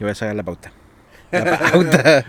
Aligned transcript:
Yo 0.00 0.06
voy 0.06 0.12
a 0.12 0.14
sacar 0.14 0.34
la 0.34 0.42
pauta. 0.42 0.72
La 1.30 1.58
pauta. 1.58 2.24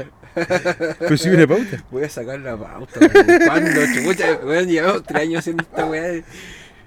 Pues 1.08 1.22
sí, 1.22 1.30
una 1.30 1.48
pauta. 1.48 1.84
Voy 1.90 2.04
a 2.04 2.10
sacar 2.10 2.40
la 2.42 2.58
pauta. 2.58 3.00
¿Cuándo? 3.46 3.82
Chucha, 3.94 4.40
weón, 4.44 4.68
llevamos 4.68 5.04
tres 5.04 5.22
años 5.22 5.40
haciendo 5.40 5.64
esta 5.64 5.86
weá. 5.86 6.22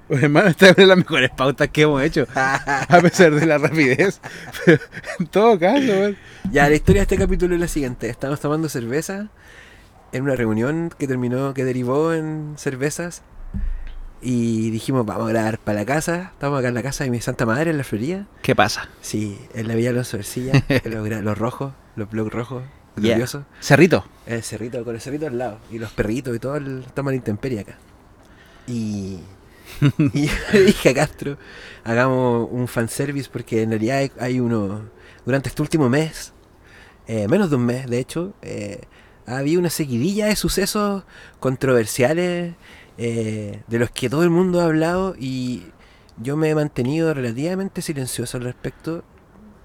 Pues, 0.08 0.22
hermano, 0.22 0.48
esta 0.48 0.66
es 0.66 0.72
una 0.72 0.82
de 0.82 0.86
las 0.88 0.98
mejores 0.98 1.30
pautas 1.30 1.68
que 1.68 1.82
hemos 1.82 2.02
hecho. 2.02 2.26
A 2.34 3.00
pesar 3.00 3.34
de 3.34 3.46
la 3.46 3.56
rapidez. 3.56 4.20
Pero 4.66 4.78
en 5.20 5.26
todo 5.28 5.58
caso, 5.58 5.86
weón. 5.86 6.16
Ya, 6.52 6.68
la 6.68 6.74
historia 6.74 7.00
de 7.00 7.04
este 7.04 7.16
capítulo 7.16 7.54
es 7.54 7.60
la 7.62 7.68
siguiente. 7.68 8.10
Estamos 8.10 8.38
tomando 8.40 8.68
cerveza 8.68 9.30
en 10.12 10.22
una 10.22 10.36
reunión 10.36 10.90
que 10.98 11.08
terminó, 11.08 11.54
que 11.54 11.64
derivó 11.64 12.12
en 12.12 12.56
cervezas. 12.58 13.22
Y 14.26 14.70
dijimos, 14.70 15.04
vamos 15.04 15.26
a 15.26 15.28
grabar 15.28 15.58
para 15.58 15.80
la 15.80 15.84
casa. 15.84 16.30
Estamos 16.32 16.58
acá 16.58 16.68
en 16.68 16.74
la 16.74 16.82
casa 16.82 17.04
de 17.04 17.10
mi 17.10 17.20
santa 17.20 17.44
madre, 17.44 17.70
en 17.70 17.76
la 17.76 17.84
Florida. 17.84 18.26
¿Qué 18.40 18.56
pasa? 18.56 18.88
Sí, 19.02 19.38
en 19.52 19.68
la 19.68 19.74
Villa 19.74 19.90
Alonso 19.90 20.16
Ercilla, 20.16 20.64
los, 20.84 21.08
los 21.08 21.38
rojos, 21.38 21.74
los 21.94 22.08
blogs 22.08 22.32
rojos, 22.32 22.62
Yeah. 22.96 23.26
Cerrito. 23.60 24.04
El 24.24 24.42
cerrito, 24.42 24.84
con 24.84 24.94
el 24.94 25.00
cerrito 25.00 25.26
al 25.26 25.36
lado. 25.36 25.58
Y 25.70 25.78
los 25.78 25.90
perritos 25.90 26.34
y 26.34 26.38
todo, 26.38 26.56
el, 26.56 26.84
estamos 26.86 27.10
a 27.10 27.12
la 27.12 27.16
intemperie 27.16 27.60
acá. 27.60 27.76
Y, 28.66 29.18
y 30.12 30.26
yo 30.26 30.32
le 30.52 30.62
dije 30.62 30.90
a 30.90 30.94
Castro, 30.94 31.36
hagamos 31.82 32.48
un 32.50 32.68
fanservice 32.68 33.28
porque 33.30 33.62
en 33.62 33.70
realidad 33.70 33.98
hay, 33.98 34.12
hay 34.20 34.40
uno, 34.40 34.82
durante 35.26 35.48
este 35.48 35.60
último 35.60 35.88
mes, 35.88 36.32
eh, 37.06 37.26
menos 37.28 37.50
de 37.50 37.56
un 37.56 37.66
mes 37.66 37.90
de 37.90 37.98
hecho, 37.98 38.32
eh, 38.42 38.82
había 39.26 39.58
una 39.58 39.70
seguidilla 39.70 40.26
de 40.26 40.36
sucesos 40.36 41.04
controversiales 41.40 42.54
eh, 42.98 43.62
de 43.66 43.78
los 43.78 43.90
que 43.90 44.08
todo 44.08 44.22
el 44.22 44.30
mundo 44.30 44.60
ha 44.60 44.64
hablado 44.64 45.14
y 45.18 45.64
yo 46.18 46.36
me 46.36 46.50
he 46.50 46.54
mantenido 46.54 47.12
relativamente 47.14 47.82
silencioso 47.82 48.36
al 48.36 48.44
respecto. 48.44 49.02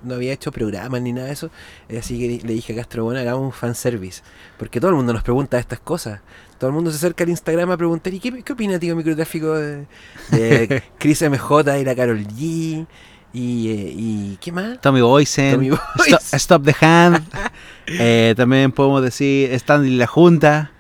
No 0.01 0.15
había 0.15 0.31
hecho 0.31 0.51
programas 0.53 1.01
ni 1.01 1.11
nada 1.11 1.27
de 1.27 1.33
eso. 1.33 1.49
eh, 1.89 1.97
Así 1.99 2.17
que 2.17 2.47
le 2.47 2.53
dije 2.53 2.71
a 2.71 2.75
Castro, 2.77 3.03
bueno, 3.03 3.19
hagamos 3.19 3.43
un 3.43 3.51
fanservice. 3.51 4.21
Porque 4.57 4.79
todo 4.79 4.91
el 4.91 4.95
mundo 4.95 5.11
nos 5.11 5.23
pregunta 5.23 5.59
estas 5.59 5.79
cosas. 5.81 6.21
Todo 6.57 6.69
el 6.69 6.73
mundo 6.73 6.89
se 6.89 6.97
acerca 6.97 7.25
al 7.25 7.29
Instagram 7.29 7.69
a 7.71 7.77
preguntar, 7.77 8.13
¿y 8.13 8.19
qué, 8.21 8.41
qué 8.41 8.53
opina, 8.53 8.79
tío 8.79 8.95
microtráfico, 8.95 9.55
de, 9.55 9.85
de 10.31 10.83
Chris 10.97 11.21
MJ 11.21 11.79
y 11.81 11.83
la 11.85 11.95
Carol 11.95 12.25
G? 12.27 12.87
Y, 13.33 13.69
eh, 13.69 13.93
y 13.95 14.37
¿qué 14.41 14.51
más? 14.53 14.79
Tommy 14.81 15.01
Boysen. 15.01 15.51
Tommy 15.55 15.67
Stop, 15.69 15.81
Boysen. 15.97 16.39
Stop 16.39 16.63
the 16.63 16.75
Hand. 16.85 17.23
Eh, 17.91 18.35
también 18.37 18.71
podemos 18.71 19.01
decir 19.01 19.51
Stanley 19.53 19.95
la 19.97 20.05
Junta. 20.05 20.71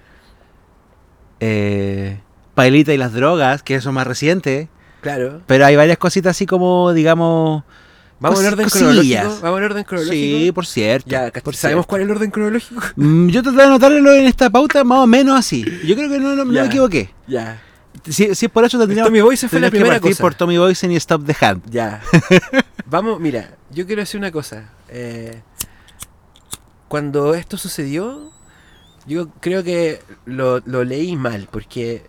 Eh, 1.39 2.19
Pailita 2.63 2.93
y 2.93 2.97
las 2.97 3.13
drogas, 3.13 3.63
que 3.63 3.75
eso 3.75 3.89
es 3.89 3.95
más 3.95 4.05
reciente. 4.07 4.69
Claro. 5.01 5.41
Pero 5.47 5.65
hay 5.65 5.75
varias 5.75 5.97
cositas 5.97 6.31
así 6.31 6.45
como, 6.45 6.91
digamos. 6.93 7.63
¿Vamos 8.19 8.41
en 8.41 8.47
orden 8.47 8.67
cronológico? 8.67 9.39
¿Vamos 9.41 9.59
en 9.59 9.63
orden 9.65 9.83
cronológico? 9.85 10.37
Sí, 10.39 10.51
por 10.53 10.65
cierto. 10.65 11.09
Ya, 11.09 11.31
por 11.41 11.55
¿sabemos 11.55 11.83
cierto. 11.83 11.87
cuál 11.87 12.01
es 12.01 12.05
el 12.07 12.11
orden 12.11 12.31
cronológico? 12.31 12.81
Mm, 12.97 13.29
Yo 13.29 13.41
traté 13.41 13.57
de 13.57 13.63
anotarlo 13.63 14.13
en 14.13 14.25
esta 14.25 14.49
pauta 14.49 14.83
más 14.83 14.99
o 14.99 15.07
menos 15.07 15.39
así. 15.39 15.63
Yo 15.85 15.95
creo 15.95 16.09
que 16.09 16.19
no, 16.19 16.35
no- 16.35 16.43
no 16.43 16.51
Ya. 16.53 16.61
me 16.63 16.67
equivoqué. 16.67 17.09
Ya. 17.27 17.61
Si, 18.03 18.35
si 18.35 18.45
es 18.45 18.51
por 18.51 18.65
eso 18.65 18.77
tendríamos, 18.77 19.07
Tommy 19.09 19.21
Boysen 19.21 19.49
fue 19.49 19.59
la 19.61 19.67
que 19.67 19.71
primera 19.77 19.95
partir 19.95 20.11
cosa. 20.11 20.21
por 20.21 20.33
Tommy 20.35 20.57
Boysen 20.57 20.91
y 20.91 20.97
Stop 20.97 21.25
the 21.25 21.35
Hand. 21.45 21.61
Ya. 21.69 22.01
Vamos, 22.85 23.19
mira, 23.21 23.51
yo 23.71 23.85
quiero 23.85 24.01
decir 24.01 24.19
una 24.19 24.31
cosa. 24.31 24.69
Eh, 24.89 25.41
cuando 26.87 27.35
esto 27.35 27.57
sucedió, 27.57 28.31
yo 29.05 29.29
creo 29.39 29.63
que 29.63 30.01
lo, 30.25 30.59
lo 30.65 30.83
leí 30.83 31.15
mal, 31.15 31.47
porque 31.51 32.03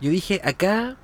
yo 0.00 0.10
dije, 0.10 0.40
acá 0.44 0.96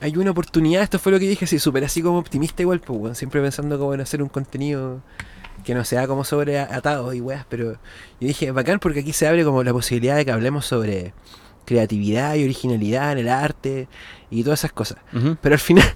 hay 0.00 0.16
una 0.16 0.32
oportunidad, 0.32 0.82
esto 0.82 0.98
fue 0.98 1.12
lo 1.12 1.18
que 1.18 1.28
dije, 1.28 1.44
así, 1.44 1.58
súper 1.58 1.84
así 1.84 2.02
como 2.02 2.18
optimista 2.18 2.62
igual, 2.62 2.80
pues, 2.80 2.98
weón, 2.98 3.14
siempre 3.14 3.40
pensando 3.40 3.78
como 3.78 3.94
en 3.94 4.00
hacer 4.00 4.22
un 4.22 4.28
contenido 4.28 5.00
que 5.64 5.74
no 5.74 5.84
sea 5.84 6.08
como 6.08 6.24
sobre 6.24 6.58
atados 6.58 7.14
y 7.14 7.20
weas, 7.20 7.46
pero 7.48 7.72
yo 7.72 8.26
dije, 8.26 8.50
bacán 8.50 8.80
porque 8.80 9.00
aquí 9.00 9.12
se 9.12 9.28
abre 9.28 9.44
como 9.44 9.62
la 9.62 9.72
posibilidad 9.72 10.16
de 10.16 10.24
que 10.24 10.32
hablemos 10.32 10.66
sobre 10.66 11.14
creatividad 11.64 12.34
y 12.34 12.42
originalidad 12.42 13.12
en 13.12 13.18
el 13.18 13.28
arte 13.28 13.86
y 14.30 14.42
todas 14.42 14.60
esas 14.60 14.72
cosas. 14.72 14.98
Pero 15.40 15.54
al 15.54 15.60
final 15.60 15.86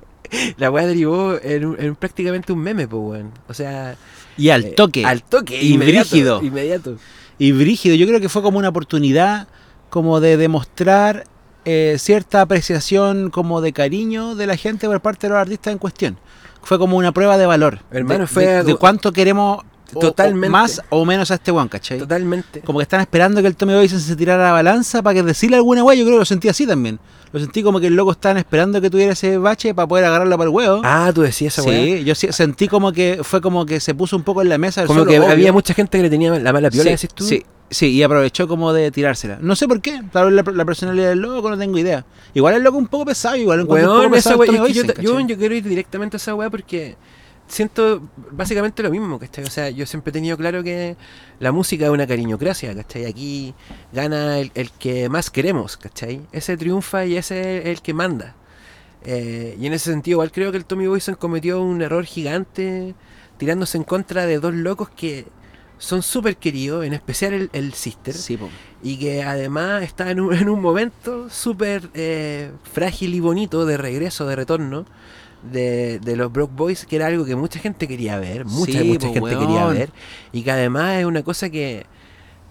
la 0.58 0.70
weá 0.70 0.86
derivó 0.86 1.36
en, 1.42 1.74
en 1.80 1.96
prácticamente 1.96 2.52
un 2.52 2.60
meme, 2.60 2.86
pues 2.86 3.02
weón. 3.02 3.32
O 3.48 3.54
sea, 3.54 3.96
Y 4.36 4.50
al 4.50 4.66
eh, 4.66 4.70
toque. 4.76 5.04
al 5.04 5.24
toque, 5.24 5.60
Y 5.60 5.74
inmediato, 5.74 6.10
brígido. 6.10 6.42
Inmediato. 6.44 6.96
y 7.38 7.50
brígido. 7.50 7.96
Yo 7.96 8.06
creo 8.06 8.20
que 8.20 8.28
fue 8.28 8.42
como 8.42 8.58
una 8.58 8.68
oportunidad 8.68 9.48
como 9.90 10.20
de 10.20 10.36
demostrar 10.36 11.24
eh, 11.66 11.96
cierta 11.98 12.42
apreciación 12.42 13.30
como 13.30 13.60
de 13.60 13.72
cariño 13.72 14.36
de 14.36 14.46
la 14.46 14.56
gente 14.56 14.86
por 14.86 15.00
parte 15.00 15.26
de 15.26 15.32
los 15.32 15.40
artistas 15.40 15.72
en 15.72 15.78
cuestión. 15.78 16.16
Fue 16.62 16.78
como 16.78 16.96
una 16.96 17.12
prueba 17.12 17.36
de 17.36 17.44
valor. 17.44 17.80
Hermano, 17.90 18.20
de, 18.20 18.26
fue 18.28 18.62
de 18.62 18.76
cuánto 18.76 19.12
queremos 19.12 19.64
o- 19.94 19.98
o 19.98 20.00
Totalmente. 20.00 20.48
más 20.48 20.82
o 20.90 21.04
menos 21.04 21.30
a 21.30 21.34
este 21.34 21.50
one, 21.50 21.68
¿cachai? 21.68 21.98
Totalmente. 21.98 22.60
Como 22.60 22.78
que 22.78 22.84
están 22.84 23.00
esperando 23.00 23.40
que 23.40 23.48
el 23.48 23.56
Tommy 23.56 23.74
Boysen 23.74 24.00
se 24.00 24.16
tirara 24.16 24.44
la 24.44 24.52
balanza 24.52 25.02
para 25.02 25.14
que 25.14 25.22
decirle 25.22 25.56
alguna 25.56 25.82
wey. 25.84 25.98
Yo 25.98 26.04
creo 26.04 26.16
que 26.16 26.20
lo 26.20 26.24
sentí 26.24 26.48
así 26.48 26.66
también. 26.66 26.98
Lo 27.32 27.40
sentí 27.40 27.62
como 27.62 27.80
que 27.80 27.88
el 27.88 27.94
loco 27.96 28.12
estaban 28.12 28.38
esperando 28.38 28.80
que 28.80 28.88
tuviera 28.88 29.12
ese 29.12 29.36
bache 29.36 29.74
para 29.74 29.86
poder 29.88 30.04
agarrarlo 30.06 30.36
para 30.38 30.48
el 30.48 30.54
huevo. 30.54 30.80
Ah, 30.84 31.10
tú 31.14 31.22
decías 31.22 31.58
esa 31.58 31.68
sí, 31.68 32.04
yo 32.04 32.14
sentí 32.14 32.68
como 32.68 32.92
que 32.92 33.20
fue 33.22 33.40
como 33.40 33.66
que 33.66 33.80
se 33.80 33.94
puso 33.94 34.16
un 34.16 34.22
poco 34.22 34.42
en 34.42 34.48
la 34.48 34.58
mesa. 34.58 34.86
Como 34.86 35.04
que 35.04 35.18
obvio. 35.18 35.30
había 35.30 35.52
mucha 35.52 35.74
gente 35.74 35.98
que 35.98 36.02
le 36.04 36.10
tenía 36.10 36.30
la 36.38 36.52
mala 36.52 36.70
piola, 36.70 36.84
sí, 36.84 36.90
decís 36.90 37.10
tú. 37.14 37.24
Sí, 37.24 37.44
sí, 37.68 37.88
y 37.88 38.02
aprovechó 38.02 38.46
como 38.48 38.72
de 38.72 38.90
tirársela. 38.90 39.38
No 39.40 39.56
sé 39.56 39.66
por 39.68 39.80
qué, 39.82 40.00
tal 40.12 40.26
vez 40.32 40.44
la, 40.46 40.52
la 40.52 40.64
personalidad 40.64 41.08
del 41.10 41.18
loco, 41.18 41.50
no 41.50 41.58
tengo 41.58 41.76
idea. 41.78 42.06
Igual 42.32 42.54
el 42.54 42.62
loco 42.62 42.78
un 42.78 42.86
poco 42.86 43.06
pesado, 43.06 43.36
igual 43.36 43.62
un 43.62 43.70
Weón, 43.70 43.86
poco 44.04 44.16
esa 44.16 44.30
pesado 44.38 44.44
yo, 44.68 45.20
yo 45.20 45.36
quiero 45.36 45.54
ir 45.54 45.64
directamente 45.64 46.16
a 46.16 46.18
esa 46.18 46.34
weá 46.34 46.48
porque 46.48 46.96
siento 47.48 48.02
básicamente 48.30 48.82
lo 48.82 48.90
mismo, 48.90 49.18
¿cachai? 49.18 49.44
O 49.44 49.50
sea, 49.50 49.70
yo 49.70 49.86
siempre 49.86 50.10
he 50.10 50.12
tenido 50.12 50.36
claro 50.36 50.62
que 50.62 50.96
la 51.38 51.52
música 51.52 51.86
es 51.86 51.90
una 51.90 52.06
cariñocracia, 52.06 52.74
¿cachai? 52.74 53.06
Aquí 53.06 53.54
gana 53.92 54.38
el, 54.38 54.50
el 54.54 54.70
que 54.70 55.08
más 55.08 55.30
queremos, 55.30 55.76
¿cachai? 55.76 56.22
Ese 56.32 56.56
triunfa 56.56 57.06
y 57.06 57.16
ese 57.16 57.58
es 57.58 57.66
el 57.66 57.82
que 57.82 57.94
manda. 57.94 58.34
Eh, 59.04 59.56
y 59.60 59.66
en 59.66 59.72
ese 59.72 59.90
sentido, 59.90 60.16
igual 60.16 60.32
creo 60.32 60.50
que 60.50 60.58
el 60.58 60.64
Tommy 60.64 60.88
Boysen 60.88 61.14
cometió 61.14 61.62
un 61.62 61.80
error 61.80 62.04
gigante 62.04 62.94
tirándose 63.38 63.78
en 63.78 63.84
contra 63.84 64.26
de 64.26 64.40
dos 64.40 64.54
locos 64.54 64.88
que 64.90 65.26
son 65.78 66.02
súper 66.02 66.36
queridos, 66.38 66.84
en 66.84 66.94
especial 66.94 67.34
el, 67.34 67.50
el 67.52 67.74
Sister 67.74 68.14
Sí, 68.14 68.38
y 68.82 68.98
que 68.98 69.22
además 69.22 69.82
está 69.82 70.10
en 70.10 70.20
un, 70.20 70.34
en 70.34 70.48
un 70.48 70.60
momento 70.60 71.28
súper 71.28 71.90
eh, 71.94 72.50
frágil 72.72 73.14
y 73.14 73.20
bonito 73.20 73.66
de 73.66 73.76
regreso, 73.76 74.26
de 74.26 74.36
retorno 74.36 74.86
de, 75.50 75.98
de 76.00 76.16
los 76.16 76.32
Broke 76.32 76.52
Boys, 76.54 76.84
que 76.86 76.96
era 76.96 77.06
algo 77.06 77.24
que 77.24 77.36
mucha 77.36 77.58
gente 77.58 77.86
quería 77.88 78.18
ver, 78.18 78.44
mucha, 78.44 78.80
Sí, 78.80 78.84
mucha 78.88 79.08
po, 79.08 79.14
gente 79.14 79.38
quería 79.38 79.66
ver, 79.66 79.90
y 80.32 80.42
que 80.42 80.50
además 80.50 80.98
es 80.98 81.04
una 81.06 81.22
cosa 81.22 81.50
que, 81.50 81.86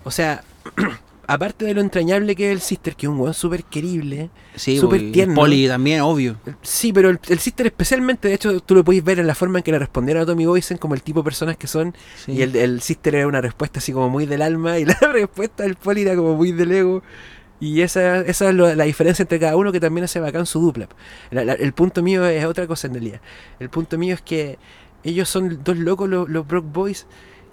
o 0.04 0.12
sea, 0.12 0.44
aparte 1.28 1.66
de 1.66 1.74
lo 1.74 1.82
entrañable 1.82 2.36
que 2.36 2.48
es 2.48 2.52
el 2.52 2.62
Sister, 2.62 2.96
que 2.96 3.08
es 3.08 3.10
un 3.10 3.20
weón 3.20 3.34
súper 3.34 3.64
querible, 3.64 4.30
Sí, 4.56 4.78
Súper 4.78 5.02
po, 5.02 5.06
y 5.08 5.12
tierno. 5.12 5.36
Poli 5.36 5.68
también, 5.68 6.02
obvio. 6.02 6.38
Sí, 6.62 6.94
pero 6.94 7.10
el, 7.10 7.20
el 7.28 7.40
Sister 7.40 7.66
especialmente, 7.66 8.28
de 8.30 8.36
hecho, 8.36 8.60
tú 8.62 8.74
lo 8.76 8.84
podéis 8.86 9.04
ver 9.04 9.20
en 9.20 9.28
la 9.28 9.36
forma 9.36 9.60
en 9.60 9.64
que 9.64 9.72
le 9.72 9.80
respondieron 9.80 10.24
a 10.24 10.26
Tommy 10.26 10.46
Boysen 10.46 10.78
como 10.78 10.94
el 10.94 11.02
tipo 11.02 11.20
de 11.20 11.24
personas 11.26 11.58
que 11.58 11.68
son. 11.68 11.94
Sí. 12.26 12.32
Y 12.34 12.42
el, 12.42 12.56
el 12.56 12.82
Sister 12.82 13.16
era 13.16 13.28
una 13.28 13.42
respuesta 13.42 13.80
así 13.80 13.92
como 13.92 14.10
muy 14.10 14.26
del 14.26 14.42
alma 14.42 14.80
y 14.80 14.86
la 14.86 14.98
respuesta 15.12 15.64
del 15.64 15.76
Poli 15.76 16.04
era 16.04 16.16
como 16.16 16.36
muy 16.36 16.52
del 16.54 16.72
ego. 16.72 17.04
Y 17.60 17.82
esa, 17.82 18.20
esa 18.22 18.50
es 18.50 18.56
la 18.56 18.84
diferencia 18.84 19.24
entre 19.24 19.40
cada 19.40 19.56
uno 19.56 19.72
que 19.72 19.80
también 19.80 20.04
hace 20.04 20.20
bacán 20.20 20.46
su 20.46 20.60
dupla. 20.60 20.90
La- 21.32 21.46
la- 21.46 21.54
el 21.54 21.74
punto 21.74 22.04
mío 22.04 22.26
es 22.26 22.44
otra 22.46 22.68
cosa 22.68 22.88
en 22.88 22.94
realidad. 22.94 23.22
El 23.60 23.70
punto 23.70 23.98
mío 23.98 24.14
es 24.16 24.22
que 24.22 24.58
ellos 25.04 25.30
son 25.30 25.64
dos 25.64 25.78
locos, 25.78 26.10
los, 26.10 26.48
Brock 26.48 26.66
Boys, 26.72 27.08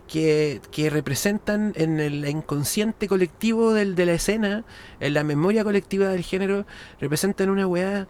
que, 0.08 0.60
que 0.72 0.90
representan 0.90 1.72
en 1.76 2.00
el 2.00 2.28
inconsciente 2.28 3.06
colectivo 3.08 3.72
del, 3.72 3.94
de 3.94 4.06
la 4.06 4.12
escena, 4.14 4.64
en 5.00 5.14
la 5.14 5.22
memoria 5.24 5.62
colectiva 5.64 6.08
del 6.08 6.22
género, 6.24 6.66
representan 7.00 7.48
una 7.50 7.66
weá 7.66 8.08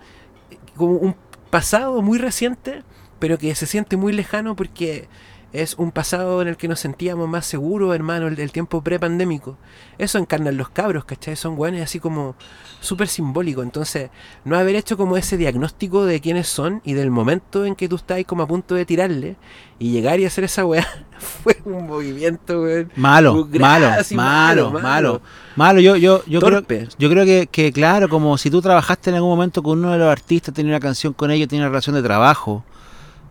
como 0.76 0.94
un 0.96 1.14
pasado 1.50 2.00
muy 2.02 2.18
reciente, 2.18 2.82
pero 3.18 3.38
que 3.38 3.54
se 3.54 3.66
siente 3.66 3.96
muy 3.96 4.12
lejano 4.12 4.56
porque 4.56 5.08
es 5.52 5.74
un 5.74 5.92
pasado 5.92 6.40
en 6.40 6.48
el 6.48 6.56
que 6.56 6.66
nos 6.66 6.80
sentíamos 6.80 7.28
más 7.28 7.44
seguros, 7.44 7.94
hermano, 7.94 8.26
el, 8.28 8.38
el 8.40 8.52
tiempo 8.52 8.82
pre-pandémico. 8.82 9.58
Eso 9.98 10.18
encarnan 10.18 10.56
los 10.56 10.70
cabros, 10.70 11.04
¿cachai? 11.04 11.36
Son 11.36 11.58
weones 11.58 11.82
así 11.82 12.00
como 12.00 12.34
súper 12.80 13.08
simbólicos. 13.08 13.62
Entonces, 13.62 14.10
no 14.44 14.56
haber 14.56 14.76
hecho 14.76 14.96
como 14.96 15.16
ese 15.18 15.36
diagnóstico 15.36 16.06
de 16.06 16.20
quiénes 16.20 16.48
son 16.48 16.80
y 16.84 16.94
del 16.94 17.10
momento 17.10 17.66
en 17.66 17.74
que 17.74 17.88
tú 17.88 17.96
estás 17.96 18.24
como 18.24 18.44
a 18.44 18.46
punto 18.46 18.74
de 18.74 18.86
tirarle 18.86 19.36
y 19.78 19.90
llegar 19.90 20.20
y 20.20 20.24
hacer 20.24 20.44
esa 20.44 20.64
weá 20.64 20.86
fue 21.18 21.58
un 21.66 21.86
movimiento, 21.86 22.62
weón. 22.62 22.90
Malo, 22.96 23.46
malo, 23.58 23.90
malo, 24.14 24.70
malo, 24.70 25.22
malo. 25.54 25.80
Yo, 25.80 25.96
yo, 25.96 26.22
yo 26.26 26.40
creo, 26.40 26.62
yo 26.98 27.10
creo 27.10 27.24
que, 27.26 27.46
que, 27.50 27.72
claro, 27.72 28.08
como 28.08 28.38
si 28.38 28.50
tú 28.50 28.62
trabajaste 28.62 29.10
en 29.10 29.16
algún 29.16 29.30
momento 29.30 29.62
con 29.62 29.80
uno 29.80 29.92
de 29.92 29.98
los 29.98 30.08
artistas, 30.08 30.54
tenías 30.54 30.72
una 30.72 30.80
canción 30.80 31.12
con 31.12 31.30
ellos, 31.30 31.48
tienes 31.48 31.64
una 31.64 31.70
relación 31.70 31.94
de 31.94 32.02
trabajo. 32.02 32.64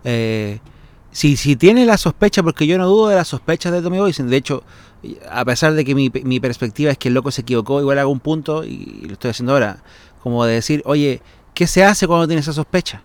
eh, 0.03 0.59
si, 1.11 1.35
si 1.37 1.55
tienes 1.55 1.87
la 1.87 1.97
sospecha, 1.97 2.41
porque 2.43 2.65
yo 2.67 2.77
no 2.77 2.87
dudo 2.87 3.09
de 3.09 3.15
las 3.15 3.27
sospechas 3.27 3.71
de 3.71 3.81
Tommy 3.81 3.99
Boysen, 3.99 4.29
de 4.29 4.37
hecho, 4.37 4.63
a 5.29 5.43
pesar 5.45 5.73
de 5.73 5.83
que 5.83 5.95
mi, 5.95 6.11
mi 6.23 6.39
perspectiva 6.39 6.91
es 6.91 6.97
que 6.97 7.09
el 7.09 7.13
loco 7.13 7.31
se 7.31 7.41
equivocó, 7.41 7.79
igual 7.81 7.99
hago 7.99 8.11
un 8.11 8.19
punto, 8.19 8.63
y 8.63 9.03
lo 9.07 9.13
estoy 9.13 9.31
haciendo 9.31 9.53
ahora, 9.53 9.83
como 10.23 10.45
de 10.45 10.53
decir, 10.55 10.81
oye, 10.85 11.21
¿qué 11.53 11.67
se 11.67 11.83
hace 11.83 12.07
cuando 12.07 12.27
tienes 12.27 12.45
esa 12.45 12.53
sospecha? 12.53 13.03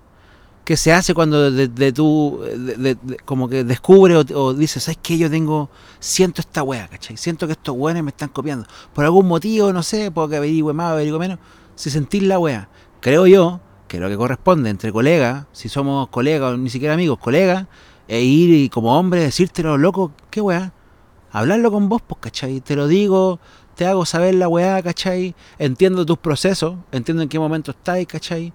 que 0.64 0.76
se 0.76 0.92
hace 0.92 1.14
cuando 1.14 1.52
de, 1.52 1.68
de 1.68 1.92
tú, 1.92 2.40
de- 2.42 2.96
como 3.24 3.48
que 3.48 3.62
descubre 3.62 4.16
o, 4.16 4.24
o 4.34 4.52
dices, 4.52 4.82
¿sabes 4.82 4.98
qué? 5.00 5.16
Yo 5.16 5.30
tengo, 5.30 5.70
siento 6.00 6.40
esta 6.40 6.64
wea, 6.64 6.88
¿cachai? 6.88 7.16
Siento 7.16 7.46
que 7.46 7.52
estos 7.52 7.76
weones 7.78 8.02
me 8.02 8.10
están 8.10 8.30
copiando. 8.30 8.66
Por 8.92 9.04
algún 9.04 9.28
motivo, 9.28 9.72
no 9.72 9.84
sé, 9.84 10.10
porque 10.10 10.34
averigüe 10.38 10.72
más, 10.72 10.90
averigüe 10.90 11.20
menos. 11.20 11.38
Si 11.76 11.88
sentís 11.88 12.24
la 12.24 12.40
wea, 12.40 12.68
creo 12.98 13.28
yo 13.28 13.60
que 13.86 14.00
lo 14.00 14.08
que 14.08 14.16
corresponde 14.16 14.68
entre 14.68 14.90
colegas, 14.90 15.46
si 15.52 15.68
somos 15.68 16.08
colegas 16.08 16.54
o 16.54 16.56
ni 16.56 16.68
siquiera 16.68 16.94
amigos, 16.94 17.20
colegas, 17.20 17.66
e 18.08 18.22
ir 18.22 18.54
y 18.54 18.68
como 18.68 18.98
hombre 18.98 19.20
decírtelo, 19.20 19.78
loco, 19.78 20.12
¿qué 20.30 20.40
wea? 20.40 20.72
Hablarlo 21.32 21.70
con 21.70 21.88
vos, 21.88 22.02
pues, 22.06 22.20
¿cachai? 22.20 22.60
Te 22.60 22.76
lo 22.76 22.88
digo, 22.88 23.40
te 23.74 23.86
hago 23.86 24.06
saber 24.06 24.34
la 24.34 24.48
weá, 24.48 24.82
¿cachai? 24.82 25.34
Entiendo 25.58 26.06
tus 26.06 26.18
procesos, 26.18 26.76
entiendo 26.92 27.22
en 27.22 27.28
qué 27.28 27.38
momento 27.38 27.72
estás, 27.72 28.04
¿cachai? 28.06 28.52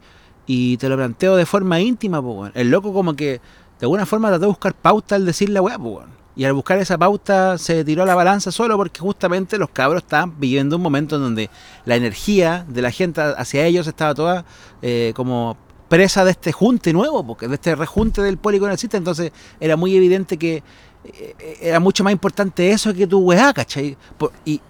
Y 0.47 0.77
te 0.77 0.89
lo 0.89 0.95
planteo 0.95 1.35
de 1.35 1.45
forma 1.45 1.79
íntima, 1.79 2.21
pues, 2.21 2.35
weón. 2.35 2.51
El 2.55 2.71
loco 2.71 2.93
como 2.93 3.15
que 3.15 3.39
de 3.79 3.85
alguna 3.85 4.05
forma 4.05 4.29
trató 4.29 4.41
de 4.41 4.47
buscar 4.47 4.73
pauta 4.73 5.15
al 5.15 5.25
decir 5.25 5.49
la 5.49 5.61
weá, 5.61 5.77
pues, 5.77 5.95
weón. 5.95 6.21
Y 6.35 6.45
al 6.45 6.53
buscar 6.53 6.77
esa 6.79 6.97
pauta 6.97 7.57
se 7.57 7.83
tiró 7.83 8.03
a 8.03 8.05
la 8.05 8.15
balanza 8.15 8.51
solo 8.51 8.77
porque 8.77 9.01
justamente 9.01 9.57
los 9.57 9.69
cabros 9.69 10.03
estaban 10.03 10.39
viviendo 10.39 10.77
un 10.77 10.81
momento 10.81 11.17
en 11.17 11.23
donde 11.23 11.49
la 11.85 11.97
energía 11.97 12.65
de 12.69 12.81
la 12.81 12.89
gente 12.89 13.21
hacia 13.21 13.65
ellos 13.65 13.85
estaba 13.85 14.15
toda 14.15 14.45
eh, 14.81 15.11
como 15.13 15.57
presa 15.91 16.23
de 16.23 16.31
este 16.31 16.53
junte 16.53 16.93
nuevo, 16.93 17.21
porque 17.27 17.49
de 17.49 17.55
este 17.55 17.75
rejunte 17.75 18.21
del 18.21 18.37
Polygon 18.37 18.71
existe, 18.71 18.95
entonces 18.95 19.33
era 19.59 19.75
muy 19.75 19.93
evidente 19.93 20.37
que 20.37 20.63
eh, 21.03 21.57
era 21.59 21.81
mucho 21.81 22.01
más 22.05 22.13
importante 22.13 22.71
eso 22.71 22.93
que 22.93 23.05
tu 23.05 23.19
weá, 23.19 23.51
¿cachai? 23.53 23.97
Y 24.45 24.61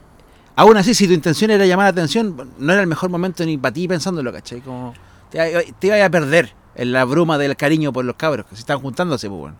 aún 0.55 0.77
así, 0.77 0.95
si 0.95 1.05
tu 1.05 1.13
intención 1.13 1.51
era 1.51 1.63
llamar 1.67 1.85
la 1.85 1.89
atención, 1.91 2.49
no 2.57 2.73
era 2.73 2.81
el 2.81 2.87
mejor 2.87 3.11
momento 3.11 3.45
ni 3.45 3.55
para 3.55 3.71
ti 3.71 3.87
pensándolo, 3.87 4.33
¿cachai? 4.33 4.61
Como 4.61 4.95
te, 5.29 5.75
te 5.77 5.87
ibas 5.87 6.01
a 6.01 6.09
perder 6.09 6.55
en 6.73 6.91
la 6.91 7.05
bruma 7.05 7.37
del 7.37 7.55
cariño 7.55 7.93
por 7.93 8.03
los 8.03 8.15
cabros 8.15 8.47
que 8.47 8.55
se 8.55 8.61
están 8.61 8.79
juntándose, 8.79 9.29
pues 9.29 9.39
bueno. 9.41 9.57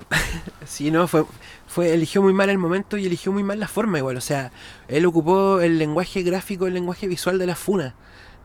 Sí, 0.65 0.89
no, 0.89 1.07
fue, 1.07 1.25
fue, 1.67 1.93
eligió 1.93 2.23
muy 2.23 2.33
mal 2.33 2.49
el 2.49 2.57
momento 2.57 2.97
y 2.97 3.05
eligió 3.05 3.31
muy 3.31 3.43
mal 3.43 3.59
la 3.59 3.67
forma 3.67 3.99
igual. 3.99 4.17
O 4.17 4.21
sea, 4.21 4.51
él 4.87 5.05
ocupó 5.05 5.61
el 5.61 5.77
lenguaje 5.77 6.23
gráfico, 6.23 6.65
el 6.65 6.73
lenguaje 6.73 7.07
visual 7.07 7.37
de 7.37 7.45
la 7.45 7.55
funa, 7.55 7.93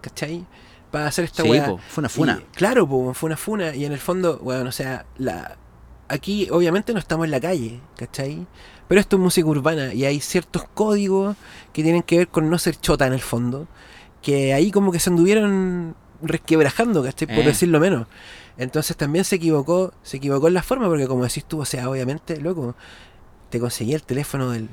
¿cachai? 0.02 0.44
Para 0.90 1.08
hacer 1.08 1.24
esta 1.24 1.42
Sí, 1.42 1.50
weá. 1.50 1.66
po, 1.66 1.78
fue 1.88 2.02
una 2.02 2.08
funa. 2.08 2.38
Y, 2.40 2.56
claro, 2.56 2.88
po, 2.88 3.12
fue 3.14 3.26
una 3.28 3.36
funa. 3.36 3.74
Y 3.74 3.84
en 3.84 3.92
el 3.92 3.98
fondo, 3.98 4.38
bueno, 4.42 4.68
o 4.68 4.72
sea, 4.72 5.04
la, 5.18 5.56
aquí 6.08 6.48
obviamente 6.50 6.92
no 6.92 6.98
estamos 6.98 7.24
en 7.24 7.30
la 7.32 7.40
calle, 7.40 7.80
¿cachai? 7.96 8.46
Pero 8.88 9.00
esto 9.00 9.16
es 9.16 9.22
música 9.22 9.48
urbana 9.48 9.92
y 9.92 10.04
hay 10.04 10.20
ciertos 10.20 10.64
códigos 10.74 11.36
que 11.72 11.82
tienen 11.82 12.02
que 12.02 12.18
ver 12.18 12.28
con 12.28 12.48
no 12.48 12.56
ser 12.58 12.76
chota 12.80 13.06
en 13.06 13.12
el 13.14 13.20
fondo, 13.20 13.66
que 14.22 14.54
ahí 14.54 14.70
como 14.70 14.92
que 14.92 15.00
se 15.00 15.10
anduvieron 15.10 15.96
resquebrajando, 16.22 17.02
¿cachai? 17.02 17.26
Por 17.26 17.38
Eh. 17.38 17.46
decirlo 17.46 17.80
menos. 17.80 18.06
Entonces 18.58 18.96
también 18.96 19.24
se 19.24 19.36
equivocó, 19.36 19.92
se 20.02 20.16
equivocó 20.18 20.48
en 20.48 20.54
la 20.54 20.62
forma, 20.62 20.86
porque 20.88 21.06
como 21.08 21.24
decís 21.24 21.44
tú, 21.44 21.60
o 21.60 21.64
sea, 21.64 21.90
obviamente, 21.90 22.40
loco, 22.40 22.74
te 23.50 23.60
conseguí 23.60 23.92
el 23.92 24.02
teléfono 24.02 24.50
del... 24.50 24.68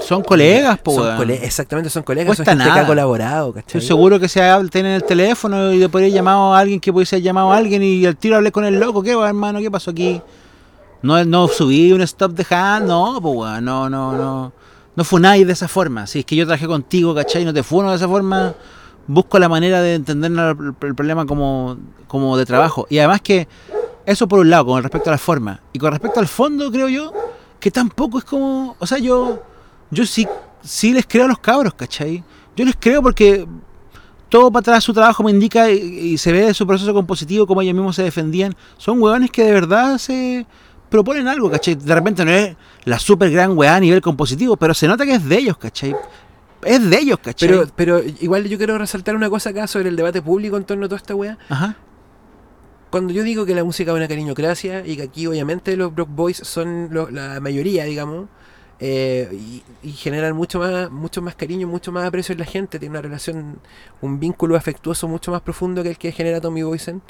Son 0.00 0.22
colegas, 0.22 0.78
pues 0.82 0.96
Son 0.96 1.16
cole- 1.16 1.44
exactamente, 1.44 1.90
son 1.90 2.02
colegas, 2.02 2.28
Cuesta 2.36 2.44
son 2.44 2.52
gente 2.52 2.64
que 2.64 2.70
nada. 2.70 2.82
ha 2.82 2.86
colaborado, 2.86 3.52
¿cachai? 3.52 3.66
Estoy 3.66 3.80
seguro 3.82 4.18
que 4.18 4.28
se 4.28 4.40
tienen 4.70 4.92
el 4.92 5.04
teléfono 5.04 5.72
y 5.72 5.78
después 5.78 6.02
haber 6.02 6.12
llamado 6.12 6.54
a 6.54 6.58
alguien 6.58 6.80
que 6.80 6.92
pudiese 6.92 7.16
haber 7.16 7.24
llamado 7.24 7.52
a 7.52 7.56
alguien 7.56 7.82
y 7.82 8.04
al 8.06 8.16
tiro 8.16 8.36
hablé 8.36 8.50
con 8.52 8.64
el 8.64 8.78
loco. 8.80 9.02
¿Qué 9.02 9.12
hermano? 9.12 9.60
¿Qué 9.60 9.70
pasó 9.70 9.90
aquí? 9.92 10.20
No, 11.02 11.24
no 11.24 11.48
subí 11.48 11.92
un 11.92 12.00
stop 12.02 12.32
de 12.32 12.46
hand, 12.54 12.86
no, 12.86 13.18
pues 13.20 13.60
no, 13.62 13.88
no, 13.90 14.12
no. 14.12 14.52
No 14.94 15.04
funáis 15.04 15.46
de 15.46 15.52
esa 15.52 15.68
forma. 15.68 16.06
Si 16.06 16.20
es 16.20 16.24
que 16.24 16.36
yo 16.36 16.44
trabajé 16.46 16.66
contigo, 16.66 17.14
¿cachai? 17.14 17.44
No 17.44 17.52
te 17.54 17.62
funo 17.62 17.90
de 17.90 17.96
esa 17.96 18.06
forma. 18.08 18.54
Busco 19.06 19.38
la 19.38 19.48
manera 19.48 19.80
de 19.82 19.94
entender 19.94 20.30
el, 20.30 20.74
el 20.88 20.94
problema 20.94 21.26
como, 21.26 21.76
como 22.06 22.36
de 22.36 22.44
trabajo. 22.46 22.86
Y 22.90 22.98
además 22.98 23.20
que, 23.20 23.48
eso 24.06 24.28
por 24.28 24.38
un 24.40 24.50
lado, 24.50 24.66
con 24.66 24.82
respecto 24.82 25.10
a 25.10 25.12
la 25.12 25.18
forma. 25.18 25.60
Y 25.72 25.78
con 25.78 25.90
respecto 25.90 26.20
al 26.20 26.28
fondo, 26.28 26.70
creo 26.70 26.88
yo, 26.88 27.12
que 27.58 27.70
tampoco 27.70 28.18
es 28.18 28.24
como. 28.24 28.76
O 28.78 28.86
sea, 28.86 28.98
yo. 28.98 29.42
Yo 29.92 30.04
sí, 30.06 30.26
sí 30.62 30.92
les 30.92 31.06
creo 31.06 31.26
a 31.26 31.28
los 31.28 31.38
cabros, 31.38 31.74
¿cachai? 31.74 32.24
Yo 32.56 32.64
les 32.64 32.74
creo 32.80 33.00
porque 33.02 33.46
todo 34.28 34.50
para 34.50 34.60
atrás 34.60 34.82
su 34.84 34.92
trabajo 34.92 35.22
me 35.22 35.30
indica 35.30 35.70
y, 35.70 35.76
y 35.76 36.18
se 36.18 36.32
ve 36.32 36.52
su 36.54 36.66
proceso 36.66 36.92
compositivo, 36.92 37.46
como 37.46 37.62
ellos 37.62 37.74
mismos 37.74 37.94
se 37.94 38.02
defendían. 38.02 38.56
Son 38.78 39.00
hueones 39.00 39.30
que 39.30 39.44
de 39.44 39.52
verdad 39.52 39.98
se 39.98 40.46
proponen 40.90 41.28
algo, 41.28 41.50
¿cachai? 41.50 41.74
De 41.74 41.94
repente 41.94 42.24
no 42.24 42.30
es 42.32 42.56
la 42.84 42.98
super 42.98 43.30
gran 43.30 43.56
weá 43.56 43.76
a 43.76 43.80
nivel 43.80 44.00
compositivo, 44.00 44.56
pero 44.56 44.74
se 44.74 44.88
nota 44.88 45.04
que 45.04 45.14
es 45.14 45.28
de 45.28 45.36
ellos, 45.38 45.56
¿cachai? 45.58 45.94
Es 46.64 46.88
de 46.90 46.98
ellos, 46.98 47.18
¿cachai? 47.22 47.48
Pero, 47.48 47.66
pero 47.76 48.02
igual 48.20 48.44
yo 48.48 48.56
quiero 48.56 48.78
resaltar 48.78 49.14
una 49.16 49.28
cosa 49.28 49.50
acá 49.50 49.66
sobre 49.66 49.88
el 49.90 49.96
debate 49.96 50.22
público 50.22 50.56
en 50.56 50.64
torno 50.64 50.86
a 50.86 50.88
toda 50.88 50.96
esta 50.98 51.14
weá. 51.14 51.36
Ajá. 51.48 51.76
Cuando 52.90 53.12
yo 53.14 53.22
digo 53.22 53.46
que 53.46 53.54
la 53.54 53.64
música 53.64 53.90
es 53.90 53.96
una 53.96 54.06
cariñocracia 54.08 54.86
y 54.86 54.96
que 54.96 55.02
aquí 55.04 55.26
obviamente 55.26 55.76
los 55.76 55.94
Brock 55.94 56.10
Boys 56.10 56.36
son 56.36 56.88
lo- 56.90 57.10
la 57.10 57.40
mayoría, 57.40 57.84
digamos, 57.84 58.28
eh, 58.84 59.28
y, 59.32 59.62
y 59.88 59.92
generan 59.92 60.34
mucho 60.34 60.58
más, 60.58 60.90
mucho 60.90 61.22
más 61.22 61.36
cariño, 61.36 61.68
mucho 61.68 61.92
más 61.92 62.04
aprecio 62.04 62.32
en 62.32 62.40
la 62.40 62.44
gente, 62.46 62.80
tiene 62.80 62.90
una 62.94 63.02
relación, 63.02 63.60
un 64.00 64.18
vínculo 64.18 64.56
afectuoso 64.56 65.06
mucho 65.06 65.30
más 65.30 65.40
profundo 65.42 65.84
que 65.84 65.90
el 65.90 65.98
que 65.98 66.10
genera 66.10 66.40
Tommy 66.40 66.64
Boysen. 66.64 67.00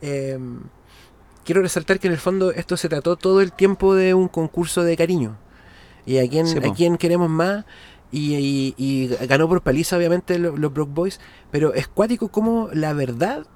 Eh, 0.00 0.38
quiero 1.44 1.60
resaltar 1.60 1.98
que 1.98 2.06
en 2.06 2.14
el 2.14 2.18
fondo 2.18 2.52
esto 2.52 2.76
se 2.78 2.88
trató 2.88 3.16
todo 3.16 3.42
el 3.42 3.52
tiempo 3.52 3.94
de 3.94 4.14
un 4.14 4.28
concurso 4.28 4.82
de 4.82 4.96
cariño. 4.96 5.36
Y 6.06 6.16
a 6.18 6.26
quién, 6.28 6.46
Sí, 6.46 6.56
a 6.70 6.74
quién 6.74 6.96
queremos 6.96 7.28
más. 7.28 7.66
Y, 8.12 8.34
y- 8.36 8.74
y 8.78 9.06
ganó 9.26 9.46
por 9.48 9.60
paliza, 9.62 9.96
obviamente, 9.98 10.38
lo- 10.38 10.56
los, 10.56 10.72
Brock 10.72 10.88
Boys. 10.92 11.20
Pero 11.50 11.74
es 11.74 11.86
cuático 11.86 12.28
como 12.28 12.70
la 12.72 12.92
verdad 12.94 13.46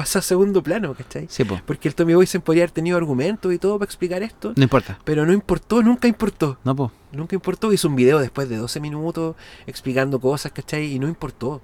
pasa 0.00 0.20
a 0.20 0.22
segundo 0.22 0.62
plano, 0.62 0.94
¿cachai? 0.94 1.26
Sí, 1.28 1.44
pues. 1.44 1.60
Porque 1.60 1.86
el 1.86 1.94
Tommy 1.94 2.14
Boysen 2.14 2.40
podría 2.40 2.62
haber 2.62 2.70
tenido 2.70 2.96
argumentos 2.96 3.52
y 3.52 3.58
todo 3.58 3.78
para 3.78 3.84
explicar 3.84 4.22
esto. 4.22 4.54
No 4.56 4.62
importa. 4.62 4.98
Pero 5.04 5.26
no 5.26 5.32
importó, 5.34 5.82
nunca 5.82 6.08
importó. 6.08 6.56
No, 6.64 6.74
pues. 6.74 6.90
Nunca 7.12 7.34
importó. 7.34 7.70
Hizo 7.70 7.86
un 7.86 7.96
video 7.96 8.18
después 8.18 8.48
de 8.48 8.56
12 8.56 8.80
minutos 8.80 9.36
explicando 9.66 10.18
cosas, 10.18 10.52
¿cachai? 10.52 10.94
Y 10.94 10.98
no 10.98 11.06
importó. 11.06 11.60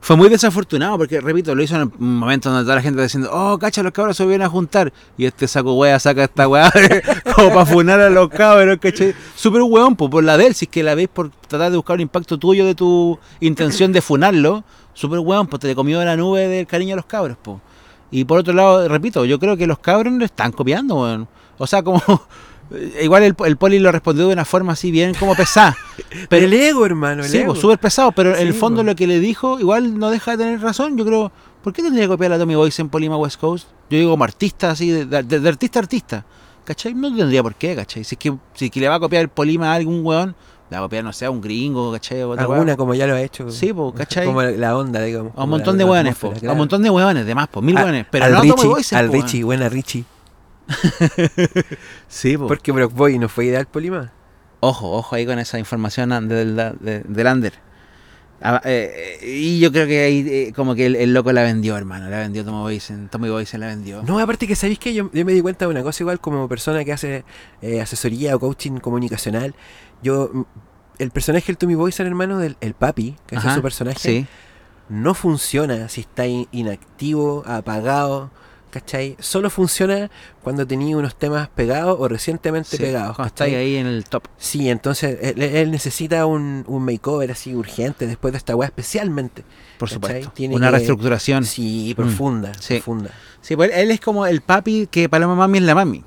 Fue 0.00 0.16
muy 0.16 0.28
desafortunado 0.28 0.98
porque, 0.98 1.20
repito, 1.20 1.54
lo 1.54 1.62
hizo 1.62 1.76
en 1.76 1.82
un 1.96 2.18
momento 2.18 2.50
donde 2.50 2.64
toda 2.64 2.74
la 2.74 2.82
gente 2.82 2.96
está 2.96 3.04
diciendo, 3.04 3.30
oh, 3.32 3.56
cacha, 3.56 3.84
los 3.84 3.92
cabros 3.92 4.16
se 4.16 4.26
vienen 4.26 4.42
a 4.46 4.50
juntar. 4.50 4.92
Y 5.16 5.26
este 5.26 5.46
saco 5.46 5.74
wea 5.74 6.00
saca 6.00 6.24
esta 6.24 6.48
weá 6.48 6.72
como 7.36 7.50
para 7.50 7.66
funar 7.66 8.00
a 8.00 8.10
los 8.10 8.30
cabros, 8.30 8.78
¿cachai? 8.80 9.14
Súper 9.36 9.62
weón, 9.62 9.94
pues, 9.94 10.10
por 10.10 10.24
la 10.24 10.36
de 10.36 10.48
él, 10.48 10.54
si 10.56 10.64
es 10.64 10.70
que 10.72 10.82
la 10.82 10.96
ves 10.96 11.06
por 11.08 11.30
tratar 11.30 11.70
de 11.70 11.76
buscar 11.76 11.94
un 11.94 12.00
impacto 12.00 12.36
tuyo 12.36 12.66
de 12.66 12.74
tu 12.74 13.16
intención 13.38 13.92
de 13.92 14.02
funarlo, 14.02 14.64
súper 14.94 15.18
weón, 15.18 15.46
pues 15.46 15.60
te 15.60 15.66
le 15.68 15.74
comió 15.74 16.02
la 16.04 16.16
nube 16.16 16.48
del 16.48 16.66
cariño 16.66 16.94
a 16.94 16.96
los 16.96 17.06
cabros, 17.06 17.36
pues. 17.42 17.58
Y 18.10 18.24
por 18.24 18.38
otro 18.38 18.54
lado, 18.54 18.88
repito, 18.88 19.24
yo 19.24 19.38
creo 19.38 19.56
que 19.56 19.66
los 19.66 19.78
cabros 19.80 20.12
lo 20.14 20.24
están 20.24 20.52
copiando, 20.52 20.94
weón. 20.96 21.28
O 21.58 21.66
sea, 21.66 21.82
como... 21.82 22.00
Igual 23.02 23.22
el, 23.24 23.34
el 23.44 23.56
poli 23.58 23.78
lo 23.78 23.92
respondió 23.92 24.26
de 24.26 24.32
una 24.32 24.44
forma 24.46 24.72
así 24.72 24.90
bien 24.90 25.14
como 25.14 25.34
pesada. 25.36 25.76
Pero 26.30 26.46
el 26.46 26.52
ego, 26.54 26.86
hermano, 26.86 27.22
el 27.22 27.28
Sí, 27.28 27.36
ego. 27.38 27.48
pues 27.48 27.60
súper 27.60 27.78
pesado, 27.78 28.10
pero 28.12 28.34
en 28.34 28.46
el 28.46 28.54
fondo 28.54 28.78
pues. 28.78 28.86
lo 28.86 28.96
que 28.96 29.06
le 29.06 29.20
dijo 29.20 29.60
igual 29.60 29.98
no 29.98 30.10
deja 30.10 30.32
de 30.32 30.38
tener 30.38 30.60
razón. 30.62 30.96
Yo 30.96 31.04
creo, 31.04 31.30
¿por 31.62 31.72
qué 31.74 31.82
tendría 31.82 32.04
que 32.04 32.08
copiar 32.08 32.32
a 32.32 32.38
Tommy 32.38 32.54
Boyce 32.54 32.80
en 32.80 32.88
Polima 32.88 33.18
West 33.18 33.38
Coast? 33.38 33.68
Yo 33.90 33.98
digo 33.98 34.12
como 34.12 34.24
artista, 34.24 34.70
así, 34.70 34.90
de, 34.90 35.04
de- 35.04 35.40
de 35.40 35.48
artista 35.48 35.78
a 35.78 35.82
artista. 35.82 36.24
¿Cachai? 36.64 36.94
No 36.94 37.14
tendría 37.14 37.42
por 37.42 37.54
qué, 37.54 37.76
¿cachai? 37.76 38.02
Si 38.02 38.14
es 38.14 38.18
que, 38.18 38.34
si 38.54 38.64
es 38.64 38.70
que 38.70 38.80
le 38.80 38.88
va 38.88 38.94
a 38.94 39.00
copiar 39.00 39.20
el 39.22 39.28
Polima 39.28 39.70
a 39.70 39.74
algún 39.74 40.04
weón, 40.04 40.34
le 40.70 40.76
va 40.76 40.78
a 40.78 40.86
copiar, 40.86 41.04
no 41.04 41.12
sé, 41.12 41.26
a 41.26 41.30
un 41.30 41.40
gringo, 41.40 41.92
¿cachai? 41.92 42.22
Alguna 42.22 42.46
weá. 42.48 42.76
como 42.76 42.94
ya 42.94 43.06
lo 43.06 43.14
ha 43.14 43.20
hecho. 43.22 43.50
Sí, 43.50 43.72
pues, 43.72 43.94
¿cachai? 43.94 44.26
Como 44.26 44.42
la, 44.42 44.50
la 44.52 44.76
onda, 44.76 45.00
digamos. 45.02 45.32
A 45.36 45.44
un 45.44 45.50
la- 45.50 45.56
montón 45.56 45.78
de 45.78 45.84
la 45.84 45.90
weones, 45.90 46.16
po. 46.16 46.32
A 46.46 46.52
un 46.52 46.58
montón 46.58 46.82
de 46.82 46.90
weones, 46.90 47.26
de 47.26 47.34
más, 47.34 47.48
pues, 47.48 47.64
mil 47.64 47.76
A- 47.76 47.82
weones. 47.84 48.06
Pero 48.10 48.24
al 48.24 48.32
no 48.32 48.40
Richie, 48.42 48.66
Boyce, 48.68 48.96
al 48.96 49.06
po. 49.08 49.12
Richie, 49.12 49.44
buena 49.44 49.68
Richie. 49.68 50.04
Sí, 52.08 52.36
pues. 52.36 52.48
Porque 52.48 52.72
Brock 52.72 52.92
Boy 52.94 53.18
no 53.18 53.28
fue 53.28 53.46
ideal 53.46 53.66
Polima. 53.66 54.12
Ojo, 54.60 54.92
ojo 54.92 55.14
ahí 55.14 55.26
con 55.26 55.38
esa 55.38 55.58
información 55.58 56.10
del, 56.28 56.56
de- 56.56 57.02
del 57.06 57.26
under. 57.26 57.52
Ah, 58.46 58.60
eh, 58.64 59.18
eh, 59.22 59.26
y 59.26 59.58
yo 59.60 59.72
creo 59.72 59.86
que 59.86 60.02
ahí 60.04 60.26
eh, 60.28 60.52
como 60.54 60.74
que 60.74 60.84
el, 60.86 60.96
el 60.96 61.14
loco 61.14 61.32
la 61.32 61.42
vendió, 61.42 61.76
hermano. 61.78 62.10
La 62.10 62.18
vendió 62.18 62.44
Tommy 62.44 62.58
Boysen. 62.60 63.08
Tommy 63.08 63.30
Boysen 63.30 63.60
la 63.60 63.68
vendió. 63.68 64.02
No, 64.02 64.18
aparte 64.18 64.46
que 64.46 64.54
sabéis 64.56 64.78
que 64.78 64.92
yo, 64.92 65.10
yo 65.12 65.24
me 65.24 65.32
di 65.32 65.40
cuenta 65.40 65.64
de 65.66 65.70
una 65.70 65.82
cosa 65.82 66.02
igual 66.02 66.20
como 66.20 66.46
persona 66.48 66.84
que 66.84 66.92
hace 66.92 67.24
eh, 67.62 67.80
asesoría 67.80 68.36
o 68.36 68.40
coaching 68.40 68.78
comunicacional. 68.78 69.54
Yo, 70.02 70.30
mm, 70.32 70.42
el 70.98 71.10
personaje 71.10 71.46
del 71.46 71.56
Tommy 71.58 71.74
Boysen, 71.74 72.06
hermano, 72.06 72.38
del 72.38 72.56
el 72.60 72.74
papi, 72.74 73.16
que 73.26 73.36
Ajá, 73.36 73.48
es 73.50 73.54
su 73.56 73.62
personaje, 73.62 73.98
Sí. 73.98 74.26
no 74.88 75.14
funciona 75.14 75.88
si 75.88 76.02
está 76.02 76.26
in- 76.26 76.46
inactivo, 76.52 77.42
apagado, 77.46 78.30
¿cachai? 78.70 79.16
Solo 79.20 79.50
funciona 79.50 80.10
cuando 80.42 80.66
tenía 80.66 80.96
unos 80.96 81.14
temas 81.16 81.48
pegados 81.48 81.96
o 81.98 82.08
recientemente 82.08 82.70
sí, 82.70 82.78
pegados. 82.78 83.16
Cuando 83.16 83.44
ahí 83.44 83.76
en 83.76 83.86
el 83.86 84.04
top. 84.04 84.24
Sí, 84.36 84.68
entonces 84.68 85.18
él, 85.22 85.40
él 85.42 85.70
necesita 85.70 86.26
un, 86.26 86.64
un 86.66 86.84
makeover 86.84 87.30
así 87.30 87.54
urgente 87.54 88.06
después 88.06 88.32
de 88.32 88.38
esta 88.38 88.54
weá 88.56 88.66
especialmente. 88.66 89.44
Por 89.78 89.88
¿Cachai? 89.88 89.94
supuesto. 90.22 90.32
Tiene 90.34 90.54
Una 90.56 90.66
que- 90.68 90.76
reestructuración. 90.76 91.44
Sí, 91.44 91.92
profunda, 91.96 92.52
sí. 92.60 92.74
profunda. 92.74 93.10
Sí, 93.40 93.56
pues 93.56 93.70
él 93.74 93.90
es 93.90 94.00
como 94.00 94.26
el 94.26 94.40
papi 94.42 94.86
que 94.90 95.08
Paloma 95.08 95.34
Mami 95.34 95.58
es 95.58 95.64
la 95.64 95.74
mami. 95.74 96.02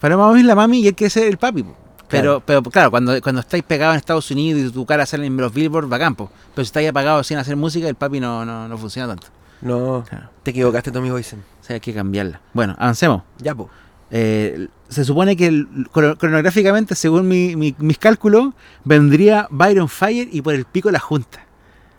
Paloma 0.00 0.28
Mami 0.28 0.40
es 0.40 0.46
la 0.46 0.54
mami 0.54 0.80
y 0.80 0.88
él 0.88 0.94
quiere 0.94 1.10
ser 1.10 1.24
el 1.28 1.38
papi. 1.38 1.64
Pero, 2.08 2.42
Claro. 2.42 2.42
pero 2.46 2.62
claro, 2.62 2.90
cuando, 2.90 3.20
cuando 3.20 3.40
estáis 3.40 3.62
pegados 3.62 3.94
en 3.94 3.98
Estados 3.98 4.30
Unidos 4.30 4.62
y 4.62 4.70
tu 4.72 4.86
cara 4.86 5.04
sale 5.06 5.26
en 5.26 5.36
los 5.36 5.52
billboards, 5.52 5.88
bacán, 5.88 6.14
po. 6.14 6.30
Pero 6.54 6.64
si 6.64 6.68
estáis 6.68 6.88
apagados 6.88 7.26
sin 7.26 7.36
hacer 7.38 7.54
música, 7.56 7.86
el 7.88 7.94
papi 7.96 8.18
no, 8.20 8.44
no, 8.44 8.66
no 8.68 8.78
funciona 8.78 9.08
tanto. 9.08 9.26
No, 9.60 10.04
Claro. 10.08 10.30
te 10.42 10.52
equivocaste, 10.52 10.90
Tommy 10.90 11.10
Boysen. 11.10 11.40
O 11.60 11.64
sea, 11.64 11.74
hay 11.74 11.80
que 11.80 11.92
cambiarla. 11.92 12.40
Bueno, 12.54 12.74
avancemos. 12.78 13.22
Ya, 13.38 13.54
po. 13.54 13.68
Eh, 14.10 14.68
se 14.88 15.04
supone 15.04 15.36
que 15.36 15.46
el- 15.48 15.68
cronográficamente, 15.92 16.94
según 16.94 17.28
mi- 17.28 17.56
mi- 17.56 17.74
mis 17.78 17.98
cálculos, 17.98 18.54
vendría 18.84 19.46
Byron 19.50 19.88
Fire 19.88 20.28
y 20.32 20.40
por 20.42 20.54
el 20.54 20.64
pico 20.64 20.90
la 20.90 20.98
Junta. 21.00 21.40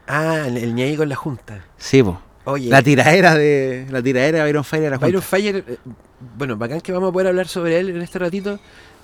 Ah, 0.07 0.45
el, 0.47 0.57
el 0.57 0.73
ñaí 0.73 0.97
con 0.97 1.07
la 1.07 1.15
junta. 1.15 1.63
Sí, 1.77 2.01
po. 2.01 2.19
Oye, 2.45 2.67
La 2.69 2.81
tiraera 2.81 3.35
de 3.35 3.85
la 3.91 4.01
tiraera 4.01 4.39
de 4.39 4.43
Byron 4.45 4.63
Fire 4.63 4.87
a 4.87 4.89
la 4.89 4.95
Junta. 4.95 5.05
Byron 5.05 5.21
Fire, 5.21 5.63
eh, 5.67 5.77
bueno, 6.35 6.57
bacán 6.57 6.81
que 6.81 6.91
vamos 6.91 7.09
a 7.09 7.13
poder 7.13 7.27
hablar 7.27 7.47
sobre 7.47 7.79
él 7.79 7.89
en 7.89 8.01
este 8.01 8.17
ratito. 8.17 8.59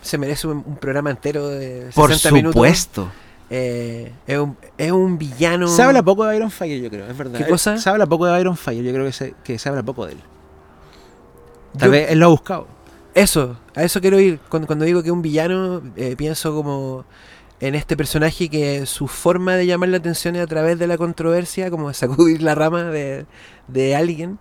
Se 0.05 0.17
merece 0.17 0.47
un, 0.47 0.63
un 0.65 0.75
programa 0.77 1.09
entero 1.09 1.47
de 1.49 1.91
60 1.91 1.93
por 2.29 2.33
minutos. 2.33 2.53
supuesto. 2.53 3.11
Eh, 3.49 4.11
es, 4.25 4.37
un, 4.37 4.57
es 4.77 4.91
un 4.91 5.17
villano. 5.17 5.67
Se 5.67 5.81
habla 5.83 6.01
poco 6.03 6.25
de 6.25 6.33
Byron 6.33 6.51
Fire, 6.51 6.81
yo 6.81 6.89
creo, 6.89 7.07
es 7.07 7.17
verdad. 7.17 7.37
¿Qué 7.39 7.45
cosa? 7.47 7.77
Se 7.77 7.89
habla 7.89 8.05
poco 8.05 8.25
de 8.25 8.31
Byron 8.33 8.55
Fire, 8.57 8.83
yo 8.83 8.91
creo 8.93 9.05
que 9.05 9.11
se, 9.11 9.35
que 9.43 9.59
se 9.59 9.69
habla 9.69 9.83
poco 9.83 10.05
de 10.05 10.13
él. 10.13 10.19
Tal 11.77 11.87
Yo- 11.87 11.91
vez 11.91 12.11
él 12.11 12.19
lo 12.19 12.25
ha 12.27 12.29
buscado. 12.29 12.67
Eso, 13.13 13.57
a 13.75 13.83
eso 13.83 14.01
quiero 14.01 14.19
ir. 14.19 14.39
Cuando, 14.49 14.67
cuando 14.67 14.83
digo 14.85 15.01
que 15.01 15.09
es 15.09 15.13
un 15.13 15.21
villano, 15.21 15.81
eh, 15.95 16.15
pienso 16.17 16.53
como 16.53 17.05
en 17.61 17.75
este 17.75 17.95
personaje 17.95 18.49
que 18.49 18.85
su 18.85 19.07
forma 19.07 19.55
de 19.55 19.65
llamar 19.65 19.89
la 19.89 19.97
atención 19.97 20.35
es 20.35 20.41
a 20.41 20.47
través 20.47 20.77
de 20.77 20.87
la 20.87 20.97
controversia, 20.97 21.69
como 21.71 21.87
de 21.87 21.93
sacudir 21.93 22.41
la 22.41 22.55
rama 22.55 22.83
de, 22.83 23.25
de 23.67 23.95
alguien, 23.95 24.37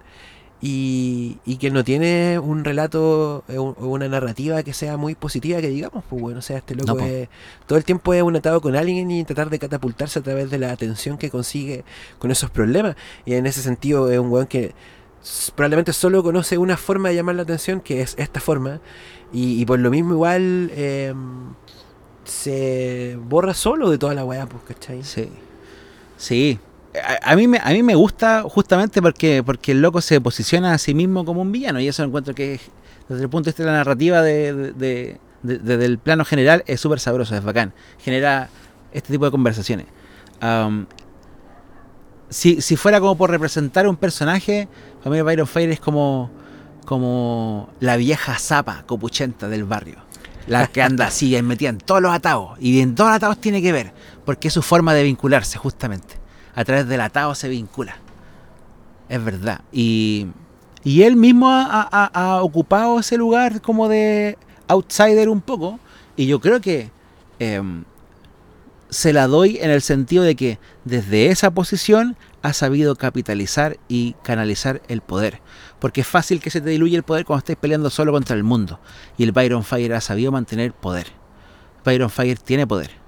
y, 0.67 1.37
y 1.45 1.57
que 1.59 1.71
no 1.71 1.85
tiene 1.85 2.39
un 2.39 2.65
relato 2.65 3.45
eh, 3.49 3.59
o 3.59 3.75
una 3.87 4.09
narrativa 4.09 4.63
que 4.63 4.73
sea 4.73 4.97
muy 4.97 5.15
positiva, 5.15 5.61
que 5.61 5.69
digamos, 5.69 6.03
pues 6.09 6.23
bueno, 6.23 6.39
o 6.39 6.43
sea, 6.43 6.57
este 6.57 6.75
loco 6.75 6.95
No, 6.95 7.05
es- 7.05 7.29
todo 7.67 7.77
el 7.77 7.85
tiempo 7.85 8.15
es 8.15 8.23
un 8.23 8.35
atado 8.35 8.63
con 8.63 8.75
alguien 8.75 9.11
y 9.11 9.25
tratar 9.25 9.51
de 9.51 9.59
catapultarse 9.59 10.21
a 10.21 10.23
través 10.23 10.51
de 10.51 10.57
la 10.59 10.73
atención 10.73 11.19
que 11.19 11.29
consigue 11.29 11.85
con 12.19 12.31
esos 12.31 12.49
problemas. 12.51 12.97
Y 13.27 13.35
en 13.35 13.45
ese 13.47 13.61
sentido 13.61 14.11
es 14.11 14.19
un 14.19 14.31
weón 14.31 14.47
que 14.47 14.73
probablemente 15.55 15.93
solo 15.93 16.23
conoce 16.23 16.57
una 16.57 16.79
forma 16.79 17.11
de 17.11 17.17
llamar 17.17 17.35
la 17.35 17.43
atención, 17.43 17.81
que 17.83 18.01
es 18.01 18.15
esta 18.17 18.41
forma, 18.41 18.81
y, 19.35 19.61
y 19.61 19.67
por 19.67 19.79
lo 19.81 19.91
mismo 19.91 20.15
igual 20.15 20.71
eh, 20.75 21.13
se 22.25 23.19
borra 23.21 23.53
solo 23.55 23.91
de 23.91 23.99
toda 23.99 24.15
la 24.15 24.25
weá, 24.25 24.47
pues, 24.47 24.63
¿cachai? 24.65 25.03
Sí. 25.03 25.29
Sí. 26.17 26.59
A, 27.23 27.35
mí 27.35 27.49
me, 27.49 27.59
a 27.59 27.71
mí 27.71 27.83
me 27.83 27.95
gusta 27.95 28.43
justamente 28.49 29.03
porque, 29.03 29.43
porque 29.45 29.73
el 29.73 29.83
loco 29.83 30.01
se 30.01 30.21
posiciona 30.21 30.75
a 30.75 30.79
sí 30.79 30.95
mismo 30.95 31.25
como 31.25 31.43
un 31.43 31.51
villano 31.51 31.81
y 31.81 31.89
eso 31.89 32.05
encuentro 32.05 32.35
que 32.35 32.55
es, 32.55 32.61
desde 33.09 33.23
el 33.25 33.29
punto 33.29 33.47
de 33.47 33.51
vista 33.51 33.63
de 33.65 33.71
la 33.71 33.77
narrativa 33.79 34.23
de, 34.23 34.53
de- 34.55 34.73
de- 34.73 35.21
de- 35.43 35.59
desde 35.59 35.85
el 35.87 35.99
plano 35.99 36.25
general 36.25 36.63
es 36.67 36.81
súper 36.81 37.01
sabroso, 37.01 37.35
es 37.37 37.43
bacán. 37.43 37.73
Genera 37.99 38.49
este 38.93 39.13
tipo 39.13 39.25
de 39.25 39.31
conversaciones. 39.33 39.87
Am, 40.41 40.87
si, 42.31 42.61
si 42.61 42.77
fuera 42.77 43.01
como 43.01 43.17
por 43.17 43.31
representar 43.31 43.87
un 43.87 43.97
personaje, 43.97 44.69
para 45.03 45.23
Byron 45.23 45.47
Fire 45.47 45.71
es 45.71 45.81
como, 45.81 46.31
como 46.85 47.71
la 47.81 47.97
vieja 47.97 48.39
zapa 48.39 48.85
copuchenta 48.87 49.49
del 49.49 49.65
barrio. 49.65 49.97
La 50.47 50.67
que 50.67 50.83
anda 50.83 51.07
así, 51.07 51.41
metida 51.43 51.71
en 51.71 51.79
todos 51.79 52.03
los 52.03 52.13
atados. 52.13 52.59
Y 52.61 52.81
en 52.81 52.95
todos 52.95 53.09
los 53.11 53.17
atados 53.17 53.39
tiene 53.41 53.63
que 53.63 53.73
ver. 53.73 53.93
Porque 54.27 54.49
es 54.49 54.55
su 54.55 54.61
forma 54.63 54.93
de 54.93 55.03
vincularse, 55.03 55.57
justamente. 55.59 56.17
A 56.55 56.65
través 56.65 56.87
del 56.89 57.01
atado 57.01 57.35
se 57.35 57.49
vincula. 57.49 57.97
Es 59.09 59.23
verdad. 59.25 59.63
Y, 59.73 60.29
y 60.83 61.03
él 61.03 61.17
mismo 61.17 61.49
ha, 61.51 62.41
ocupado 62.43 62.99
ese 62.99 63.17
lugar 63.17 63.61
como 63.61 63.89
de 63.89 64.39
outsider 64.69 65.29
un 65.29 65.41
poco. 65.41 65.79
Y 66.17 66.27
yo 66.27 66.41
creo 66.41 66.61
que 66.61 66.91
em, 67.39 67.85
se 68.89 69.13
la 69.13 69.27
doy 69.27 69.59
en 69.61 69.71
el 69.71 69.83
sentido 69.83 70.23
de 70.23 70.37
que 70.37 70.59
desde 70.85 71.27
esa 71.29 71.51
posición 71.51 72.17
ha 72.43 72.53
sabido 72.53 72.95
capitalizar 72.97 73.79
y 73.89 74.15
canalizar 74.23 74.83
el 74.89 75.01
poder. 75.01 75.41
Porque 75.81 76.03
es 76.03 76.07
fácil 76.07 76.41
que 76.41 76.51
se 76.51 76.61
te 76.61 76.71
diluya 76.71 76.97
el 76.97 77.03
poder 77.03 77.25
cuando 77.25 77.39
estés 77.39 77.57
peleando 77.57 77.91
solo 77.91 78.13
contra 78.13 78.37
el 78.37 78.45
mundo. 78.45 78.79
Y 79.17 79.25
el 79.25 79.33
Byron 79.33 79.65
Fire 79.65 79.95
ha 79.95 80.01
sabido 80.01 80.31
mantener 80.31 80.73
poder. 80.73 81.09
Byron 81.85 82.11
Fire 82.11 82.39
tiene 82.39 82.67
poder. 82.67 83.04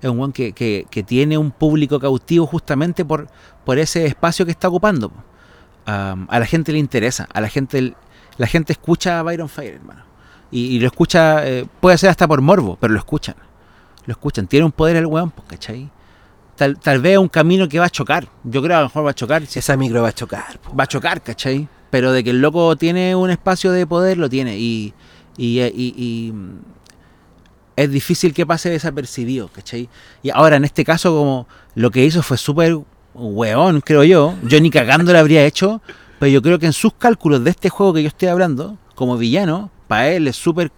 Es 0.00 0.08
un 0.10 0.20
one 0.20 0.32
que, 0.32 0.52
que- 0.52 0.86
que 0.90 1.02
tiene 1.02 1.36
un 1.38 1.50
público 1.50 1.98
cautivo 1.98 2.46
justamente 2.46 3.04
por, 3.04 3.28
por 3.64 3.78
ese 3.78 4.06
espacio 4.06 4.44
que 4.44 4.52
está 4.52 4.68
ocupando. 4.68 5.10
A 5.86 6.38
la 6.38 6.44
gente 6.46 6.70
le 6.72 6.78
interesa. 6.78 7.26
A 7.32 7.40
la 7.40 7.48
gente, 7.48 7.94
la 8.36 8.46
gente 8.46 8.72
escucha 8.74 9.18
a 9.18 9.22
Byron 9.22 9.48
Fire, 9.48 9.74
hermano. 9.76 10.02
Y, 10.50 10.66
y 10.76 10.80
lo 10.80 10.86
escucha, 10.86 11.46
eh, 11.46 11.66
puede 11.80 11.96
ser 11.98 12.10
hasta 12.10 12.28
por 12.28 12.40
morbo, 12.42 12.76
pero 12.80 12.92
lo 12.92 12.98
escuchan. 12.98 13.34
Lo 14.06 14.12
escuchan. 14.12 14.46
Tiene 14.46 14.66
un 14.66 14.72
poder 14.72 14.96
el 14.96 15.06
weón, 15.06 15.32
¿cachai? 15.46 15.90
Tal, 16.56 16.78
tal 16.78 17.00
vez 17.00 17.16
un 17.18 17.28
camino 17.28 17.68
que 17.68 17.78
va 17.78 17.86
a 17.86 17.90
chocar. 17.90 18.28
Yo 18.44 18.60
creo 18.62 18.68
que 18.68 18.74
a 18.74 18.80
lo 18.80 18.86
mejor 18.86 19.06
va 19.06 19.10
a 19.10 19.14
chocar. 19.14 19.46
si 19.46 19.58
Esa 19.60 19.76
micro 19.76 20.02
va 20.02 20.08
a 20.08 20.12
chocar, 20.12 20.58
po. 20.58 20.74
va 20.76 20.84
a 20.84 20.86
chocar, 20.86 21.22
¿cachai? 21.22 21.68
Pero 21.90 22.12
de 22.12 22.22
que 22.22 22.30
el 22.30 22.40
loco 22.42 22.76
tiene 22.76 23.14
un 23.16 23.30
espacio 23.30 23.72
de 23.72 23.86
poder, 23.86 24.18
lo 24.18 24.28
tiene. 24.28 24.58
Y, 24.58 24.92
y, 25.38 26.30
mm, 26.34 26.50
es 27.78 27.90
difícil 27.92 28.34
que 28.34 28.44
pase 28.44 28.70
desapercibido, 28.70 29.48
¿cachai? 29.48 29.88
Y 30.22 30.30
ahora, 30.30 30.56
en 30.56 30.64
este 30.64 30.84
caso, 30.84 31.10
como 31.12 31.46
lo 31.76 31.92
que 31.92 32.04
hizo 32.04 32.22
fue 32.22 32.36
súper 32.36 32.76
weón, 33.14 33.80
creo 33.80 34.02
yo. 34.02 34.34
Yo 34.42 34.60
ni 34.60 34.70
cagando 34.70 35.12
lo 35.12 35.18
habría 35.18 35.44
hecho. 35.44 35.80
Pero 36.18 36.30
yo 36.32 36.42
creo 36.42 36.58
que 36.58 36.66
en 36.66 36.72
sus 36.72 36.94
cálculos 36.94 37.44
de 37.44 37.50
este 37.50 37.68
juego 37.68 37.94
que 37.94 38.02
yo 38.02 38.08
estoy 38.08 38.28
hablando, 38.28 38.76
como 38.96 39.16
villano, 39.16 39.70
para 39.86 40.08
él 40.08 40.26
es 40.26 40.34
súper 40.34 40.72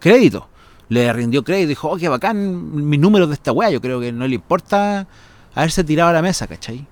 crédito. 0.00 0.48
Le 0.88 1.12
rindió 1.12 1.44
crédito, 1.44 1.68
dijo, 1.68 1.88
oh, 1.88 1.96
qué 1.96 2.08
bacán 2.08 2.88
mis 2.88 2.98
números 2.98 3.28
de 3.28 3.34
esta 3.34 3.52
weá. 3.52 3.70
Yo 3.70 3.80
creo 3.80 4.00
que 4.00 4.10
no 4.10 4.26
le 4.26 4.34
importa 4.34 5.06
haberse 5.54 5.84
tirado 5.84 6.10
a 6.10 6.12
la 6.12 6.22
mesa, 6.22 6.48
¿cachai? 6.48 6.84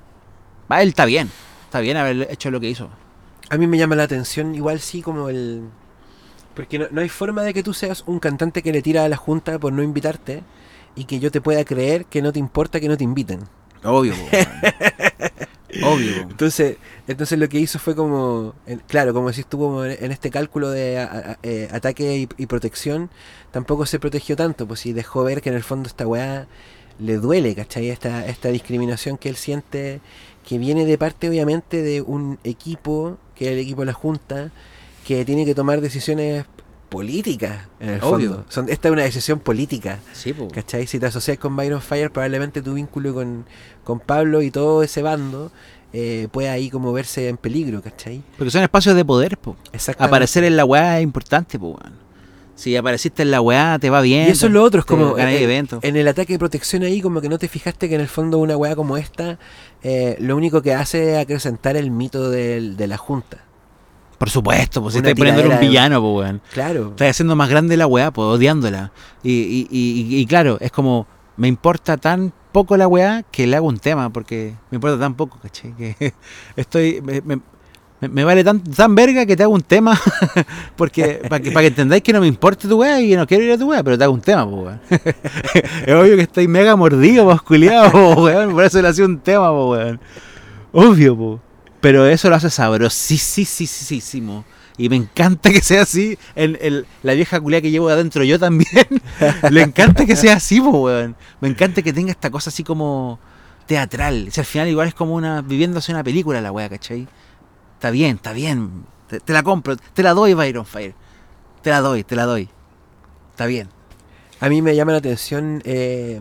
Para 0.69 0.83
él 0.83 0.90
está 0.90 1.07
bien. 1.07 1.28
Está 1.64 1.80
bien 1.80 1.97
haber 1.97 2.28
hecho 2.30 2.52
lo 2.52 2.61
que 2.61 2.71
hizo. 2.71 2.88
A 3.49 3.57
mí 3.57 3.66
me 3.66 3.78
llama 3.78 3.97
la 3.97 4.04
atención, 4.04 4.54
igual 4.54 4.78
sí, 4.78 5.02
como 5.02 5.28
el. 5.28 5.62
Porque 6.61 6.79
no, 6.79 6.87
no 6.90 7.00
hay 7.00 7.09
forma 7.09 7.43
de 7.43 7.55
que 7.55 7.62
tú 7.62 7.73
seas 7.75 8.05
un 8.07 8.19
cantante 8.19 8.62
que 8.62 8.73
le 8.73 8.83
tira 8.83 9.05
a 9.05 9.09
la 9.09 9.17
junta 9.17 9.59
por 9.59 9.73
no 9.73 9.83
invitarte 9.83 10.43
y 10.97 11.05
que 11.05 11.19
yo 11.21 11.31
te 11.31 11.40
pueda 11.40 11.64
creer 11.64 12.05
que 12.07 12.23
no 12.23 12.33
te 12.33 12.38
importa 12.38 12.81
que 12.81 12.88
no 12.88 12.97
te 12.97 13.05
inviten. 13.05 13.40
Obvio. 13.85 14.14
Obvio. 15.85 16.23
Entonces, 16.23 16.76
entonces 17.07 17.38
lo 17.38 17.49
que 17.49 17.59
hizo 17.61 17.79
fue 17.79 17.95
como, 17.95 18.55
claro, 18.88 19.14
como 19.14 19.33
si 19.33 19.43
estuvo 19.43 19.85
en 19.85 20.05
en 20.05 20.11
este 20.12 20.29
cálculo 20.31 20.69
de 20.71 20.99
a- 20.99 21.05
a- 21.05 21.38
eh, 21.45 21.69
ataque 21.71 22.17
y, 22.19 22.29
y 22.43 22.47
protección, 22.47 23.09
tampoco 23.52 23.87
se 23.87 24.00
protegió 24.00 24.35
tanto, 24.37 24.67
pues 24.67 24.81
si 24.81 24.93
dejó 24.93 25.23
ver 25.23 25.40
que 25.40 25.49
en 25.50 25.55
el 25.55 25.62
fondo 25.62 25.87
esta 25.88 26.07
weá 26.09 26.49
le 26.99 27.17
duele, 27.19 27.55
¿cachai? 27.55 27.88
Esta, 27.88 28.26
esta 28.26 28.49
discriminación 28.49 29.17
que 29.17 29.29
él 29.29 29.37
siente, 29.37 30.00
que 30.47 30.59
viene 30.59 30.85
de 30.87 30.99
parte 30.99 31.29
obviamente 31.29 31.83
de 31.83 32.02
un 32.02 32.38
equipo, 32.43 33.17
que 33.37 33.47
es 33.47 33.52
el 33.52 33.59
equipo 33.61 33.83
de 33.83 33.87
la 33.87 33.93
Junta, 33.93 34.50
que 35.19 35.25
tiene 35.25 35.45
que 35.45 35.57
tomar 35.57 35.81
decisiones 35.81 36.45
políticas, 36.88 37.67
en 37.81 37.90
el 37.90 38.00
Obvio. 38.02 38.29
fondo. 38.31 38.45
Son, 38.49 38.69
esta 38.69 38.87
es 38.88 38.93
una 38.93 39.02
decisión 39.02 39.40
política. 39.40 39.99
Sí, 40.12 40.33
po. 40.33 40.47
¿Cachai? 40.47 40.87
Si 40.87 41.00
te 41.00 41.07
asocias 41.07 41.37
con 41.37 41.57
Byron 41.57 41.81
Fire, 41.81 42.12
probablemente 42.12 42.62
tu 42.62 42.75
vínculo 42.75 43.12
con, 43.12 43.45
con 43.83 43.99
Pablo 43.99 44.40
y 44.40 44.52
todo 44.52 44.85
ese 44.85 45.02
bando 45.02 45.50
eh, 45.93 46.29
pueda 46.31 46.52
ahí 46.52 46.71
como 46.71 46.93
verse 46.93 47.29
en 47.29 47.37
peligro, 47.38 47.83
¿cachai? 47.83 48.23
Porque 48.38 48.52
son 48.52 48.62
espacios 48.62 48.95
de 48.95 49.05
poder, 49.05 49.37
po. 49.37 49.57
Aparecer 49.99 50.45
en 50.45 50.57
la 50.57 50.64
weá 50.64 50.99
es 50.99 51.02
importante, 51.02 51.59
po. 51.59 51.76
Si 52.55 52.76
apareciste 52.76 53.23
en 53.23 53.33
la 53.33 53.40
weá, 53.40 53.79
te 53.81 53.90
va 53.90 54.00
bien. 54.02 54.29
Y 54.29 54.31
eso 54.31 54.47
es 54.47 54.52
lo 54.52 54.62
otro, 54.62 54.79
es 54.81 54.87
como 54.87 55.19
eh, 55.19 55.43
eventos. 55.43 55.83
en 55.83 55.97
el 55.97 56.07
ataque 56.07 56.35
de 56.35 56.38
protección 56.38 56.85
ahí, 56.85 57.00
como 57.00 57.21
que 57.21 57.29
no 57.29 57.38
te 57.38 57.49
fijaste 57.49 57.88
que 57.88 57.97
en 57.97 58.00
el 58.00 58.09
fondo 58.09 58.38
una 58.38 58.57
weá 58.57 58.76
como 58.76 58.97
esta, 58.97 59.40
eh, 59.83 60.17
lo 60.21 60.37
único 60.37 60.62
que 60.62 60.73
hace 60.73 61.14
es 61.14 61.19
acrecentar 61.19 61.76
el 61.76 61.90
mito 61.90 62.31
del- 62.31 62.76
de 62.76 62.87
la 62.87 62.97
Junta. 62.97 63.38
Por 64.21 64.29
supuesto, 64.29 64.83
pues 64.83 64.93
si 64.93 64.99
estás 64.99 65.15
poniéndole 65.15 65.49
un 65.49 65.61
villano, 65.61 65.99
po, 66.03 66.19
weón. 66.19 66.43
Claro. 66.53 66.89
Estás 66.91 67.09
haciendo 67.09 67.35
más 67.37 67.49
grande 67.49 67.75
la 67.79 67.87
weá, 67.87 68.11
pues 68.11 68.27
odiándola. 68.27 68.93
Y, 69.23 69.33
y, 69.33 69.67
y, 69.71 70.17
y 70.21 70.27
claro, 70.27 70.59
es 70.61 70.71
como, 70.71 71.07
me 71.39 71.49
importa 71.49 71.97
tan 71.97 72.31
poco 72.53 72.77
la 72.77 72.87
weá 72.87 73.23
que 73.31 73.47
le 73.47 73.57
hago 73.57 73.67
un 73.67 73.79
tema, 73.79 74.11
porque 74.12 74.55
me 74.71 74.75
importa 74.77 74.99
tan 74.99 75.15
poco, 75.15 75.39
¿cachai? 75.43 75.73
Que 75.75 76.12
estoy, 76.57 77.00
me, 77.00 77.23
me- 77.23 77.41
me- 78.11 78.25
vale 78.25 78.45
tan, 78.45 78.61
tan 78.62 78.95
verga 78.95 79.25
que 79.25 79.37
te 79.37 79.43
hago 79.43 79.55
un 79.55 79.62
tema, 79.62 79.99
porque 80.77 81.23
para 81.27 81.41
que, 81.43 81.50
para 81.53 81.62
que 81.62 81.69
entendáis 81.69 82.03
que 82.03 82.12
no 82.12 82.21
me 82.21 82.27
importa 82.27 82.69
tu 82.69 82.79
weá 82.79 83.00
y 83.00 83.09
que 83.09 83.17
no 83.17 83.27
quiero 83.27 83.45
ir 83.45 83.53
a 83.53 83.57
tu 83.59 83.71
weá, 83.71 83.83
pero 83.83 83.97
te 83.97 84.05
hago 84.05 84.12
un 84.12 84.21
tema, 84.21 84.45
pues 84.49 84.65
weón. 84.65 84.81
es 85.87 85.95
obvio 85.95 86.17
que 86.17 86.23
estoy 86.23 86.47
mega 86.47 86.77
mordido, 86.77 87.25
pues 87.25 87.41
culiado, 87.41 87.91
po, 87.91 88.23
weón, 88.25 88.53
por 88.53 88.65
eso 88.65 88.83
le 88.83 88.89
hacía 88.89 89.07
un 89.07 89.19
tema, 89.21 89.50
pues 89.50 89.81
weón. 89.83 90.00
Obvio, 90.73 91.17
po. 91.17 91.41
Pero 91.81 92.07
eso 92.07 92.29
lo 92.29 92.37
hace 92.37 92.51
sabrosísimo. 92.51 94.45
Y 94.77 94.89
me 94.89 94.97
encanta 94.97 95.51
que 95.51 95.61
sea 95.61 95.83
así. 95.83 96.19
En, 96.35 96.57
el- 96.61 96.87
la 97.03 97.13
vieja 97.15 97.41
culia 97.41 97.61
que 97.61 97.71
llevo 97.71 97.89
de 97.89 97.95
adentro 97.95 98.25
yo 98.25 98.39
también. 98.39 98.87
Le 99.51 99.63
encanta 99.63 100.07
que 100.07 100.17
sea 100.17 100.37
así, 100.37 100.61
po, 100.61 100.71
weón. 100.85 101.17
Me 101.41 101.49
encanta 101.49 101.83
que 101.83 101.93
tenga 101.93 102.11
esta 102.11 102.31
cosa 102.31 102.51
así 102.51 102.65
como 102.65 103.19
teatral. 103.67 104.27
O 104.29 104.31
sea, 104.31 104.43
al 104.43 104.47
final 104.47 104.69
igual 104.69 104.89
es 104.89 104.95
como 104.95 105.15
una 105.15 105.43
viviéndose 105.43 105.93
una 105.93 106.03
película 106.03 106.41
la 106.41 106.51
weá, 106.53 106.69
¿cachai? 106.69 107.07
Está 107.75 107.91
bien, 107.91 108.17
está 108.17 108.33
bien. 108.33 108.85
Te, 109.09 109.21
te 109.21 109.33
la 109.33 109.43
compro. 109.43 109.77
Te 109.77 110.03
la 110.03 110.15
doy, 110.15 110.35
Byron 110.35 110.65
Fire. 110.67 110.95
Te 111.63 111.71
la 111.71 111.81
doy, 111.81 112.05
te 112.05 112.17
la 112.17 112.25
doy. 112.25 112.49
Está 113.33 113.47
bien. 113.47 113.69
A 114.41 114.49
mí 114.49 114.63
me 114.63 114.75
llama 114.75 114.93
la 114.93 114.99
atención 114.99 115.61
eh, 115.67 116.21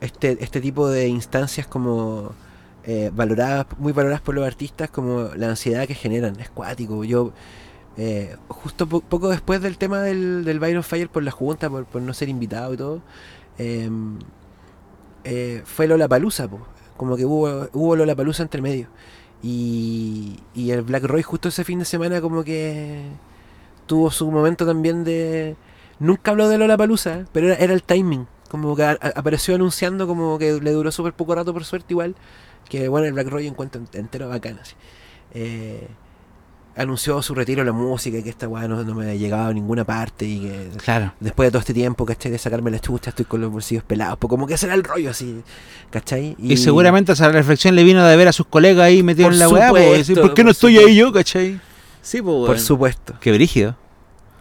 este, 0.00 0.38
este 0.42 0.60
tipo 0.62 0.88
de 0.88 1.08
instancias 1.08 1.66
como 1.66 2.32
eh, 2.86 3.10
valoradas, 3.14 3.66
muy 3.78 3.92
valoradas 3.92 4.22
por 4.22 4.34
los 4.34 4.46
artistas 4.46 4.88
como 4.90 5.30
la 5.36 5.48
ansiedad 5.50 5.86
que 5.86 5.94
generan. 5.94 6.40
Es 6.40 6.48
cuático. 6.50 7.04
Yo, 7.04 7.32
eh, 7.98 8.36
justo 8.48 8.86
po- 8.88 9.00
poco 9.02 9.28
después 9.28 9.60
del 9.60 9.76
tema 9.76 10.00
del, 10.00 10.44
del 10.44 10.58
Byron 10.60 10.82
Fire 10.82 11.08
por 11.10 11.22
la 11.22 11.30
junta, 11.30 11.68
por, 11.68 11.84
por 11.84 12.00
no 12.02 12.14
ser 12.14 12.28
invitado 12.28 12.72
y 12.74 12.76
todo, 12.76 13.02
eh, 13.58 13.90
eh, 15.24 15.62
fue 15.64 15.86
Lola 15.86 16.08
Palusa, 16.08 16.48
como 16.96 17.16
que 17.16 17.24
hubo, 17.24 17.68
hubo 17.72 17.96
Lola 17.96 18.14
Palusa 18.14 18.42
entre 18.42 18.62
medio. 18.62 18.88
Y, 19.42 20.40
y 20.54 20.70
el 20.70 20.82
Black 20.82 21.04
Roy 21.04 21.22
justo 21.22 21.48
ese 21.48 21.62
fin 21.64 21.78
de 21.78 21.84
semana 21.84 22.20
como 22.20 22.42
que 22.42 23.02
tuvo 23.86 24.10
su 24.10 24.30
momento 24.30 24.66
también 24.66 25.04
de... 25.04 25.56
Nunca 25.98 26.30
habló 26.30 26.48
de 26.48 26.58
Lola 26.58 26.76
Palusa, 26.76 27.26
pero 27.32 27.48
era, 27.48 27.56
era 27.56 27.72
el 27.74 27.82
timing. 27.82 28.26
Como 28.50 28.76
que 28.76 28.84
apareció 28.84 29.54
anunciando 29.54 30.06
como 30.06 30.38
que 30.38 30.60
le 30.60 30.70
duró 30.70 30.90
súper 30.92 31.12
poco 31.12 31.34
rato 31.34 31.52
por 31.52 31.64
suerte 31.64 31.92
igual. 31.92 32.14
Que 32.68 32.88
bueno, 32.88 33.06
el 33.06 33.12
Black 33.12 33.28
Roy 33.28 33.46
encuentro 33.46 33.80
ent- 33.80 33.94
entero 33.98 34.28
bacán 34.28 34.58
así. 34.60 34.74
Eh, 35.34 35.86
anunció 36.76 37.22
su 37.22 37.34
retiro 37.34 37.60
de 37.62 37.66
la 37.66 37.72
música 37.72 38.18
y 38.18 38.22
que 38.22 38.28
esta 38.28 38.46
weá 38.48 38.68
no, 38.68 38.82
no 38.84 38.94
me 38.94 39.16
llegaba 39.18 39.46
a 39.48 39.52
ninguna 39.54 39.84
parte 39.84 40.26
y 40.26 40.40
que 40.40 40.68
Claro. 40.84 41.14
después 41.20 41.46
de 41.46 41.50
todo 41.52 41.60
este 41.60 41.72
tiempo, 41.72 42.04
¿cachai? 42.04 42.30
De 42.32 42.38
sacarme 42.38 42.70
la 42.70 42.78
chucha, 42.80 43.10
estoy 43.10 43.24
con 43.24 43.40
los 43.40 43.50
bolsillos 43.50 43.82
pelados. 43.82 44.18
Pues 44.18 44.28
como 44.28 44.46
que 44.46 44.58
será 44.58 44.74
el 44.74 44.84
rollo 44.84 45.10
así, 45.10 45.40
¿cachai? 45.90 46.36
Y, 46.38 46.56
seguramente 46.58 47.12
esa 47.12 47.30
reflexión 47.30 47.74
le 47.76 47.82
vino 47.82 48.04
de 48.04 48.14
ver 48.16 48.28
a 48.28 48.32
sus 48.32 48.46
colegas 48.46 48.84
ahí 48.84 49.02
metidos 49.02 49.32
en 49.32 49.38
la 49.38 49.48
weá, 49.48 49.72
decir, 49.72 50.20
¿por 50.20 50.34
qué 50.34 50.42
no 50.42 50.48
por 50.48 50.52
estoy 50.52 50.72
supuesto. 50.74 50.88
ahí 50.90 50.96
yo, 50.96 51.12
cachai? 51.12 51.60
Sí, 52.02 52.20
pues, 52.20 52.46
Por 52.46 52.58
supuesto. 52.60 53.14
Qué 53.20 53.32
brígido. 53.32 53.76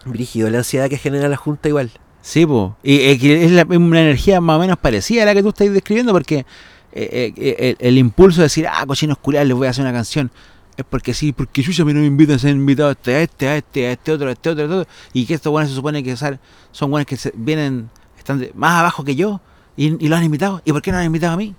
Brígido, 0.03 0.49
la 0.49 0.57
ansiedad 0.59 0.89
que 0.89 0.97
genera 0.97 1.29
la 1.29 1.37
Junta 1.37 1.69
igual. 1.69 1.89
Sí, 2.21 2.45
pues. 2.45 2.71
Y 2.83 2.97
eh, 2.97 3.45
es 3.45 3.51
la- 3.51 3.63
una 3.65 4.01
energía 4.01 4.41
más 4.41 4.57
o 4.57 4.59
menos 4.59 4.77
parecida 4.77 5.23
a 5.23 5.25
la 5.25 5.33
que 5.33 5.41
tú 5.41 5.49
estás 5.49 5.71
describiendo, 5.71 6.11
porque 6.11 6.45
eh, 6.95 7.33
eh, 7.37 7.75
el, 7.79 7.87
el 7.87 7.97
impulso 7.97 8.41
de 8.41 8.45
decir, 8.45 8.67
ah, 8.67 8.85
cochinos 8.87 9.17
culiados, 9.17 9.47
les 9.47 9.57
voy 9.57 9.67
a 9.67 9.71
hacer 9.71 9.83
una 9.83 9.93
canción, 9.93 10.31
es 10.77 10.85
porque 10.89 11.13
sí, 11.13 11.31
porque 11.31 11.61
yo 11.61 11.83
a 11.83 11.85
mí 11.85 11.93
no 11.93 11.99
me 11.99 12.33
a 12.33 12.39
ser 12.39 12.51
invitado 12.51 12.89
a 12.89 12.91
este, 12.93 13.15
a 13.15 13.21
este, 13.21 13.47
a 13.47 13.57
este, 13.57 13.87
a 13.87 13.91
este 13.91 14.11
otro, 14.11 14.27
a 14.29 14.31
este 14.31 14.49
otro, 14.49 14.63
a 14.63 14.65
este 14.65 14.75
otro, 14.79 14.91
y 15.13 15.25
que 15.25 15.33
estos 15.35 15.51
buenos 15.51 15.69
se 15.69 15.75
supone 15.75 16.03
que 16.03 16.15
sal- 16.17 16.39
son 16.71 16.89
buenos 16.91 17.05
que 17.05 17.17
se- 17.17 17.33
vienen, 17.35 17.89
están 18.17 18.45
más 18.55 18.79
abajo 18.79 19.03
que 19.03 19.15
yo, 19.15 19.41
y, 19.77 20.03
y 20.03 20.07
los 20.07 20.17
han 20.17 20.25
invitado, 20.25 20.61
¿y 20.65 20.71
por 20.71 20.81
qué 20.81 20.91
no 20.91 20.97
han 20.97 21.05
invitado 21.05 21.33
a 21.33 21.37
mí? 21.37 21.53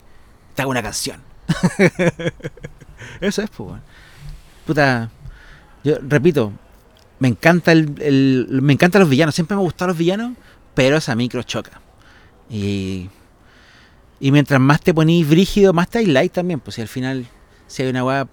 Te 0.54 0.62
hago 0.62 0.70
una 0.70 0.82
canción. 0.82 1.20
Eso 3.20 3.42
es, 3.42 3.50
pues. 3.50 3.80
Puta, 4.66 5.10
yo 5.84 5.96
repito, 6.02 6.52
me 7.18 7.28
encanta 7.28 7.72
el, 7.72 7.94
el- 8.00 8.48
me 8.62 8.72
encantan 8.72 9.00
los 9.00 9.08
villanos, 9.08 9.34
siempre 9.34 9.54
me 9.56 9.60
han 9.60 9.64
gustado 9.64 9.88
los 9.88 9.98
villanos, 9.98 10.32
pero 10.74 10.96
esa 10.96 11.14
micro 11.14 11.42
choca. 11.42 11.80
Y, 12.50 13.08
y 14.20 14.32
mientras 14.32 14.61
más 14.61 14.80
te 14.80 14.94
ponís 14.94 15.28
brígido, 15.28 15.73
más 15.73 15.88
te 15.88 16.06
light 16.06 16.32
también, 16.32 16.61
pues 16.61 16.76
si 16.76 16.82
al 16.82 16.88
final, 16.88 17.26
si 17.66 17.82
hay 17.82 17.90
una 17.90 18.04
weá 18.04 18.28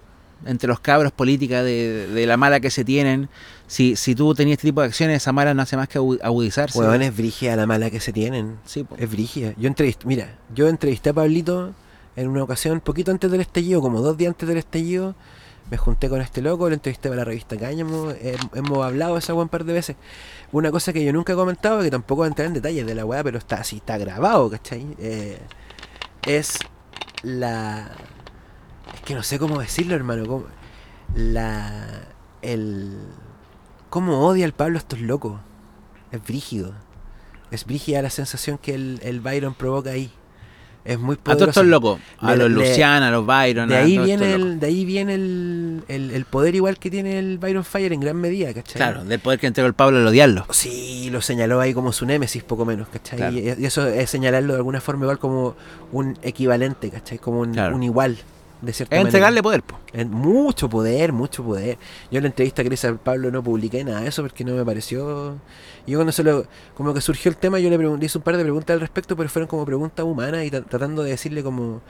entre 0.46 0.68
los 0.68 0.80
cabros 0.80 1.10
política 1.12 1.62
de, 1.62 2.06
de 2.08 2.26
la 2.26 2.36
mala 2.36 2.60
que 2.60 2.70
se 2.70 2.84
tienen, 2.84 3.28
si, 3.66 3.96
si 3.96 4.14
tú 4.14 4.34
tenías 4.34 4.54
este 4.58 4.68
tipo 4.68 4.80
de 4.82 4.88
acciones, 4.88 5.16
esa 5.18 5.32
mala 5.32 5.54
no 5.54 5.62
hace 5.62 5.76
más 5.76 5.88
que 5.88 5.98
agu- 5.98 6.20
agudizarse. 6.22 6.78
Weón, 6.78 7.00
es 7.02 7.16
brígida 7.16 7.56
la 7.56 7.66
mala 7.66 7.90
que 7.90 7.98
se 8.00 8.12
tienen. 8.12 8.58
Sí, 8.66 8.84
po. 8.84 8.94
Es 8.98 9.10
brígida. 9.10 9.54
Yo 9.56 9.68
entrevisté, 9.68 10.06
mira, 10.06 10.38
yo 10.54 10.68
entrevisté 10.68 11.10
a 11.10 11.12
Pablito 11.14 11.72
en 12.16 12.28
una 12.28 12.42
ocasión, 12.42 12.80
poquito 12.80 13.10
antes 13.10 13.30
del 13.30 13.40
estallido, 13.40 13.80
como 13.80 14.00
dos 14.02 14.16
días 14.18 14.30
antes 14.30 14.46
del 14.48 14.58
estallido. 14.58 15.14
Me 15.70 15.78
junté 15.78 16.10
con 16.10 16.20
este 16.20 16.42
loco, 16.42 16.68
lo 16.68 16.74
entrevisté 16.74 17.08
para 17.08 17.20
la 17.20 17.24
revista 17.24 17.56
Cáñamo. 17.56 18.12
hemos 18.54 18.84
hablado 18.84 19.14
de 19.14 19.20
esa 19.20 19.32
weá 19.32 19.44
un 19.44 19.48
par 19.48 19.64
de 19.64 19.72
veces. 19.72 19.96
Una 20.52 20.70
cosa 20.70 20.92
que 20.92 21.02
yo 21.02 21.10
nunca 21.10 21.32
he 21.32 21.36
comentado, 21.36 21.80
que 21.80 21.90
tampoco 21.90 22.16
voy 22.18 22.26
a 22.26 22.28
entrar 22.28 22.46
en 22.48 22.52
detalles 22.52 22.84
de 22.84 22.94
la 22.94 23.06
weá, 23.06 23.24
pero 23.24 23.38
está 23.38 23.56
así, 23.56 23.76
está 23.76 23.96
grabado, 23.96 24.50
¿cachai? 24.50 24.86
Eh, 24.98 25.38
es 26.26 26.58
la. 27.22 27.90
Es 28.94 29.00
que 29.02 29.14
no 29.14 29.22
sé 29.22 29.38
cómo 29.38 29.60
decirlo, 29.60 29.94
hermano. 29.94 30.26
cómo- 30.26 30.46
la. 31.14 32.08
El. 32.42 32.98
¿Cómo 33.90 34.26
odia 34.26 34.44
el 34.44 34.52
Pablo 34.52 34.76
a 34.78 34.80
estos 34.80 35.00
locos? 35.00 35.40
Es 36.10 36.22
brígido. 36.22 36.74
Es 37.50 37.64
brígida 37.64 38.02
la 38.02 38.10
sensación 38.10 38.58
que 38.58 38.74
el, 38.74 39.00
el 39.02 39.20
Byron 39.20 39.54
provoca 39.54 39.90
ahí. 39.90 40.12
Es 40.84 40.98
muy 40.98 41.14
A 41.14 41.16
todos 41.16 41.36
poderoso. 41.36 41.50
estos 41.60 41.66
locos, 41.66 42.00
a 42.18 42.36
los 42.36 42.50
le- 42.50 42.56
Luciana, 42.56 43.08
a 43.08 43.10
los 43.10 43.24
Byron, 43.24 43.70
De 43.70 43.76
ahí 43.76 43.96
viene, 43.98 44.34
el, 44.34 44.60
de 44.60 44.66
ahí 44.66 44.84
viene 44.84 45.14
el, 45.14 45.82
el, 45.88 46.10
el 46.10 46.24
poder 46.26 46.54
igual 46.54 46.78
que 46.78 46.90
tiene 46.90 47.18
el 47.18 47.38
Byron 47.38 47.64
Fire 47.64 47.92
en 47.94 48.00
gran 48.00 48.16
medida, 48.18 48.52
¿cachai? 48.52 48.74
Claro, 48.76 49.02
del 49.04 49.18
poder 49.18 49.38
que 49.40 49.46
entregó 49.46 49.66
el 49.66 49.72
Pablo 49.72 49.96
al 49.98 50.06
odiarlo. 50.06 50.46
Sí, 50.50 51.08
lo 51.10 51.22
señaló 51.22 51.58
ahí 51.60 51.72
como 51.72 51.90
su 51.92 52.04
némesis, 52.04 52.42
poco 52.42 52.66
menos, 52.66 52.88
¿cachai? 52.88 53.16
Claro. 53.16 53.34
Y, 53.34 53.62
y 53.62 53.64
eso 53.64 53.86
es 53.86 54.10
señalarlo 54.10 54.52
de 54.52 54.58
alguna 54.58 54.82
forma 54.82 55.04
igual 55.04 55.18
como 55.18 55.56
un 55.90 56.18
equivalente, 56.22 56.90
¿cachai? 56.90 57.16
Como 57.18 57.40
un, 57.40 57.52
Claro. 57.54 57.74
un 57.76 57.82
igual, 57.82 58.18
de 58.60 58.72
cierta 58.72 58.94
Es 58.96 59.00
manera. 59.00 59.08
entregarle 59.08 59.42
poder, 59.42 59.62
po. 59.62 59.78
Mucho 60.10 60.68
poder, 60.68 61.12
mucho 61.12 61.44
poder. 61.44 61.78
Yo 62.10 62.18
en 62.18 62.24
la 62.24 62.28
entrevista 62.28 62.62
que 62.62 62.68
le 62.70 62.74
hice 62.74 62.86
al 62.86 62.98
Pablo 62.98 63.30
no 63.30 63.42
publiqué 63.42 63.84
nada 63.84 64.00
de 64.00 64.08
eso 64.08 64.22
porque 64.22 64.44
no 64.44 64.54
me 64.54 64.64
pareció. 64.64 65.36
Yo 65.86 65.98
cuando 65.98 66.12
se 66.12 66.22
lo, 66.22 66.46
como 66.74 66.94
que 66.94 67.00
surgió 67.00 67.30
el 67.30 67.36
tema, 67.36 67.58
yo 67.58 67.68
le 67.70 67.76
pregunté, 67.78 68.06
hice 68.06 68.18
un 68.18 68.24
par 68.24 68.36
de 68.36 68.42
preguntas 68.42 68.74
al 68.74 68.80
respecto, 68.80 69.16
pero 69.16 69.28
fueron 69.28 69.48
como 69.48 69.64
preguntas 69.66 70.04
humanas 70.04 70.44
y 70.44 70.50
tra- 70.50 70.64
tratando 70.66 71.02
de 71.02 71.10
decirle 71.10 71.42
como. 71.42 71.82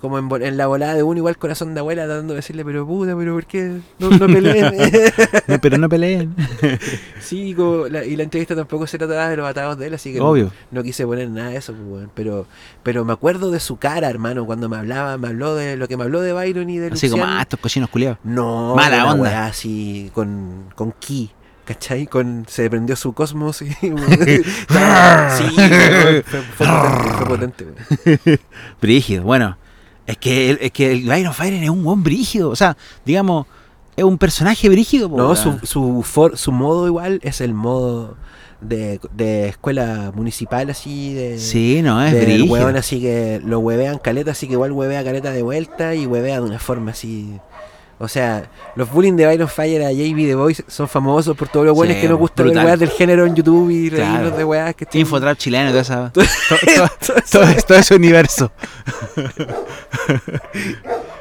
Como 0.00 0.16
en, 0.18 0.28
en 0.42 0.56
la 0.56 0.68
volada 0.68 0.94
de 0.94 1.02
uno, 1.02 1.18
igual 1.18 1.36
corazón 1.38 1.74
de 1.74 1.80
abuela, 1.80 2.04
tratando 2.06 2.32
de 2.34 2.36
decirle, 2.38 2.64
pero 2.64 2.86
puta, 2.86 3.16
pero 3.16 3.34
¿por 3.34 3.46
qué? 3.46 3.78
No, 3.98 4.10
no 4.10 4.26
peleen. 4.26 4.72
No, 5.48 5.58
pero 5.60 5.76
no 5.78 5.88
peleen. 5.88 6.34
sí, 7.20 7.52
como 7.54 7.88
la- 7.88 8.04
y 8.04 8.14
la 8.14 8.22
entrevista 8.22 8.54
tampoco 8.54 8.86
se 8.86 8.96
trataba 8.98 9.28
de 9.28 9.36
los 9.36 9.48
atados 9.48 9.76
de 9.78 9.88
él, 9.88 9.94
así 9.94 10.12
que 10.12 10.18
no- 10.20 10.28
Obvio. 10.30 10.52
no 10.70 10.82
quise 10.84 11.04
poner 11.04 11.28
nada 11.30 11.50
de 11.50 11.56
eso, 11.56 11.74
pues, 11.74 12.06
pero, 12.14 12.46
pero 12.84 13.04
me 13.04 13.12
acuerdo 13.12 13.50
de 13.50 13.58
su 13.60 13.76
cara, 13.78 14.08
hermano, 14.08 14.46
cuando 14.46 14.68
me 14.68 14.76
hablaba, 14.76 15.18
me 15.18 15.28
habló 15.28 15.54
de 15.56 15.76
lo 15.76 15.88
que 15.88 15.96
me 15.96 16.04
habló 16.04 16.20
de 16.20 16.32
Byron 16.32 16.70
y 16.70 16.78
de 16.78 16.88
Así 16.92 17.08
como, 17.10 17.22
Luciano. 17.22 17.38
ah, 17.40 17.42
estos 17.42 17.58
cochinos 17.58 17.88
culiados. 17.90 18.18
No, 18.22 18.76
Mala 18.76 19.10
onda. 19.12 19.46
así 19.46 20.10
con, 20.14 20.66
con 20.76 20.92
ki, 20.92 21.30
¿cachai? 21.64 22.06
Con, 22.06 22.44
se 22.48 22.70
prendió 22.70 22.94
su 22.94 23.12
cosmos 23.14 23.62
y... 23.62 23.70
sí, 23.70 23.84
fue, 25.56 26.22
fue 26.22 26.66
potente, 26.66 27.10
fue 27.16 27.26
potente. 27.26 28.38
Brígido, 28.80 29.24
bueno. 29.24 29.56
Es 30.08 30.16
que, 30.16 30.50
el, 30.50 30.58
es 30.62 30.72
que 30.72 30.90
el 30.90 31.04
Byron 31.06 31.34
Fire 31.34 31.52
es 31.62 31.68
un 31.70 31.84
buen 31.84 32.02
brígido. 32.02 32.50
O 32.50 32.56
sea, 32.56 32.76
digamos, 33.04 33.46
es 33.94 34.04
un 34.04 34.16
personaje 34.18 34.68
brígido. 34.68 35.08
No, 35.08 35.36
su, 35.36 35.58
su, 35.64 36.02
for- 36.02 36.36
su 36.38 36.50
modo 36.50 36.86
igual 36.86 37.20
es 37.22 37.40
el 37.42 37.52
modo 37.52 38.16
de, 38.60 39.00
de 39.12 39.48
escuela 39.48 40.10
municipal 40.14 40.70
así, 40.70 41.12
de... 41.14 41.38
Sí, 41.38 41.82
no, 41.82 42.02
es 42.02 42.12
brígido. 42.24 42.46
hueón 42.52 42.76
así 42.76 43.00
que 43.00 43.40
lo 43.44 43.60
huevean 43.60 43.98
caleta, 43.98 44.30
así 44.32 44.46
que 44.46 44.54
igual 44.54 44.72
huevea 44.72 45.04
caleta 45.04 45.30
de 45.30 45.42
vuelta 45.42 45.94
y 45.94 46.06
huevea 46.06 46.40
de 46.40 46.46
una 46.46 46.58
forma 46.58 46.92
así. 46.92 47.38
O 48.00 48.06
sea, 48.06 48.48
los 48.76 48.88
bullying 48.92 49.14
de 49.14 49.26
Byron 49.26 49.48
Fire 49.48 49.82
a 49.84 49.90
JB 49.92 50.16
The 50.28 50.34
Voice 50.36 50.64
son 50.68 50.86
famosos 50.88 51.36
por 51.36 51.48
todos 51.48 51.66
los 51.66 51.74
buenos 51.74 51.96
Sí, 51.96 52.02
que 52.02 52.08
nos 52.08 52.16
gusta 52.18 52.44
ver 52.44 52.56
weas 52.56 52.78
del 52.78 52.90
género 52.90 53.26
en 53.26 53.34
YouTube 53.34 53.70
y 53.70 53.90
reírnos 53.90 54.20
Claro. 54.20 54.36
de 54.36 54.44
weas 54.44 54.74
que 54.76 54.84
están- 54.84 55.00
Infotrap 55.00 55.36
chileno 55.36 55.70
y 55.70 55.72
toda 55.72 55.82
esa. 55.82 56.10
Todo- 56.12 56.24
todo, 56.76 56.88
todo 57.30 57.54
todo- 57.66 57.78
ese 57.78 57.94
universo. 57.96 58.52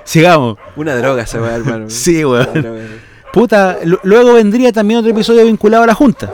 Sigamos. 0.04 0.58
Una 0.76 0.96
droga 0.96 1.24
esa 1.24 1.42
wea, 1.42 1.56
hermano. 1.56 1.90
Sí, 1.90 2.24
weón. 2.24 3.00
Puta, 3.34 3.78
lu- 3.84 4.00
luego 4.04 4.34
vendría 4.34 4.72
también 4.72 5.00
otro 5.00 5.12
episodio 5.12 5.46
vinculado 5.46 5.84
a 5.84 5.88
la 5.88 5.94
Junta. 5.94 6.32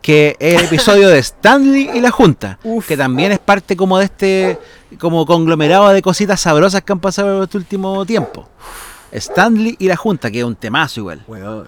Que 0.00 0.36
es 0.38 0.58
el 0.60 0.66
episodio 0.66 1.08
de 1.08 1.18
Stanley 1.18 1.90
y 1.94 2.00
la 2.00 2.10
Junta. 2.10 2.58
Uf. 2.62 2.86
Que 2.86 2.96
también 2.96 3.32
es 3.32 3.38
parte 3.40 3.76
como 3.76 3.98
de 3.98 4.04
este 4.04 4.58
como 4.98 5.26
conglomerado 5.26 5.88
de 5.90 6.00
cositas 6.00 6.40
sabrosas 6.40 6.82
que 6.82 6.92
han 6.92 7.00
pasado 7.00 7.36
en 7.38 7.42
este 7.42 7.58
último 7.58 8.06
tiempo. 8.06 8.48
Stanley 9.12 9.76
y 9.78 9.88
la 9.88 9.96
Junta, 9.96 10.30
que 10.30 10.38
es 10.40 10.44
un 10.44 10.56
temazo 10.56 11.00
igual. 11.00 11.22
Weón. 11.26 11.66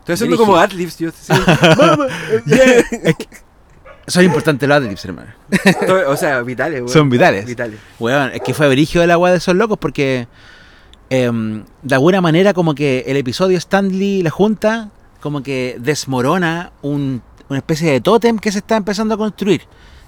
Estoy 0.00 0.14
haciendo 0.14 0.36
como 0.36 0.56
adlibs, 0.56 0.98
yo. 0.98 1.10
sí. 1.10 1.32
Vamos, 1.78 2.06
yeah. 2.46 2.82
Son 4.06 4.24
importantes 4.24 4.68
los 4.68 4.76
adlibs, 4.76 5.04
hermano. 5.04 5.28
O 6.08 6.16
sea, 6.16 6.40
vitales, 6.42 6.80
weón. 6.80 6.88
Son 6.92 7.08
vitales. 7.10 7.46
Vitales. 7.46 7.78
Weón, 7.98 8.30
es 8.32 8.40
que 8.40 8.54
fue 8.54 8.68
brígido 8.68 9.04
el 9.04 9.10
agua 9.10 9.30
de 9.30 9.36
esos 9.36 9.54
locos 9.54 9.78
porque 9.78 10.26
em, 11.10 11.64
de 11.82 11.94
alguna 11.94 12.20
manera 12.20 12.52
como 12.54 12.74
que 12.74 13.04
el 13.06 13.16
episodio 13.16 13.56
Stanley 13.58 14.20
y 14.20 14.22
la 14.22 14.30
Junta 14.30 14.90
como 15.20 15.42
que 15.42 15.76
desmorona 15.78 16.72
un- 16.82 17.22
una 17.48 17.58
especie 17.58 17.90
de 17.92 18.00
tótem 18.00 18.38
que 18.38 18.50
se 18.52 18.58
está 18.58 18.76
empezando 18.76 19.14
a 19.14 19.18
construir, 19.18 19.62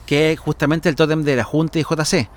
que 0.07 0.33
es 0.33 0.41
justamente 0.41 0.89
el 0.89 0.95
tótem 0.97 1.23
de 1.23 1.37
la 1.37 1.45
Junta 1.45 1.79
y 1.79 1.83
JC. 1.83 2.29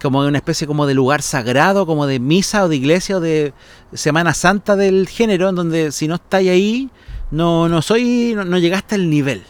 Como 0.00 0.20
una 0.20 0.38
especie 0.38 0.66
como 0.66 0.86
de 0.86 0.94
lugar 0.94 1.22
sagrado, 1.22 1.84
como 1.86 2.06
de 2.06 2.20
misa 2.20 2.64
o 2.64 2.68
de 2.68 2.76
iglesia 2.76 3.16
o 3.16 3.20
de 3.20 3.52
Semana 3.92 4.32
Santa 4.34 4.76
del 4.76 5.08
género, 5.08 5.48
en 5.48 5.54
donde 5.56 5.90
si 5.92 6.06
no 6.06 6.14
estáis 6.16 6.50
ahí, 6.50 6.90
no, 7.30 7.68
no 7.68 7.82
soy, 7.82 8.32
no, 8.36 8.44
no 8.44 8.58
llegaste 8.58 8.94
al 8.94 9.10
nivel. 9.10 9.42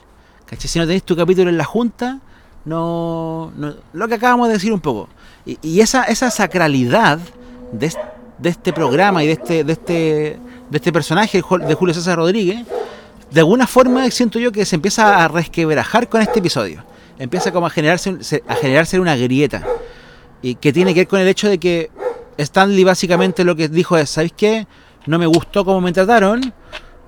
¿Cachai? 0.47 0.69
Si 0.69 0.79
no 0.79 0.87
tenéis 0.87 1.03
tu 1.03 1.15
capítulo 1.17 1.51
en 1.51 1.59
la 1.59 1.65
Junta, 1.65 2.21
no, 2.65 3.53
no- 3.57 3.75
lo 3.93 4.09
que 4.09 4.15
acabamos 4.15 4.49
de 4.49 4.55
decir 4.55 4.73
un 4.73 4.81
poco. 4.81 5.09
Y, 5.63 5.81
esa, 5.81 6.05
esa 6.05 6.31
sacralidad 6.31 7.19
de, 7.73 7.93
de 8.39 8.49
este 8.49 8.73
programa 8.73 9.23
y 9.25 9.27
de 9.27 9.33
este, 9.35 9.65
de 9.65 9.73
este, 9.73 9.93
de 10.71 10.77
este 10.77 10.93
personaje 10.93 11.39
de 11.67 11.75
Julio 11.75 11.95
César 11.95 12.17
Rodríguez, 12.17 12.65
de 13.31 13.41
alguna 13.41 13.67
forma 13.67 14.11
siento 14.11 14.39
yo 14.39 14.51
que 14.53 14.65
se 14.65 14.77
empieza 14.77 15.23
a 15.25 15.29
resquebrajar 15.29 16.09
con 16.09 16.23
este 16.23 16.39
episodio. 16.39 16.83
Empieza 17.19 17.53
como 17.53 17.67
a 17.67 17.71
generarse, 17.71 18.17
a 18.47 18.55
generarse 18.55 18.99
una 19.01 19.17
grieta. 19.17 19.67
Y 20.43 20.55
que 20.57 20.73
tiene 20.73 20.95
que 20.95 21.01
ver 21.01 21.09
con 21.09 21.21
el 21.21 21.29
hecho 21.29 21.49
de 21.49 21.59
que 21.59 21.91
Stanley 22.37 22.85
básicamente 22.85 23.45
lo 23.45 23.57
que 23.57 23.69
dijo 23.69 23.97
es, 23.99 24.11
¿sabéis 24.11 24.33
qué? 24.37 24.67
No 25.07 25.19
me 25.19 25.27
gustó 25.27 25.65
cómo 25.65 25.81
me 25.81 25.93
trataron, 25.93 26.53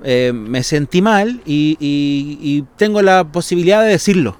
eh, 0.02 0.32
me 0.34 0.62
sentí 0.62 1.02
mal 1.02 1.40
y, 1.44 1.76
y- 1.78 2.38
y 2.40 2.64
tengo 2.76 3.02
la 3.02 3.24
posibilidad 3.24 3.82
de 3.82 3.88
decirlo. 3.90 4.36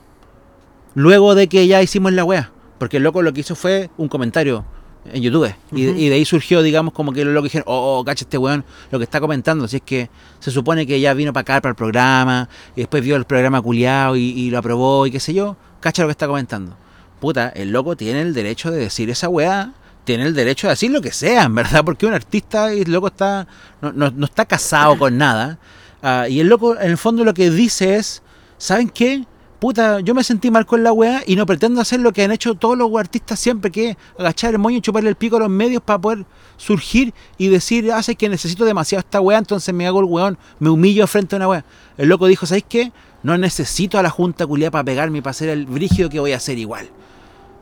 Luego 0.94 1.34
de 1.34 1.48
que 1.48 1.66
ya 1.66 1.82
hicimos 1.82 2.12
la 2.12 2.24
wea. 2.24 2.50
Porque 2.78 2.96
el 2.96 3.02
loco 3.02 3.22
lo 3.22 3.32
que 3.32 3.40
hizo 3.40 3.54
fue 3.54 3.90
un 3.98 4.08
comentario 4.08 4.64
en 5.12 5.22
YouTube. 5.22 5.54
y, 5.72 5.88
Ujú. 5.88 5.98
y 5.98 6.08
de 6.08 6.14
ahí 6.16 6.24
surgió, 6.24 6.62
digamos, 6.62 6.92
como 6.94 7.12
que 7.12 7.24
los 7.24 7.32
locos 7.34 7.44
dijeron, 7.52 7.64
oh, 7.68 7.98
oh, 8.00 8.04
cacha 8.04 8.24
este 8.24 8.38
weón, 8.38 8.64
lo 8.90 8.98
que 8.98 9.04
está 9.04 9.20
comentando. 9.20 9.68
Si 9.68 9.76
es 9.76 9.82
que 9.82 10.08
se 10.40 10.50
supone 10.50 10.86
que 10.86 10.98
ya 11.00 11.12
vino 11.14 11.32
para 11.32 11.42
acá, 11.42 11.60
para 11.60 11.70
el 11.70 11.76
programa, 11.76 12.48
y 12.74 12.80
después 12.80 13.02
vio 13.04 13.16
el 13.16 13.24
programa 13.26 13.60
culiado 13.60 14.16
y, 14.16 14.22
y 14.30 14.50
lo 14.50 14.58
aprobó 14.58 15.06
y 15.06 15.10
qué 15.10 15.20
sé 15.20 15.34
yo. 15.34 15.56
Cacha 15.80 16.02
lo 16.02 16.08
que 16.08 16.12
está 16.12 16.26
comentando. 16.26 16.74
Puta, 17.20 17.48
el 17.50 17.70
loco 17.70 17.96
tiene 17.96 18.22
el 18.22 18.32
derecho 18.34 18.70
de 18.70 18.78
decir 18.78 19.10
esa 19.10 19.28
weá. 19.28 19.72
Tiene 20.04 20.24
el 20.24 20.34
derecho 20.34 20.66
de 20.66 20.72
decir 20.72 20.90
lo 20.90 21.02
que 21.02 21.12
sea, 21.12 21.44
en 21.44 21.54
verdad, 21.54 21.84
porque 21.84 22.06
un 22.06 22.14
artista 22.14 22.74
y 22.74 22.80
el 22.80 22.90
loco 22.92 23.08
está 23.08 23.46
no, 23.82 23.92
no- 23.92 24.10
no 24.10 24.24
está 24.24 24.44
casado 24.46 24.98
con 24.98 25.18
nada. 25.18 25.58
Ah, 26.02 26.26
y 26.28 26.40
el 26.40 26.48
loco, 26.48 26.74
en 26.80 26.90
el 26.90 26.96
fondo, 26.98 27.22
lo 27.24 27.34
que 27.34 27.50
dice 27.50 27.96
es: 27.96 28.22
¿Saben 28.56 28.88
qué? 28.88 29.24
Puta, 29.60 30.00
yo 30.00 30.14
me 30.14 30.24
sentí 30.24 30.50
mal 30.50 30.64
con 30.64 30.82
la 30.82 30.90
weá 30.90 31.22
y 31.26 31.36
no 31.36 31.44
pretendo 31.44 31.82
hacer 31.82 32.00
lo 32.00 32.14
que 32.14 32.24
han 32.24 32.32
hecho 32.32 32.54
todos 32.54 32.78
los 32.78 32.90
artistas 32.96 33.38
siempre, 33.38 33.70
que 33.70 33.94
agachar 34.18 34.52
el 34.54 34.58
moño 34.58 34.78
y 34.78 34.80
chuparle 34.80 35.10
el 35.10 35.16
pico 35.16 35.36
a 35.36 35.40
los 35.40 35.50
medios 35.50 35.82
para 35.82 35.98
poder 36.00 36.24
surgir 36.56 37.12
y 37.36 37.48
decir, 37.48 37.92
hace 37.92 38.14
que 38.14 38.30
necesito 38.30 38.64
demasiado 38.64 39.00
esta 39.00 39.20
weá, 39.20 39.36
entonces 39.36 39.74
me 39.74 39.86
hago 39.86 40.00
el 40.00 40.06
weón, 40.06 40.38
me 40.60 40.70
humillo 40.70 41.06
frente 41.06 41.34
a 41.34 41.36
una 41.36 41.48
weá. 41.48 41.64
El 41.98 42.08
loco 42.08 42.26
dijo, 42.26 42.46
¿sabéis 42.46 42.64
qué? 42.70 42.90
No 43.22 43.36
necesito 43.36 43.98
a 43.98 44.02
la 44.02 44.08
junta 44.08 44.46
culiada 44.46 44.70
para 44.70 44.84
pegarme 44.84 45.18
y 45.18 45.20
para 45.20 45.32
hacer 45.32 45.50
el 45.50 45.66
brígido 45.66 46.08
que 46.08 46.20
voy 46.20 46.32
a 46.32 46.38
hacer 46.38 46.58
igual. 46.58 46.88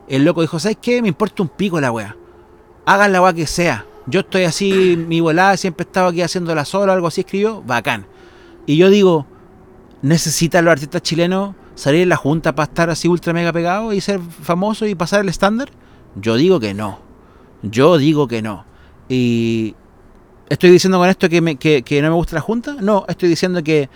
El 0.09 0.25
loco 0.25 0.41
dijo, 0.41 0.59
¿sabes 0.59 0.77
qué? 0.81 1.01
Me 1.01 1.07
importa 1.07 1.43
un 1.43 1.49
pico 1.49 1.79
la 1.79 1.91
weá. 1.91 2.15
Hagan 2.85 3.11
la 3.11 3.21
weá 3.21 3.33
que 3.33 3.47
sea. 3.47 3.85
Yo 4.07 4.21
estoy 4.21 4.43
así, 4.43 4.97
mi 4.97 5.19
volada, 5.21 5.55
siempre 5.55 5.83
estaba 5.83 6.09
aquí 6.09 6.21
haciéndola 6.23 6.65
solo, 6.65 6.91
algo 6.91 7.07
así 7.07 7.21
escribió, 7.21 7.61
bacán. 7.61 8.07
Y 8.65 8.77
yo 8.77 8.89
digo, 8.89 9.27
¿necesitan 10.01 10.65
los 10.65 10.71
artistas 10.71 11.01
chilenos 11.03 11.55
salir 11.75 12.01
en 12.01 12.09
la 12.09 12.15
junta 12.15 12.53
para 12.55 12.65
estar 12.69 12.89
así 12.89 13.07
ultra 13.07 13.33
mega 13.33 13.53
pegados 13.53 13.93
y 13.93 14.01
ser 14.01 14.19
famosos 14.19 14.87
y 14.89 14.95
pasar 14.95 15.21
el 15.21 15.29
estándar? 15.29 15.69
Yo 16.15 16.35
digo 16.35 16.59
que 16.59 16.73
no. 16.73 16.99
Yo 17.61 17.97
digo 17.97 18.27
que 18.27 18.41
no. 18.41 18.65
Y 19.07 19.75
estoy 20.49 20.71
diciendo 20.71 20.97
con 20.97 21.07
esto 21.09 21.29
que, 21.29 21.41
me- 21.41 21.57
que, 21.57 21.83
que 21.83 22.01
no 22.01 22.09
me 22.09 22.15
gusta 22.15 22.35
la 22.35 22.41
junta. 22.41 22.75
No, 22.81 23.05
estoy 23.07 23.29
diciendo 23.29 23.63
que 23.63 23.89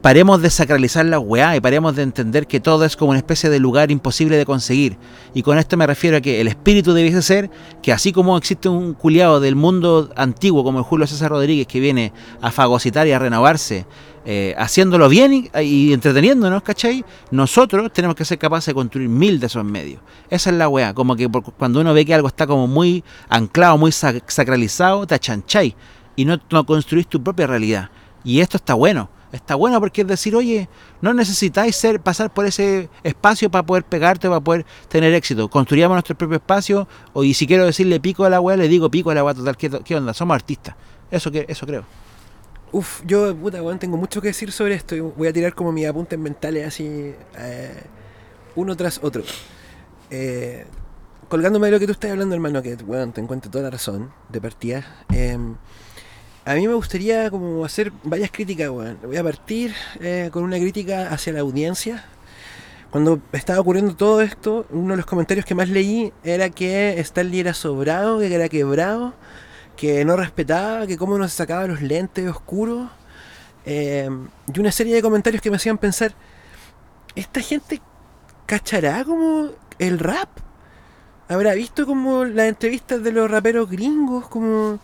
paremos 0.00 0.40
de 0.40 0.48
sacralizar 0.48 1.04
la 1.04 1.18
weá 1.18 1.56
y 1.56 1.60
paremos 1.60 1.94
de 1.94 2.02
entender 2.02 2.46
que 2.46 2.58
todo 2.58 2.84
es 2.84 2.96
como 2.96 3.10
una 3.10 3.18
especie 3.18 3.50
de 3.50 3.60
lugar 3.60 3.90
imposible 3.90 4.36
de 4.36 4.46
conseguir. 4.46 4.96
Y 5.34 5.42
con 5.42 5.58
esto 5.58 5.76
me 5.76 5.86
refiero 5.86 6.16
a 6.16 6.20
que 6.20 6.40
el 6.40 6.48
espíritu 6.48 6.92
debiese 6.92 7.22
ser 7.22 7.50
que 7.82 7.92
así 7.92 8.12
como 8.12 8.36
existe 8.36 8.68
un 8.68 8.94
culiado 8.94 9.40
del 9.40 9.56
mundo 9.56 10.10
antiguo 10.16 10.64
como 10.64 10.78
el 10.78 10.84
Julio 10.84 11.06
César 11.06 11.30
Rodríguez 11.30 11.66
que 11.66 11.80
viene 11.80 12.12
a 12.40 12.50
fagocitar 12.50 13.06
y 13.06 13.12
a 13.12 13.18
renovarse, 13.18 13.86
eh, 14.24 14.54
haciéndolo 14.58 15.08
bien 15.08 15.50
y, 15.62 15.92
entreteniéndonos, 15.92 16.62
¿cachai? 16.62 17.04
Nosotros 17.30 17.92
tenemos 17.92 18.16
que 18.16 18.24
ser 18.24 18.38
capaces 18.38 18.66
de 18.66 18.74
construir 18.74 19.08
mil 19.08 19.38
de 19.38 19.46
esos 19.46 19.64
medios. 19.64 20.00
Esa 20.30 20.50
es 20.50 20.56
la 20.56 20.68
weá, 20.68 20.94
como 20.94 21.16
que 21.16 21.28
cuando 21.58 21.80
uno 21.80 21.92
ve 21.92 22.04
que 22.04 22.14
algo 22.14 22.28
está 22.28 22.46
como 22.46 22.66
muy 22.66 23.04
anclado, 23.28 23.76
muy 23.76 23.90
sac- 23.90 24.22
sacralizado, 24.26 25.06
te 25.06 25.14
achancháis 25.14 25.74
y 26.16 26.24
no, 26.24 26.38
no 26.50 26.64
construís 26.64 27.06
tu 27.06 27.22
propia 27.22 27.46
realidad. 27.46 27.90
Y 28.24 28.40
esto 28.40 28.56
está 28.56 28.74
bueno. 28.74 29.10
Está 29.32 29.54
bueno 29.54 29.78
porque 29.78 30.00
es 30.00 30.08
decir, 30.08 30.34
oye, 30.34 30.68
no 31.00 31.14
necesitáis 31.14 31.80
pasar 32.02 32.32
por 32.32 32.46
ese 32.46 32.88
espacio 33.04 33.48
para 33.48 33.64
poder 33.64 33.84
pegarte, 33.84 34.28
para 34.28 34.40
poder 34.40 34.66
tener 34.88 35.14
éxito. 35.14 35.48
Construyamos 35.48 35.94
nuestro 35.94 36.16
propio 36.16 36.36
espacio, 36.36 36.88
o 37.12 37.22
y 37.22 37.32
si 37.34 37.46
quiero 37.46 37.64
decirle 37.64 38.00
pico 38.00 38.24
a 38.24 38.30
la 38.30 38.40
weá, 38.40 38.56
le 38.56 38.66
digo 38.66 38.90
pico 38.90 39.10
a 39.10 39.14
la 39.14 39.22
weá 39.22 39.34
total. 39.34 39.56
¿Qué, 39.56 39.96
onda? 39.96 40.14
Somos 40.14 40.34
artistas. 40.34 40.74
Eso 41.10 41.30
eso 41.32 41.66
creo. 41.66 41.84
Uf, 42.72 43.02
yo, 43.04 43.34
puta, 43.36 43.62
weón, 43.62 43.78
tengo 43.78 43.96
mucho 43.96 44.20
que 44.20 44.28
decir 44.28 44.50
sobre 44.50 44.74
esto. 44.74 44.96
Voy 45.16 45.28
a 45.28 45.32
tirar 45.32 45.54
como 45.54 45.70
mis 45.70 45.86
apuntes 45.86 46.18
mentales 46.18 46.66
así, 46.66 47.14
eh, 47.38 47.82
uno 48.56 48.76
tras 48.76 48.98
otro. 49.02 49.22
Eh, 50.10 50.66
colgándome 51.28 51.68
de 51.68 51.72
lo 51.72 51.78
que 51.78 51.86
tú 51.86 51.92
estás 51.92 52.10
hablando, 52.10 52.34
hermano, 52.34 52.62
que, 52.62 52.74
weón, 52.74 53.12
te 53.12 53.20
encuentro 53.20 53.48
toda 53.50 53.64
la 53.64 53.70
razón 53.70 54.10
de 54.28 54.40
partida. 54.40 55.04
eh, 55.12 55.38
a 56.44 56.54
mí 56.54 56.66
me 56.66 56.74
gustaría 56.74 57.30
como 57.30 57.64
hacer 57.64 57.92
varias 58.02 58.30
críticas, 58.30 58.70
weón. 58.70 58.98
Voy 59.02 59.16
a 59.16 59.22
partir 59.22 59.74
eh, 60.00 60.30
con 60.32 60.42
una 60.42 60.58
crítica 60.58 61.08
hacia 61.10 61.32
la 61.32 61.40
audiencia. 61.40 62.04
Cuando 62.90 63.20
estaba 63.32 63.60
ocurriendo 63.60 63.94
todo 63.94 64.20
esto, 64.20 64.66
uno 64.70 64.94
de 64.94 64.96
los 64.96 65.06
comentarios 65.06 65.46
que 65.46 65.54
más 65.54 65.68
leí 65.68 66.12
era 66.24 66.50
que 66.50 66.98
Stanley 67.00 67.40
era 67.40 67.54
sobrado, 67.54 68.18
que 68.18 68.34
era 68.34 68.48
quebrado, 68.48 69.14
que 69.76 70.04
no 70.04 70.16
respetaba, 70.16 70.86
que 70.86 70.96
cómo 70.96 71.16
no 71.16 71.28
se 71.28 71.36
sacaba 71.36 71.66
los 71.66 71.82
lentes 71.82 72.28
oscuros. 72.28 72.90
eh, 73.66 74.08
y 74.52 74.60
una 74.60 74.72
serie 74.72 74.94
de 74.94 75.02
comentarios 75.02 75.42
que 75.42 75.50
me 75.50 75.56
hacían 75.56 75.78
pensar, 75.78 76.14
¿esta 77.14 77.40
gente 77.40 77.80
cachará 78.46 79.04
como 79.04 79.50
el 79.78 79.98
rap? 79.98 80.28
¿Habrá 81.28 81.54
visto 81.54 81.86
como 81.86 82.24
las 82.24 82.48
entrevistas 82.48 83.02
de 83.02 83.12
los 83.12 83.30
raperos 83.30 83.70
gringos? 83.70 84.26
Como... 84.28 84.80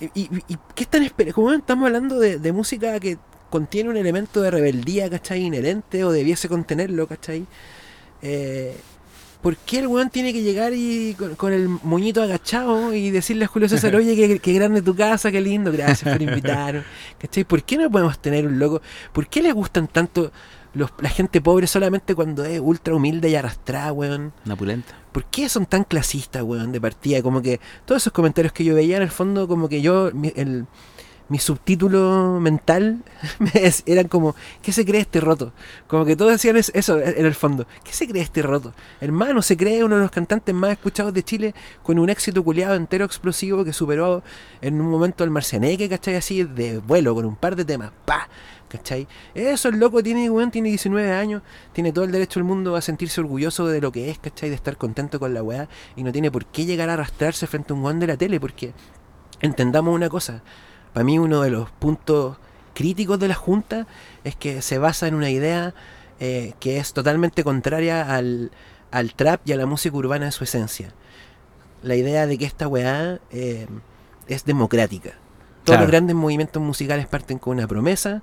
¿Y, 0.00 0.06
y- 0.22 0.28
y 0.48 0.56
qué 0.74 0.84
están 0.84 1.02
esperando? 1.02 1.34
Como 1.34 1.52
estamos 1.52 1.86
hablando 1.86 2.18
de, 2.20 2.38
de 2.38 2.52
música 2.52 2.98
que 3.00 3.18
contiene 3.50 3.90
un 3.90 3.96
elemento 3.96 4.40
de 4.42 4.50
rebeldía, 4.50 5.08
¿cachai? 5.10 5.42
Inherente 5.42 6.04
o 6.04 6.12
debiese 6.12 6.48
contenerlo, 6.48 7.06
¿cachai? 7.06 7.46
Eh, 8.22 8.76
¿Por 9.42 9.56
qué 9.56 9.78
el 9.78 9.86
weón 9.86 10.10
tiene 10.10 10.32
que 10.32 10.42
llegar 10.42 10.72
y 10.74 11.14
con, 11.16 11.36
con 11.36 11.52
el 11.52 11.68
moñito 11.68 12.20
agachado 12.22 12.92
y 12.92 13.10
decirle 13.10 13.44
a 13.44 13.48
Julio 13.48 13.68
César, 13.68 13.94
oye, 13.96 14.16
qué, 14.16 14.38
qué 14.40 14.52
grande 14.52 14.82
tu 14.82 14.94
casa, 14.96 15.30
qué 15.30 15.40
lindo, 15.40 15.70
gracias 15.72 16.12
por 16.12 16.20
invitarnos? 16.28 16.84
¿Cachai? 17.18 17.44
¿Por 17.44 17.62
qué 17.62 17.76
no 17.76 17.90
podemos 17.90 18.18
tener 18.20 18.46
un 18.46 18.58
loco? 18.58 18.82
¿Por 19.12 19.28
qué 19.28 19.40
les 19.42 19.54
gustan 19.54 19.86
tanto 19.88 20.32
los, 20.78 20.90
la 21.00 21.10
gente 21.10 21.40
pobre 21.40 21.66
solamente 21.66 22.14
cuando 22.14 22.44
es 22.44 22.60
ultra 22.60 22.94
humilde 22.94 23.28
y 23.28 23.34
arrastrada, 23.34 23.92
weón? 23.92 24.32
Una 24.46 24.56
pulenta. 24.56 24.94
¿Por 25.12 25.24
qué 25.26 25.48
son 25.48 25.66
tan 25.66 25.84
clasistas, 25.84 26.42
weón, 26.42 26.72
de 26.72 26.80
partida? 26.80 27.22
Como 27.22 27.42
que 27.42 27.60
todos 27.84 28.02
esos 28.02 28.12
comentarios 28.12 28.52
que 28.52 28.64
yo 28.64 28.74
veía 28.74 28.96
en 28.96 29.02
el 29.02 29.10
fondo, 29.10 29.46
como 29.48 29.68
que 29.68 29.82
yo, 29.82 30.10
mi, 30.14 30.32
el, 30.36 30.66
mi 31.28 31.38
subtítulo 31.38 32.38
mental 32.40 33.02
eran 33.86 34.08
como, 34.08 34.34
¿qué 34.62 34.72
se 34.72 34.84
cree 34.86 35.00
este 35.02 35.20
roto? 35.20 35.52
Como 35.86 36.04
que 36.06 36.16
todos 36.16 36.32
decían 36.32 36.56
es- 36.56 36.72
eso 36.74 36.98
en 36.98 37.26
el 37.26 37.34
fondo. 37.34 37.66
¿Qué 37.84 37.92
se 37.92 38.06
cree 38.08 38.22
este 38.22 38.40
roto? 38.42 38.72
Hermano, 39.00 39.42
se 39.42 39.56
cree 39.56 39.84
uno 39.84 39.96
de 39.96 40.02
los 40.02 40.10
cantantes 40.10 40.54
más 40.54 40.70
escuchados 40.72 41.12
de 41.12 41.22
Chile 41.22 41.54
con 41.82 41.98
un 41.98 42.08
éxito 42.08 42.42
culiado 42.42 42.74
entero 42.76 43.04
explosivo 43.04 43.64
que 43.64 43.72
superó 43.74 44.22
en 44.62 44.80
un 44.80 44.88
momento 44.90 45.22
al 45.24 45.30
Marcianeque, 45.30 45.88
¿cachai? 45.88 46.16
Así 46.16 46.44
de 46.44 46.78
vuelo, 46.78 47.14
con 47.14 47.24
un 47.26 47.36
par 47.36 47.56
de 47.56 47.64
temas. 47.64 47.90
¡Pa! 48.06 48.28
¿Cachai? 48.68 49.08
Eso, 49.34 49.68
el 49.70 49.78
loco 49.78 50.02
tiene, 50.02 50.28
weón, 50.28 50.50
tiene 50.50 50.68
19 50.68 51.12
años, 51.12 51.42
tiene 51.72 51.90
todo 51.92 52.04
el 52.04 52.12
derecho 52.12 52.38
del 52.38 52.44
mundo 52.44 52.76
a 52.76 52.82
sentirse 52.82 53.20
orgulloso 53.20 53.66
de 53.66 53.80
lo 53.80 53.90
que 53.92 54.10
es, 54.10 54.18
¿cachai? 54.18 54.50
De 54.50 54.54
estar 54.54 54.76
contento 54.76 55.18
con 55.18 55.32
la 55.32 55.42
weá 55.42 55.68
y 55.96 56.02
no 56.02 56.12
tiene 56.12 56.30
por 56.30 56.44
qué 56.46 56.66
llegar 56.66 56.90
a 56.90 56.94
arrastrarse 56.94 57.46
frente 57.46 57.72
a 57.72 57.76
un 57.76 57.82
weón 57.82 57.98
de 57.98 58.06
la 58.08 58.16
tele, 58.18 58.38
porque 58.40 58.74
entendamos 59.40 59.94
una 59.94 60.08
cosa, 60.10 60.42
para 60.92 61.04
mí 61.04 61.18
uno 61.18 61.40
de 61.42 61.50
los 61.50 61.70
puntos 61.70 62.36
críticos 62.74 63.18
de 63.18 63.28
la 63.28 63.34
Junta 63.34 63.86
es 64.24 64.36
que 64.36 64.60
se 64.62 64.78
basa 64.78 65.08
en 65.08 65.14
una 65.14 65.30
idea 65.30 65.74
eh, 66.20 66.52
que 66.60 66.78
es 66.78 66.92
totalmente 66.92 67.44
contraria 67.44 68.14
al, 68.14 68.50
al 68.90 69.14
trap 69.14 69.40
y 69.46 69.52
a 69.52 69.56
la 69.56 69.66
música 69.66 69.96
urbana 69.96 70.26
en 70.26 70.32
su 70.32 70.44
esencia. 70.44 70.92
La 71.82 71.94
idea 71.96 72.26
de 72.26 72.36
que 72.38 72.44
esta 72.44 72.68
weá 72.68 73.18
eh, 73.30 73.66
es 74.26 74.44
democrática. 74.44 75.10
Todos 75.10 75.76
Claro. 75.76 75.82
los 75.82 75.90
grandes 75.90 76.16
movimientos 76.16 76.62
musicales 76.62 77.06
parten 77.06 77.38
con 77.38 77.56
una 77.58 77.66
promesa. 77.68 78.22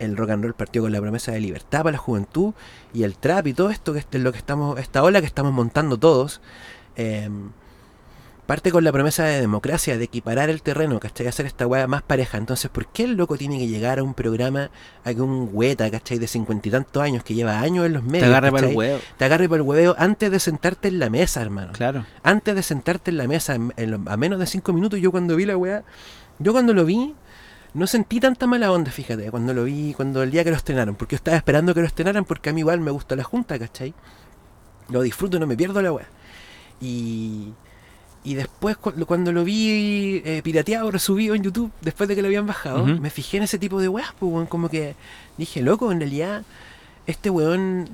El 0.00 0.16
rock 0.16 0.30
and 0.30 0.42
roll 0.42 0.54
partió 0.54 0.82
con 0.82 0.90
la 0.90 1.00
promesa 1.00 1.30
de 1.30 1.38
libertad 1.40 1.80
para 1.84 1.92
la 1.92 1.98
juventud 1.98 2.52
y 2.92 3.04
el 3.04 3.16
trap 3.16 3.46
y 3.46 3.54
todo 3.54 3.70
esto 3.70 3.92
que 3.92 4.00
es 4.00 4.06
lo 4.12 4.32
que 4.32 4.38
estamos, 4.38 4.78
esta 4.80 5.02
ola 5.04 5.20
que 5.20 5.26
estamos 5.26 5.52
montando 5.52 5.96
todos, 5.98 6.40
eh, 6.96 7.28
parte 8.46 8.72
con 8.72 8.82
la 8.82 8.90
promesa 8.90 9.22
de 9.24 9.40
democracia, 9.40 9.96
de 9.96 10.02
equiparar 10.04 10.50
el 10.50 10.60
terreno, 10.60 10.98
¿cachai? 10.98 11.28
Hacer 11.28 11.46
esta 11.46 11.68
weá 11.68 11.86
más 11.86 12.02
pareja. 12.02 12.36
Entonces, 12.36 12.68
¿por 12.68 12.88
qué 12.88 13.04
el 13.04 13.12
loco 13.12 13.36
tiene 13.36 13.58
que 13.58 13.68
llegar 13.68 14.00
a 14.00 14.02
un 14.02 14.12
programa 14.12 14.70
a 15.04 15.14
que 15.14 15.20
un 15.20 15.48
hueta, 15.52 15.88
¿cachai? 15.88 16.18
De 16.18 16.26
cincuenta 16.26 16.66
y 16.66 16.72
tantos 16.72 17.00
años, 17.00 17.22
que 17.22 17.34
lleva 17.34 17.60
años 17.60 17.86
en 17.86 17.92
los 17.92 18.02
medios, 18.02 18.22
Te 18.22 18.26
agarra 18.26 18.50
para 18.50 18.68
el 18.68 18.76
huevo. 18.76 18.98
te 19.16 19.24
agarre 19.24 19.48
por 19.48 19.58
el 19.58 19.62
hueveo 19.62 19.94
antes 19.98 20.32
de 20.32 20.40
sentarte 20.40 20.88
en 20.88 20.98
la 20.98 21.10
mesa, 21.10 21.40
hermano. 21.42 21.70
Claro. 21.74 22.04
Antes 22.24 22.56
de 22.56 22.62
sentarte 22.64 23.12
en 23.12 23.18
la 23.18 23.28
mesa, 23.28 23.54
en- 23.54 24.08
a 24.08 24.16
menos 24.16 24.40
de 24.40 24.46
cinco 24.46 24.72
minutos, 24.72 24.98
yo 24.98 25.12
cuando 25.12 25.36
vi 25.36 25.44
la 25.46 25.56
weá, 25.56 25.84
yo 26.40 26.50
cuando 26.52 26.74
lo 26.74 26.84
vi, 26.84 27.14
no 27.74 27.86
sentí 27.86 28.20
tanta 28.20 28.46
mala 28.46 28.72
onda, 28.72 28.90
fíjate, 28.90 29.30
cuando 29.30 29.54
lo 29.54 29.64
vi, 29.64 29.94
cuando 29.94 30.22
el 30.22 30.30
día 30.30 30.42
que 30.44 30.50
lo 30.50 30.56
estrenaron, 30.56 30.94
porque 30.96 31.14
yo 31.14 31.16
estaba 31.16 31.36
esperando 31.36 31.72
que 31.74 31.80
lo 31.80 31.86
estrenaran 31.86 32.24
porque 32.24 32.50
a 32.50 32.52
mí 32.52 32.60
igual 32.60 32.80
me 32.80 32.90
gusta 32.90 33.14
la 33.16 33.24
junta, 33.24 33.58
¿cachai? 33.58 33.94
Lo 34.88 35.02
disfruto, 35.02 35.38
no 35.38 35.46
me 35.46 35.56
pierdo 35.56 35.80
la 35.80 35.92
weá. 35.92 36.06
Y, 36.80 37.52
y 38.24 38.34
después 38.34 38.76
cu- 38.76 38.92
cuando 39.06 39.32
lo 39.32 39.44
vi 39.44 40.20
eh, 40.24 40.40
pirateado, 40.42 40.90
resubido 40.90 41.34
en 41.34 41.42
YouTube, 41.42 41.70
después 41.80 42.08
de 42.08 42.16
que 42.16 42.22
lo 42.22 42.26
habían 42.28 42.46
bajado, 42.46 42.84
me 43.00 43.10
fijé 43.10 43.36
en 43.36 43.44
ese 43.44 43.58
tipo 43.58 43.80
de 43.80 43.88
weas, 43.88 44.12
pues, 44.18 44.32
weón, 44.32 44.46
como 44.46 44.68
que 44.68 44.94
dije, 45.38 45.62
loco, 45.62 45.92
en 45.92 46.00
realidad, 46.00 46.42
este 47.06 47.30
weón 47.30 47.88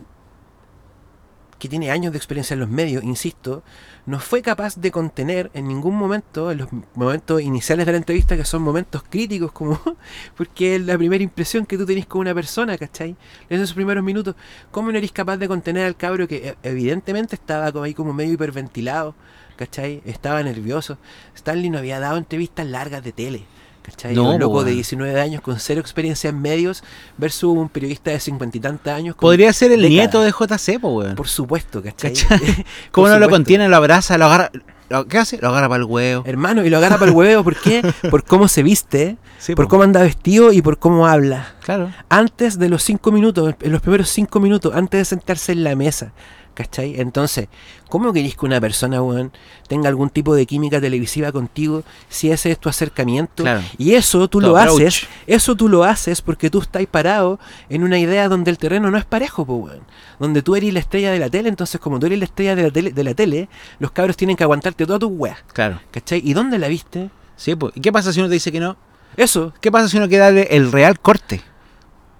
que 1.58 1.68
tiene 1.68 1.90
años 1.90 2.12
de 2.12 2.18
experiencia 2.18 2.54
en 2.54 2.60
los 2.60 2.68
medios, 2.68 3.02
insisto, 3.02 3.62
no 4.04 4.20
fue 4.20 4.42
capaz 4.42 4.76
de 4.76 4.90
contener 4.90 5.50
en 5.54 5.66
ningún 5.66 5.96
momento, 5.96 6.50
en 6.50 6.58
los 6.58 6.68
momentos 6.94 7.40
iniciales 7.40 7.86
de 7.86 7.92
la 7.92 7.98
entrevista, 7.98 8.36
que 8.36 8.44
son 8.44 8.62
momentos 8.62 9.02
críticos, 9.08 9.52
como 9.52 9.80
porque 10.36 10.76
es 10.76 10.82
la 10.82 10.96
primera 10.96 11.22
impresión 11.24 11.66
que 11.66 11.78
tú 11.78 11.86
tenés 11.86 12.06
con 12.06 12.20
una 12.20 12.34
persona, 12.34 12.76
¿cachai? 12.76 13.16
En 13.48 13.60
esos 13.60 13.74
primeros 13.74 14.04
minutos, 14.04 14.34
¿cómo 14.70 14.92
no 14.92 14.98
eres 14.98 15.12
capaz 15.12 15.38
de 15.38 15.48
contener 15.48 15.86
al 15.86 15.96
cabro 15.96 16.28
que 16.28 16.48
eh, 16.48 16.56
evidentemente 16.62 17.34
estaba 17.34 17.72
como 17.72 17.84
ahí 17.84 17.94
como 17.94 18.12
medio 18.12 18.34
hiperventilado, 18.34 19.14
¿cachai? 19.56 20.02
Estaba 20.04 20.42
nervioso. 20.42 20.98
Stanley 21.34 21.70
no 21.70 21.78
había 21.78 21.98
dado 21.98 22.16
entrevistas 22.18 22.66
largas 22.66 23.02
de 23.02 23.12
tele. 23.12 23.55
¿Cachai? 23.86 24.14
No, 24.14 24.32
un 24.34 24.40
loco 24.40 24.60
de 24.64 24.66
weón. 24.70 24.76
19 24.76 25.20
años 25.20 25.40
con 25.40 25.58
cero 25.60 25.80
experiencia 25.80 26.28
en 26.30 26.40
medios 26.42 26.82
versus 27.16 27.56
un 27.56 27.68
periodista 27.68 28.10
de 28.10 28.18
50 28.20 28.56
y 28.56 28.60
tantos 28.60 28.92
años. 28.92 29.14
con 29.14 29.28
Podría 29.28 29.52
ser 29.52 29.70
el 29.72 29.80
décadas. 29.82 29.92
nieto 29.92 30.22
de 30.22 30.30
JC, 30.32 30.80
po, 30.80 30.88
weón. 30.88 31.14
Por 31.14 31.28
supuesto, 31.28 31.82
¿cachai? 31.82 32.12
¿Cómo 32.90 33.08
no 33.08 33.18
lo 33.18 33.28
contiene, 33.30 33.68
lo 33.68 33.76
abraza, 33.76 34.18
lo 34.18 34.24
agarra? 34.26 34.50
lo- 34.88 35.06
¿Qué 35.06 35.18
hace? 35.18 35.38
Lo 35.40 35.48
agarra 35.48 35.68
para 35.68 35.78
el 35.82 35.84
huevo. 35.84 36.24
Hermano, 36.26 36.64
y 36.64 36.70
lo 36.70 36.76
agarra 36.78 36.98
para 36.98 37.10
el 37.10 37.16
huevo, 37.16 37.44
¿por 37.44 37.56
qué? 37.60 37.82
Por 38.10 38.24
cómo 38.24 38.48
se 38.48 38.62
viste, 38.62 39.16
Sí, 39.38 39.54
por 39.54 39.66
po. 39.66 39.70
cómo 39.70 39.82
anda 39.84 40.02
vestido 40.02 40.52
y 40.52 40.62
por 40.62 40.78
cómo 40.78 41.06
habla. 41.06 41.54
Claro. 41.62 41.92
Antes 42.08 42.58
de 42.58 42.68
los 42.68 42.82
cinco 42.82 43.12
minutos, 43.12 43.54
en 43.60 43.70
los 43.72 43.80
primeros 43.82 44.08
cinco 44.08 44.40
minutos, 44.40 44.74
antes 44.74 44.98
de 44.98 45.04
sentarse 45.04 45.52
en 45.52 45.62
la 45.64 45.76
mesa. 45.76 46.12
¿Cachai? 46.56 46.98
Entonces, 46.98 47.48
¿cómo 47.90 48.14
querés 48.14 48.34
que 48.34 48.46
una 48.46 48.58
persona, 48.62 49.02
weón, 49.02 49.30
tenga 49.68 49.90
algún 49.90 50.08
tipo 50.08 50.34
de 50.34 50.46
química 50.46 50.80
televisiva 50.80 51.30
contigo 51.30 51.84
si 52.08 52.30
ese 52.30 52.50
es 52.50 52.58
tu 52.58 52.70
acercamiento? 52.70 53.42
Claro. 53.42 53.60
Y 53.76 53.92
eso 53.92 54.26
tú 54.26 54.40
lo 54.40 54.56
approach. 54.56 54.80
haces, 54.80 55.06
eso 55.26 55.54
tú 55.54 55.68
lo 55.68 55.84
haces 55.84 56.22
porque 56.22 56.48
tú 56.48 56.62
estás 56.62 56.86
parado 56.86 57.38
en 57.68 57.84
una 57.84 57.98
idea 57.98 58.30
donde 58.30 58.50
el 58.50 58.56
terreno 58.56 58.90
no 58.90 58.96
es 58.96 59.04
parejo, 59.04 59.44
po, 59.44 59.56
weón. 59.56 59.82
Donde 60.18 60.40
tú 60.40 60.56
eres 60.56 60.72
la 60.72 60.80
estrella 60.80 61.12
de 61.12 61.18
la 61.18 61.28
tele, 61.28 61.50
entonces 61.50 61.78
como 61.78 62.00
tú 62.00 62.06
eres 62.06 62.18
la 62.18 62.24
estrella 62.24 62.56
de 62.56 62.62
la 62.62 62.70
tele, 62.70 62.90
de 62.90 63.04
la 63.04 63.12
tele 63.12 63.50
los 63.78 63.90
cabros 63.90 64.16
tienen 64.16 64.34
que 64.34 64.44
aguantarte 64.44 64.86
toda 64.86 64.98
tu 64.98 65.08
weá. 65.08 65.36
Claro. 65.52 65.78
¿Cachai? 65.90 66.22
¿Y 66.24 66.32
dónde 66.32 66.58
la 66.58 66.68
viste? 66.68 67.10
Sí, 67.36 67.54
pues. 67.54 67.76
¿Y 67.76 67.82
qué 67.82 67.92
pasa 67.92 68.14
si 68.14 68.20
uno 68.20 68.28
te 68.28 68.34
dice 68.34 68.50
que 68.50 68.60
no? 68.60 68.78
Eso. 69.18 69.52
¿Qué 69.60 69.70
pasa 69.70 69.90
si 69.90 69.98
uno 69.98 70.08
darle 70.08 70.48
el 70.50 70.72
real 70.72 70.98
corte? 71.00 71.42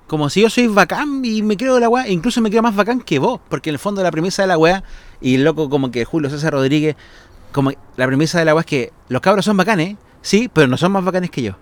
Como 0.07 0.31
si 0.31 0.43
yo 0.43 0.51
soy 0.51 0.69
bacán 0.69 1.25
y 1.25 1.43
me 1.43 1.57
creo 1.57 1.81
la 1.81 1.89
weá, 1.89 2.09
incluso 2.09 2.41
me 2.41 2.51
creo 2.51 2.63
más 2.63 2.77
bacán 2.77 3.01
que 3.01 3.19
vos, 3.19 3.41
porque 3.49 3.71
en 3.71 3.75
el 3.75 3.79
fondo 3.79 4.03
la 4.03 4.11
premisa 4.11 4.43
de 4.43 4.49
la 4.49 4.59
weá, 4.59 4.85
y 5.21 5.35
el 5.35 5.45
loco 5.45 5.69
como 5.69 5.91
que 5.91 6.05
Julio 6.05 6.31
César 6.31 6.53
Rodríguez, 6.53 6.97
como 7.53 7.73
la 7.97 8.07
premisa 8.07 8.39
de 8.39 8.45
la 8.45 8.55
weá 8.55 8.61
es 8.61 8.67
que 8.67 8.93
los 9.09 9.21
cabros 9.21 9.45
son 9.45 9.57
bacanes, 9.57 9.97
sí, 10.23 10.49
pero 10.53 10.69
no 10.69 10.77
son 10.77 10.93
más 10.93 11.05
bacanes 11.05 11.31
que 11.31 11.43
yo. 11.43 11.57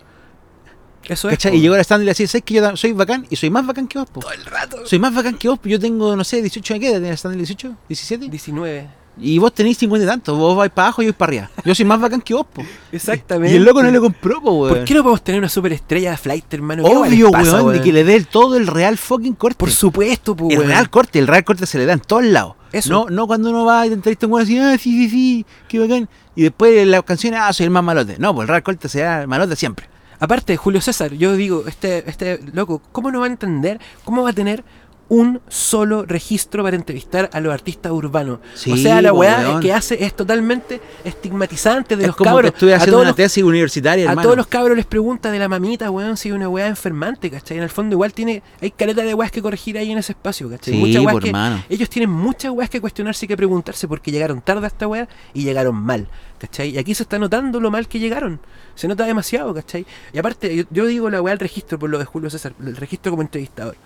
Eso 1.05 1.29
es. 1.29 1.45
Y 1.47 1.61
llegó 1.61 1.75
al 1.75 1.81
stand 1.81 2.03
y 2.03 2.07
le 2.07 2.11
decía, 2.11 2.27
¿sabes 2.27 2.45
que 2.45 2.55
yo 2.55 2.77
soy 2.77 2.93
bacán 2.93 3.27
y 3.29 3.37
soy 3.37 3.51
más 3.51 3.67
bacán 3.67 3.87
que 3.87 3.99
vos? 3.99 4.09
po? 4.11 4.21
todo 4.21 4.33
el 4.33 4.45
rato. 4.45 4.87
Soy 4.87 4.99
más 4.99 5.15
bacán 5.15 5.37
que 5.37 5.49
vos, 5.49 5.59
yo 5.65 5.79
tengo, 5.79 6.17
no 6.17 6.25
sé, 6.25 6.41
18 6.41 6.75
años, 6.75 6.81
¿qué 6.83 6.91
edad 6.91 7.05
el 7.05 7.13
stand 7.15 7.37
18? 7.37 7.77
¿17? 7.89 8.31
19. 8.31 9.04
Y 9.17 9.39
vos 9.39 9.55
tenés 9.55 9.79
50 9.79 10.05
y 10.05 10.09
tanto, 10.09 10.35
vos 10.37 10.57
vais 10.57 10.73
para 10.73 10.89
abajo 10.89 11.03
y 11.03 11.07
yo 11.07 11.13
voy 11.13 11.17
para 11.17 11.31
arriba. 11.31 11.51
Yo 11.65 11.75
soy 11.75 11.85
más 11.85 12.01
bacán 12.01 12.21
que 12.21 12.35
vos, 12.35 12.47
po. 12.53 12.63
Exactamente. 12.91 13.53
Y 13.55 13.57
el 13.59 13.65
loco 13.65 13.83
no 13.83 13.91
le 13.91 14.01
compró, 14.01 14.41
po, 14.43 14.53
weón. 14.63 14.75
¿Por 14.75 14.85
qué 14.85 14.95
no 14.95 15.03
podemos 15.03 15.23
tener 15.23 15.39
una 15.41 15.49
superestrella 15.49 16.11
de 16.13 16.17
flight, 16.17 16.53
hermano? 16.53 16.83
¿Qué 16.85 16.97
Obvio, 16.97 17.31
pasa, 17.31 17.63
weón, 17.63 17.75
de 17.75 17.81
que 17.83 17.93
le 17.93 18.03
dé 18.05 18.17
el- 18.17 18.27
todo 18.27 18.57
el 18.57 18.67
real 18.67 18.99
fucking 18.99 19.35
corte. 19.35 19.57
Por 19.57 19.71
supuesto, 19.71 20.35
pues, 20.35 20.53
el 20.53 20.59
weón. 20.59 20.71
real 20.71 20.91
corte, 20.91 21.19
el 21.19 21.27
real 21.29 21.45
corte 21.45 21.67
se 21.67 21.79
le 21.79 21.87
da 21.87 21.93
en 21.93 22.01
todos 22.01 22.25
lados. 22.25 22.55
Eso. 22.73 22.91
No, 22.91 23.07
no 23.09 23.27
cuando 23.29 23.51
uno 23.51 23.65
va 23.65 23.87
y 23.87 23.91
te 23.91 23.95
entrevista 23.95 24.27
un 24.27 24.33
weón 24.33 24.45
así, 24.45 24.59
ah, 24.59 24.77
sí, 24.79 25.05
sí, 25.05 25.09
sí, 25.11 25.47
qué 25.69 25.79
bacán. 25.79 26.09
Y 26.35 26.43
después 26.43 26.85
las 26.87 27.03
canciones, 27.05 27.39
ah, 27.41 27.53
soy 27.53 27.65
el 27.65 27.71
más 27.71 27.85
malote. 27.85 28.17
No, 28.19 28.35
pues 28.35 28.45
el 28.45 28.49
real 28.49 28.63
corte 28.65 28.89
se 28.89 29.01
da 29.01 29.27
malote 29.29 29.55
siempre. 29.55 29.87
Aparte, 30.19 30.57
Julio 30.57 30.81
César, 30.81 31.13
yo 31.13 31.35
digo, 31.35 31.65
este, 31.67 32.09
este 32.09 32.41
loco, 32.53 32.81
¿cómo 32.93 33.11
no 33.11 33.21
va 33.21 33.27
a 33.27 33.29
entender? 33.29 33.79
¿Cómo 34.05 34.23
va 34.23 34.31
a 34.31 34.33
tener 34.33 34.65
un 35.09 35.41
solo 35.49 36.05
registro 36.07 36.63
para 36.63 36.77
entrevistar 36.77 37.29
a 37.33 37.41
los 37.41 37.53
artistas 37.53 37.93
urbanos? 37.93 38.39
Sí, 38.55 38.73
o 38.73 38.77
sea, 38.77 39.03
la 39.03 39.13
weá 39.13 39.59
que 39.61 39.73
hace 39.73 40.03
es 40.05 40.15
totalmente 40.15 40.81
estigmatizante 41.05 41.97
de 41.97 42.03
es 42.05 42.07
los 42.09 42.17
como 42.17 42.31
cabros. 42.31 42.51
que 42.53 42.57
estuve 42.57 42.73
a 42.73 42.77
haciendo 42.77 42.93
todos 42.97 43.03
una 43.03 43.11
los 43.11 43.17
tesis 43.17 43.45
universitaria, 43.45 44.05
A 44.07 44.11
hermano. 44.11 44.23
todos 44.27 44.37
los 44.37 44.47
cabros 44.47 44.77
les 44.77 44.87
pregunta 44.87 45.31
de 45.31 45.39
la 45.39 45.49
mamita, 45.49 45.91
weón, 45.91 46.17
si 46.17 46.29
es 46.29 46.35
una 46.35 46.49
weá 46.49 46.67
enfermante, 46.67 47.31
¿cachai? 47.31 47.57
En 47.59 47.63
el 47.63 47.71
fondo 47.71 47.95
igual 47.95 48.13
tiene, 48.13 48.43
hay 48.61 48.71
caleta 48.71 49.03
de 49.03 49.15
weas 49.15 49.31
que 49.31 49.43
corregir 49.43 49.79
ahí 49.79 49.91
en 49.93 49.99
ese 49.99 50.13
espacio, 50.13 50.49
¿cachai? 50.51 50.75
Sí, 50.75 50.81
Muchas 50.81 51.03
weas 51.05 51.19
que- 51.21 51.29
hermano. 51.29 51.65
ellos 51.69 51.89
tienen 51.89 52.11
muchas 52.11 52.51
weas 52.53 52.71
que 52.71 52.81
cuestionarse 52.81 53.25
y 53.25 53.29
que 53.29 53.37
preguntarse 53.37 53.89
porque 53.89 54.11
llegaron 54.11 54.41
tarde 54.41 54.65
a 54.65 54.69
esta 54.69 54.87
wea 54.87 55.09
y 55.33 55.43
llegaron 55.45 55.75
mal, 55.77 56.09
¿cachai? 56.39 56.71
Y 56.71 56.79
aquí 56.79 56.95
se 56.95 57.03
está 57.05 57.19
notando 57.19 57.61
lo 57.61 57.71
mal 57.71 57.89
que 57.89 57.99
llegaron. 57.99 58.41
Se 58.75 58.89
nota 58.89 59.05
demasiado, 59.05 59.55
¿cachai? 59.55 59.87
Y 60.13 60.19
aparte, 60.19 60.55
yo, 60.57 60.65
yo 60.71 60.87
digo 60.87 61.11
la 61.11 61.23
weá 61.23 61.33
del 61.33 61.41
registro 61.41 61.79
por 61.79 61.91
lo 61.91 61.99
de 61.99 62.05
Julio 62.05 62.31
César, 62.31 62.55
el 62.65 62.77
registro 62.77 63.11
como 63.13 63.23
entrevistador. 63.23 63.77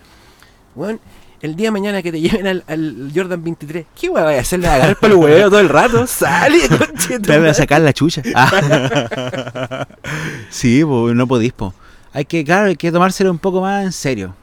Weón, 0.74 1.00
el 1.40 1.54
día 1.54 1.68
de 1.68 1.70
mañana 1.72 2.02
que 2.02 2.12
te 2.12 2.20
lleven 2.20 2.46
al, 2.46 2.64
al 2.66 3.12
Jordan 3.14 3.42
23, 3.42 3.86
¿qué 3.98 4.08
weá 4.08 4.24
vas 4.24 4.36
a 4.36 4.40
hacer? 4.40 4.60
¿Le 4.60 4.66
vas 4.66 4.72
a 4.72 4.76
agarrar 4.76 4.96
para 4.96 5.14
el 5.14 5.20
huevo 5.20 5.50
todo 5.50 5.60
el 5.60 5.68
rato? 5.68 6.06
Sale, 6.06 6.68
conche 6.68 7.20
Te 7.20 7.38
van 7.38 7.46
a 7.46 7.54
sacar 7.54 7.80
la 7.80 7.92
chucha. 7.92 8.22
Ah. 8.34 9.86
sí, 10.50 10.82
no 10.84 11.26
podís, 11.26 11.52
po. 11.52 11.74
Hay 12.12 12.24
que, 12.24 12.44
claro, 12.44 12.66
hay 12.66 12.76
que 12.76 12.90
tomárselo 12.90 13.30
un 13.30 13.38
poco 13.38 13.60
más 13.60 13.84
en 13.84 13.92
serio. 13.92 14.34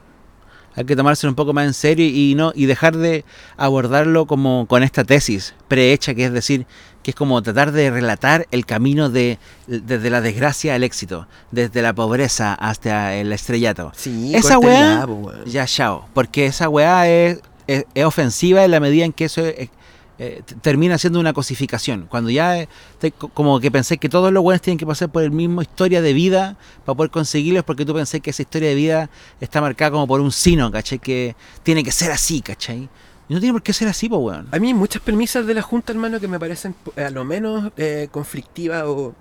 Hay 0.76 0.84
que 0.84 0.96
tomárselo 0.96 1.32
un 1.32 1.36
poco 1.36 1.54
más 1.54 1.66
en 1.66 1.74
serio 1.74 2.06
y 2.06 2.36
no 2.36 2.52
y 2.54 2.66
dejar 2.66 2.98
de 2.98 3.24
abordarlo 3.56 4.26
como 4.26 4.66
con 4.68 4.84
esta 4.84 5.06
tesis 5.06 5.56
prehecha, 5.70 6.14
que 6.14 6.26
es 6.26 6.34
decir, 6.34 6.66
que 7.06 7.12
es 7.12 7.16
como 7.16 7.40
tratar 7.44 7.72
de 7.72 7.92
relatar 7.92 8.48
el 8.50 8.66
camino 8.66 9.12
de 9.12 9.38
desde 9.68 10.10
la 10.10 10.22
desgracia 10.22 10.74
al 10.74 10.84
éxito, 10.84 11.28
desde 11.52 11.84
la 11.84 11.94
pobreza 11.94 12.56
hasta 12.56 13.14
el 13.14 13.32
estrellato. 13.32 13.92
Sí, 13.96 14.34
Esa 14.34 14.58
weá. 14.58 15.06
Ya, 15.46 15.68
chao. 15.68 16.08
Porque 16.16 16.48
esa 16.48 16.68
weá 16.68 17.08
es, 17.08 17.42
es, 17.68 17.86
es 17.94 18.06
ofensiva 18.06 18.66
en 18.66 18.72
la 18.72 18.80
medida 18.80 19.06
en 19.06 19.14
que 19.14 19.26
eso 19.26 19.46
es- 19.46 19.70
eh, 20.18 20.42
t- 20.46 20.56
termina 20.62 20.98
siendo 20.98 21.20
una 21.20 21.34
cosificación. 21.34 22.08
Cuando 22.10 22.32
ya 22.32 22.58
eh, 22.62 22.70
te- 23.00 23.12
como 23.12 23.60
que 23.60 23.70
pensé 23.70 23.98
que 24.00 24.10
todos 24.10 24.32
los 24.34 24.44
weones 24.44 24.62
tienen 24.64 24.80
que 24.80 24.88
pasar 24.88 25.10
por 25.10 25.22
el 25.22 25.30
mismo 25.32 25.62
historia 25.62 26.02
de 26.02 26.14
vida 26.14 26.58
para 26.86 26.96
poder 26.96 27.12
conseguirlos, 27.12 27.64
porque 27.66 27.86
tú 27.86 27.94
pensé 27.94 28.20
que 28.20 28.32
esa 28.32 28.42
historia 28.42 28.70
de 28.70 28.76
vida 28.76 29.10
está 29.42 29.62
marcada 29.62 29.92
como 29.92 30.08
por 30.08 30.22
un 30.22 30.32
sino, 30.32 30.72
¿cachai? 30.72 30.98
Que 30.98 31.36
tiene 31.62 31.84
que 31.84 31.92
ser 31.92 32.12
así, 32.12 32.42
¿cachai? 32.42 32.90
Y 33.28 33.34
no 33.34 33.40
tiene 33.40 33.54
por 33.54 33.64
qué 33.64 33.74
ser 33.74 33.88
así, 33.88 34.08
pues 34.08 34.22
weón. 34.22 34.48
A 34.52 34.60
mí 34.60 34.74
muchas 34.74 35.02
premisas 35.02 35.48
de 35.48 35.54
la 35.54 35.62
Junta, 35.62 35.92
hermano, 35.92 36.20
que 36.20 36.28
me 36.28 36.40
parecen 36.40 36.76
eh, 36.96 37.06
a 37.06 37.10
lo 37.10 37.26
menos 37.26 37.72
eh, 37.78 38.08
conflictivas 38.12 38.84
o 38.86 39.16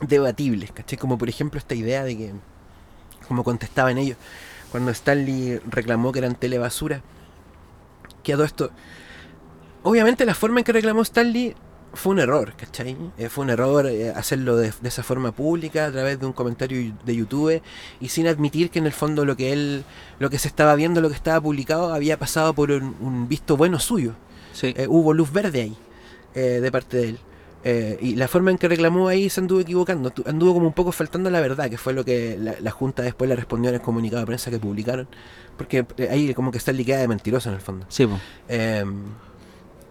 debatibles, 0.00 0.72
¿cachai? 0.72 0.98
Como 0.98 1.16
por 1.18 1.28
ejemplo 1.28 1.58
esta 1.58 1.74
idea 1.74 2.02
de 2.04 2.16
que, 2.16 2.32
como 3.28 3.44
contestaban 3.44 3.98
ellos, 3.98 4.16
cuando 4.72 4.90
Stanley 4.90 5.60
reclamó 5.68 6.12
que 6.12 6.20
eran 6.20 6.34
telebasura, 6.34 7.02
que 8.22 8.32
a 8.32 8.36
todo 8.36 8.46
esto... 8.46 8.70
Obviamente 9.82 10.26
la 10.26 10.34
forma 10.34 10.60
en 10.60 10.64
que 10.64 10.72
reclamó 10.72 11.00
Stanley 11.00 11.54
fue 11.92 12.12
un 12.12 12.20
error, 12.20 12.54
¿cachai? 12.56 12.96
Eh, 13.18 13.28
fue 13.28 13.44
un 13.44 13.50
error 13.50 13.86
eh, 13.86 14.10
hacerlo 14.10 14.56
de, 14.56 14.72
de 14.80 14.88
esa 14.88 15.02
forma 15.02 15.32
pública, 15.32 15.86
a 15.86 15.92
través 15.92 16.18
de 16.18 16.26
un 16.26 16.32
comentario 16.32 16.94
de 17.04 17.16
YouTube, 17.16 17.62
y 18.00 18.08
sin 18.08 18.26
admitir 18.26 18.70
que 18.70 18.78
en 18.78 18.86
el 18.86 18.92
fondo 18.92 19.24
lo 19.24 19.36
que 19.36 19.52
él, 19.52 19.84
lo 20.18 20.30
que 20.30 20.38
se 20.38 20.48
estaba 20.48 20.74
viendo, 20.74 21.00
lo 21.00 21.08
que 21.08 21.16
estaba 21.16 21.40
publicado, 21.40 21.92
había 21.92 22.18
pasado 22.18 22.54
por 22.54 22.70
un, 22.70 22.96
un 23.00 23.28
visto 23.28 23.56
bueno 23.56 23.78
suyo. 23.78 24.14
Sí. 24.52 24.74
Eh, 24.76 24.86
hubo 24.88 25.14
luz 25.14 25.32
verde 25.32 25.62
ahí, 25.62 25.76
eh, 26.34 26.60
de 26.60 26.72
parte 26.72 26.96
de 26.96 27.08
él. 27.10 27.18
Eh, 27.62 27.98
y 28.00 28.16
la 28.16 28.26
forma 28.26 28.50
en 28.50 28.56
que 28.56 28.68
reclamó 28.68 29.08
ahí 29.08 29.28
se 29.28 29.38
anduvo 29.38 29.60
equivocando, 29.60 30.10
anduvo 30.24 30.54
como 30.54 30.66
un 30.66 30.72
poco 30.72 30.92
faltando 30.92 31.28
a 31.28 31.32
la 31.32 31.40
verdad, 31.42 31.68
que 31.68 31.76
fue 31.76 31.92
lo 31.92 32.06
que 32.06 32.38
la, 32.38 32.54
la 32.58 32.70
Junta 32.70 33.02
después 33.02 33.28
le 33.28 33.36
respondió 33.36 33.68
en 33.68 33.74
el 33.74 33.82
comunicado 33.82 34.20
de 34.20 34.26
prensa 34.26 34.50
que 34.50 34.58
publicaron. 34.58 35.08
Porque 35.58 35.86
ahí 36.10 36.32
como 36.32 36.50
que 36.50 36.56
está 36.56 36.72
queda 36.72 37.00
de 37.00 37.08
mentiroso 37.08 37.50
en 37.50 37.56
el 37.56 37.60
fondo. 37.60 37.84
Sí. 37.90 38.08
Eh, 38.48 38.82